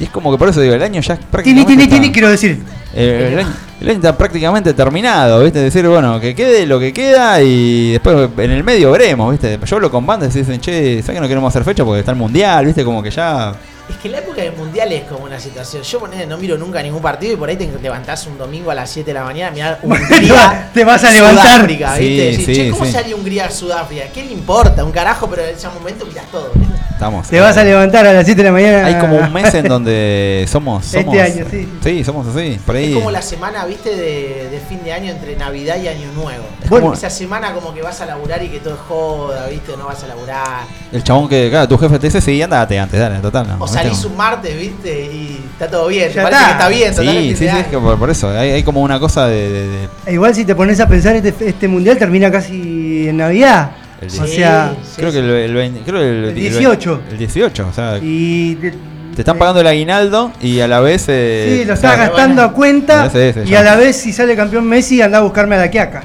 y 0.00 0.04
es 0.04 0.10
como 0.10 0.32
que 0.32 0.38
por 0.38 0.48
eso 0.48 0.60
digo, 0.60 0.74
el 0.74 0.82
año 0.82 1.00
ya 1.00 1.16
prácticamente 1.30 1.70
tini, 1.72 1.82
está- 1.84 1.94
tini, 1.96 2.10
quiero 2.12 2.30
decir. 2.30 2.62
eh, 2.94 3.28
el, 3.32 3.38
año, 3.38 3.52
el 3.80 3.88
año 3.90 3.96
está 3.98 4.16
prácticamente 4.18 4.74
terminado, 4.74 5.42
¿viste? 5.44 5.60
Decir, 5.60 5.86
bueno, 5.86 6.18
que 6.18 6.34
quede 6.34 6.66
lo 6.66 6.80
que 6.80 6.92
queda 6.92 7.40
y 7.42 7.92
después 7.92 8.28
en 8.38 8.50
el 8.50 8.64
medio 8.64 8.90
veremos, 8.90 9.30
¿viste? 9.30 9.58
Yo 9.64 9.76
hablo 9.76 9.90
con 9.90 10.04
bandas 10.06 10.34
y 10.34 10.40
dicen, 10.40 10.60
che, 10.60 11.02
¿sabes 11.02 11.16
que 11.16 11.20
no 11.20 11.28
queremos 11.28 11.48
hacer 11.50 11.62
fecha 11.64 11.84
porque 11.84 12.00
está 12.00 12.10
el 12.12 12.18
mundial, 12.18 12.66
¿viste? 12.66 12.84
Como 12.84 13.02
que 13.02 13.10
ya... 13.10 13.52
Es 13.90 13.96
que 13.96 14.08
la 14.08 14.18
época 14.18 14.40
del 14.40 14.52
mundial 14.54 14.92
es 14.92 15.02
como 15.02 15.24
una 15.24 15.40
situación. 15.40 15.82
Yo 15.82 15.98
ponele, 15.98 16.24
no 16.24 16.38
miro 16.38 16.56
nunca 16.56 16.80
ningún 16.80 17.02
partido 17.02 17.32
y 17.32 17.36
por 17.36 17.48
ahí 17.48 17.56
te 17.56 17.68
levantás 17.82 18.24
un 18.28 18.38
domingo 18.38 18.70
a 18.70 18.74
las 18.76 18.88
7 18.88 19.10
de 19.10 19.14
la 19.14 19.24
mañana 19.24 19.48
a 19.48 19.50
mirar 19.50 19.78
Hungría. 19.82 20.70
Te 20.72 20.84
vas 20.84 21.02
a 21.02 21.10
levantar. 21.10 21.44
Sudáfrica, 21.56 21.96
Sí, 21.96 22.02
¿viste? 22.08 22.24
Decís, 22.30 22.46
sí, 22.46 22.54
che, 22.54 22.70
¿cómo 22.70 22.84
sí. 22.84 22.92
sale 22.92 23.12
Hungría 23.14 23.50
Sudáfrica? 23.50 24.04
¿Qué 24.14 24.22
le 24.24 24.32
importa? 24.32 24.84
Un 24.84 24.92
carajo, 24.92 25.28
pero 25.28 25.42
en 25.42 25.56
ese 25.56 25.66
momento 25.68 26.06
mirás 26.06 26.24
todo. 26.30 26.52
¿viste? 26.54 26.69
Estamos. 27.00 27.28
Te 27.28 27.40
vas 27.40 27.56
a 27.56 27.64
levantar 27.64 28.06
a 28.06 28.12
las 28.12 28.26
7 28.26 28.42
de 28.42 28.44
la 28.46 28.52
mañana. 28.52 28.84
Hay 28.84 28.96
como 28.96 29.16
un 29.16 29.32
mes 29.32 29.54
en 29.54 29.64
donde 29.68 30.44
somos... 30.46 30.84
Este 30.92 31.22
año, 31.22 31.46
sí. 31.50 31.66
Sí, 31.82 32.04
somos 32.04 32.26
así, 32.26 32.60
por 32.66 32.76
ahí... 32.76 32.90
Es 32.92 32.94
como 32.94 33.10
la 33.10 33.22
semana, 33.22 33.64
viste, 33.64 33.88
de, 33.96 34.48
de 34.50 34.60
fin 34.68 34.84
de 34.84 34.92
año 34.92 35.10
entre 35.10 35.34
Navidad 35.34 35.78
y 35.82 35.88
Año 35.88 36.12
Nuevo. 36.14 36.44
Bueno. 36.68 36.92
Esa 36.92 37.08
semana 37.08 37.54
como 37.54 37.72
que 37.72 37.80
vas 37.80 37.98
a 38.02 38.04
laburar 38.04 38.42
y 38.42 38.48
que 38.48 38.58
todo 38.58 38.74
es 38.74 38.80
joda, 38.80 39.46
viste, 39.46 39.74
no 39.78 39.86
vas 39.86 40.04
a 40.04 40.08
laburar. 40.08 40.64
El 40.92 41.02
chabón 41.02 41.26
que, 41.26 41.48
claro, 41.48 41.66
tu 41.68 41.78
jefe 41.78 41.98
te 41.98 42.08
dice, 42.08 42.20
sí, 42.20 42.42
andate 42.42 42.78
antes, 42.78 43.00
dale, 43.00 43.16
total. 43.20 43.48
No, 43.48 43.64
O 43.64 43.66
salís 43.66 44.04
un 44.04 44.14
martes, 44.18 44.54
viste, 44.54 45.06
y 45.06 45.42
está 45.52 45.70
todo 45.70 45.88
bien. 45.88 46.10
Ya 46.10 46.16
Te 46.16 46.30
parece 46.30 46.42
está. 46.42 46.46
que 46.48 46.52
está 46.52 46.68
bien, 46.68 46.90
total, 46.94 47.16
es 47.16 47.22
Sí, 47.22 47.28
sí, 47.46 47.48
sí, 47.50 47.58
es 47.60 47.66
que 47.68 47.78
por, 47.78 47.98
por 47.98 48.10
eso, 48.10 48.28
hay, 48.28 48.50
hay 48.50 48.62
como 48.62 48.82
una 48.82 49.00
cosa 49.00 49.26
de... 49.26 49.48
de- 49.48 49.68
de- 49.68 49.88
E 50.04 50.12
Igual 50.12 50.34
si 50.34 50.44
te 50.44 50.54
pones 50.54 50.78
a 50.80 50.86
pensar, 50.86 51.16
este, 51.16 51.48
este 51.48 51.66
mundial 51.66 51.96
termina 51.96 52.30
casi 52.30 53.08
en 53.08 53.16
Navidad. 53.16 53.70
El 54.00 54.08
O 54.08 54.26
sea, 54.26 54.74
creo 54.96 55.12
que 55.12 55.18
el, 55.18 55.30
el 55.30 55.54
20 55.54 55.80
creo 55.80 56.00
el, 56.00 56.24
El 56.26 56.34
18. 56.34 57.00
El 57.12 57.18
18, 57.18 57.66
o 57.68 57.72
sea, 57.72 57.98
y 58.00 58.54
de- 58.54 58.74
te 59.14 59.22
están 59.22 59.36
pagando 59.38 59.60
el 59.60 59.66
aguinaldo 59.66 60.32
y 60.40 60.60
a 60.60 60.68
la 60.68 60.80
vez... 60.80 61.04
eh, 61.08 61.58
sí, 61.58 61.64
lo 61.66 61.74
estás 61.74 61.98
gastando 61.98 62.42
a 62.42 62.52
cuenta. 62.52 63.10
Sí, 63.10 63.32
sí, 63.34 63.40
y 63.44 63.48
ya. 63.50 63.60
a 63.60 63.62
la 63.62 63.76
vez, 63.76 63.96
si 63.96 64.12
sale 64.12 64.36
campeón 64.36 64.66
Messi, 64.66 65.02
anda 65.02 65.18
a 65.18 65.22
buscarme 65.22 65.56
a 65.56 65.58
la 65.58 65.70
quiaca. 65.70 66.02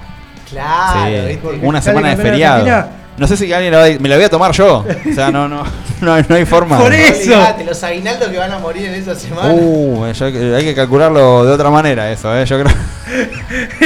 Claro, 0.49 1.27
sí, 1.30 1.39
una 1.61 1.81
semana 1.81 2.15
de 2.15 2.17
feriado. 2.17 2.88
No 3.18 3.28
sé 3.28 3.38
si 3.38 3.52
alguien 3.54 3.72
la 3.72 3.80
va 3.80 3.86
a- 3.86 4.00
me 4.00 4.10
la 4.10 4.16
voy 4.16 4.26
a 4.26 4.30
tomar 4.30 4.52
yo. 4.52 4.86
O 5.10 5.14
sea, 5.14 5.32
no, 5.32 5.48
no, 5.48 5.64
no, 6.02 6.22
no 6.28 6.36
hay 6.36 6.46
forma. 6.46 6.78
Por 6.78 6.94
eso. 6.94 7.32
Los 7.66 7.84
aguinaldos 7.84 8.28
que 8.30 8.38
van 8.38 8.52
a 8.52 8.60
morir 8.60 8.88
en 8.88 8.96
esa 8.96 9.16
semana. 9.16 9.54
Uh, 9.54 10.12
yo- 10.12 10.26
hay 10.56 10.64
que 10.66 10.76
calcularlo 10.76 11.46
de 11.46 11.52
otra 11.54 11.70
manera 11.70 12.12
eso, 12.12 12.36
eh, 12.38 12.46
yo 12.46 12.62
creo. 12.62 12.76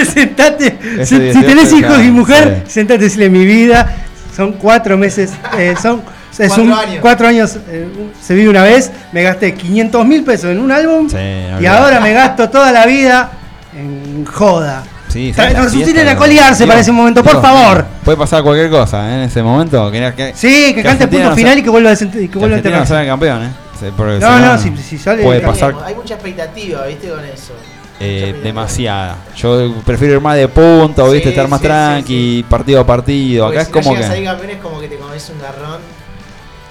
sentate. 0.05 0.77
Ese 0.99 1.05
Si, 1.05 1.15
si 1.15 1.19
18 1.21 1.45
tenés 1.47 1.73
hijos 1.73 1.97
ya, 1.97 2.03
y 2.03 2.11
mujer, 2.11 2.63
sí. 2.65 2.71
sentate 2.73 3.01
y 3.01 3.03
decirle 3.03 3.29
mi 3.29 3.45
vida. 3.45 3.95
Son 4.35 4.53
cuatro 4.53 4.97
meses. 4.97 5.31
eh, 5.57 5.75
son. 5.81 6.01
Es 6.37 6.47
Cuatro 6.47 6.63
un, 6.63 6.71
años. 6.73 6.97
cuatro 7.01 7.27
años 7.27 7.57
eh, 7.67 7.87
se 8.21 8.33
vive 8.33 8.49
una 8.49 8.63
vez. 8.63 8.91
Me 9.11 9.23
gasté 9.23 9.53
500 9.55 10.05
mil 10.05 10.23
pesos 10.23 10.45
en 10.51 10.59
un 10.59 10.71
álbum. 10.71 11.09
Sí, 11.09 11.17
y 11.59 11.65
ahora 11.65 11.99
me 11.99 12.13
gasto 12.13 12.49
toda 12.49 12.71
la 12.71 12.85
vida 12.85 13.29
en 13.75 14.25
joda. 14.25 14.83
Sí, 15.09 15.33
resuciten 15.33 16.07
a 16.07 16.15
coliarse 16.15 16.65
para 16.67 16.79
ese 16.79 16.91
momento, 16.91 17.23
por 17.23 17.41
favor. 17.41 17.85
Puede 18.05 18.17
pasar 18.17 18.43
cualquier 18.43 18.69
cosa 18.69 19.09
¿eh? 19.09 19.15
en 19.15 19.19
ese 19.21 19.41
momento. 19.43 19.91
Que, 19.91 20.13
que- 20.15 20.33
Sí, 20.35 20.73
que, 20.73 20.83
cante 20.83 21.03
el 21.05 21.09
punto 21.09 21.29
no 21.29 21.35
final 21.35 21.57
y 21.57 21.63
que 21.63 21.69
vuelva 21.69 21.91
a, 21.91 21.95
que 21.95 22.29
que 22.29 22.37
vuelva 22.37 22.57
a 22.57 22.61
no 22.61 23.07
campeón, 23.07 23.43
¿eh? 23.43 23.49
No, 23.81 24.57
si 24.57 24.69
no, 24.69 24.77
si- 24.77 24.83
si 24.83 24.97
sale 24.97 25.23
Puede 25.23 25.39
pasar 25.41 25.73
Hay 25.85 25.95
mucha 25.95 26.13
expectativa, 26.15 26.85
viste, 26.85 27.09
con 27.09 27.23
eso. 27.23 27.53
eh, 27.99 28.39
demasiada. 28.43 29.17
Yo 29.35 29.73
prefiero 29.85 30.15
ir 30.15 30.21
más 30.21 30.35
de 30.35 30.47
punto, 30.47 31.07
Sí, 31.07 31.13
¿viste? 31.13 31.29
Estar 31.29 31.47
más 31.47 31.59
sí, 31.59 31.65
sí, 31.65 31.67
tranqui, 31.69 32.45
partido 32.49 32.81
a 32.81 32.85
partido. 32.85 33.45
Porque 33.45 33.59
Acá 33.59 33.65
si 33.65 33.79
es 33.79 33.83
como 33.85 33.95
no 33.95 34.01
que. 34.01 34.05
ahí 34.13 34.23
campeón 34.23 34.49
es 34.51 34.57
como 34.57 34.79
que 34.79 34.87
te 34.89 34.97
comes 34.97 35.29
un 35.29 35.41
garrón. 35.41 35.79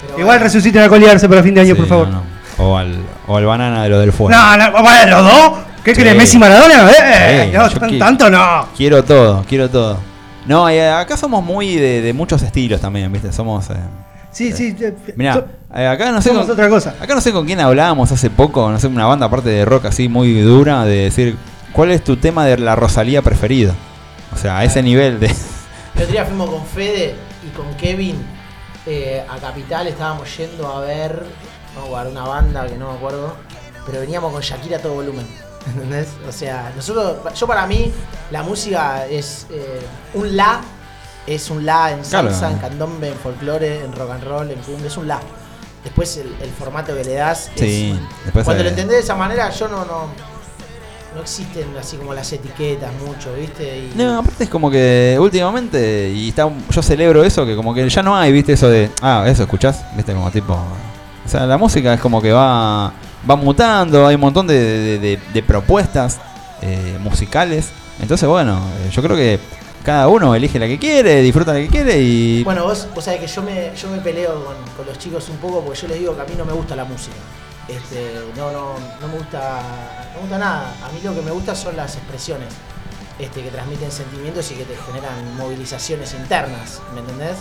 Pero 0.01 0.13
Igual 0.13 0.25
bueno. 0.37 0.43
resuciten 0.43 0.81
a 0.83 0.87
coliarse 0.89 1.27
para 1.27 1.43
fin 1.43 1.53
de 1.55 1.61
año, 1.61 1.73
Sí, 1.75 1.79
por 1.81 1.87
favor. 1.89 2.07
no, 2.07 2.13
no. 2.23 2.39
O, 2.65 2.77
al, 2.77 2.95
o 3.27 3.37
al 3.37 3.45
banana 3.45 3.83
de 3.83 3.89
lo 3.89 3.99
del 3.99 4.11
fuego. 4.11 4.31
No, 4.31 4.57
no, 4.57 4.71
bueno, 4.81 5.21
los 5.21 5.23
dos. 5.31 5.59
¿Qué 5.83 5.95
Sí. 5.95 6.01
crees? 6.01 6.15
¿Messi 6.17 6.37
Maradona? 6.37 6.89
Eh, 6.91 7.45
Sí, 7.51 7.57
no, 7.57 7.67
yo 7.69 7.79
tan- 7.79 7.99
tanto 7.99 8.29
no. 8.29 8.67
Quiero 8.75 9.03
todo, 9.03 9.43
quiero 9.47 9.69
todo. 9.69 9.97
No, 10.45 10.69
y 10.71 10.79
acá 10.79 11.15
somos 11.17 11.43
muy 11.43 11.75
de, 11.75 12.01
de 12.01 12.13
muchos 12.13 12.41
estilos 12.41 12.81
también, 12.81 13.11
¿viste? 13.11 13.31
Somos. 13.31 13.69
Eh, 13.69 13.73
Sí, 14.31 14.51
sí. 14.51 14.75
eh, 14.79 14.95
mirá, 15.15 15.33
so- 15.35 15.45
eh, 15.75 15.87
acá 15.87 16.11
no 16.11 16.21
sé 16.21 16.29
con, 16.31 16.49
otra 16.49 16.69
cosa. 16.69 16.95
Acá 16.99 17.15
no 17.15 17.21
sé 17.21 17.31
con 17.31 17.45
quién 17.45 17.59
hablábamos 17.59 18.11
hace 18.11 18.29
poco, 18.29 18.69
no 18.69 18.79
sé, 18.79 18.87
una 18.87 19.05
banda 19.05 19.25
aparte 19.27 19.49
de 19.49 19.65
rock 19.65 19.85
así 19.85 20.07
muy 20.07 20.39
dura, 20.41 20.85
de 20.85 21.03
decir, 21.05 21.35
¿cuál 21.73 21.91
es 21.91 22.03
tu 22.03 22.17
tema 22.17 22.45
de 22.45 22.57
la 22.57 22.75
Rosalía 22.75 23.21
preferido? 23.21 23.73
O 24.33 24.37
sea, 24.37 24.59
a 24.59 24.63
ese 24.63 24.81
nivel 24.83 25.19
de... 25.19 25.27
El 25.95 26.03
otro 26.03 26.11
día 26.11 26.25
fuimos 26.25 26.49
con 26.49 26.65
Fede 26.65 27.15
y 27.45 27.55
con 27.55 27.73
Kevin 27.75 28.15
eh, 28.85 29.23
a 29.29 29.37
Capital, 29.37 29.87
estábamos 29.87 30.35
yendo 30.37 30.67
a 30.67 30.81
ver, 30.81 31.25
vamos 31.75 31.97
a 31.99 32.03
ver 32.03 32.11
una 32.11 32.23
banda 32.23 32.67
que 32.67 32.77
no 32.77 32.91
me 32.91 32.97
acuerdo, 32.97 33.35
pero 33.85 33.99
veníamos 33.99 34.31
con 34.31 34.41
Shakira 34.41 34.77
a 34.77 34.81
todo 34.81 34.93
volumen. 34.93 35.25
¿Entendés? 35.73 36.07
O 36.27 36.31
sea, 36.31 36.71
nosotros, 36.75 37.17
yo 37.35 37.47
para 37.47 37.65
mí, 37.67 37.91
la 38.31 38.43
música 38.43 39.05
es 39.07 39.45
eh, 39.51 39.79
un 40.13 40.35
la, 40.35 40.61
es 41.27 41.49
un 41.49 41.65
la 41.65 41.91
en 41.91 42.01
Claro. 42.01 42.29
salsa, 42.31 42.51
en 42.51 42.57
candombe, 42.57 43.09
en 43.09 43.15
folclore, 43.17 43.83
en 43.83 43.93
rock 43.93 44.11
and 44.11 44.23
roll, 44.23 44.51
en 44.51 44.59
cumbia, 44.59 44.87
es 44.87 44.97
un 44.97 45.07
la. 45.07 45.19
Después 45.83 46.17
el, 46.17 46.27
el 46.41 46.49
formato 46.51 46.95
que 46.95 47.03
le 47.03 47.13
das 47.13 47.49
es- 47.55 47.61
Sí, 47.61 47.99
después 48.25 48.43
cuando 48.45 48.63
lo 48.63 48.69
entendés 48.69 48.97
de 48.97 49.03
esa 49.03 49.15
manera, 49.15 49.49
yo 49.49 49.67
no, 49.69 49.85
no, 49.85 50.07
no 51.15 51.21
existen 51.21 51.65
así 51.79 51.97
como 51.97 52.13
las 52.13 52.31
etiquetas 52.33 52.91
mucho, 53.05 53.33
¿viste? 53.33 53.77
Y- 53.79 53.93
No, 53.95 54.19
aparte 54.19 54.43
es 54.43 54.49
como 54.49 54.69
que 54.69 55.17
últimamente, 55.19 56.09
y 56.09 56.29
está, 56.29 56.49
yo 56.69 56.81
celebro 56.81 57.23
eso, 57.23 57.45
que 57.45 57.55
como 57.55 57.73
que 57.73 57.87
ya 57.89 58.03
no 58.03 58.15
hay, 58.17 58.31
viste, 58.31 58.53
eso 58.53 58.67
de, 58.69 58.91
ah, 59.01 59.23
eso 59.27 59.43
escuchás, 59.43 59.85
viste, 59.95 60.13
como 60.13 60.29
tipo, 60.31 60.53
o 60.53 61.29
sea, 61.29 61.45
la 61.45 61.57
música 61.57 61.93
es 61.93 61.99
como 62.01 62.21
que 62.21 62.31
va, 62.33 62.91
va 63.29 63.35
mutando, 63.35 64.05
hay 64.05 64.15
un 64.15 64.21
montón 64.21 64.45
de, 64.47 64.55
de- 64.59 64.99
de- 64.99 65.19
de 65.33 65.43
propuestas 65.43 66.19
eh, 66.61 66.97
musicales, 67.01 67.69
entonces 68.01 68.27
bueno, 68.29 68.61
eh, 68.85 68.89
yo 68.91 69.01
creo 69.01 69.15
que 69.15 69.39
cada 69.83 70.07
uno 70.09 70.35
elige 70.35 70.59
la 70.59 70.67
que 70.67 70.77
quiere, 70.77 71.21
disfruta 71.21 71.53
la 71.53 71.59
que 71.59 71.67
quiere 71.67 71.99
y... 71.99 72.43
Bueno, 72.43 72.63
vos, 72.65 72.87
vos 72.93 73.03
sabés 73.03 73.21
que 73.21 73.27
yo 73.27 73.41
me, 73.41 73.71
yo 73.75 73.89
me 73.89 73.97
peleo 73.99 74.43
con, 74.45 74.55
con 74.77 74.85
los 74.85 74.97
chicos 74.99 75.27
un 75.29 75.37
poco 75.37 75.61
porque 75.63 75.79
yo 75.81 75.87
les 75.87 75.99
digo 75.99 76.15
que 76.15 76.21
a 76.21 76.25
mí 76.25 76.33
no 76.37 76.45
me 76.45 76.53
gusta 76.53 76.75
la 76.75 76.83
música. 76.85 77.15
Este, 77.67 78.13
no, 78.35 78.51
no, 78.51 78.73
no 78.99 79.07
me 79.07 79.17
gusta, 79.17 79.61
no 80.09 80.15
me 80.15 80.19
gusta 80.21 80.37
nada. 80.37 80.73
A 80.83 80.91
mí 80.91 80.99
lo 81.03 81.13
que 81.15 81.21
me 81.21 81.31
gusta 81.31 81.55
son 81.55 81.75
las 81.77 81.95
expresiones 81.95 82.49
este, 83.19 83.41
que 83.43 83.49
transmiten 83.51 83.91
sentimientos 83.91 84.49
y 84.51 84.55
que 84.55 84.65
te 84.65 84.75
generan 84.75 85.35
movilizaciones 85.37 86.13
internas, 86.13 86.81
¿me 86.93 86.99
entendés? 87.01 87.37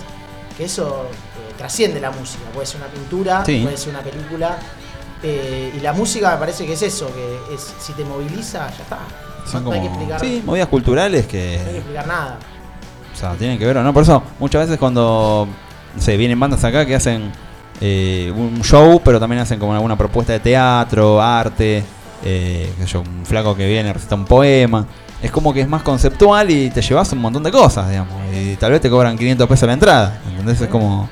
Que 0.56 0.64
eso 0.66 1.06
eh, 1.10 1.54
trasciende 1.56 1.98
la 2.00 2.10
música. 2.10 2.44
Puede 2.52 2.66
ser 2.66 2.76
una 2.80 2.90
pintura, 2.90 3.44
Sí. 3.44 3.60
puede 3.62 3.76
ser 3.76 3.90
una 3.90 4.00
película. 4.02 4.58
Eh, 5.22 5.74
y 5.76 5.80
la 5.80 5.92
música 5.92 6.32
me 6.32 6.36
parece 6.38 6.66
que 6.66 6.72
es 6.74 6.82
eso, 6.82 7.10
que 7.14 7.54
es 7.54 7.74
si 7.78 7.92
te 7.92 8.04
moviliza, 8.04 8.68
ya 8.70 8.82
está. 8.82 8.98
son 9.46 9.64
no 9.64 9.72
hay 9.72 9.80
que 9.80 9.86
como, 9.86 10.00
explicar, 10.00 10.20
sí, 10.20 10.42
movidas 10.44 10.68
culturales 10.68 11.22
no 11.22 11.26
hay 11.26 11.30
que 11.30 11.60
que, 11.64 11.76
explicar 11.76 12.06
nada. 12.06 12.38
o 13.12 13.16
sea, 13.16 13.34
tienen 13.34 13.58
que 13.58 13.66
ver 13.66 13.76
o 13.78 13.82
no, 13.82 13.92
por 13.92 14.02
eso 14.02 14.22
muchas 14.38 14.62
veces 14.62 14.78
cuando, 14.78 15.48
sé, 15.98 16.16
vienen 16.16 16.38
bandas 16.38 16.62
acá 16.64 16.86
que 16.86 16.94
hacen 16.94 17.32
eh, 17.80 18.32
un 18.34 18.60
show, 18.62 19.00
pero 19.04 19.20
también 19.20 19.42
hacen 19.42 19.58
como 19.58 19.72
alguna 19.72 19.96
propuesta 19.96 20.32
de 20.32 20.40
teatro, 20.40 21.20
arte, 21.22 21.84
eh, 22.24 22.72
yo, 22.86 23.00
un 23.00 23.24
flaco 23.24 23.54
que 23.54 23.66
viene 23.66 23.92
recita 23.92 24.14
un 24.14 24.24
poema. 24.24 24.86
Es 25.22 25.30
como 25.30 25.52
que 25.52 25.60
es 25.60 25.68
más 25.68 25.82
conceptual 25.82 26.50
y 26.50 26.70
te 26.70 26.80
llevas 26.80 27.12
un 27.12 27.18
montón 27.20 27.42
de 27.42 27.50
cosas, 27.50 27.88
digamos. 27.88 28.14
Y 28.32 28.56
tal 28.56 28.72
vez 28.72 28.80
te 28.80 28.88
cobran 28.88 29.18
500 29.18 29.48
pesos 29.48 29.66
la 29.66 29.72
entrada. 29.72 30.20
¿Entendés? 30.28 30.60
Es 30.60 30.68
como. 30.68 31.08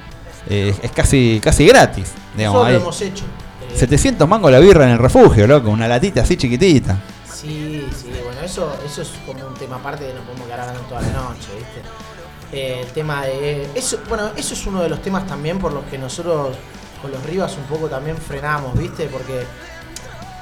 eh, 0.49 0.75
es 0.81 0.91
casi 0.93 1.41
casi 1.43 1.67
gratis. 1.67 2.13
Digamos, 2.37 2.65
hay 2.67 2.75
lo 2.75 2.81
hemos 2.81 3.01
hecho. 3.01 3.25
Eh, 3.73 3.79
700 3.79 4.29
mangos 4.29 4.51
la 4.51 4.59
birra 4.59 4.85
en 4.85 4.91
el 4.91 4.99
refugio, 4.99 5.47
loco. 5.47 5.71
Una 5.71 5.89
latita 5.89 6.23
así 6.23 6.37
chiquitita. 6.37 6.99
Sí, 7.33 7.87
sí, 7.95 8.11
bueno, 8.25 8.41
eso, 8.43 8.77
eso 8.85 9.03
es 9.03 9.11
como 9.27 9.47
un 9.47 9.55
tema 9.55 9.77
aparte 9.77 10.07
que 10.07 10.15
no 10.15 10.21
podemos 10.23 10.47
quedar 10.47 10.61
hablando 10.61 10.83
toda 10.83 11.03
la 11.03 11.09
noche, 11.09 11.49
¿viste? 11.57 11.83
Eh, 12.53 12.81
el 12.83 12.93
tema 12.93 13.27
de. 13.27 13.69
Eso, 13.75 13.99
bueno, 14.09 14.31
eso 14.37 14.55
es 14.55 14.67
uno 14.67 14.83
de 14.83 14.89
los 14.89 15.03
temas 15.03 15.27
también 15.27 15.59
por 15.59 15.73
los 15.73 15.85
que 15.85 15.99
nosotros 15.99 16.57
con 17.03 17.11
los 17.11 17.23
Rivas 17.25 17.57
un 17.57 17.65
poco 17.65 17.89
también 17.89 18.17
frenamos, 18.17 18.77
¿viste? 18.79 19.07
Porque 19.07 19.45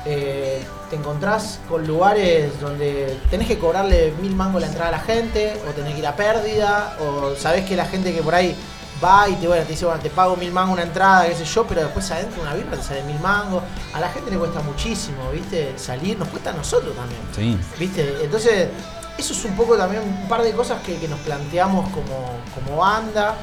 eh, 0.07 0.63
te 0.91 0.97
encontrás 0.97 1.61
con 1.69 1.87
lugares 1.87 2.61
donde 2.61 3.19
tenés 3.31 3.49
que 3.49 3.59
cobrarle 3.59 4.13
mil 4.21 4.37
mangos 4.37 4.61
la 4.61 4.69
entrada 4.69 4.89
a 4.89 4.93
la 4.93 5.01
gente, 5.01 5.55
o 5.69 5.73
tenés 5.73 5.95
que 5.95 6.01
ir 6.01 6.07
a 6.07 6.15
pérdida, 6.15 6.97
o 7.01 7.35
sabés 7.37 7.65
que 7.65 7.75
la 7.75 7.87
gente 7.87 8.15
que 8.15 8.23
por 8.23 8.35
ahí 8.35 8.55
va 9.03 9.29
y 9.29 9.35
te, 9.35 9.47
bueno, 9.47 9.63
te 9.65 9.73
dice, 9.73 9.85
bueno, 9.87 10.01
te 10.01 10.11
pago 10.11 10.37
mil 10.37 10.53
mangos 10.53 10.75
una 10.75 10.83
entrada, 10.83 11.27
qué 11.27 11.35
sé 11.35 11.45
yo, 11.45 11.67
pero 11.67 11.83
después 11.83 12.11
adentro 12.11 12.43
una 12.43 12.55
birra 12.55 12.77
te 12.77 12.83
sale 12.83 13.03
mil 13.05 13.19
mangos. 13.21 13.63
A 13.95 14.01
la 14.01 14.09
gente 14.11 14.31
le 14.31 14.39
cuesta 14.39 14.61
muchísimo, 14.61 15.31
¿viste? 15.33 15.75
Salir, 15.79 16.19
nos 16.19 16.29
cuesta 16.29 16.51
a 16.51 16.53
nosotros 16.55 16.95
también. 16.95 17.21
Sí. 17.35 17.59
¿Viste? 17.79 18.19
Entonces, 18.23 18.69
eso 19.17 19.33
es 19.33 19.45
un 19.45 19.57
poco 19.57 19.77
también 19.77 20.03
un 20.03 20.29
par 20.29 20.43
de 20.43 20.53
cosas 20.53 20.81
que, 20.83 20.99
que 20.99 21.09
nos 21.09 21.21
planteamos 21.21 21.89
como, 21.91 22.41
como 22.55 22.79
banda. 22.79 23.35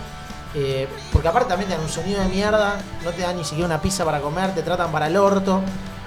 eh, 0.53 0.87
porque 1.11 1.27
aparte 1.27 1.49
también 1.49 1.69
te 1.69 1.75
dan 1.75 1.83
un 1.83 1.89
sonido 1.91 2.21
de 2.21 2.27
mierda, 2.27 2.77
no 3.03 3.11
te 3.11 3.21
dan 3.21 3.37
ni 3.37 3.43
siquiera 3.43 3.65
una 3.65 3.81
pizza 3.81 4.03
para 4.03 4.19
comer, 4.19 4.53
te 4.53 4.63
tratan 4.63 4.91
para 4.91 5.07
el 5.07 5.17
orto. 5.17 5.61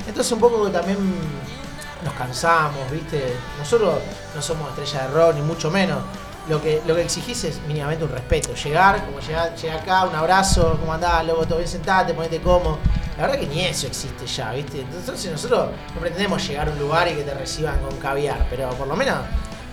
Entonces 0.06 0.30
un 0.32 0.40
poco 0.40 0.64
que 0.64 0.70
también 0.70 0.98
nos 2.04 2.12
cansamos, 2.14 2.90
¿viste? 2.90 3.34
Nosotros 3.58 3.94
no 4.34 4.42
somos 4.42 4.68
estrella 4.70 5.06
de 5.06 5.14
rock, 5.14 5.34
ni 5.36 5.40
mucho 5.42 5.70
menos. 5.70 5.98
Lo 6.48 6.60
que, 6.60 6.82
lo 6.86 6.94
que 6.94 7.02
exigís 7.02 7.42
es 7.44 7.60
mínimamente 7.66 8.04
un 8.04 8.10
respeto. 8.10 8.54
Llegar, 8.54 9.04
como 9.06 9.18
llegar, 9.20 9.54
llegar 9.56 9.78
acá, 9.80 10.04
un 10.04 10.14
abrazo, 10.14 10.76
¿cómo 10.78 10.92
andás? 10.92 11.24
Luego 11.24 11.46
todo 11.46 11.56
bien 11.58 11.68
sentate, 11.68 12.12
ponete 12.12 12.40
cómodo. 12.40 12.78
La 13.16 13.22
verdad 13.26 13.38
que 13.40 13.46
ni 13.46 13.62
eso 13.62 13.86
existe 13.86 14.26
ya, 14.26 14.52
¿viste? 14.52 14.80
Entonces 14.80 15.30
nosotros 15.32 15.70
no 15.94 16.00
pretendemos 16.00 16.46
llegar 16.46 16.68
a 16.68 16.72
un 16.72 16.78
lugar 16.78 17.08
y 17.08 17.14
que 17.14 17.22
te 17.22 17.32
reciban 17.32 17.78
con 17.80 17.96
caviar, 17.98 18.46
pero 18.50 18.68
por 18.70 18.86
lo 18.88 18.94
menos, 18.96 19.16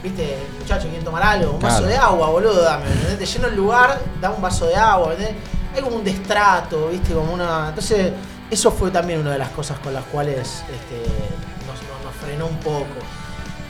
¿viste? 0.02 0.38
Muchachos, 0.60 0.85
¿quieren 0.85 1.03
tomar 1.03 1.23
algo? 1.23 1.53
Un 1.53 1.60
vaso 1.60 1.84
de 1.88 1.98
agua, 1.98 2.30
boludo, 2.30 2.61
dame, 2.61 2.85
¿entendés? 2.85 3.18
Te 3.19 3.26
lleno 3.26 3.48
el 3.48 3.56
lugar, 3.56 3.99
da 4.22 4.30
un 4.30 4.41
vaso 4.41 4.68
de 4.68 4.76
agua, 4.76 5.11
¿entendés? 5.14 5.35
Hay 5.76 5.81
como 5.81 5.95
un 5.98 6.03
destrato, 6.03 6.88
¿viste? 6.89 7.14
Como 7.14 7.34
una... 7.34 7.69
Entonces, 7.69 8.14
eso 8.49 8.72
fue 8.72 8.91
también 8.91 9.19
una 9.22 9.31
de 9.31 9.39
las 9.39 9.49
cosas 9.49 9.80
con 9.80 9.93
las 9.93 10.03
cuales 10.06 10.38
este, 10.38 11.02
nos, 11.65 11.76
nos- 11.81 12.03
nos 12.06 12.15
frenó 12.22 12.45
un 12.45 12.57
poco. 12.60 12.85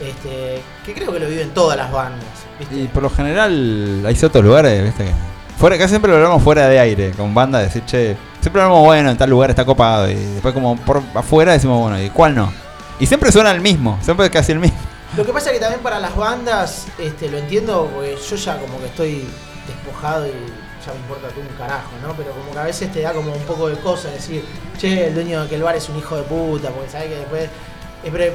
Este, 0.01 0.61
que 0.85 0.93
creo 0.93 1.11
que 1.11 1.19
lo 1.19 1.27
viven 1.27 1.51
todas 1.53 1.77
las 1.77 1.91
bandas, 1.91 2.25
¿viste? 2.59 2.75
Y 2.75 2.87
por 2.87 3.03
lo 3.03 3.09
general 3.09 4.03
hay 4.05 4.15
ciertos 4.15 4.43
lugares, 4.43 4.83
viste 4.83 5.05
que. 5.05 5.11
Fuera, 5.57 5.77
casi 5.77 5.89
siempre 5.89 6.09
lo 6.09 6.17
hablamos 6.17 6.41
fuera 6.41 6.67
de 6.67 6.79
aire, 6.79 7.11
con 7.11 7.35
banda, 7.35 7.59
decir, 7.59 7.83
che, 7.85 8.17
siempre 8.39 8.63
hablamos, 8.63 8.83
bueno, 8.83 9.11
en 9.11 9.17
tal 9.17 9.29
lugar 9.29 9.51
está 9.51 9.63
copado. 9.63 10.09
Y 10.09 10.15
después, 10.15 10.55
como 10.55 10.75
por 10.75 11.03
afuera, 11.13 11.51
decimos, 11.51 11.79
bueno, 11.79 12.01
¿y 12.01 12.09
cuál 12.09 12.33
no? 12.33 12.51
Y 12.99 13.05
siempre 13.05 13.31
suena 13.31 13.51
el 13.51 13.61
mismo, 13.61 13.99
siempre 14.01 14.25
es 14.25 14.31
casi 14.31 14.53
el 14.53 14.59
mismo. 14.59 14.79
Lo 15.15 15.25
que 15.25 15.33
pasa 15.33 15.49
es 15.49 15.55
que 15.55 15.59
también 15.59 15.81
para 15.81 15.99
las 15.99 16.15
bandas, 16.15 16.87
este, 16.97 17.29
lo 17.29 17.37
entiendo, 17.37 17.89
porque 17.93 18.15
yo 18.15 18.35
ya 18.37 18.57
como 18.57 18.79
que 18.79 18.85
estoy 18.85 19.27
despojado 19.67 20.25
y 20.25 20.31
ya 20.31 20.93
me 20.93 20.99
importa 20.99 21.27
tú 21.27 21.41
un 21.41 21.57
carajo, 21.57 21.91
¿no? 22.01 22.13
Pero 22.13 22.31
como 22.31 22.51
que 22.53 22.59
a 22.59 22.63
veces 22.63 22.91
te 22.91 23.01
da 23.01 23.13
como 23.13 23.33
un 23.33 23.43
poco 23.43 23.67
de 23.69 23.75
cosa 23.77 24.09
decir, 24.09 24.43
che, 24.77 25.07
el 25.07 25.13
dueño 25.13 25.41
de 25.41 25.45
aquel 25.45 25.61
bar 25.63 25.75
es 25.75 25.89
un 25.89 25.97
hijo 25.97 26.15
de 26.15 26.23
puta, 26.23 26.69
porque 26.69 26.89
sabes 26.89 27.09
que 27.09 27.15
después, 27.17 27.49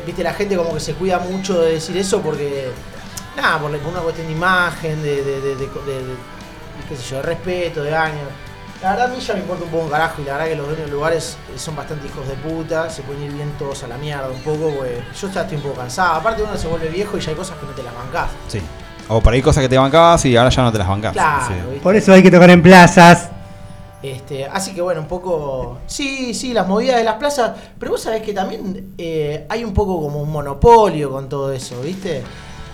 viste, 0.07 0.23
la 0.23 0.33
gente 0.35 0.57
como 0.57 0.73
que 0.75 0.81
se 0.81 0.95
cuida 0.95 1.19
mucho 1.19 1.61
de 1.61 1.73
decir 1.73 1.97
eso 1.97 2.21
porque, 2.21 2.71
nada, 3.37 3.59
por, 3.59 3.71
una 3.71 4.01
cuestión 4.01 4.27
de 4.27 4.33
imagen, 4.33 5.03
de, 5.03 5.17
de, 5.25 5.41
de, 5.41 5.41
de- 5.41 5.57
de- 5.57 5.67
de- 5.67 6.17
qué 6.89 6.97
sé 6.97 7.03
yo, 7.11 7.17
de 7.17 7.23
respeto, 7.23 7.83
de 7.83 7.95
años. 7.97 8.29
La 8.83 8.91
verdad 8.91 9.07
a 9.07 9.09
mí 9.15 9.19
ya 9.21 9.33
me 9.35 9.41
importa 9.41 9.65
un 9.65 9.71
poco 9.71 9.85
un 9.85 9.91
carajo 9.91 10.21
y 10.21 10.25
la 10.27 10.33
verdad 10.35 10.49
que 10.49 10.55
los 10.57 10.67
dueños 10.69 10.87
de 10.87 10.93
lugares 10.93 11.39
eh, 11.55 11.59
son 11.59 11.75
bastante 11.75 12.07
hijos 12.07 12.29
de 12.29 12.35
puta, 12.35 12.91
se 12.91 13.03
pueden 13.03 13.23
ir 13.23 13.33
bien 13.33 13.51
todos 13.59 13.83
a 13.85 13.89
la 13.89 13.97
mierda 13.97 14.29
un 14.29 14.41
poco, 14.43 14.71
porque 14.77 15.03
yo 15.19 15.31
ya 15.31 15.41
estoy 15.43 15.57
un 15.57 15.63
poco 15.63 15.77
cansado. 15.77 16.15
Aparte 16.15 16.43
uno 16.43 16.57
se 16.57 16.69
vuelve 16.69 16.89
viejo 16.89 17.17
y 17.17 17.21
ya 17.21 17.31
hay 17.31 17.37
cosas 17.37 17.57
que 17.59 17.65
no 17.67 17.73
te 17.73 17.83
las 17.83 17.95
bancás. 17.95 18.31
Sí. 18.49 18.61
O 19.09 19.21
por 19.21 19.33
ahí 19.33 19.41
cosas 19.41 19.63
que 19.63 19.69
te 19.69 19.79
bancabas 19.79 20.25
y 20.27 20.37
ahora 20.37 20.51
ya 20.51 20.63
no 20.63 20.71
te 20.73 20.79
las 20.79 20.89
bancas. 20.89 21.13
Claro. 21.13 21.55
Por 21.83 21.97
eso 21.97 22.13
hay 22.13 22.23
que 22.23 22.31
tocar 22.31 22.51
en 22.51 22.63
plazas. 22.63 23.31
Este, 24.03 24.45
así 24.47 24.75
que 24.75 24.81
bueno, 24.83 25.01
un 25.01 25.07
poco. 25.09 25.79
Sí, 25.87 26.35
sí, 26.35 26.53
las 26.53 26.67
movidas 26.69 26.97
de 26.97 27.05
las 27.05 27.15
plazas. 27.15 27.53
Pero 27.79 27.93
vos 27.93 28.03
sabés 28.03 28.23
que 28.23 28.33
también 28.33 28.93
eh, 28.99 29.47
hay 29.49 29.65
un 29.65 29.73
poco 29.73 30.01
como 30.01 30.21
un 30.23 30.31
monopolio 30.31 31.11
con 31.11 31.29
todo 31.29 31.53
eso, 31.53 31.81
¿viste? 31.81 32.23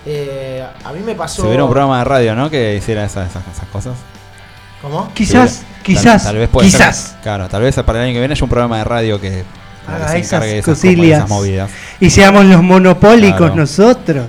Eh, 0.05 0.65
a 0.83 0.91
mí 0.91 0.99
me 0.99 1.15
pasó. 1.15 1.41
Si 1.41 1.47
hubiera 1.47 1.63
un 1.63 1.69
programa 1.69 1.99
de 1.99 2.03
radio, 2.03 2.35
¿no? 2.35 2.49
Que 2.49 2.75
hiciera 2.75 3.05
esas, 3.05 3.29
esas, 3.29 3.43
esas 3.47 3.67
cosas. 3.69 3.93
¿Cómo? 4.81 5.09
Quizás, 5.13 5.59
Tal- 5.61 5.83
quizás, 5.83 6.23
tal, 6.23 6.35
vez 6.35 6.49
puede 6.49 6.69
ser- 6.69 6.79
quizás. 6.81 7.15
claro, 7.23 7.47
tal 7.47 7.61
vez 7.61 7.73
para 7.83 7.99
el 7.99 8.05
año 8.05 8.13
que 8.15 8.19
viene 8.19 8.33
haya 8.33 8.43
un 8.43 8.49
programa 8.49 8.77
de 8.79 8.83
radio 8.83 9.19
que, 9.21 9.45
Haga 9.87 10.09
se 10.09 10.19
esas 10.19 10.33
encargue 10.33 10.57
esas, 10.59 10.83
esas 10.83 11.29
movidas. 11.29 11.71
Y 12.01 12.09
seamos 12.09 12.45
los 12.45 12.61
monopólicos 12.61 13.37
Claro. 13.37 13.55
nosotros. 13.55 14.25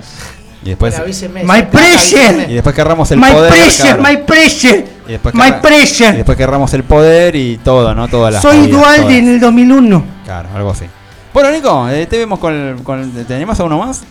Y 0.65 0.69
después, 0.69 0.99
My 1.43 1.61
pressure. 1.61 2.47
y 2.49 2.55
después 2.55 2.73
querramos 2.75 3.11
el 3.11 3.19
my 3.19 3.31
poder. 3.31 3.49
pressure, 3.51 3.95
claro. 3.95 4.03
my 4.03 4.17
pressure, 4.17 4.85
Y 5.07 5.11
después 5.11 5.35
my 5.35 5.47
Y 5.47 5.51
pressure. 5.61 6.11
después 6.13 6.35
querramos 6.37 6.73
el 6.73 6.83
poder 6.83 7.35
y 7.35 7.57
todo, 7.57 7.93
¿no? 7.93 8.07
Todas 8.07 8.33
las 8.33 8.41
Soy 8.41 8.67
todas. 8.71 8.97
en 8.99 9.27
el 9.27 9.39
2001. 9.39 10.03
Claro, 10.25 10.49
algo 10.55 10.71
así. 10.71 10.85
Bueno, 11.33 11.51
Nico, 11.51 11.87
eh, 11.89 12.07
te 12.07 12.17
vemos 12.17 12.39
con, 12.39 12.51
el- 12.53 12.81
con 12.83 13.11
¿Te 13.11 13.33
a 13.35 13.63
uno 13.63 13.77
más? 13.77 14.01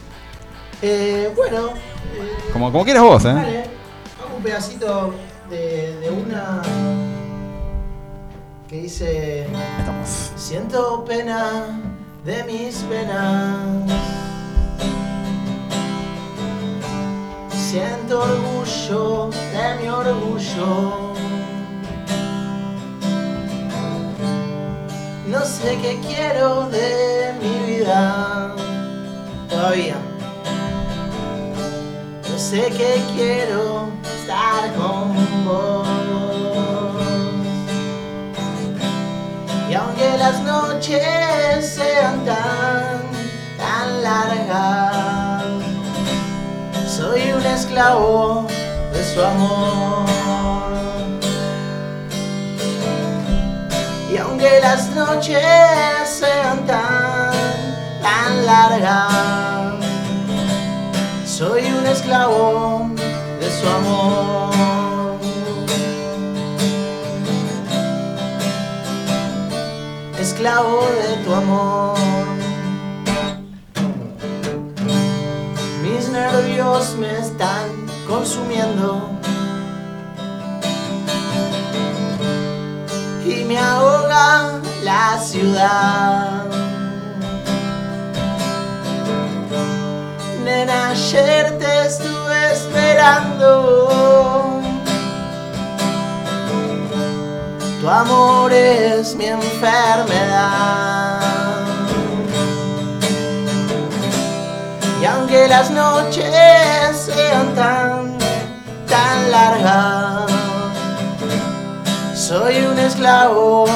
Eh, 0.81 1.29
bueno. 1.35 1.71
eh, 1.71 2.53
Como, 2.53 2.71
como 2.71 2.85
quieras 2.85 3.03
vos, 3.03 3.25
¿eh? 3.25 3.29
Dale, 3.35 3.59
hago 4.25 4.37
un 4.37 4.43
pedacito 4.45 5.13
de, 5.51 5.97
de 6.01 6.11
una. 6.11 6.63
que 8.69 8.77
dice. 8.77 9.49
Estamos. 9.79 10.31
Siento 10.37 11.05
pena 11.05 11.81
de 12.25 12.45
mis 12.45 12.77
penas. 12.77 13.57
Siento 17.75 18.21
orgullo 18.21 19.31
de 19.31 19.83
mi 19.83 19.89
orgullo. 19.89 21.13
No 25.27 25.45
sé 25.45 25.77
qué 25.83 25.99
quiero 26.07 26.69
de 26.69 27.35
mi 27.43 27.73
vida. 27.73 28.55
Todavía. 29.49 29.97
No 32.31 32.39
sé 32.39 32.73
qué 32.79 33.03
quiero 33.17 33.89
estar 34.21 34.73
con 34.75 35.45
vos. 35.45 35.89
Y 39.69 39.75
aunque 39.75 40.17
las 40.17 40.41
noches 40.45 41.75
sean 41.75 42.25
tan, 42.25 43.03
tan 43.59 44.03
largas, 44.05 45.14
soy 47.05 47.33
un 47.33 47.45
esclavo 47.45 48.47
de 48.93 49.05
su 49.05 49.21
amor. 49.23 50.07
Y 54.11 54.17
aunque 54.17 54.61
las 54.61 54.89
noches 54.91 55.39
sean 56.21 56.65
tan, 56.67 57.33
tan 58.03 58.47
largas, 58.47 59.13
Soy 61.27 61.65
un 61.79 61.85
esclavo 61.87 62.91
de 63.41 63.49
su 63.59 63.67
amor. 63.69 64.55
Esclavo 70.17 70.87
de 71.01 71.25
tu 71.25 71.35
amor. 71.35 72.04
Me 76.65 77.13
están 77.19 77.69
consumiendo. 78.09 79.11
Y 83.23 83.45
me 83.45 83.59
ahoga 83.59 84.63
la 84.83 85.19
ciudad. 85.23 86.47
Nena, 90.43 90.89
ayer 90.89 91.59
te 91.59 91.87
estuve 91.87 92.53
esperando. 92.53 94.63
Tu 97.79 97.91
amor 97.91 98.51
es 98.53 99.15
mi 99.17 99.27
enfermedad. 99.27 101.34
Y 105.05 105.07
aunque 105.07 105.47
las 105.49 105.71
noches 105.71 106.27
sean 106.97 107.55
tan, 107.55 108.17
tan 108.89 109.31
largas, 109.31 110.31
soy 112.15 112.65
un 112.65 112.79
esclavo 112.79 113.67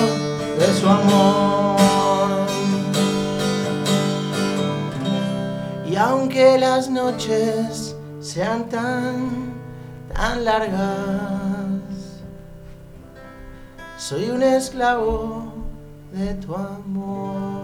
de 0.59 0.66
su 0.72 0.88
amor. 0.88 2.46
Y 5.86 5.96
aunque 5.96 6.59
las 6.59 6.88
noches 6.88 7.94
sean 8.20 8.66
tan, 8.70 9.52
tan 10.14 10.46
largas, 10.46 10.88
soy 13.98 14.30
un 14.30 14.42
esclavo 14.42 15.52
de 16.10 16.32
tu 16.36 16.55
amor. 16.55 17.57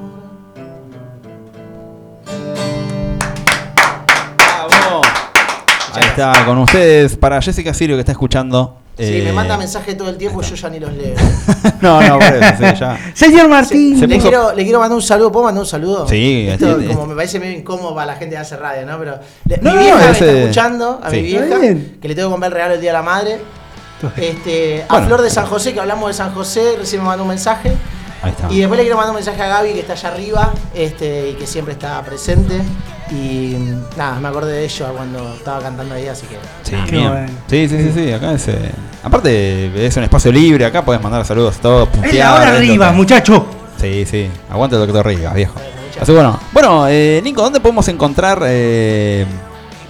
Ahí 5.94 6.02
está, 6.08 6.44
con 6.44 6.58
ustedes, 6.58 7.16
para 7.16 7.40
Jessica 7.40 7.72
Sirio 7.74 7.96
que 7.96 8.00
está 8.00 8.12
escuchando. 8.12 8.78
Sí, 8.96 9.02
eh, 9.06 9.22
me 9.24 9.32
manda 9.32 9.56
mensajes 9.56 9.96
todo 9.98 10.08
el 10.08 10.16
tiempo 10.16 10.40
y 10.40 10.44
yo 10.44 10.54
ya 10.54 10.68
ni 10.70 10.78
los 10.78 10.92
leo. 10.92 11.14
No, 11.80 12.00
no, 12.00 12.18
por 12.18 12.36
eso, 12.36 12.54
sí, 12.58 12.64
ya. 12.78 12.98
Señor 13.14 13.48
Martín. 13.48 13.98
Se 13.98 14.06
le, 14.06 14.16
puso- 14.16 14.28
quiero, 14.28 14.52
le 14.54 14.62
quiero 14.62 14.78
mandar 14.78 14.96
un 14.96 15.02
saludo. 15.02 15.32
¿Puedo 15.32 15.44
mandar 15.46 15.62
un 15.62 15.66
saludo? 15.66 16.06
Sí, 16.08 16.46
Esto 16.48 16.78
este- 16.78 16.94
como 16.94 17.06
me 17.06 17.14
parece 17.16 17.40
medio 17.40 17.58
incómodo 17.58 17.94
para 17.94 18.06
la 18.06 18.14
gente 18.16 18.36
que 18.36 18.40
hace 18.40 18.56
radio, 18.56 18.86
¿no? 18.86 18.96
Pero 18.98 19.18
le- 19.46 19.58
No, 19.58 19.72
mi 19.72 19.78
vieja 19.78 19.96
me 19.96 20.10
ese- 20.12 20.26
está 20.26 20.38
escuchando, 20.40 21.00
a 21.02 21.10
sí. 21.10 21.16
mi 21.16 21.22
vieja, 21.22 21.58
que 21.60 22.08
le 22.08 22.14
tengo 22.14 22.28
que 22.28 22.32
comprar 22.32 22.52
el 22.52 22.54
regalo 22.54 22.74
el 22.74 22.80
Día 22.80 22.90
de 22.90 22.96
la 22.98 23.02
Madre. 23.02 23.40
Este, 24.16 24.84
a 24.88 24.92
Bueno. 24.92 25.06
Flor 25.06 25.22
de 25.22 25.30
San 25.30 25.46
José, 25.46 25.72
que 25.72 25.80
hablamos 25.80 26.08
de 26.08 26.14
San 26.14 26.32
José, 26.34 26.76
recién 26.78 27.00
me 27.02 27.08
mandó 27.08 27.24
un 27.24 27.30
mensaje. 27.30 27.72
Ahí 28.22 28.30
está. 28.30 28.50
Y 28.50 28.58
después 28.60 28.78
le 28.78 28.84
quiero 28.84 28.96
mandar 28.96 29.10
un 29.10 29.16
mensaje 29.16 29.42
a 29.42 29.46
Gaby, 29.48 29.72
que 29.74 29.80
está 29.80 29.92
allá 29.94 30.08
arriba, 30.08 30.52
este, 30.74 31.30
y 31.30 31.34
que 31.34 31.46
siempre 31.46 31.74
está 31.74 32.02
presente. 32.02 32.60
Y 33.10 33.56
nada, 33.98 34.18
me 34.18 34.28
acordé 34.28 34.52
de 34.52 34.64
ello 34.64 34.86
cuando 34.96 35.34
estaba 35.34 35.60
cantando 35.60 35.94
ahí, 35.94 36.08
así 36.08 36.26
que. 36.26 36.36
Sí, 36.62 36.74
Qué 36.86 36.96
bien. 36.96 37.08
bueno. 37.10 37.28
sí, 37.48 37.68
sí, 37.68 37.78
sí, 37.78 37.92
sí, 37.94 38.12
acá 38.12 38.32
es. 38.32 38.48
eh, 38.48 38.70
aparte, 39.02 39.86
es 39.86 39.96
un 39.98 40.04
espacio 40.04 40.32
libre, 40.32 40.64
acá 40.64 40.82
puedes 40.84 41.02
mandar 41.02 41.24
saludos 41.26 41.56
a 41.58 41.60
todos. 41.60 41.88
Es 42.02 42.14
la 42.14 42.34
hora 42.34 42.56
arriba, 42.56 42.90
que- 42.90 42.96
muchacho. 42.96 43.46
Sí, 43.80 44.06
sí, 44.10 44.30
aguanta 44.50 44.76
el 44.76 44.86
doctor 44.86 45.06
Rivas, 45.06 45.34
viejo. 45.34 45.54
Así 46.00 46.10
bueno, 46.12 46.40
bueno, 46.52 46.86
eh, 46.88 47.20
Nico, 47.22 47.42
¿dónde 47.42 47.60
podemos 47.60 47.86
encontrar 47.88 48.40
eh, 48.46 49.26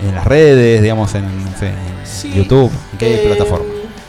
en 0.06 0.14
las 0.14 0.24
redes, 0.26 0.82
digamos, 0.82 1.14
en, 1.14 1.24
Sí, 2.04 2.32
YouTube? 2.34 2.70
¿En 2.92 2.98
qué 2.98 3.14
eh, 3.22 3.26
plataforma? 3.26 3.64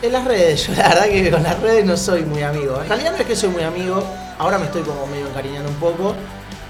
En 0.06 0.12
las 0.12 0.24
redes, 0.26 0.68
yo 0.68 0.74
la 0.76 0.90
verdad 0.90 1.06
que 1.06 1.32
con 1.32 1.42
las 1.42 1.60
redes 1.62 1.84
no 1.84 1.98
soy 1.98 2.22
muy 2.26 2.44
amigo. 2.44 2.80
En 2.80 2.88
realidad 2.88 3.14
no 3.14 3.18
es 3.18 3.26
que 3.26 3.36
soy 3.36 3.50
muy 3.50 3.64
amigo, 3.64 4.04
ahora 4.38 4.60
me 4.60 4.66
estoy 4.66 4.84
como 4.84 5.08
medio 5.08 5.28
encariñando 5.28 5.68
un 5.68 5.78
poco. 5.78 6.14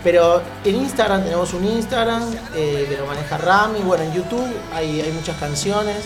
Pero 0.06 0.41
en 0.64 0.76
Instagram 0.76 1.22
tenemos 1.22 1.53
un 1.53 1.66
Instagram 1.66 2.24
eh, 2.56 2.86
que 2.88 2.95
lo 2.95 3.06
maneja 3.06 3.38
Rami. 3.38 3.80
Bueno, 3.80 4.06
en 4.06 4.14
YouTube 4.14 4.48
hay, 4.74 5.02
hay 5.02 5.12
muchas 5.12 5.36
canciones. 5.38 6.06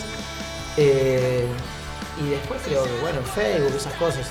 eh, 0.76 1.46
y 2.20 2.30
después 2.30 2.60
creo 2.64 2.82
que, 2.82 2.90
bueno, 3.00 3.20
Facebook, 3.22 3.76
esas 3.76 3.92
cosas. 3.94 4.26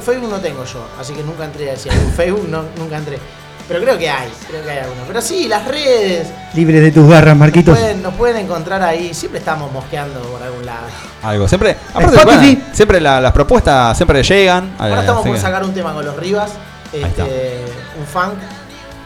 Facebook 0.00 0.30
no 0.30 0.38
tengo 0.38 0.64
yo, 0.64 0.86
así 1.00 1.14
que 1.14 1.24
nunca 1.24 1.44
entré 1.44 1.70
a 1.70 1.72
decir. 1.72 1.90
Facebook 2.16 2.48
no, 2.48 2.62
nunca 2.78 2.98
entré. 2.98 3.18
Pero 3.68 3.80
creo 3.80 3.96
que 3.98 4.10
hay, 4.10 4.28
creo 4.48 4.62
que 4.64 4.70
hay 4.70 4.78
alguno. 4.78 5.02
Pero 5.06 5.20
sí, 5.22 5.48
las 5.48 5.66
redes, 5.66 6.28
Libre 6.54 6.80
de 6.80 6.90
tus 6.90 7.08
garras, 7.08 7.36
Marquitos. 7.36 7.78
pueden, 7.78 8.02
nos 8.02 8.14
pueden 8.14 8.36
encontrar 8.38 8.82
ahí. 8.82 9.14
Siempre 9.14 9.38
estamos 9.38 9.72
mosqueando 9.72 10.20
por 10.20 10.42
algún 10.42 10.66
lado. 10.66 10.86
Algo, 11.22 11.48
siempre, 11.48 11.76
aparte, 11.94 12.24
bueno, 12.24 12.60
siempre 12.72 13.00
la- 13.00 13.20
las 13.20 13.32
propuestas 13.32 13.96
siempre 13.96 14.22
llegan. 14.22 14.74
Ahora 14.78 14.96
eh, 14.96 15.00
estamos 15.00 15.20
así 15.20 15.28
por 15.30 15.36
que- 15.36 15.42
sacar 15.42 15.64
un 15.64 15.72
tema 15.72 15.94
con 15.94 16.04
los 16.04 16.16
Rivas, 16.16 16.50
Ahí 16.92 17.02
está. 17.02 17.22
este, 17.24 17.64
un 17.98 18.06
funk 18.06 18.34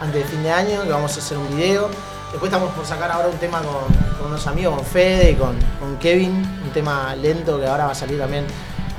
antes 0.01 0.23
de 0.23 0.27
fin 0.29 0.43
de 0.43 0.51
año, 0.51 0.83
que 0.83 0.89
vamos 0.89 1.15
a 1.15 1.19
hacer 1.19 1.37
un 1.37 1.55
video. 1.55 1.89
Después 2.31 2.51
estamos 2.51 2.71
por 2.73 2.85
sacar 2.85 3.09
ahora 3.11 3.29
un 3.29 3.37
tema 3.37 3.59
con, 3.59 3.85
con 4.17 4.27
unos 4.27 4.45
amigos, 4.47 4.75
con 4.75 4.85
Fede 4.85 5.31
y 5.31 5.35
con, 5.35 5.55
con 5.79 5.97
Kevin, 5.97 6.33
un 6.63 6.69
tema 6.73 7.15
lento 7.15 7.59
que 7.59 7.65
ahora 7.67 7.85
va 7.85 7.91
a 7.91 7.95
salir 7.95 8.19
también 8.19 8.45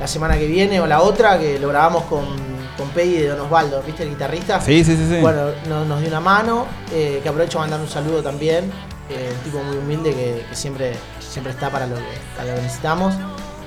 la 0.00 0.06
semana 0.08 0.38
que 0.38 0.46
viene 0.46 0.80
o 0.80 0.86
la 0.86 1.02
otra, 1.02 1.38
que 1.38 1.58
lo 1.58 1.68
grabamos 1.68 2.04
con, 2.04 2.24
con 2.78 2.88
Peggy 2.90 3.18
de 3.18 3.28
Don 3.28 3.40
Osvaldo, 3.40 3.82
¿viste 3.84 4.04
el 4.04 4.10
guitarrista? 4.10 4.60
Sí, 4.60 4.82
sí, 4.84 4.96
sí, 4.96 5.06
sí. 5.10 5.20
Bueno, 5.20 5.48
no- 5.68 5.84
nos 5.84 5.98
dio 6.00 6.08
una 6.08 6.20
mano, 6.20 6.66
eh, 6.92 7.20
que 7.22 7.28
aprovecho 7.28 7.58
a 7.58 7.62
mandar 7.62 7.80
un 7.80 7.88
saludo 7.88 8.22
también, 8.22 8.70
eh, 9.10 9.32
un 9.36 9.40
tipo 9.44 9.62
muy 9.62 9.76
humilde 9.76 10.10
que, 10.14 10.46
que 10.48 10.54
siempre, 10.54 10.94
siempre 11.18 11.52
está 11.52 11.68
para 11.70 11.86
lo, 11.86 11.96
que, 11.96 12.02
para 12.36 12.50
lo 12.50 12.54
que 12.56 12.62
necesitamos. 12.62 13.14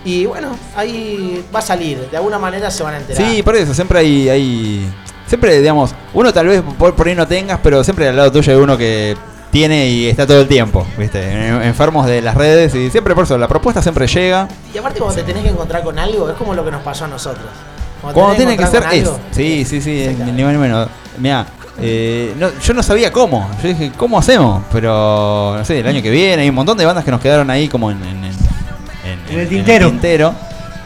Y 0.03 0.25
bueno, 0.25 0.57
ahí 0.75 1.45
va 1.53 1.59
a 1.59 1.61
salir, 1.61 2.09
de 2.09 2.17
alguna 2.17 2.39
manera 2.39 2.71
se 2.71 2.81
van 2.81 2.95
a 2.95 2.97
enterar. 2.97 3.29
Sí, 3.29 3.43
por 3.43 3.55
eso, 3.55 3.73
siempre 3.73 3.99
hay, 3.99 4.29
hay. 4.29 4.91
Siempre, 5.27 5.59
digamos, 5.59 5.93
uno 6.13 6.33
tal 6.33 6.47
vez 6.47 6.61
por, 6.79 6.95
por 6.95 7.07
ahí 7.07 7.13
no 7.15 7.27
tengas, 7.27 7.59
pero 7.61 7.83
siempre 7.83 8.07
al 8.07 8.15
lado 8.15 8.31
tuyo 8.31 8.51
hay 8.51 8.59
uno 8.59 8.77
que 8.77 9.15
tiene 9.51 9.87
y 9.87 10.07
está 10.09 10.25
todo 10.25 10.41
el 10.41 10.47
tiempo, 10.47 10.85
¿viste? 10.97 11.21
En- 11.29 11.61
Enfermos 11.61 12.05
de 12.07 12.21
las 12.21 12.35
redes 12.35 12.73
y 12.73 12.89
siempre 12.89 13.13
por 13.13 13.25
eso, 13.25 13.37
la 13.37 13.47
propuesta 13.47 13.81
siempre 13.81 14.07
llega. 14.07 14.47
Y 14.73 14.77
aparte 14.77 14.99
cuando 14.99 15.15
te 15.15 15.23
tenés 15.23 15.43
que 15.43 15.49
encontrar 15.49 15.83
con 15.83 15.99
algo, 15.99 16.29
es 16.29 16.35
como 16.35 16.53
lo 16.55 16.63
que 16.65 16.71
nos 16.71 16.81
pasó 16.81 17.05
a 17.05 17.07
nosotros. 17.07 17.45
Cuando 18.01 18.31
te 18.31 18.37
tiene 18.37 18.57
que 18.57 18.67
ser 18.67 18.83
es. 18.91 19.07
algo, 19.07 19.19
Sí, 19.31 19.65
sí, 19.65 19.81
sí, 19.81 19.99
Exactamente. 20.01 20.33
ni 20.33 20.43
más 20.43 20.53
ni 20.53 20.59
menos. 20.59 20.87
Mirá, 21.17 21.45
eh, 21.79 22.33
no, 22.37 22.49
yo 22.59 22.73
no 22.73 22.83
sabía 22.83 23.11
cómo. 23.11 23.49
Yo 23.61 23.67
dije, 23.69 23.91
¿cómo 23.95 24.17
hacemos? 24.19 24.63
Pero, 24.71 25.55
no 25.57 25.65
sé, 25.65 25.79
el 25.79 25.87
año 25.87 26.01
que 26.01 26.09
viene 26.09 26.41
hay 26.43 26.49
un 26.49 26.55
montón 26.55 26.77
de 26.77 26.85
bandas 26.85 27.03
que 27.05 27.11
nos 27.11 27.21
quedaron 27.21 27.49
ahí 27.49 27.67
como 27.67 27.91
en, 27.91 28.01
en- 28.03 28.23
en- 28.25 28.31
en- 29.05 29.33
En 29.33 29.39
el 29.39 29.49
tintero. 29.49 29.89
tintero. 29.89 30.33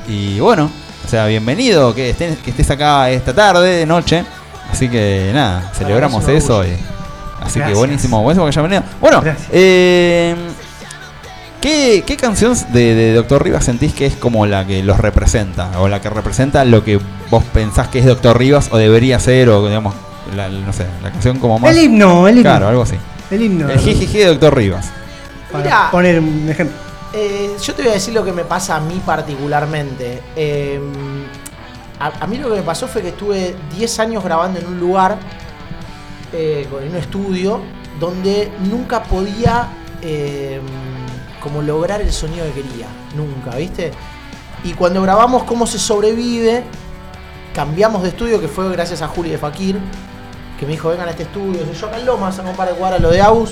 Y 0.07 0.39
bueno, 0.39 0.69
o 1.05 1.07
sea, 1.09 1.25
bienvenido 1.27 1.93
que 1.95 2.11
estés, 2.11 2.37
que 2.39 2.51
estés 2.51 2.69
acá 2.69 3.09
esta 3.09 3.33
tarde, 3.33 3.69
de 3.77 3.85
noche. 3.85 4.23
Así 4.71 4.89
que 4.89 5.31
nada, 5.33 5.71
celebramos 5.73 6.23
es 6.27 6.43
eso. 6.43 6.63
y- 6.65 6.75
así 7.41 7.59
que 7.59 7.73
buenísimo, 7.73 8.21
buenísimo 8.23 8.45
que 8.45 8.49
hayan 8.49 8.63
venido. 8.63 8.83
Bueno, 8.99 9.23
eh, 9.51 10.35
¿Qué, 11.65 12.03
qué 12.05 12.15
canción 12.15 12.55
de, 12.73 12.93
de 12.93 13.13
Doctor 13.15 13.43
Rivas 13.43 13.65
sentís 13.65 13.91
que 13.91 14.05
es 14.05 14.15
como 14.15 14.45
la 14.45 14.67
que 14.67 14.83
los 14.83 14.99
representa? 14.99 15.79
O 15.79 15.87
la 15.87 15.99
que 15.99 16.11
representa 16.11 16.63
lo 16.63 16.83
que 16.83 16.99
vos 17.31 17.43
pensás 17.45 17.87
que 17.87 17.97
es 17.97 18.05
Doctor 18.05 18.37
Rivas 18.37 18.69
o 18.71 18.77
debería 18.77 19.17
ser, 19.17 19.49
o 19.49 19.65
digamos, 19.65 19.95
la, 20.35 20.47
no 20.47 20.71
sé, 20.71 20.85
la 21.01 21.09
canción 21.09 21.39
como 21.39 21.57
más. 21.57 21.71
El 21.71 21.85
himno, 21.85 22.27
el 22.27 22.37
himno. 22.37 22.51
Claro, 22.51 22.67
algo 22.67 22.83
así. 22.83 22.97
El 23.31 23.41
himno. 23.41 23.67
El 23.67 23.79
jijiji 23.79 24.19
de 24.19 24.25
Doctor 24.27 24.55
Rivas. 24.55 24.91
Para 25.51 25.63
Mirá. 25.63 25.87
poner 25.89 26.19
un 26.19 26.47
ejemplo. 26.47 26.77
Eh, 27.13 27.55
yo 27.59 27.73
te 27.73 27.81
voy 27.81 27.89
a 27.89 27.93
decir 27.95 28.13
lo 28.13 28.23
que 28.23 28.31
me 28.31 28.43
pasa 28.43 28.75
a 28.75 28.79
mí 28.79 29.01
particularmente. 29.03 30.21
Eh, 30.35 30.79
a, 31.99 32.11
a 32.25 32.27
mí 32.27 32.37
lo 32.37 32.49
que 32.49 32.57
me 32.57 32.61
pasó 32.61 32.87
fue 32.87 33.01
que 33.01 33.07
estuve 33.07 33.55
10 33.75 33.99
años 34.01 34.23
grabando 34.23 34.59
en 34.59 34.67
un 34.67 34.79
lugar, 34.79 35.17
eh, 36.31 36.67
en 36.83 36.89
un 36.91 36.95
estudio, 36.95 37.59
donde 37.99 38.51
nunca 38.69 39.01
podía 39.01 39.67
eh, 40.07 40.61
como 41.45 41.61
lograr 41.61 42.01
el 42.01 42.11
sonido 42.11 42.43
que 42.47 42.63
quería. 42.63 42.87
Nunca, 43.15 43.55
¿viste? 43.55 43.91
Y 44.63 44.73
cuando 44.73 44.99
grabamos 45.03 45.43
Cómo 45.43 45.67
se 45.67 45.77
sobrevive, 45.77 46.63
cambiamos 47.53 48.01
de 48.01 48.09
estudio, 48.09 48.41
que 48.41 48.47
fue 48.47 48.67
gracias 48.71 49.03
a 49.03 49.07
Juli 49.07 49.29
de 49.29 49.37
Fakir, 49.37 49.77
que 50.59 50.65
me 50.65 50.71
dijo, 50.71 50.89
vengan 50.89 51.07
a 51.07 51.11
este 51.11 51.21
estudio. 51.21 51.61
Yo 51.71 51.87
acá 51.87 51.99
en 51.99 52.07
Lomas, 52.07 52.39
a 52.39 52.41
un 52.41 52.55
par 52.55 52.69
de 52.69 52.73
cuadras 52.73 52.99
lo 52.99 53.11
de 53.11 53.21
Aus. 53.21 53.51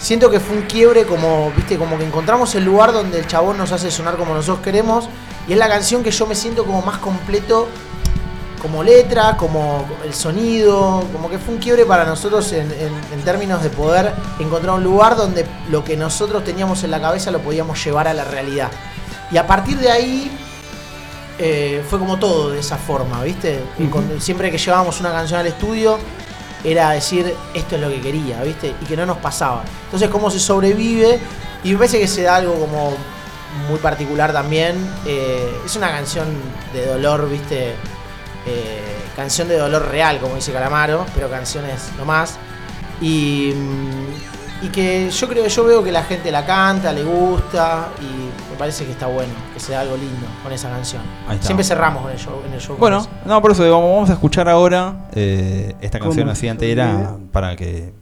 Siento 0.00 0.30
que 0.30 0.38
fue 0.38 0.56
un 0.56 0.62
quiebre 0.62 1.04
como, 1.04 1.50
viste, 1.56 1.76
como 1.76 1.98
que 1.98 2.04
encontramos 2.06 2.54
el 2.54 2.64
lugar 2.64 2.92
donde 2.92 3.18
el 3.18 3.26
chabón 3.26 3.58
nos 3.58 3.72
hace 3.72 3.90
sonar 3.90 4.16
como 4.16 4.32
nosotros 4.32 4.62
queremos. 4.62 5.08
Y 5.48 5.52
es 5.54 5.58
la 5.58 5.68
canción 5.68 6.04
que 6.04 6.12
yo 6.12 6.28
me 6.28 6.36
siento 6.36 6.64
como 6.64 6.80
más 6.80 6.98
completo, 6.98 7.66
como 8.60 8.82
letra, 8.82 9.36
como 9.36 9.84
el 10.04 10.12
sonido, 10.14 11.02
como 11.12 11.30
que 11.30 11.38
fue 11.38 11.54
un 11.54 11.60
quiebre 11.60 11.84
para 11.86 12.04
nosotros 12.04 12.52
en, 12.52 12.70
en- 12.72 13.00
en 13.12 13.22
términos 13.24 13.62
de 13.62 13.70
poder 13.70 14.12
encontrar 14.38 14.74
un 14.74 14.84
lugar 14.84 15.16
donde 15.16 15.46
lo 15.70 15.82
que 15.82 15.96
nosotros 15.96 16.44
teníamos 16.44 16.84
en 16.84 16.90
la 16.90 17.00
cabeza 17.00 17.30
lo 17.30 17.40
podíamos 17.40 17.82
llevar 17.84 18.06
a 18.08 18.14
la 18.14 18.24
realidad. 18.24 18.70
Y 19.32 19.38
a 19.38 19.46
partir 19.46 19.78
de 19.78 19.90
ahí 19.90 20.30
eh, 21.38 21.82
fue 21.88 21.98
como 21.98 22.18
todo 22.18 22.50
de 22.50 22.60
esa 22.60 22.76
forma, 22.76 23.22
¿viste? 23.22 23.60
Con- 23.90 24.20
siempre 24.20 24.50
que 24.50 24.58
llevábamos 24.58 25.00
una 25.00 25.10
canción 25.12 25.40
al 25.40 25.46
estudio, 25.46 25.98
era 26.62 26.90
decir 26.90 27.34
esto 27.54 27.76
es 27.76 27.80
lo 27.80 27.88
que 27.88 28.00
quería, 28.02 28.42
¿viste? 28.42 28.74
Y 28.82 28.84
que 28.84 28.96
no 28.96 29.06
nos 29.06 29.16
pasaba. 29.18 29.62
Entonces, 29.86 30.10
cómo 30.10 30.30
se 30.30 30.38
sobrevive, 30.38 31.18
y 31.64 31.72
me 31.72 31.78
parece 31.78 31.98
que 31.98 32.06
se 32.06 32.22
da 32.22 32.36
algo 32.36 32.54
como 32.60 32.92
muy 33.70 33.78
particular 33.78 34.32
también. 34.32 34.76
eh, 35.06 35.50
es 35.64 35.74
una 35.76 35.90
canción 35.90 36.26
de 36.74 36.84
dolor, 36.86 37.28
¿viste? 37.30 37.74
Eh, 38.46 38.80
canción 39.16 39.48
de 39.48 39.56
dolor 39.58 39.88
real, 39.88 40.18
como 40.18 40.36
dice 40.36 40.52
Calamaro, 40.52 41.04
pero 41.14 41.28
canciones 41.28 41.90
nomás. 41.98 42.36
Y, 43.00 43.52
mm, 43.54 44.64
y 44.66 44.68
que 44.68 45.10
yo 45.10 45.28
creo, 45.28 45.46
yo 45.46 45.64
veo 45.64 45.82
que 45.82 45.92
la 45.92 46.02
gente 46.02 46.30
la 46.30 46.44
canta, 46.44 46.92
le 46.92 47.02
gusta, 47.02 47.88
y 48.00 48.50
me 48.52 48.58
parece 48.58 48.84
que 48.84 48.92
está 48.92 49.06
bueno, 49.06 49.32
que 49.54 49.60
se 49.60 49.72
da 49.72 49.80
algo 49.80 49.96
lindo 49.96 50.26
con 50.42 50.52
esa 50.52 50.68
canción. 50.68 51.02
Ahí 51.26 51.36
está. 51.36 51.46
Siempre 51.46 51.64
cerramos 51.64 52.04
en 52.06 52.12
el 52.12 52.18
show. 52.18 52.42
En 52.46 52.52
el 52.52 52.60
show 52.60 52.76
con 52.76 52.80
Bueno, 52.80 53.06
no, 53.24 53.40
por 53.40 53.52
eso 53.52 53.62
vamos 53.70 54.10
a 54.10 54.14
escuchar 54.14 54.48
ahora 54.48 55.06
eh, 55.12 55.74
esta 55.80 55.98
¿Cómo 55.98 56.10
canción 56.10 56.28
así 56.28 56.42
se 56.42 56.48
entera 56.48 57.16
para 57.32 57.56
que. 57.56 57.92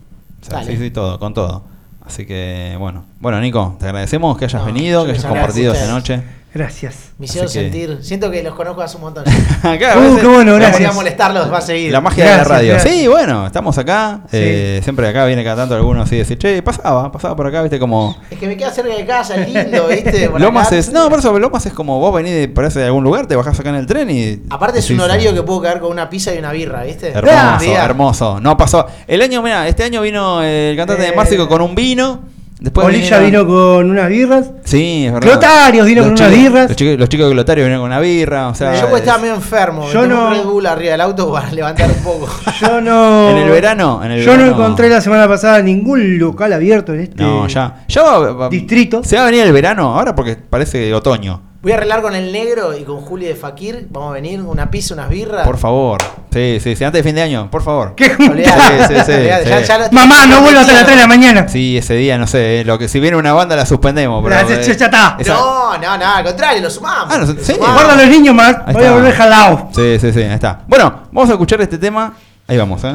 o 0.43 0.45
sea, 0.45 0.65
sí, 0.65 0.91
todo, 0.91 1.19
con 1.19 1.33
todo. 1.35 1.63
Así 2.05 2.27
que, 2.27 2.75
bueno. 2.79 3.05
Bueno, 3.21 3.41
Nico, 3.41 3.77
te 3.79 3.85
agradecemos 3.87 4.37
que 4.39 4.47
hayas 4.47 4.63
No, 4.63 4.67
venido, 4.67 5.05
que 5.05 5.13
hayas 5.13 5.27
compartido 5.27 5.75
esta 5.75 5.89
noche. 5.93 6.23
Gracias. 6.59 7.13
Me 7.19 7.27
hicieron 7.27 7.49
Así 7.49 7.59
que- 7.61 7.65
sentir, 7.71 7.99
siento 8.03 8.31
que 8.33 8.43
los 8.43 8.53
conozco 8.55 8.83
hace 8.83 8.97
un 8.97 9.03
montón. 9.03 9.25
Acá, 9.63 9.93
a 9.93 9.99
Uh, 9.99 10.01
veces- 10.03 10.19
qué 10.21 10.27
bueno, 10.27 10.53
Voy 10.55 10.63
a 10.65 10.69
gracias. 10.69 10.93
molestarlos, 10.95 11.53
va 11.53 11.59
a 11.59 11.61
seguir. 11.61 11.93
La 11.93 12.01
magia 12.01 12.25
de 12.25 12.31
la 12.31 12.37
Gracias, 12.39 12.57
radio. 12.59 12.73
gracias. 12.75 12.95
Sí, 12.95 13.07
bueno, 13.07 13.47
estamos 13.47 13.79
acá. 13.79 14.21
Sí. 14.25 14.37
eh, 14.41 14.81
siempre 14.83 15.07
acá 15.09 15.25
viene 15.25 15.45
cada 15.45 15.55
tanto 15.63 15.77
alguno 15.77 16.03
así 16.03 16.17
decir, 16.17 16.37
che, 16.37 16.61
pasaba, 16.63 17.13
pasaba 17.13 17.37
por 17.37 17.47
acá, 17.47 17.63
viste, 17.63 17.79
como. 17.79 18.17
Es 18.29 18.39
que 18.39 18.49
me 18.49 18.57
queda 18.57 18.73
cerca 18.73 18.93
de 18.93 19.07
casa, 19.07 19.37
es 19.37 19.49
lindo, 19.53 19.87
¿viste? 19.87 20.29
Por 20.31 20.41
Lomas 20.41 20.67
acá. 20.67 20.77
es. 20.79 20.91
No, 20.93 21.09
por 21.09 21.21
eso, 21.21 21.39
Lomas 21.39 21.65
es 21.65 21.73
como 21.73 22.01
vos 22.01 22.13
venís 22.13 22.33
de, 22.35 22.49
parece 22.49 22.81
de 22.81 22.87
algún 22.87 23.05
lugar, 23.05 23.27
te 23.29 23.37
bajás 23.37 23.59
acá 23.61 23.69
en 23.69 23.77
el 23.77 23.87
tren 23.87 24.11
y. 24.11 24.43
Aparte 24.51 24.81
es 24.81 24.91
un 24.91 24.97
decís, 24.97 25.05
horario 25.11 25.33
que 25.33 25.43
puedo 25.45 25.63
caer 25.63 25.79
con 25.79 25.93
una 25.93 26.11
pizza 26.11 26.35
y 26.35 26.39
una 26.39 26.51
birra, 26.51 26.83
¿viste? 26.83 27.11
Hermoso, 27.13 27.65
Día. 27.65 27.85
hermoso. 27.85 28.41
No 28.41 28.57
pasó. 28.57 28.85
El 29.07 29.23
año, 29.23 29.43
mira, 29.43 29.69
este 29.69 29.85
año 29.85 30.03
vino 30.03 30.43
el 30.43 30.77
cantante 30.77 31.03
de 31.03 31.09
Eh. 31.11 31.17
Márcico 31.17 31.49
con 31.49 31.63
un 31.63 31.77
vino. 31.77 32.21
Después 32.61 32.85
Polilla 32.87 33.21
vinieron- 33.21 33.47
vino 33.47 33.55
con 33.55 33.91
unas 33.91 34.09
birras. 34.09 34.51
Sí, 34.65 35.05
es 35.07 35.13
verdad. 35.13 35.31
Clotarios 35.31 35.87
vino 35.87 36.01
Los 36.03 36.11
con 36.11 36.19
unas 36.27 36.37
birras. 36.37 36.69
Los 36.69 36.77
chicos, 36.77 36.99
los 36.99 37.09
chicos 37.09 37.27
de 37.29 37.33
Clotario 37.35 37.65
vinieron 37.65 37.83
con 37.85 37.91
una 37.93 38.01
birra. 38.01 38.49
O 38.49 38.55
sea, 38.57 38.75
Yo 38.75 38.89
pues 38.89 38.95
es- 38.95 38.99
estaba 39.01 39.19
medio 39.23 39.35
enfermo, 39.35 39.89
Yo 39.93 40.07
no- 40.09 40.27
un 40.29 40.35
Red 40.35 40.43
Bull 40.45 40.67
arriba 40.67 40.91
del 40.93 41.01
auto 41.03 41.33
para 41.33 41.53
levantar 41.53 41.89
un 41.89 42.03
poco. 42.03 42.29
Yo 42.61 42.81
no. 42.81 43.31
En 43.31 43.37
el 43.39 43.51
verano, 43.51 44.01
en 44.05 44.11
el 44.11 44.25
yo 44.25 44.37
no 44.37 44.45
encontré 44.47 44.89
la 44.89 45.01
semana 45.01 45.29
pasada 45.29 45.63
ningún 45.63 46.19
local 46.19 46.53
abierto 46.53 46.93
en 46.95 47.01
este 47.01 47.23
No, 47.23 47.47
ya. 47.47 47.85
Ya 47.87 48.03
va- 48.03 48.33
va- 48.33 48.49
distrito. 48.49 49.05
Se 49.05 49.17
va 49.17 49.23
a 49.23 49.27
venir 49.27 49.43
el 49.47 49.53
verano 49.53 49.95
ahora 49.97 50.15
porque 50.17 50.35
parece 50.37 50.93
otoño. 50.93 51.43
Voy 51.61 51.73
a 51.73 51.75
arreglar 51.75 52.03
con 52.03 52.15
el 52.15 52.31
negro 52.31 52.77
y 52.77 52.85
con 52.85 53.01
Juli 53.01 53.27
de 53.27 53.35
Fakir. 53.35 53.89
Vamos 53.91 54.11
a 54.11 54.13
venir, 54.15 54.41
una 54.41 54.71
pizza, 54.71 54.95
unas 54.95 55.09
birras. 55.09 55.45
Por 55.45 55.59
favor. 55.59 55.99
Sí, 56.33 56.59
sí, 56.63 56.77
sí, 56.77 56.85
antes 56.85 57.01
de 57.01 57.09
fin 57.09 57.17
de 57.17 57.23
año, 57.23 57.51
por 57.51 57.63
favor. 57.65 57.97
¿Qué? 57.97 58.13
Olvidate, 58.31 58.87
Sí, 58.87 58.95
sí, 58.95 59.01
sí, 59.07 59.13
olvidate, 59.13 59.49
ya- 59.51 59.59
sí. 59.61 59.65
ya 59.67 59.79
lo- 59.79 59.91
Mamá, 59.91 60.27
no 60.27 60.41
vuelvas 60.41 60.69
a 60.69 60.73
las 60.73 60.85
3 60.85 60.95
de 60.97 61.03
la 61.03 61.09
mañana. 61.09 61.49
Sí, 61.49 61.77
ese 61.77 61.95
día, 61.95 62.17
no 62.17 62.29
sé, 62.29 62.61
eh, 62.61 62.65
lo 62.65 62.79
que 62.79 62.87
si 62.87 63.01
viene 63.01 63.17
una 63.17 63.33
banda 63.33 63.57
la 63.57 63.67
suspendemos, 63.67 64.23
pero. 64.23 64.37
Eh, 64.39 64.63
ya- 64.65 64.73
ya 64.73 64.85
está. 64.87 65.17
esa- 65.19 65.35
No, 65.35 65.77
no, 65.79 65.99
no, 65.99 66.07
al 66.15 66.25
contrario, 66.25 66.63
lo 66.63 66.71
sumamos. 66.71 67.13
Ah, 67.13 67.19
no, 67.19 67.27
Lo 67.27 67.43
sí. 67.43 67.53
sumamos. 67.55 67.75
Guarda 67.75 67.93
a 67.95 67.97
los 67.97 68.09
niños 68.09 68.35
más. 68.37 68.57
Ahí 68.65 68.75
Voy 68.75 68.83
a 68.83 68.87
está. 68.87 68.95
volver 68.95 69.15
jalado. 69.15 69.69
Sí, 69.75 69.99
sí, 70.01 70.13
sí, 70.13 70.23
ahí 70.23 70.35
está. 70.35 70.61
Bueno, 70.69 71.03
vamos 71.11 71.29
a 71.29 71.33
escuchar 71.33 71.61
este 71.61 71.79
tema. 71.79 72.15
Ahí 72.47 72.57
vamos, 72.57 72.85
¿eh? 72.85 72.95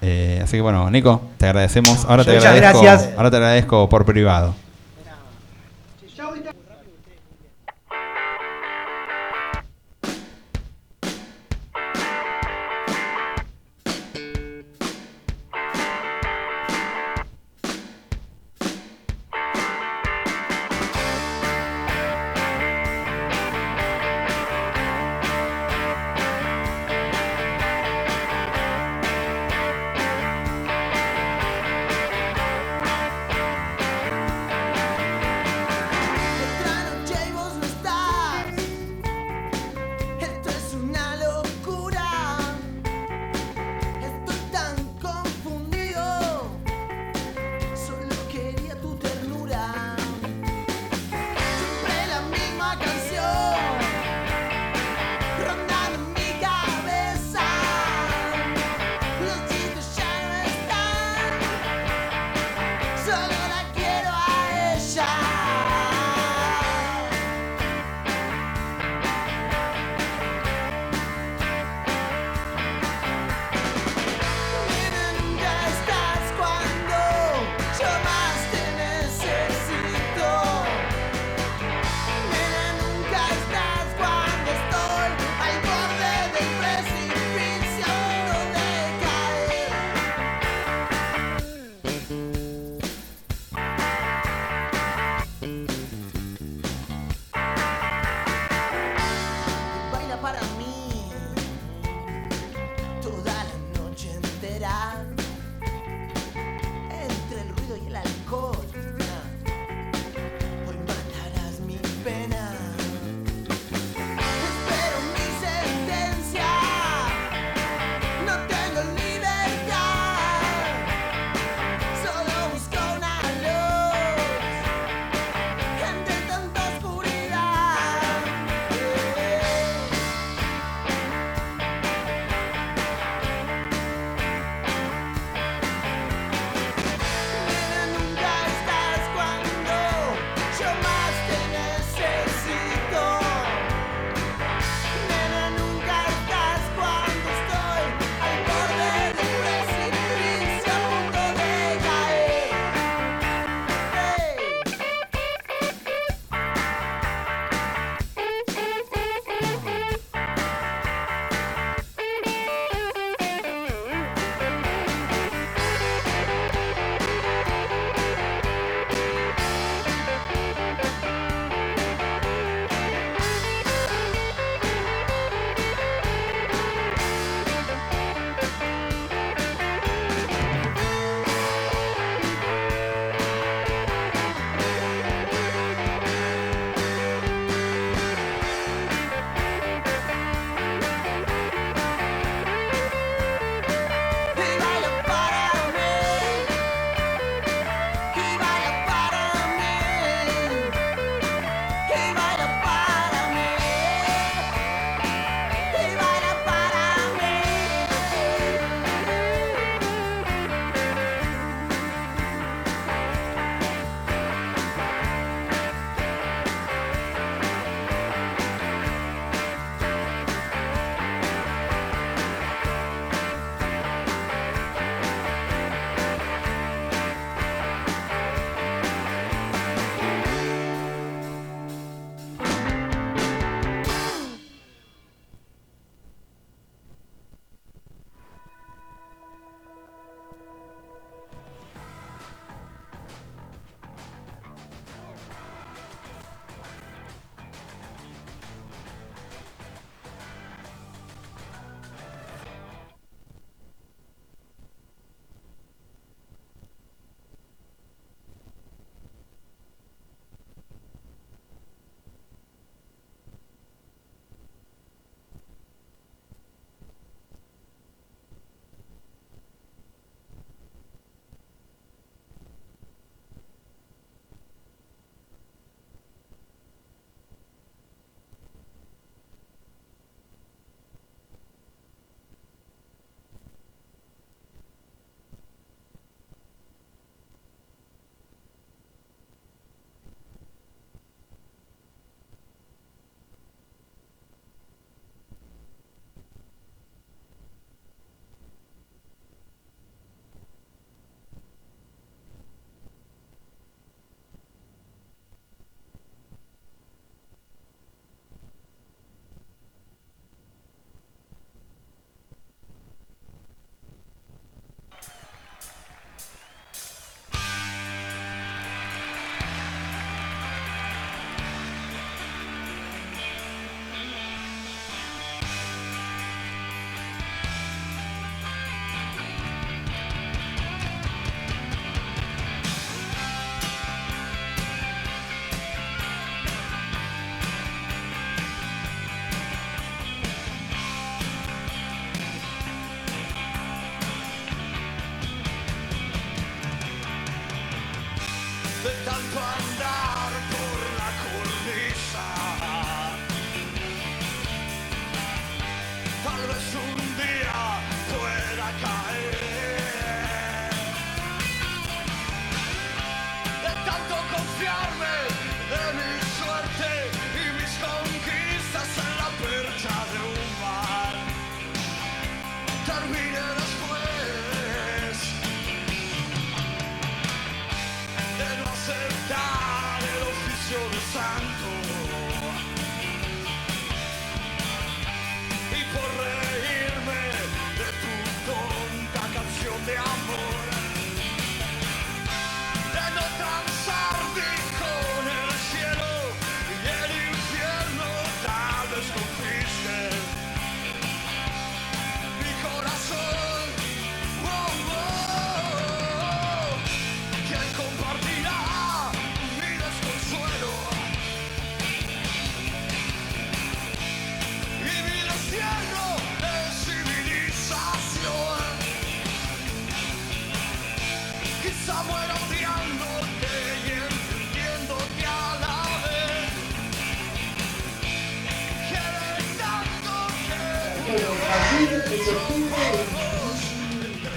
Eh, 0.00 0.40
así 0.42 0.56
que 0.56 0.60
bueno, 0.62 0.90
Nico, 0.90 1.20
te 1.36 1.44
agradecemos. 1.46 2.06
Ahora 2.08 2.24
te 2.24 2.32
Muchas 2.32 2.46
agradezco. 2.52 2.82
gracias. 2.82 3.10
Ahora 3.16 3.30
te 3.30 3.36
agradezco 3.36 3.88
por 3.90 4.06
privado. 4.06 4.54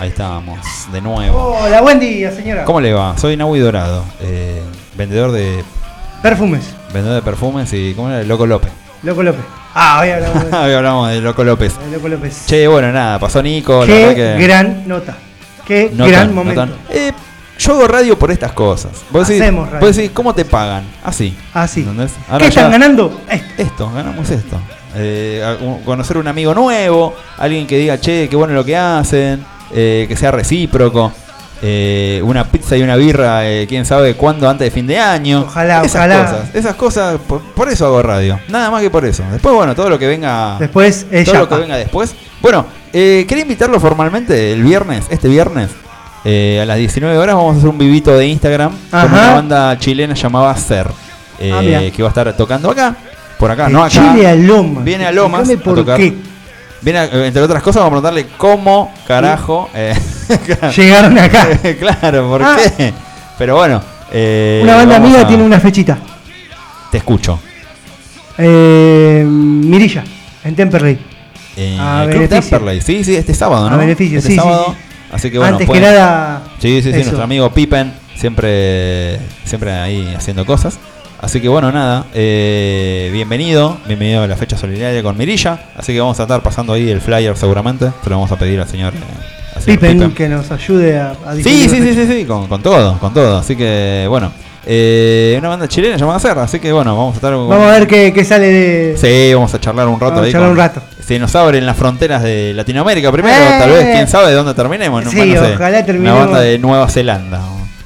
Ahí 0.01 0.09
estábamos, 0.09 0.57
de 0.91 0.99
nuevo. 0.99 1.57
Hola, 1.61 1.79
buen 1.81 1.99
día, 1.99 2.31
señora. 2.31 2.65
¿Cómo 2.65 2.81
le 2.81 2.91
va? 2.91 3.15
Soy 3.19 3.37
Nahui 3.37 3.59
Dorado, 3.59 4.03
eh, 4.19 4.59
vendedor 4.97 5.31
de 5.31 5.63
Perfumes. 6.23 6.63
vendedor 6.91 7.17
de 7.17 7.21
perfumes 7.21 7.71
y 7.73 7.93
¿cómo 7.93 8.09
era? 8.09 8.23
Loco 8.23 8.47
López. 8.47 8.71
Loco 9.03 9.21
López. 9.21 9.41
Ah, 9.75 9.99
hoy 10.01 10.09
hablamos 10.09 10.49
de, 10.49 10.57
Hoy 10.57 10.73
hablamos 10.73 11.09
de 11.11 11.21
Loco 11.21 11.43
López. 11.43 11.79
de 11.79 11.91
Loco 11.95 12.07
López. 12.07 12.47
Che, 12.47 12.67
bueno, 12.67 12.91
nada, 12.91 13.19
pasó 13.19 13.43
Nico, 13.43 13.81
la 13.81 13.85
Qué 13.85 14.07
verdad 14.07 14.15
que 14.15 14.43
gran 14.43 14.87
nota. 14.87 15.17
Qué 15.67 15.91
no 15.93 16.07
gran 16.07 16.21
tan, 16.21 16.29
no 16.29 16.35
momento. 16.35 16.61
tan. 16.61 16.73
Eh, 16.89 17.11
yo 17.59 17.73
hago 17.73 17.87
radio 17.87 18.17
por 18.17 18.31
estas 18.31 18.53
cosas. 18.53 19.03
Vos 19.11 19.27
decís, 19.27 19.39
Hacemos 19.43 19.69
radio. 19.69 19.85
vos 19.85 19.95
decís, 19.95 20.09
¿cómo 20.15 20.33
te 20.33 20.45
pagan? 20.45 20.83
Así. 21.03 21.37
Así. 21.53 21.87
Ah, 22.27 22.39
¿Qué 22.39 22.47
están 22.47 22.71
ganando? 22.71 23.21
Esto. 23.29 23.61
Esto, 23.61 23.91
ganamos 23.93 24.27
esto. 24.31 24.57
Eh, 24.95 25.79
conocer 25.85 26.17
un 26.17 26.27
amigo 26.27 26.55
nuevo, 26.55 27.15
alguien 27.37 27.67
que 27.67 27.77
diga, 27.77 27.99
che, 27.99 28.27
qué 28.27 28.35
bueno 28.35 28.53
lo 28.55 28.65
que 28.65 28.75
hacen, 28.75 29.45
eh, 29.73 30.05
que 30.07 30.15
sea 30.15 30.31
recíproco. 30.31 31.11
eh, 31.63 32.19
una 32.23 32.43
pizza 32.45 32.75
y 32.75 32.81
una 32.81 32.95
birra, 32.95 33.47
eh, 33.47 33.67
quién 33.69 33.85
sabe 33.85 34.15
cuándo, 34.15 34.49
antes 34.49 34.65
de 34.65 34.71
fin 34.71 34.87
de 34.87 34.97
año. 34.99 35.41
Ojalá, 35.47 35.83
esas 35.83 35.95
ojalá. 35.95 36.25
Cosas, 36.25 36.55
esas 36.55 36.75
cosas, 36.75 37.19
por, 37.27 37.41
por 37.53 37.69
eso 37.69 37.85
hago 37.85 38.01
radio. 38.01 38.39
Nada 38.47 38.71
más 38.71 38.81
que 38.81 38.89
por 38.89 39.05
eso. 39.05 39.23
Después, 39.31 39.53
bueno, 39.53 39.75
todo 39.75 39.87
lo 39.89 39.99
que 39.99 40.07
venga. 40.07 40.57
Después 40.59 41.05
es 41.11 41.25
todo 41.25 41.37
lo 41.41 41.47
que 41.49 41.55
venga 41.57 41.77
después. 41.77 42.15
Bueno, 42.41 42.65
eh, 42.91 43.25
quería 43.27 43.43
invitarlo 43.43 43.79
formalmente 43.79 44.53
el 44.53 44.63
viernes, 44.63 45.05
este 45.11 45.27
viernes. 45.27 45.69
eh, 46.25 46.59
a 46.61 46.65
las 46.65 46.77
19 46.77 47.15
horas 47.17 47.35
vamos 47.35 47.53
a 47.55 47.57
hacer 47.59 47.69
un 47.69 47.77
vivito 47.77 48.11
de 48.17 48.25
Instagram 48.27 48.71
con 48.89 49.05
una 49.13 49.33
banda 49.33 49.77
chilena 49.77 50.15
llamada 50.15 50.55
Ser. 50.57 50.87
eh, 51.39 51.51
Ah, 51.89 51.95
que 51.95 52.01
va 52.01 52.09
a 52.09 52.11
estar 52.11 52.35
tocando 52.35 52.71
acá. 52.71 52.95
Por 53.37 53.51
acá, 53.51 53.67
De 53.67 53.73
no 53.73 53.83
acá. 53.83 53.89
Chile 54.13 54.27
a 54.27 54.35
Lomas. 54.35 54.83
Viene 54.83 55.05
a 55.05 55.11
Lomas 55.11 55.47
a 55.47 55.57
tocar. 55.57 55.97
qué 55.97 56.13
Viene 56.81 56.99
a- 56.99 57.05
eh, 57.05 57.27
entre 57.27 57.41
otras 57.41 57.61
cosas, 57.61 57.83
vamos 57.83 57.99
a 57.99 58.01
preguntarle 58.01 58.35
cómo 58.37 58.93
carajo. 59.07 59.69
eh, 59.73 59.93
llegaron 60.75 61.17
acá. 61.17 61.47
claro, 61.79 62.27
¿por 62.29 62.43
Ah. 62.43 62.57
qué? 62.77 62.93
Pero 63.37 63.55
bueno. 63.55 63.81
eh, 64.11 64.61
una 64.63 64.75
banda 64.75 64.95
amiga 64.97 65.21
a- 65.21 65.27
tiene 65.27 65.43
una 65.43 65.59
fechita. 65.59 65.97
Te 66.91 66.97
escucho. 66.97 67.39
Eh, 68.37 69.23
Mirilla, 69.27 70.03
en 70.43 70.55
Temperley. 70.55 70.99
A 71.79 72.07
Club. 72.09 72.27
Temperley. 72.27 72.81
Sí, 72.81 73.03
sí, 73.03 73.15
este 73.15 73.33
sábado, 73.33 73.67
A 73.67 73.71
¿no? 73.71 73.77
beneficio, 73.77 74.17
este 74.17 74.29
sí, 74.29 74.35
sí, 74.35 74.39
sábado. 74.41 74.65
sí. 74.69 74.83
Así 75.11 75.29
que 75.31 75.37
bueno. 75.37 75.53
Antes 75.55 75.67
pueden- 75.67 75.83
que 75.83 75.89
nada. 75.89 76.41
Sí, 76.59 76.81
sí, 76.81 76.83
sí, 76.83 76.89
eso. 76.89 76.97
nuestro 76.99 77.23
amigo 77.23 77.49
Pippen 77.51 77.93
siempre, 78.15 79.19
siempre 79.43 79.71
ahí 79.73 80.13
haciendo 80.15 80.45
cosas. 80.45 80.79
Así 81.21 81.39
que 81.39 81.47
bueno, 81.49 81.71
nada, 81.71 82.05
eh, 82.15 83.09
bienvenido, 83.13 83.77
bienvenido 83.85 84.23
a 84.23 84.27
la 84.27 84.35
fecha 84.35 84.57
solidaria 84.57 85.03
con 85.03 85.15
Mirilla. 85.17 85.59
Así 85.77 85.93
que 85.93 85.99
vamos 85.99 86.19
a 86.19 86.23
estar 86.23 86.41
pasando 86.41 86.73
ahí 86.73 86.89
el 86.89 86.99
flyer 86.99 87.37
seguramente. 87.37 87.91
Se 88.03 88.09
lo 88.09 88.15
vamos 88.15 88.31
a 88.31 88.37
pedir 88.37 88.59
al 88.59 88.67
señor, 88.67 88.93
eh, 88.95 88.97
al 89.55 89.61
señor 89.61 89.79
Pippen, 89.79 90.11
que 90.15 90.27
nos 90.27 90.49
ayude 90.51 90.97
a, 90.97 91.11
a 91.25 91.35
Sí, 91.35 91.43
sí, 91.43 91.69
sí, 91.69 91.93
sí, 91.93 92.07
sí, 92.07 92.25
con, 92.25 92.47
con 92.47 92.63
todo, 92.63 92.97
con 92.97 93.13
todo. 93.13 93.37
Así 93.37 93.55
que 93.55 94.07
bueno, 94.09 94.31
eh, 94.65 95.35
una 95.37 95.49
banda 95.49 95.67
chilena 95.67 95.95
llamada 95.95 96.19
Serra. 96.19 96.41
Así 96.43 96.59
que 96.59 96.71
bueno, 96.71 96.97
vamos 96.97 97.13
a 97.13 97.15
estar. 97.17 97.33
con- 97.33 97.49
Vamos 97.49 97.67
a 97.67 97.71
ver 97.77 97.87
qué, 97.87 98.11
qué 98.13 98.25
sale 98.25 98.47
de. 98.47 98.97
Sí, 98.97 99.31
vamos 99.35 99.53
a 99.53 99.59
charlar 99.59 99.87
un 99.89 99.99
rato 99.99 100.05
Vamos 100.15 100.23
a 100.23 100.25
ahí. 100.25 100.31
charlar 100.31 100.49
con- 100.49 100.57
un 100.57 100.63
rato. 100.63 100.81
Se 101.05 101.19
nos 101.19 101.35
abren 101.35 101.67
las 101.67 101.77
fronteras 101.77 102.23
de 102.23 102.51
Latinoamérica 102.55 103.11
primero, 103.11 103.35
Eh. 103.35 103.57
tal 103.59 103.69
vez, 103.69 103.85
quién 103.93 104.07
sabe 104.07 104.29
de 104.29 104.33
dónde 104.33 104.55
terminemos. 104.55 105.03
Sí, 105.05 105.17
no 105.17 105.45
sé, 105.45 105.53
ojalá 105.53 105.77
Una 105.77 105.85
terminemos- 105.85 106.19
banda 106.19 106.39
de 106.41 106.57
Nueva 106.57 106.89
Zelanda. 106.89 107.41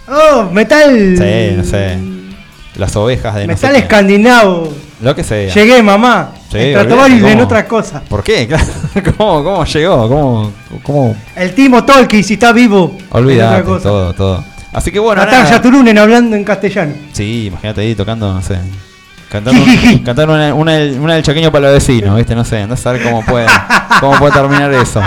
Oh, 0.07 0.43
metal. 0.53 1.15
Sí, 1.17 1.57
no 1.57 1.63
sé. 1.65 2.14
Las 2.77 2.95
ovejas 2.95 3.35
de 3.35 3.47
no 3.47 3.53
sé 3.55 3.67
Metal 3.67 3.71
qué. 3.73 3.77
escandinavo. 3.79 4.73
Lo 5.01 5.15
que 5.15 5.23
sea. 5.23 5.53
Llegué, 5.53 5.81
mamá. 5.83 6.31
Sí, 6.51 6.71
Stratovarius 6.71 7.29
en 7.29 7.41
otra 7.41 7.67
cosa. 7.67 8.01
¿Por 8.01 8.23
qué? 8.23 8.47
¿Cómo, 9.17 9.43
cómo 9.43 9.65
llegó? 9.65 10.07
¿Cómo, 10.09 10.51
cómo? 10.83 11.15
El 11.35 11.53
Timo 11.53 11.83
Tolkien, 11.83 12.23
si 12.23 12.33
está 12.35 12.51
vivo. 12.53 12.97
cosa. 13.63 13.83
todo, 13.83 14.13
todo. 14.13 14.43
Así 14.73 14.91
que 14.91 14.99
bueno, 14.99 15.23
Natalia. 15.25 15.61
Turunen 15.61 15.97
hablando 15.97 16.35
en 16.35 16.43
castellano. 16.43 16.93
Sí, 17.13 17.45
imagínate 17.47 17.81
ahí 17.81 17.95
tocando, 17.95 18.33
no 18.33 18.41
sé. 18.41 18.57
Cantando, 19.29 19.61
cantando 20.05 20.33
una, 20.33 20.53
una, 20.53 20.73
del- 20.73 20.99
una 20.99 21.13
del 21.15 21.23
chaqueño 21.23 21.51
para 21.51 21.65
los 21.65 21.73
vecinos, 21.73 22.15
¿viste? 22.15 22.35
No 22.35 22.45
sé, 22.45 22.61
a 22.61 22.75
saber 22.77 23.03
cómo 23.03 23.23
puede, 23.25 23.47
cómo 23.99 24.17
puede 24.19 24.33
terminar 24.33 24.71
eso. 24.73 25.01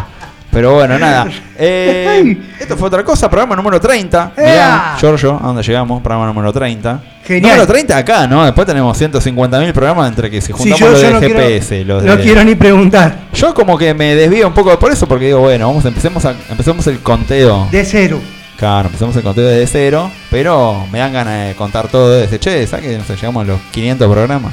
Pero 0.59 0.75
bueno, 0.75 0.99
nada. 0.99 1.29
Eh, 1.61 2.37
esto 2.61 2.77
fue 2.77 2.87
otra 2.87 3.03
cosa, 3.05 3.29
programa 3.29 3.57
número 3.57 3.81
30. 3.81 4.33
Mirá. 4.37 4.97
Giorgio, 5.01 5.37
¿a 5.43 5.47
dónde 5.49 5.63
llegamos? 5.65 6.01
Programa 6.03 6.27
número 6.27 6.53
30. 6.53 7.01
Genial. 7.25 7.43
Número 7.57 7.67
30 7.67 7.97
acá, 7.97 8.27
¿no? 8.29 8.45
Después 8.45 8.65
tenemos 8.65 9.01
150.000 9.01 9.73
programas 9.73 10.09
entre 10.09 10.31
que 10.31 10.41
si 10.41 10.49
Sí, 10.49 10.53
juntamos 10.53 10.79
yo, 10.81 10.91
los 10.91 11.01
yo 11.01 11.07
de 11.09 11.13
no, 11.15 11.21
GPS, 11.21 11.69
quiero, 11.69 11.95
los 11.95 12.05
no 12.05 12.17
de- 12.17 12.23
quiero 12.23 12.45
ni 12.45 12.55
preguntar. 12.55 13.17
Yo 13.35 13.55
como 13.55 13.77
que 13.77 13.93
me 13.93 14.15
desvío 14.15 14.47
un 14.47 14.55
poco 14.55 14.77
por 14.79 14.93
eso, 14.93 15.07
porque 15.09 15.27
digo, 15.27 15.41
bueno, 15.41 15.67
vamos, 15.69 15.85
empecemos, 15.85 16.25
a, 16.25 16.35
empecemos 16.49 16.87
el 16.89 17.01
conteo. 17.01 17.69
De 17.73 17.85
cero. 17.85 18.21
Claro, 18.57 18.87
empezamos 18.87 19.17
el 19.17 19.23
conteo 19.25 19.45
desde 19.47 19.67
cero, 19.67 20.11
pero 20.31 20.87
me 20.93 20.99
dan 21.01 21.13
ganas 21.13 21.49
de 21.49 21.55
contar 21.55 21.89
todo 21.89 22.11
desde, 22.11 22.39
che, 22.39 22.67
¿sabes 22.69 22.87
que 22.87 22.99
no 22.99 23.05
sé, 23.05 23.15
llegamos 23.17 23.43
a 23.45 23.47
los 23.47 23.61
500 23.73 24.09
programas? 24.11 24.53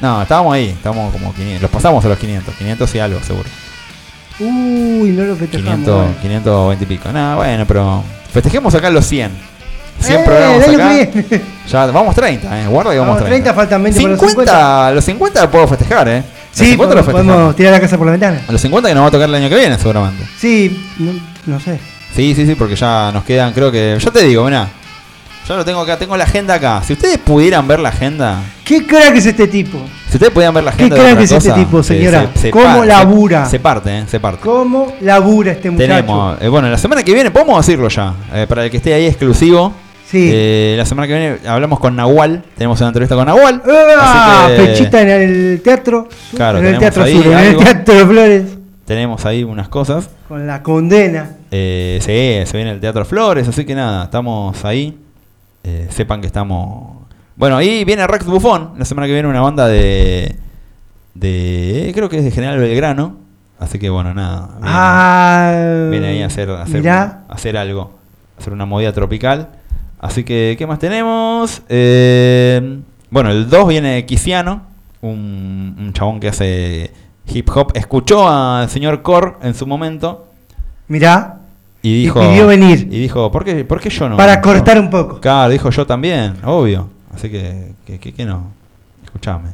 No, 0.00 0.20
estábamos 0.22 0.54
ahí, 0.54 0.70
estábamos 0.70 1.12
como 1.12 1.32
500, 1.32 1.62
los 1.62 1.70
pasamos 1.70 2.04
a 2.04 2.08
los 2.08 2.18
500, 2.18 2.52
500 2.56 2.94
y 2.96 2.98
algo 2.98 3.20
seguro. 3.20 3.48
Uy, 4.40 5.10
no 5.10 5.24
lo 5.24 5.36
festejamos. 5.36 5.74
500, 5.84 5.94
bueno. 5.96 6.14
520 6.22 6.84
y 6.84 6.86
pico. 6.86 7.12
Nada, 7.12 7.36
bueno, 7.36 7.64
pero 7.66 8.02
festejemos 8.32 8.74
acá 8.74 8.90
los 8.90 9.06
100. 9.06 9.30
100 10.00 10.18
Eh, 10.20 10.22
programas 10.24 10.68
acá. 10.68 11.40
Ya 11.70 11.86
vamos 11.86 12.14
30, 12.14 12.60
eh, 12.62 12.66
guarda 12.66 12.90
que 12.90 12.98
vamos, 12.98 13.14
Vamos, 13.14 13.28
30, 13.28 13.54
faltan 13.54 13.82
20 13.84 14.00
para 14.02 14.10
los 14.14 14.20
50, 14.20 14.90
los 14.92 15.04
50 15.04 15.50
puedo 15.50 15.68
festejar, 15.68 16.08
eh. 16.08 16.16
Los 16.16 16.58
Sí, 16.58 16.70
50 16.72 16.94
los 16.96 17.04
podemos, 17.04 17.04
festejamos. 17.06 17.34
podemos 17.36 17.56
tirar 17.56 17.72
la 17.72 17.80
casa 17.80 17.96
por 17.98 18.06
la 18.06 18.10
ventana. 18.12 18.40
A 18.48 18.52
los 18.52 18.60
50 18.60 18.88
que 18.88 18.94
nos 18.94 19.04
va 19.04 19.08
a 19.08 19.10
tocar 19.10 19.28
el 19.28 19.34
año 19.36 19.48
que 19.48 19.54
viene 19.56 19.78
seguramente. 19.78 20.24
Sí, 20.38 20.84
no, 20.98 21.12
no 21.46 21.60
sé. 21.60 21.78
Sí, 22.16 22.34
sí, 22.34 22.44
sí, 22.46 22.54
porque 22.56 22.74
ya 22.76 23.10
nos 23.12 23.24
quedan, 23.24 23.52
creo 23.52 23.70
que. 23.70 23.96
Yo 23.98 24.10
te 24.10 24.22
digo, 24.24 24.44
mirá. 24.44 24.68
Yo 25.48 25.56
lo 25.56 25.64
tengo 25.64 25.80
acá, 25.80 25.98
tengo 25.98 26.16
la 26.16 26.24
agenda 26.24 26.54
acá. 26.54 26.82
Si 26.84 26.92
ustedes 26.92 27.18
pudieran 27.18 27.66
ver 27.66 27.80
la 27.80 27.88
agenda. 27.88 28.40
¿Qué 28.64 28.86
crack 28.86 29.16
es 29.16 29.26
este 29.26 29.48
tipo? 29.48 29.78
Si 30.08 30.14
ustedes 30.16 30.32
pudieran 30.32 30.54
ver 30.54 30.62
la 30.64 30.70
¿Qué 30.72 30.84
agenda 30.84 30.96
de 30.96 31.02
crack 31.02 31.20
es 31.24 31.32
este 31.32 31.52
tipo, 31.52 31.82
se- 31.82 31.96
señora? 31.98 32.30
se- 32.34 32.40
se 32.40 32.50
¿Cómo 32.52 32.64
par- 32.78 32.86
labura? 32.86 33.46
Se, 33.46 33.58
parte, 33.58 33.98
eh, 33.98 34.04
se 34.06 34.20
parte. 34.20 34.40
¿Cómo 34.42 34.92
labura 35.00 35.52
este 35.52 35.70
muchacho? 35.70 35.88
Tenemos, 35.88 36.40
eh, 36.40 36.48
bueno, 36.48 36.70
la 36.70 36.78
semana 36.78 37.02
que 37.02 37.12
viene, 37.12 37.30
podemos 37.32 37.64
decirlo 37.66 37.88
ya, 37.88 38.14
eh, 38.32 38.46
para 38.48 38.64
el 38.64 38.70
que 38.70 38.76
esté 38.76 38.94
ahí 38.94 39.06
exclusivo. 39.06 39.72
Sí. 40.08 40.30
Eh, 40.32 40.74
la 40.76 40.84
semana 40.86 41.08
que 41.08 41.14
viene 41.18 41.38
hablamos 41.48 41.80
con 41.80 41.96
Nahual, 41.96 42.44
tenemos 42.56 42.78
una 42.80 42.88
entrevista 42.90 43.16
con 43.16 43.26
Nahual. 43.26 43.62
Ah, 43.98 44.44
así 44.46 44.56
que- 44.56 44.66
fechita 44.68 45.00
en 45.02 45.08
el 45.08 45.60
teatro. 45.64 46.08
Claro, 46.36 46.58
en 46.58 46.66
el 46.66 46.78
teatro 46.78 47.04
sur, 47.06 47.26
en 47.26 47.38
el 47.38 47.56
teatro 47.56 48.06
Flores. 48.06 48.42
Tenemos 48.86 49.24
ahí 49.26 49.42
unas 49.42 49.68
cosas. 49.68 50.08
Con 50.28 50.46
la 50.46 50.62
condena. 50.62 51.30
Eh, 51.50 51.98
sí, 52.00 52.48
se 52.50 52.56
viene 52.56 52.72
el 52.72 52.80
Teatro 52.80 53.04
Flores, 53.04 53.46
así 53.48 53.64
que 53.64 53.74
nada, 53.74 54.04
estamos 54.04 54.64
ahí. 54.64 54.98
Eh, 55.64 55.86
sepan 55.90 56.20
que 56.20 56.26
estamos. 56.26 56.98
Bueno, 57.36 57.60
y 57.62 57.84
viene 57.84 58.06
Rex 58.06 58.26
Buffon, 58.26 58.72
la 58.78 58.84
semana 58.84 59.06
que 59.06 59.12
viene 59.14 59.28
una 59.28 59.40
banda 59.40 59.66
de. 59.68 60.36
de. 61.14 61.90
creo 61.94 62.08
que 62.08 62.18
es 62.18 62.24
de 62.24 62.30
General 62.30 62.58
Belgrano. 62.58 63.16
Así 63.58 63.78
que 63.78 63.88
bueno, 63.90 64.12
nada. 64.12 64.48
Viene, 64.60 64.68
Ah, 64.74 65.88
viene 65.90 66.06
ahí 66.08 66.22
a 66.22 66.26
hacer, 66.26 66.50
a 66.50 66.62
hacer, 66.62 66.80
mirá. 66.80 67.24
a 67.28 67.34
hacer 67.34 67.56
algo. 67.56 67.98
a 68.36 68.40
hacer 68.40 68.52
una 68.52 68.66
movida 68.66 68.92
tropical. 68.92 69.50
Así 70.00 70.24
que, 70.24 70.56
¿qué 70.58 70.66
más 70.66 70.80
tenemos? 70.80 71.62
Eh, 71.68 72.80
bueno, 73.10 73.30
el 73.30 73.48
2 73.48 73.68
viene 73.68 74.04
Kisiano, 74.04 74.62
un, 75.00 75.76
un 75.78 75.92
chabón 75.92 76.18
que 76.18 76.28
hace 76.28 76.92
hip 77.28 77.48
hop. 77.54 77.70
Escuchó 77.74 78.28
al 78.28 78.68
señor 78.68 79.02
Core 79.02 79.34
en 79.42 79.54
su 79.54 79.64
momento. 79.66 80.26
Mirá. 80.88 81.38
Y 81.82 82.02
dijo. 82.02 82.20
pidió 82.20 82.46
venir. 82.46 82.88
Y 82.90 82.98
dijo, 83.00 83.30
¿por 83.32 83.44
qué, 83.44 83.64
por 83.64 83.80
qué 83.80 83.90
yo 83.90 84.08
no? 84.08 84.16
Para 84.16 84.40
cortar 84.40 84.78
un 84.78 84.88
poco. 84.88 85.20
Claro, 85.20 85.50
dijo 85.50 85.68
yo 85.70 85.84
también, 85.86 86.34
obvio. 86.44 86.88
Así 87.14 87.28
que, 87.28 87.72
que, 87.86 87.98
que- 87.98 88.12
que 88.14 88.24
no. 88.24 88.44
Escuchame. 89.04 89.50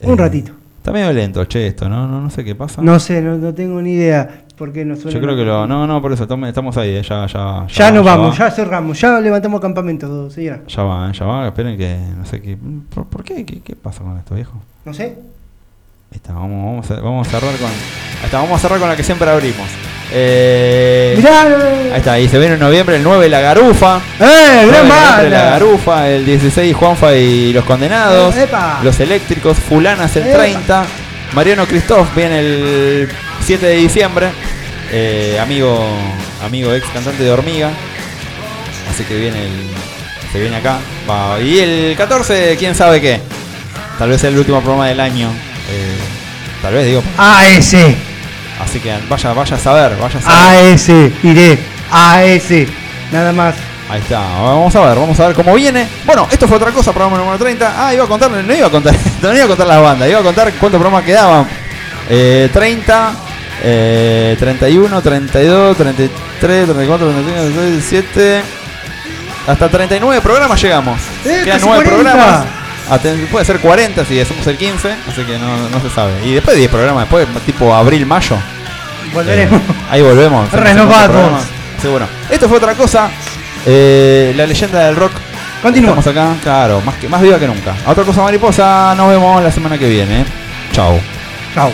Un 0.00 0.12
Eh, 0.12 0.16
ratito. 0.16 0.52
Está 0.78 0.92
medio 0.92 1.10
lento, 1.14 1.42
che, 1.46 1.68
esto, 1.68 1.88
¿no? 1.88 2.06
No, 2.06 2.20
no 2.20 2.28
sé 2.28 2.44
qué 2.44 2.54
pasa. 2.54 2.82
No 2.82 2.98
sé, 3.00 3.22
no, 3.22 3.38
no 3.38 3.54
tengo 3.54 3.80
ni 3.80 3.92
idea 3.92 4.42
por 4.58 4.70
qué 4.70 4.84
no 4.84 4.96
suena. 4.96 5.12
Yo 5.12 5.20
creo 5.22 5.34
que 5.34 5.42
lo. 5.44 5.66
No, 5.66 5.86
no, 5.86 6.02
por 6.02 6.12
eso, 6.12 6.24
estamos, 6.24 6.46
estamos 6.46 6.76
ahí, 6.76 6.90
eh, 6.90 7.02
ya, 7.02 7.26
ya. 7.26 7.66
Ya 7.68 7.90
nos 7.90 8.06
va, 8.06 8.16
vamos, 8.16 8.34
va. 8.34 8.38
ya 8.38 8.50
cerramos, 8.50 9.00
ya 9.00 9.18
levantamos 9.20 9.60
campamento, 9.62 10.28
señora. 10.30 10.60
Ya 10.68 10.82
va, 10.82 11.08
eh, 11.08 11.12
ya 11.18 11.24
va, 11.24 11.46
esperen 11.46 11.78
que. 11.78 11.96
No 12.18 12.26
sé 12.26 12.42
qué. 12.42 12.58
¿Por, 12.94 13.06
por 13.06 13.24
qué? 13.24 13.46
qué? 13.46 13.60
qué 13.60 13.74
pasa 13.76 14.02
con 14.02 14.18
esto, 14.18 14.34
viejo? 14.34 14.60
No 14.84 14.92
sé. 14.92 15.04
Ahí 15.04 16.16
está, 16.16 16.34
vamos, 16.34 16.50
vamos, 16.64 16.90
a, 16.90 17.00
vamos 17.00 17.28
a 17.28 17.30
cerrar 17.30 17.54
con. 17.56 17.70
Vamos 18.30 18.52
a 18.52 18.58
cerrar 18.58 18.78
con 18.78 18.88
la 18.90 18.96
que 18.96 19.02
siempre 19.04 19.30
abrimos. 19.30 19.66
Eh, 20.16 21.14
Mirá, 21.16 21.42
Ahí 21.92 21.98
está, 21.98 22.20
y 22.20 22.28
se 22.28 22.38
viene 22.38 22.54
en 22.54 22.60
noviembre 22.60 22.96
el 22.96 23.02
9 23.02 23.28
La 23.28 23.40
Garufa. 23.40 23.96
¡Eh, 24.20 24.62
9 24.64 24.66
gran 24.68 24.88
noviembre, 24.88 25.30
La 25.30 25.36
banda! 25.38 25.50
Garufa, 25.50 26.08
el 26.08 26.24
16 26.24 26.76
Juanfa 26.76 27.14
y 27.14 27.52
los 27.52 27.64
condenados. 27.64 28.36
¡Epa! 28.36 28.80
Los 28.84 29.00
eléctricos, 29.00 29.58
Fulanas 29.58 30.14
el 30.16 30.28
Epa. 30.28 30.38
30. 30.38 30.84
Mariano 31.32 31.66
Christoph 31.66 32.14
viene 32.14 32.38
el 32.38 33.08
7 33.44 33.66
de 33.66 33.74
diciembre. 33.74 34.28
Eh, 34.92 35.36
amigo, 35.42 35.84
amigo 36.44 36.72
ex 36.72 36.86
cantante 36.90 37.24
de 37.24 37.30
Hormiga. 37.32 37.70
Así 38.90 39.02
que 39.04 39.16
viene 39.18 39.46
el. 39.46 39.52
Se 40.32 40.38
viene 40.38 40.56
acá. 40.56 40.78
Va, 41.10 41.40
Y 41.40 41.58
el 41.58 41.94
14, 41.96 42.56
quién 42.56 42.76
sabe 42.76 43.00
qué. 43.00 43.20
Tal 43.98 44.10
vez 44.10 44.20
sea 44.20 44.30
el 44.30 44.38
último 44.38 44.60
programa 44.60 44.86
del 44.86 45.00
año. 45.00 45.28
Eh, 45.28 45.96
tal 46.62 46.74
vez 46.74 46.86
digo. 46.86 47.02
AS, 47.18 47.74
Así 48.60 48.80
que 48.80 48.94
vaya, 49.08 49.32
vaya 49.32 49.56
a 49.56 49.58
saber, 49.58 49.96
vaya 49.96 50.18
a 50.18 50.22
saber. 50.22 50.74
AS, 50.74 50.88
iré, 51.22 51.58
AS, 51.90 52.68
nada 53.12 53.32
más. 53.32 53.54
Ahí 53.90 54.00
está, 54.00 54.20
vamos 54.20 54.74
a 54.74 54.80
ver, 54.80 54.98
vamos 54.98 55.20
a 55.20 55.26
ver 55.26 55.36
cómo 55.36 55.54
viene. 55.54 55.86
Bueno, 56.06 56.26
esto 56.30 56.48
fue 56.48 56.56
otra 56.56 56.70
cosa, 56.70 56.92
programa 56.92 57.18
número 57.18 57.38
30. 57.38 57.74
Ah, 57.76 57.92
iba 57.92 58.04
a 58.04 58.08
contar, 58.08 58.30
no 58.30 58.54
iba 58.54 58.66
a 58.66 58.70
contar, 58.70 58.94
no 59.22 59.34
iba 59.34 59.44
a 59.44 59.48
contar 59.48 59.66
las 59.68 59.82
bandas, 59.82 60.08
iba 60.08 60.20
a 60.20 60.22
contar 60.22 60.52
cuántos 60.54 60.80
programas 60.80 61.04
quedaban. 61.04 61.46
Eh, 62.08 62.48
30, 62.52 63.12
eh, 63.62 64.36
31, 64.38 65.02
32, 65.02 65.76
33, 65.76 66.66
34, 66.66 67.10
35, 67.10 67.32
36, 67.52 67.54
37. 67.54 68.42
Hasta 69.46 69.68
39 69.68 70.20
programas 70.22 70.62
llegamos. 70.62 70.98
¡Eh, 71.26 71.42
Quedan 71.44 71.58
casi 71.58 71.66
9 71.66 71.84
40! 71.84 71.90
programas. 72.12 72.46
Puede 73.30 73.44
ser 73.44 73.60
40 73.60 74.04
si 74.04 74.20
hacemos 74.20 74.46
el 74.46 74.56
15, 74.56 74.94
así 75.08 75.22
que 75.22 75.38
no, 75.38 75.68
no 75.68 75.80
se 75.80 75.90
sabe. 75.90 76.12
Y 76.24 76.34
después 76.34 76.56
10 76.56 76.70
programas, 76.70 77.08
después 77.08 77.44
tipo 77.44 77.74
abril, 77.74 78.04
mayo. 78.06 78.36
Volveremos. 79.12 79.60
Eh, 79.60 79.64
ahí 79.90 80.02
volvemos. 80.02 80.50
Renovados. 80.52 81.44
Sí, 81.80 81.88
bueno. 81.88 82.06
Esto 82.30 82.48
fue 82.48 82.58
otra 82.58 82.74
cosa. 82.74 83.10
Eh, 83.66 84.34
la 84.36 84.46
leyenda 84.46 84.86
del 84.86 84.96
rock. 84.96 85.12
Continúa. 85.62 85.98
Estamos 85.98 86.06
acá, 86.06 86.36
claro, 86.42 86.82
más, 86.82 86.96
que, 86.96 87.08
más 87.08 87.22
viva 87.22 87.38
que 87.38 87.46
nunca. 87.46 87.74
Otra 87.86 88.04
cosa 88.04 88.22
mariposa, 88.22 88.94
nos 88.94 89.08
vemos 89.08 89.42
la 89.42 89.50
semana 89.50 89.78
que 89.78 89.88
viene. 89.88 90.26
Chao. 90.72 91.00
Chao. 91.54 91.72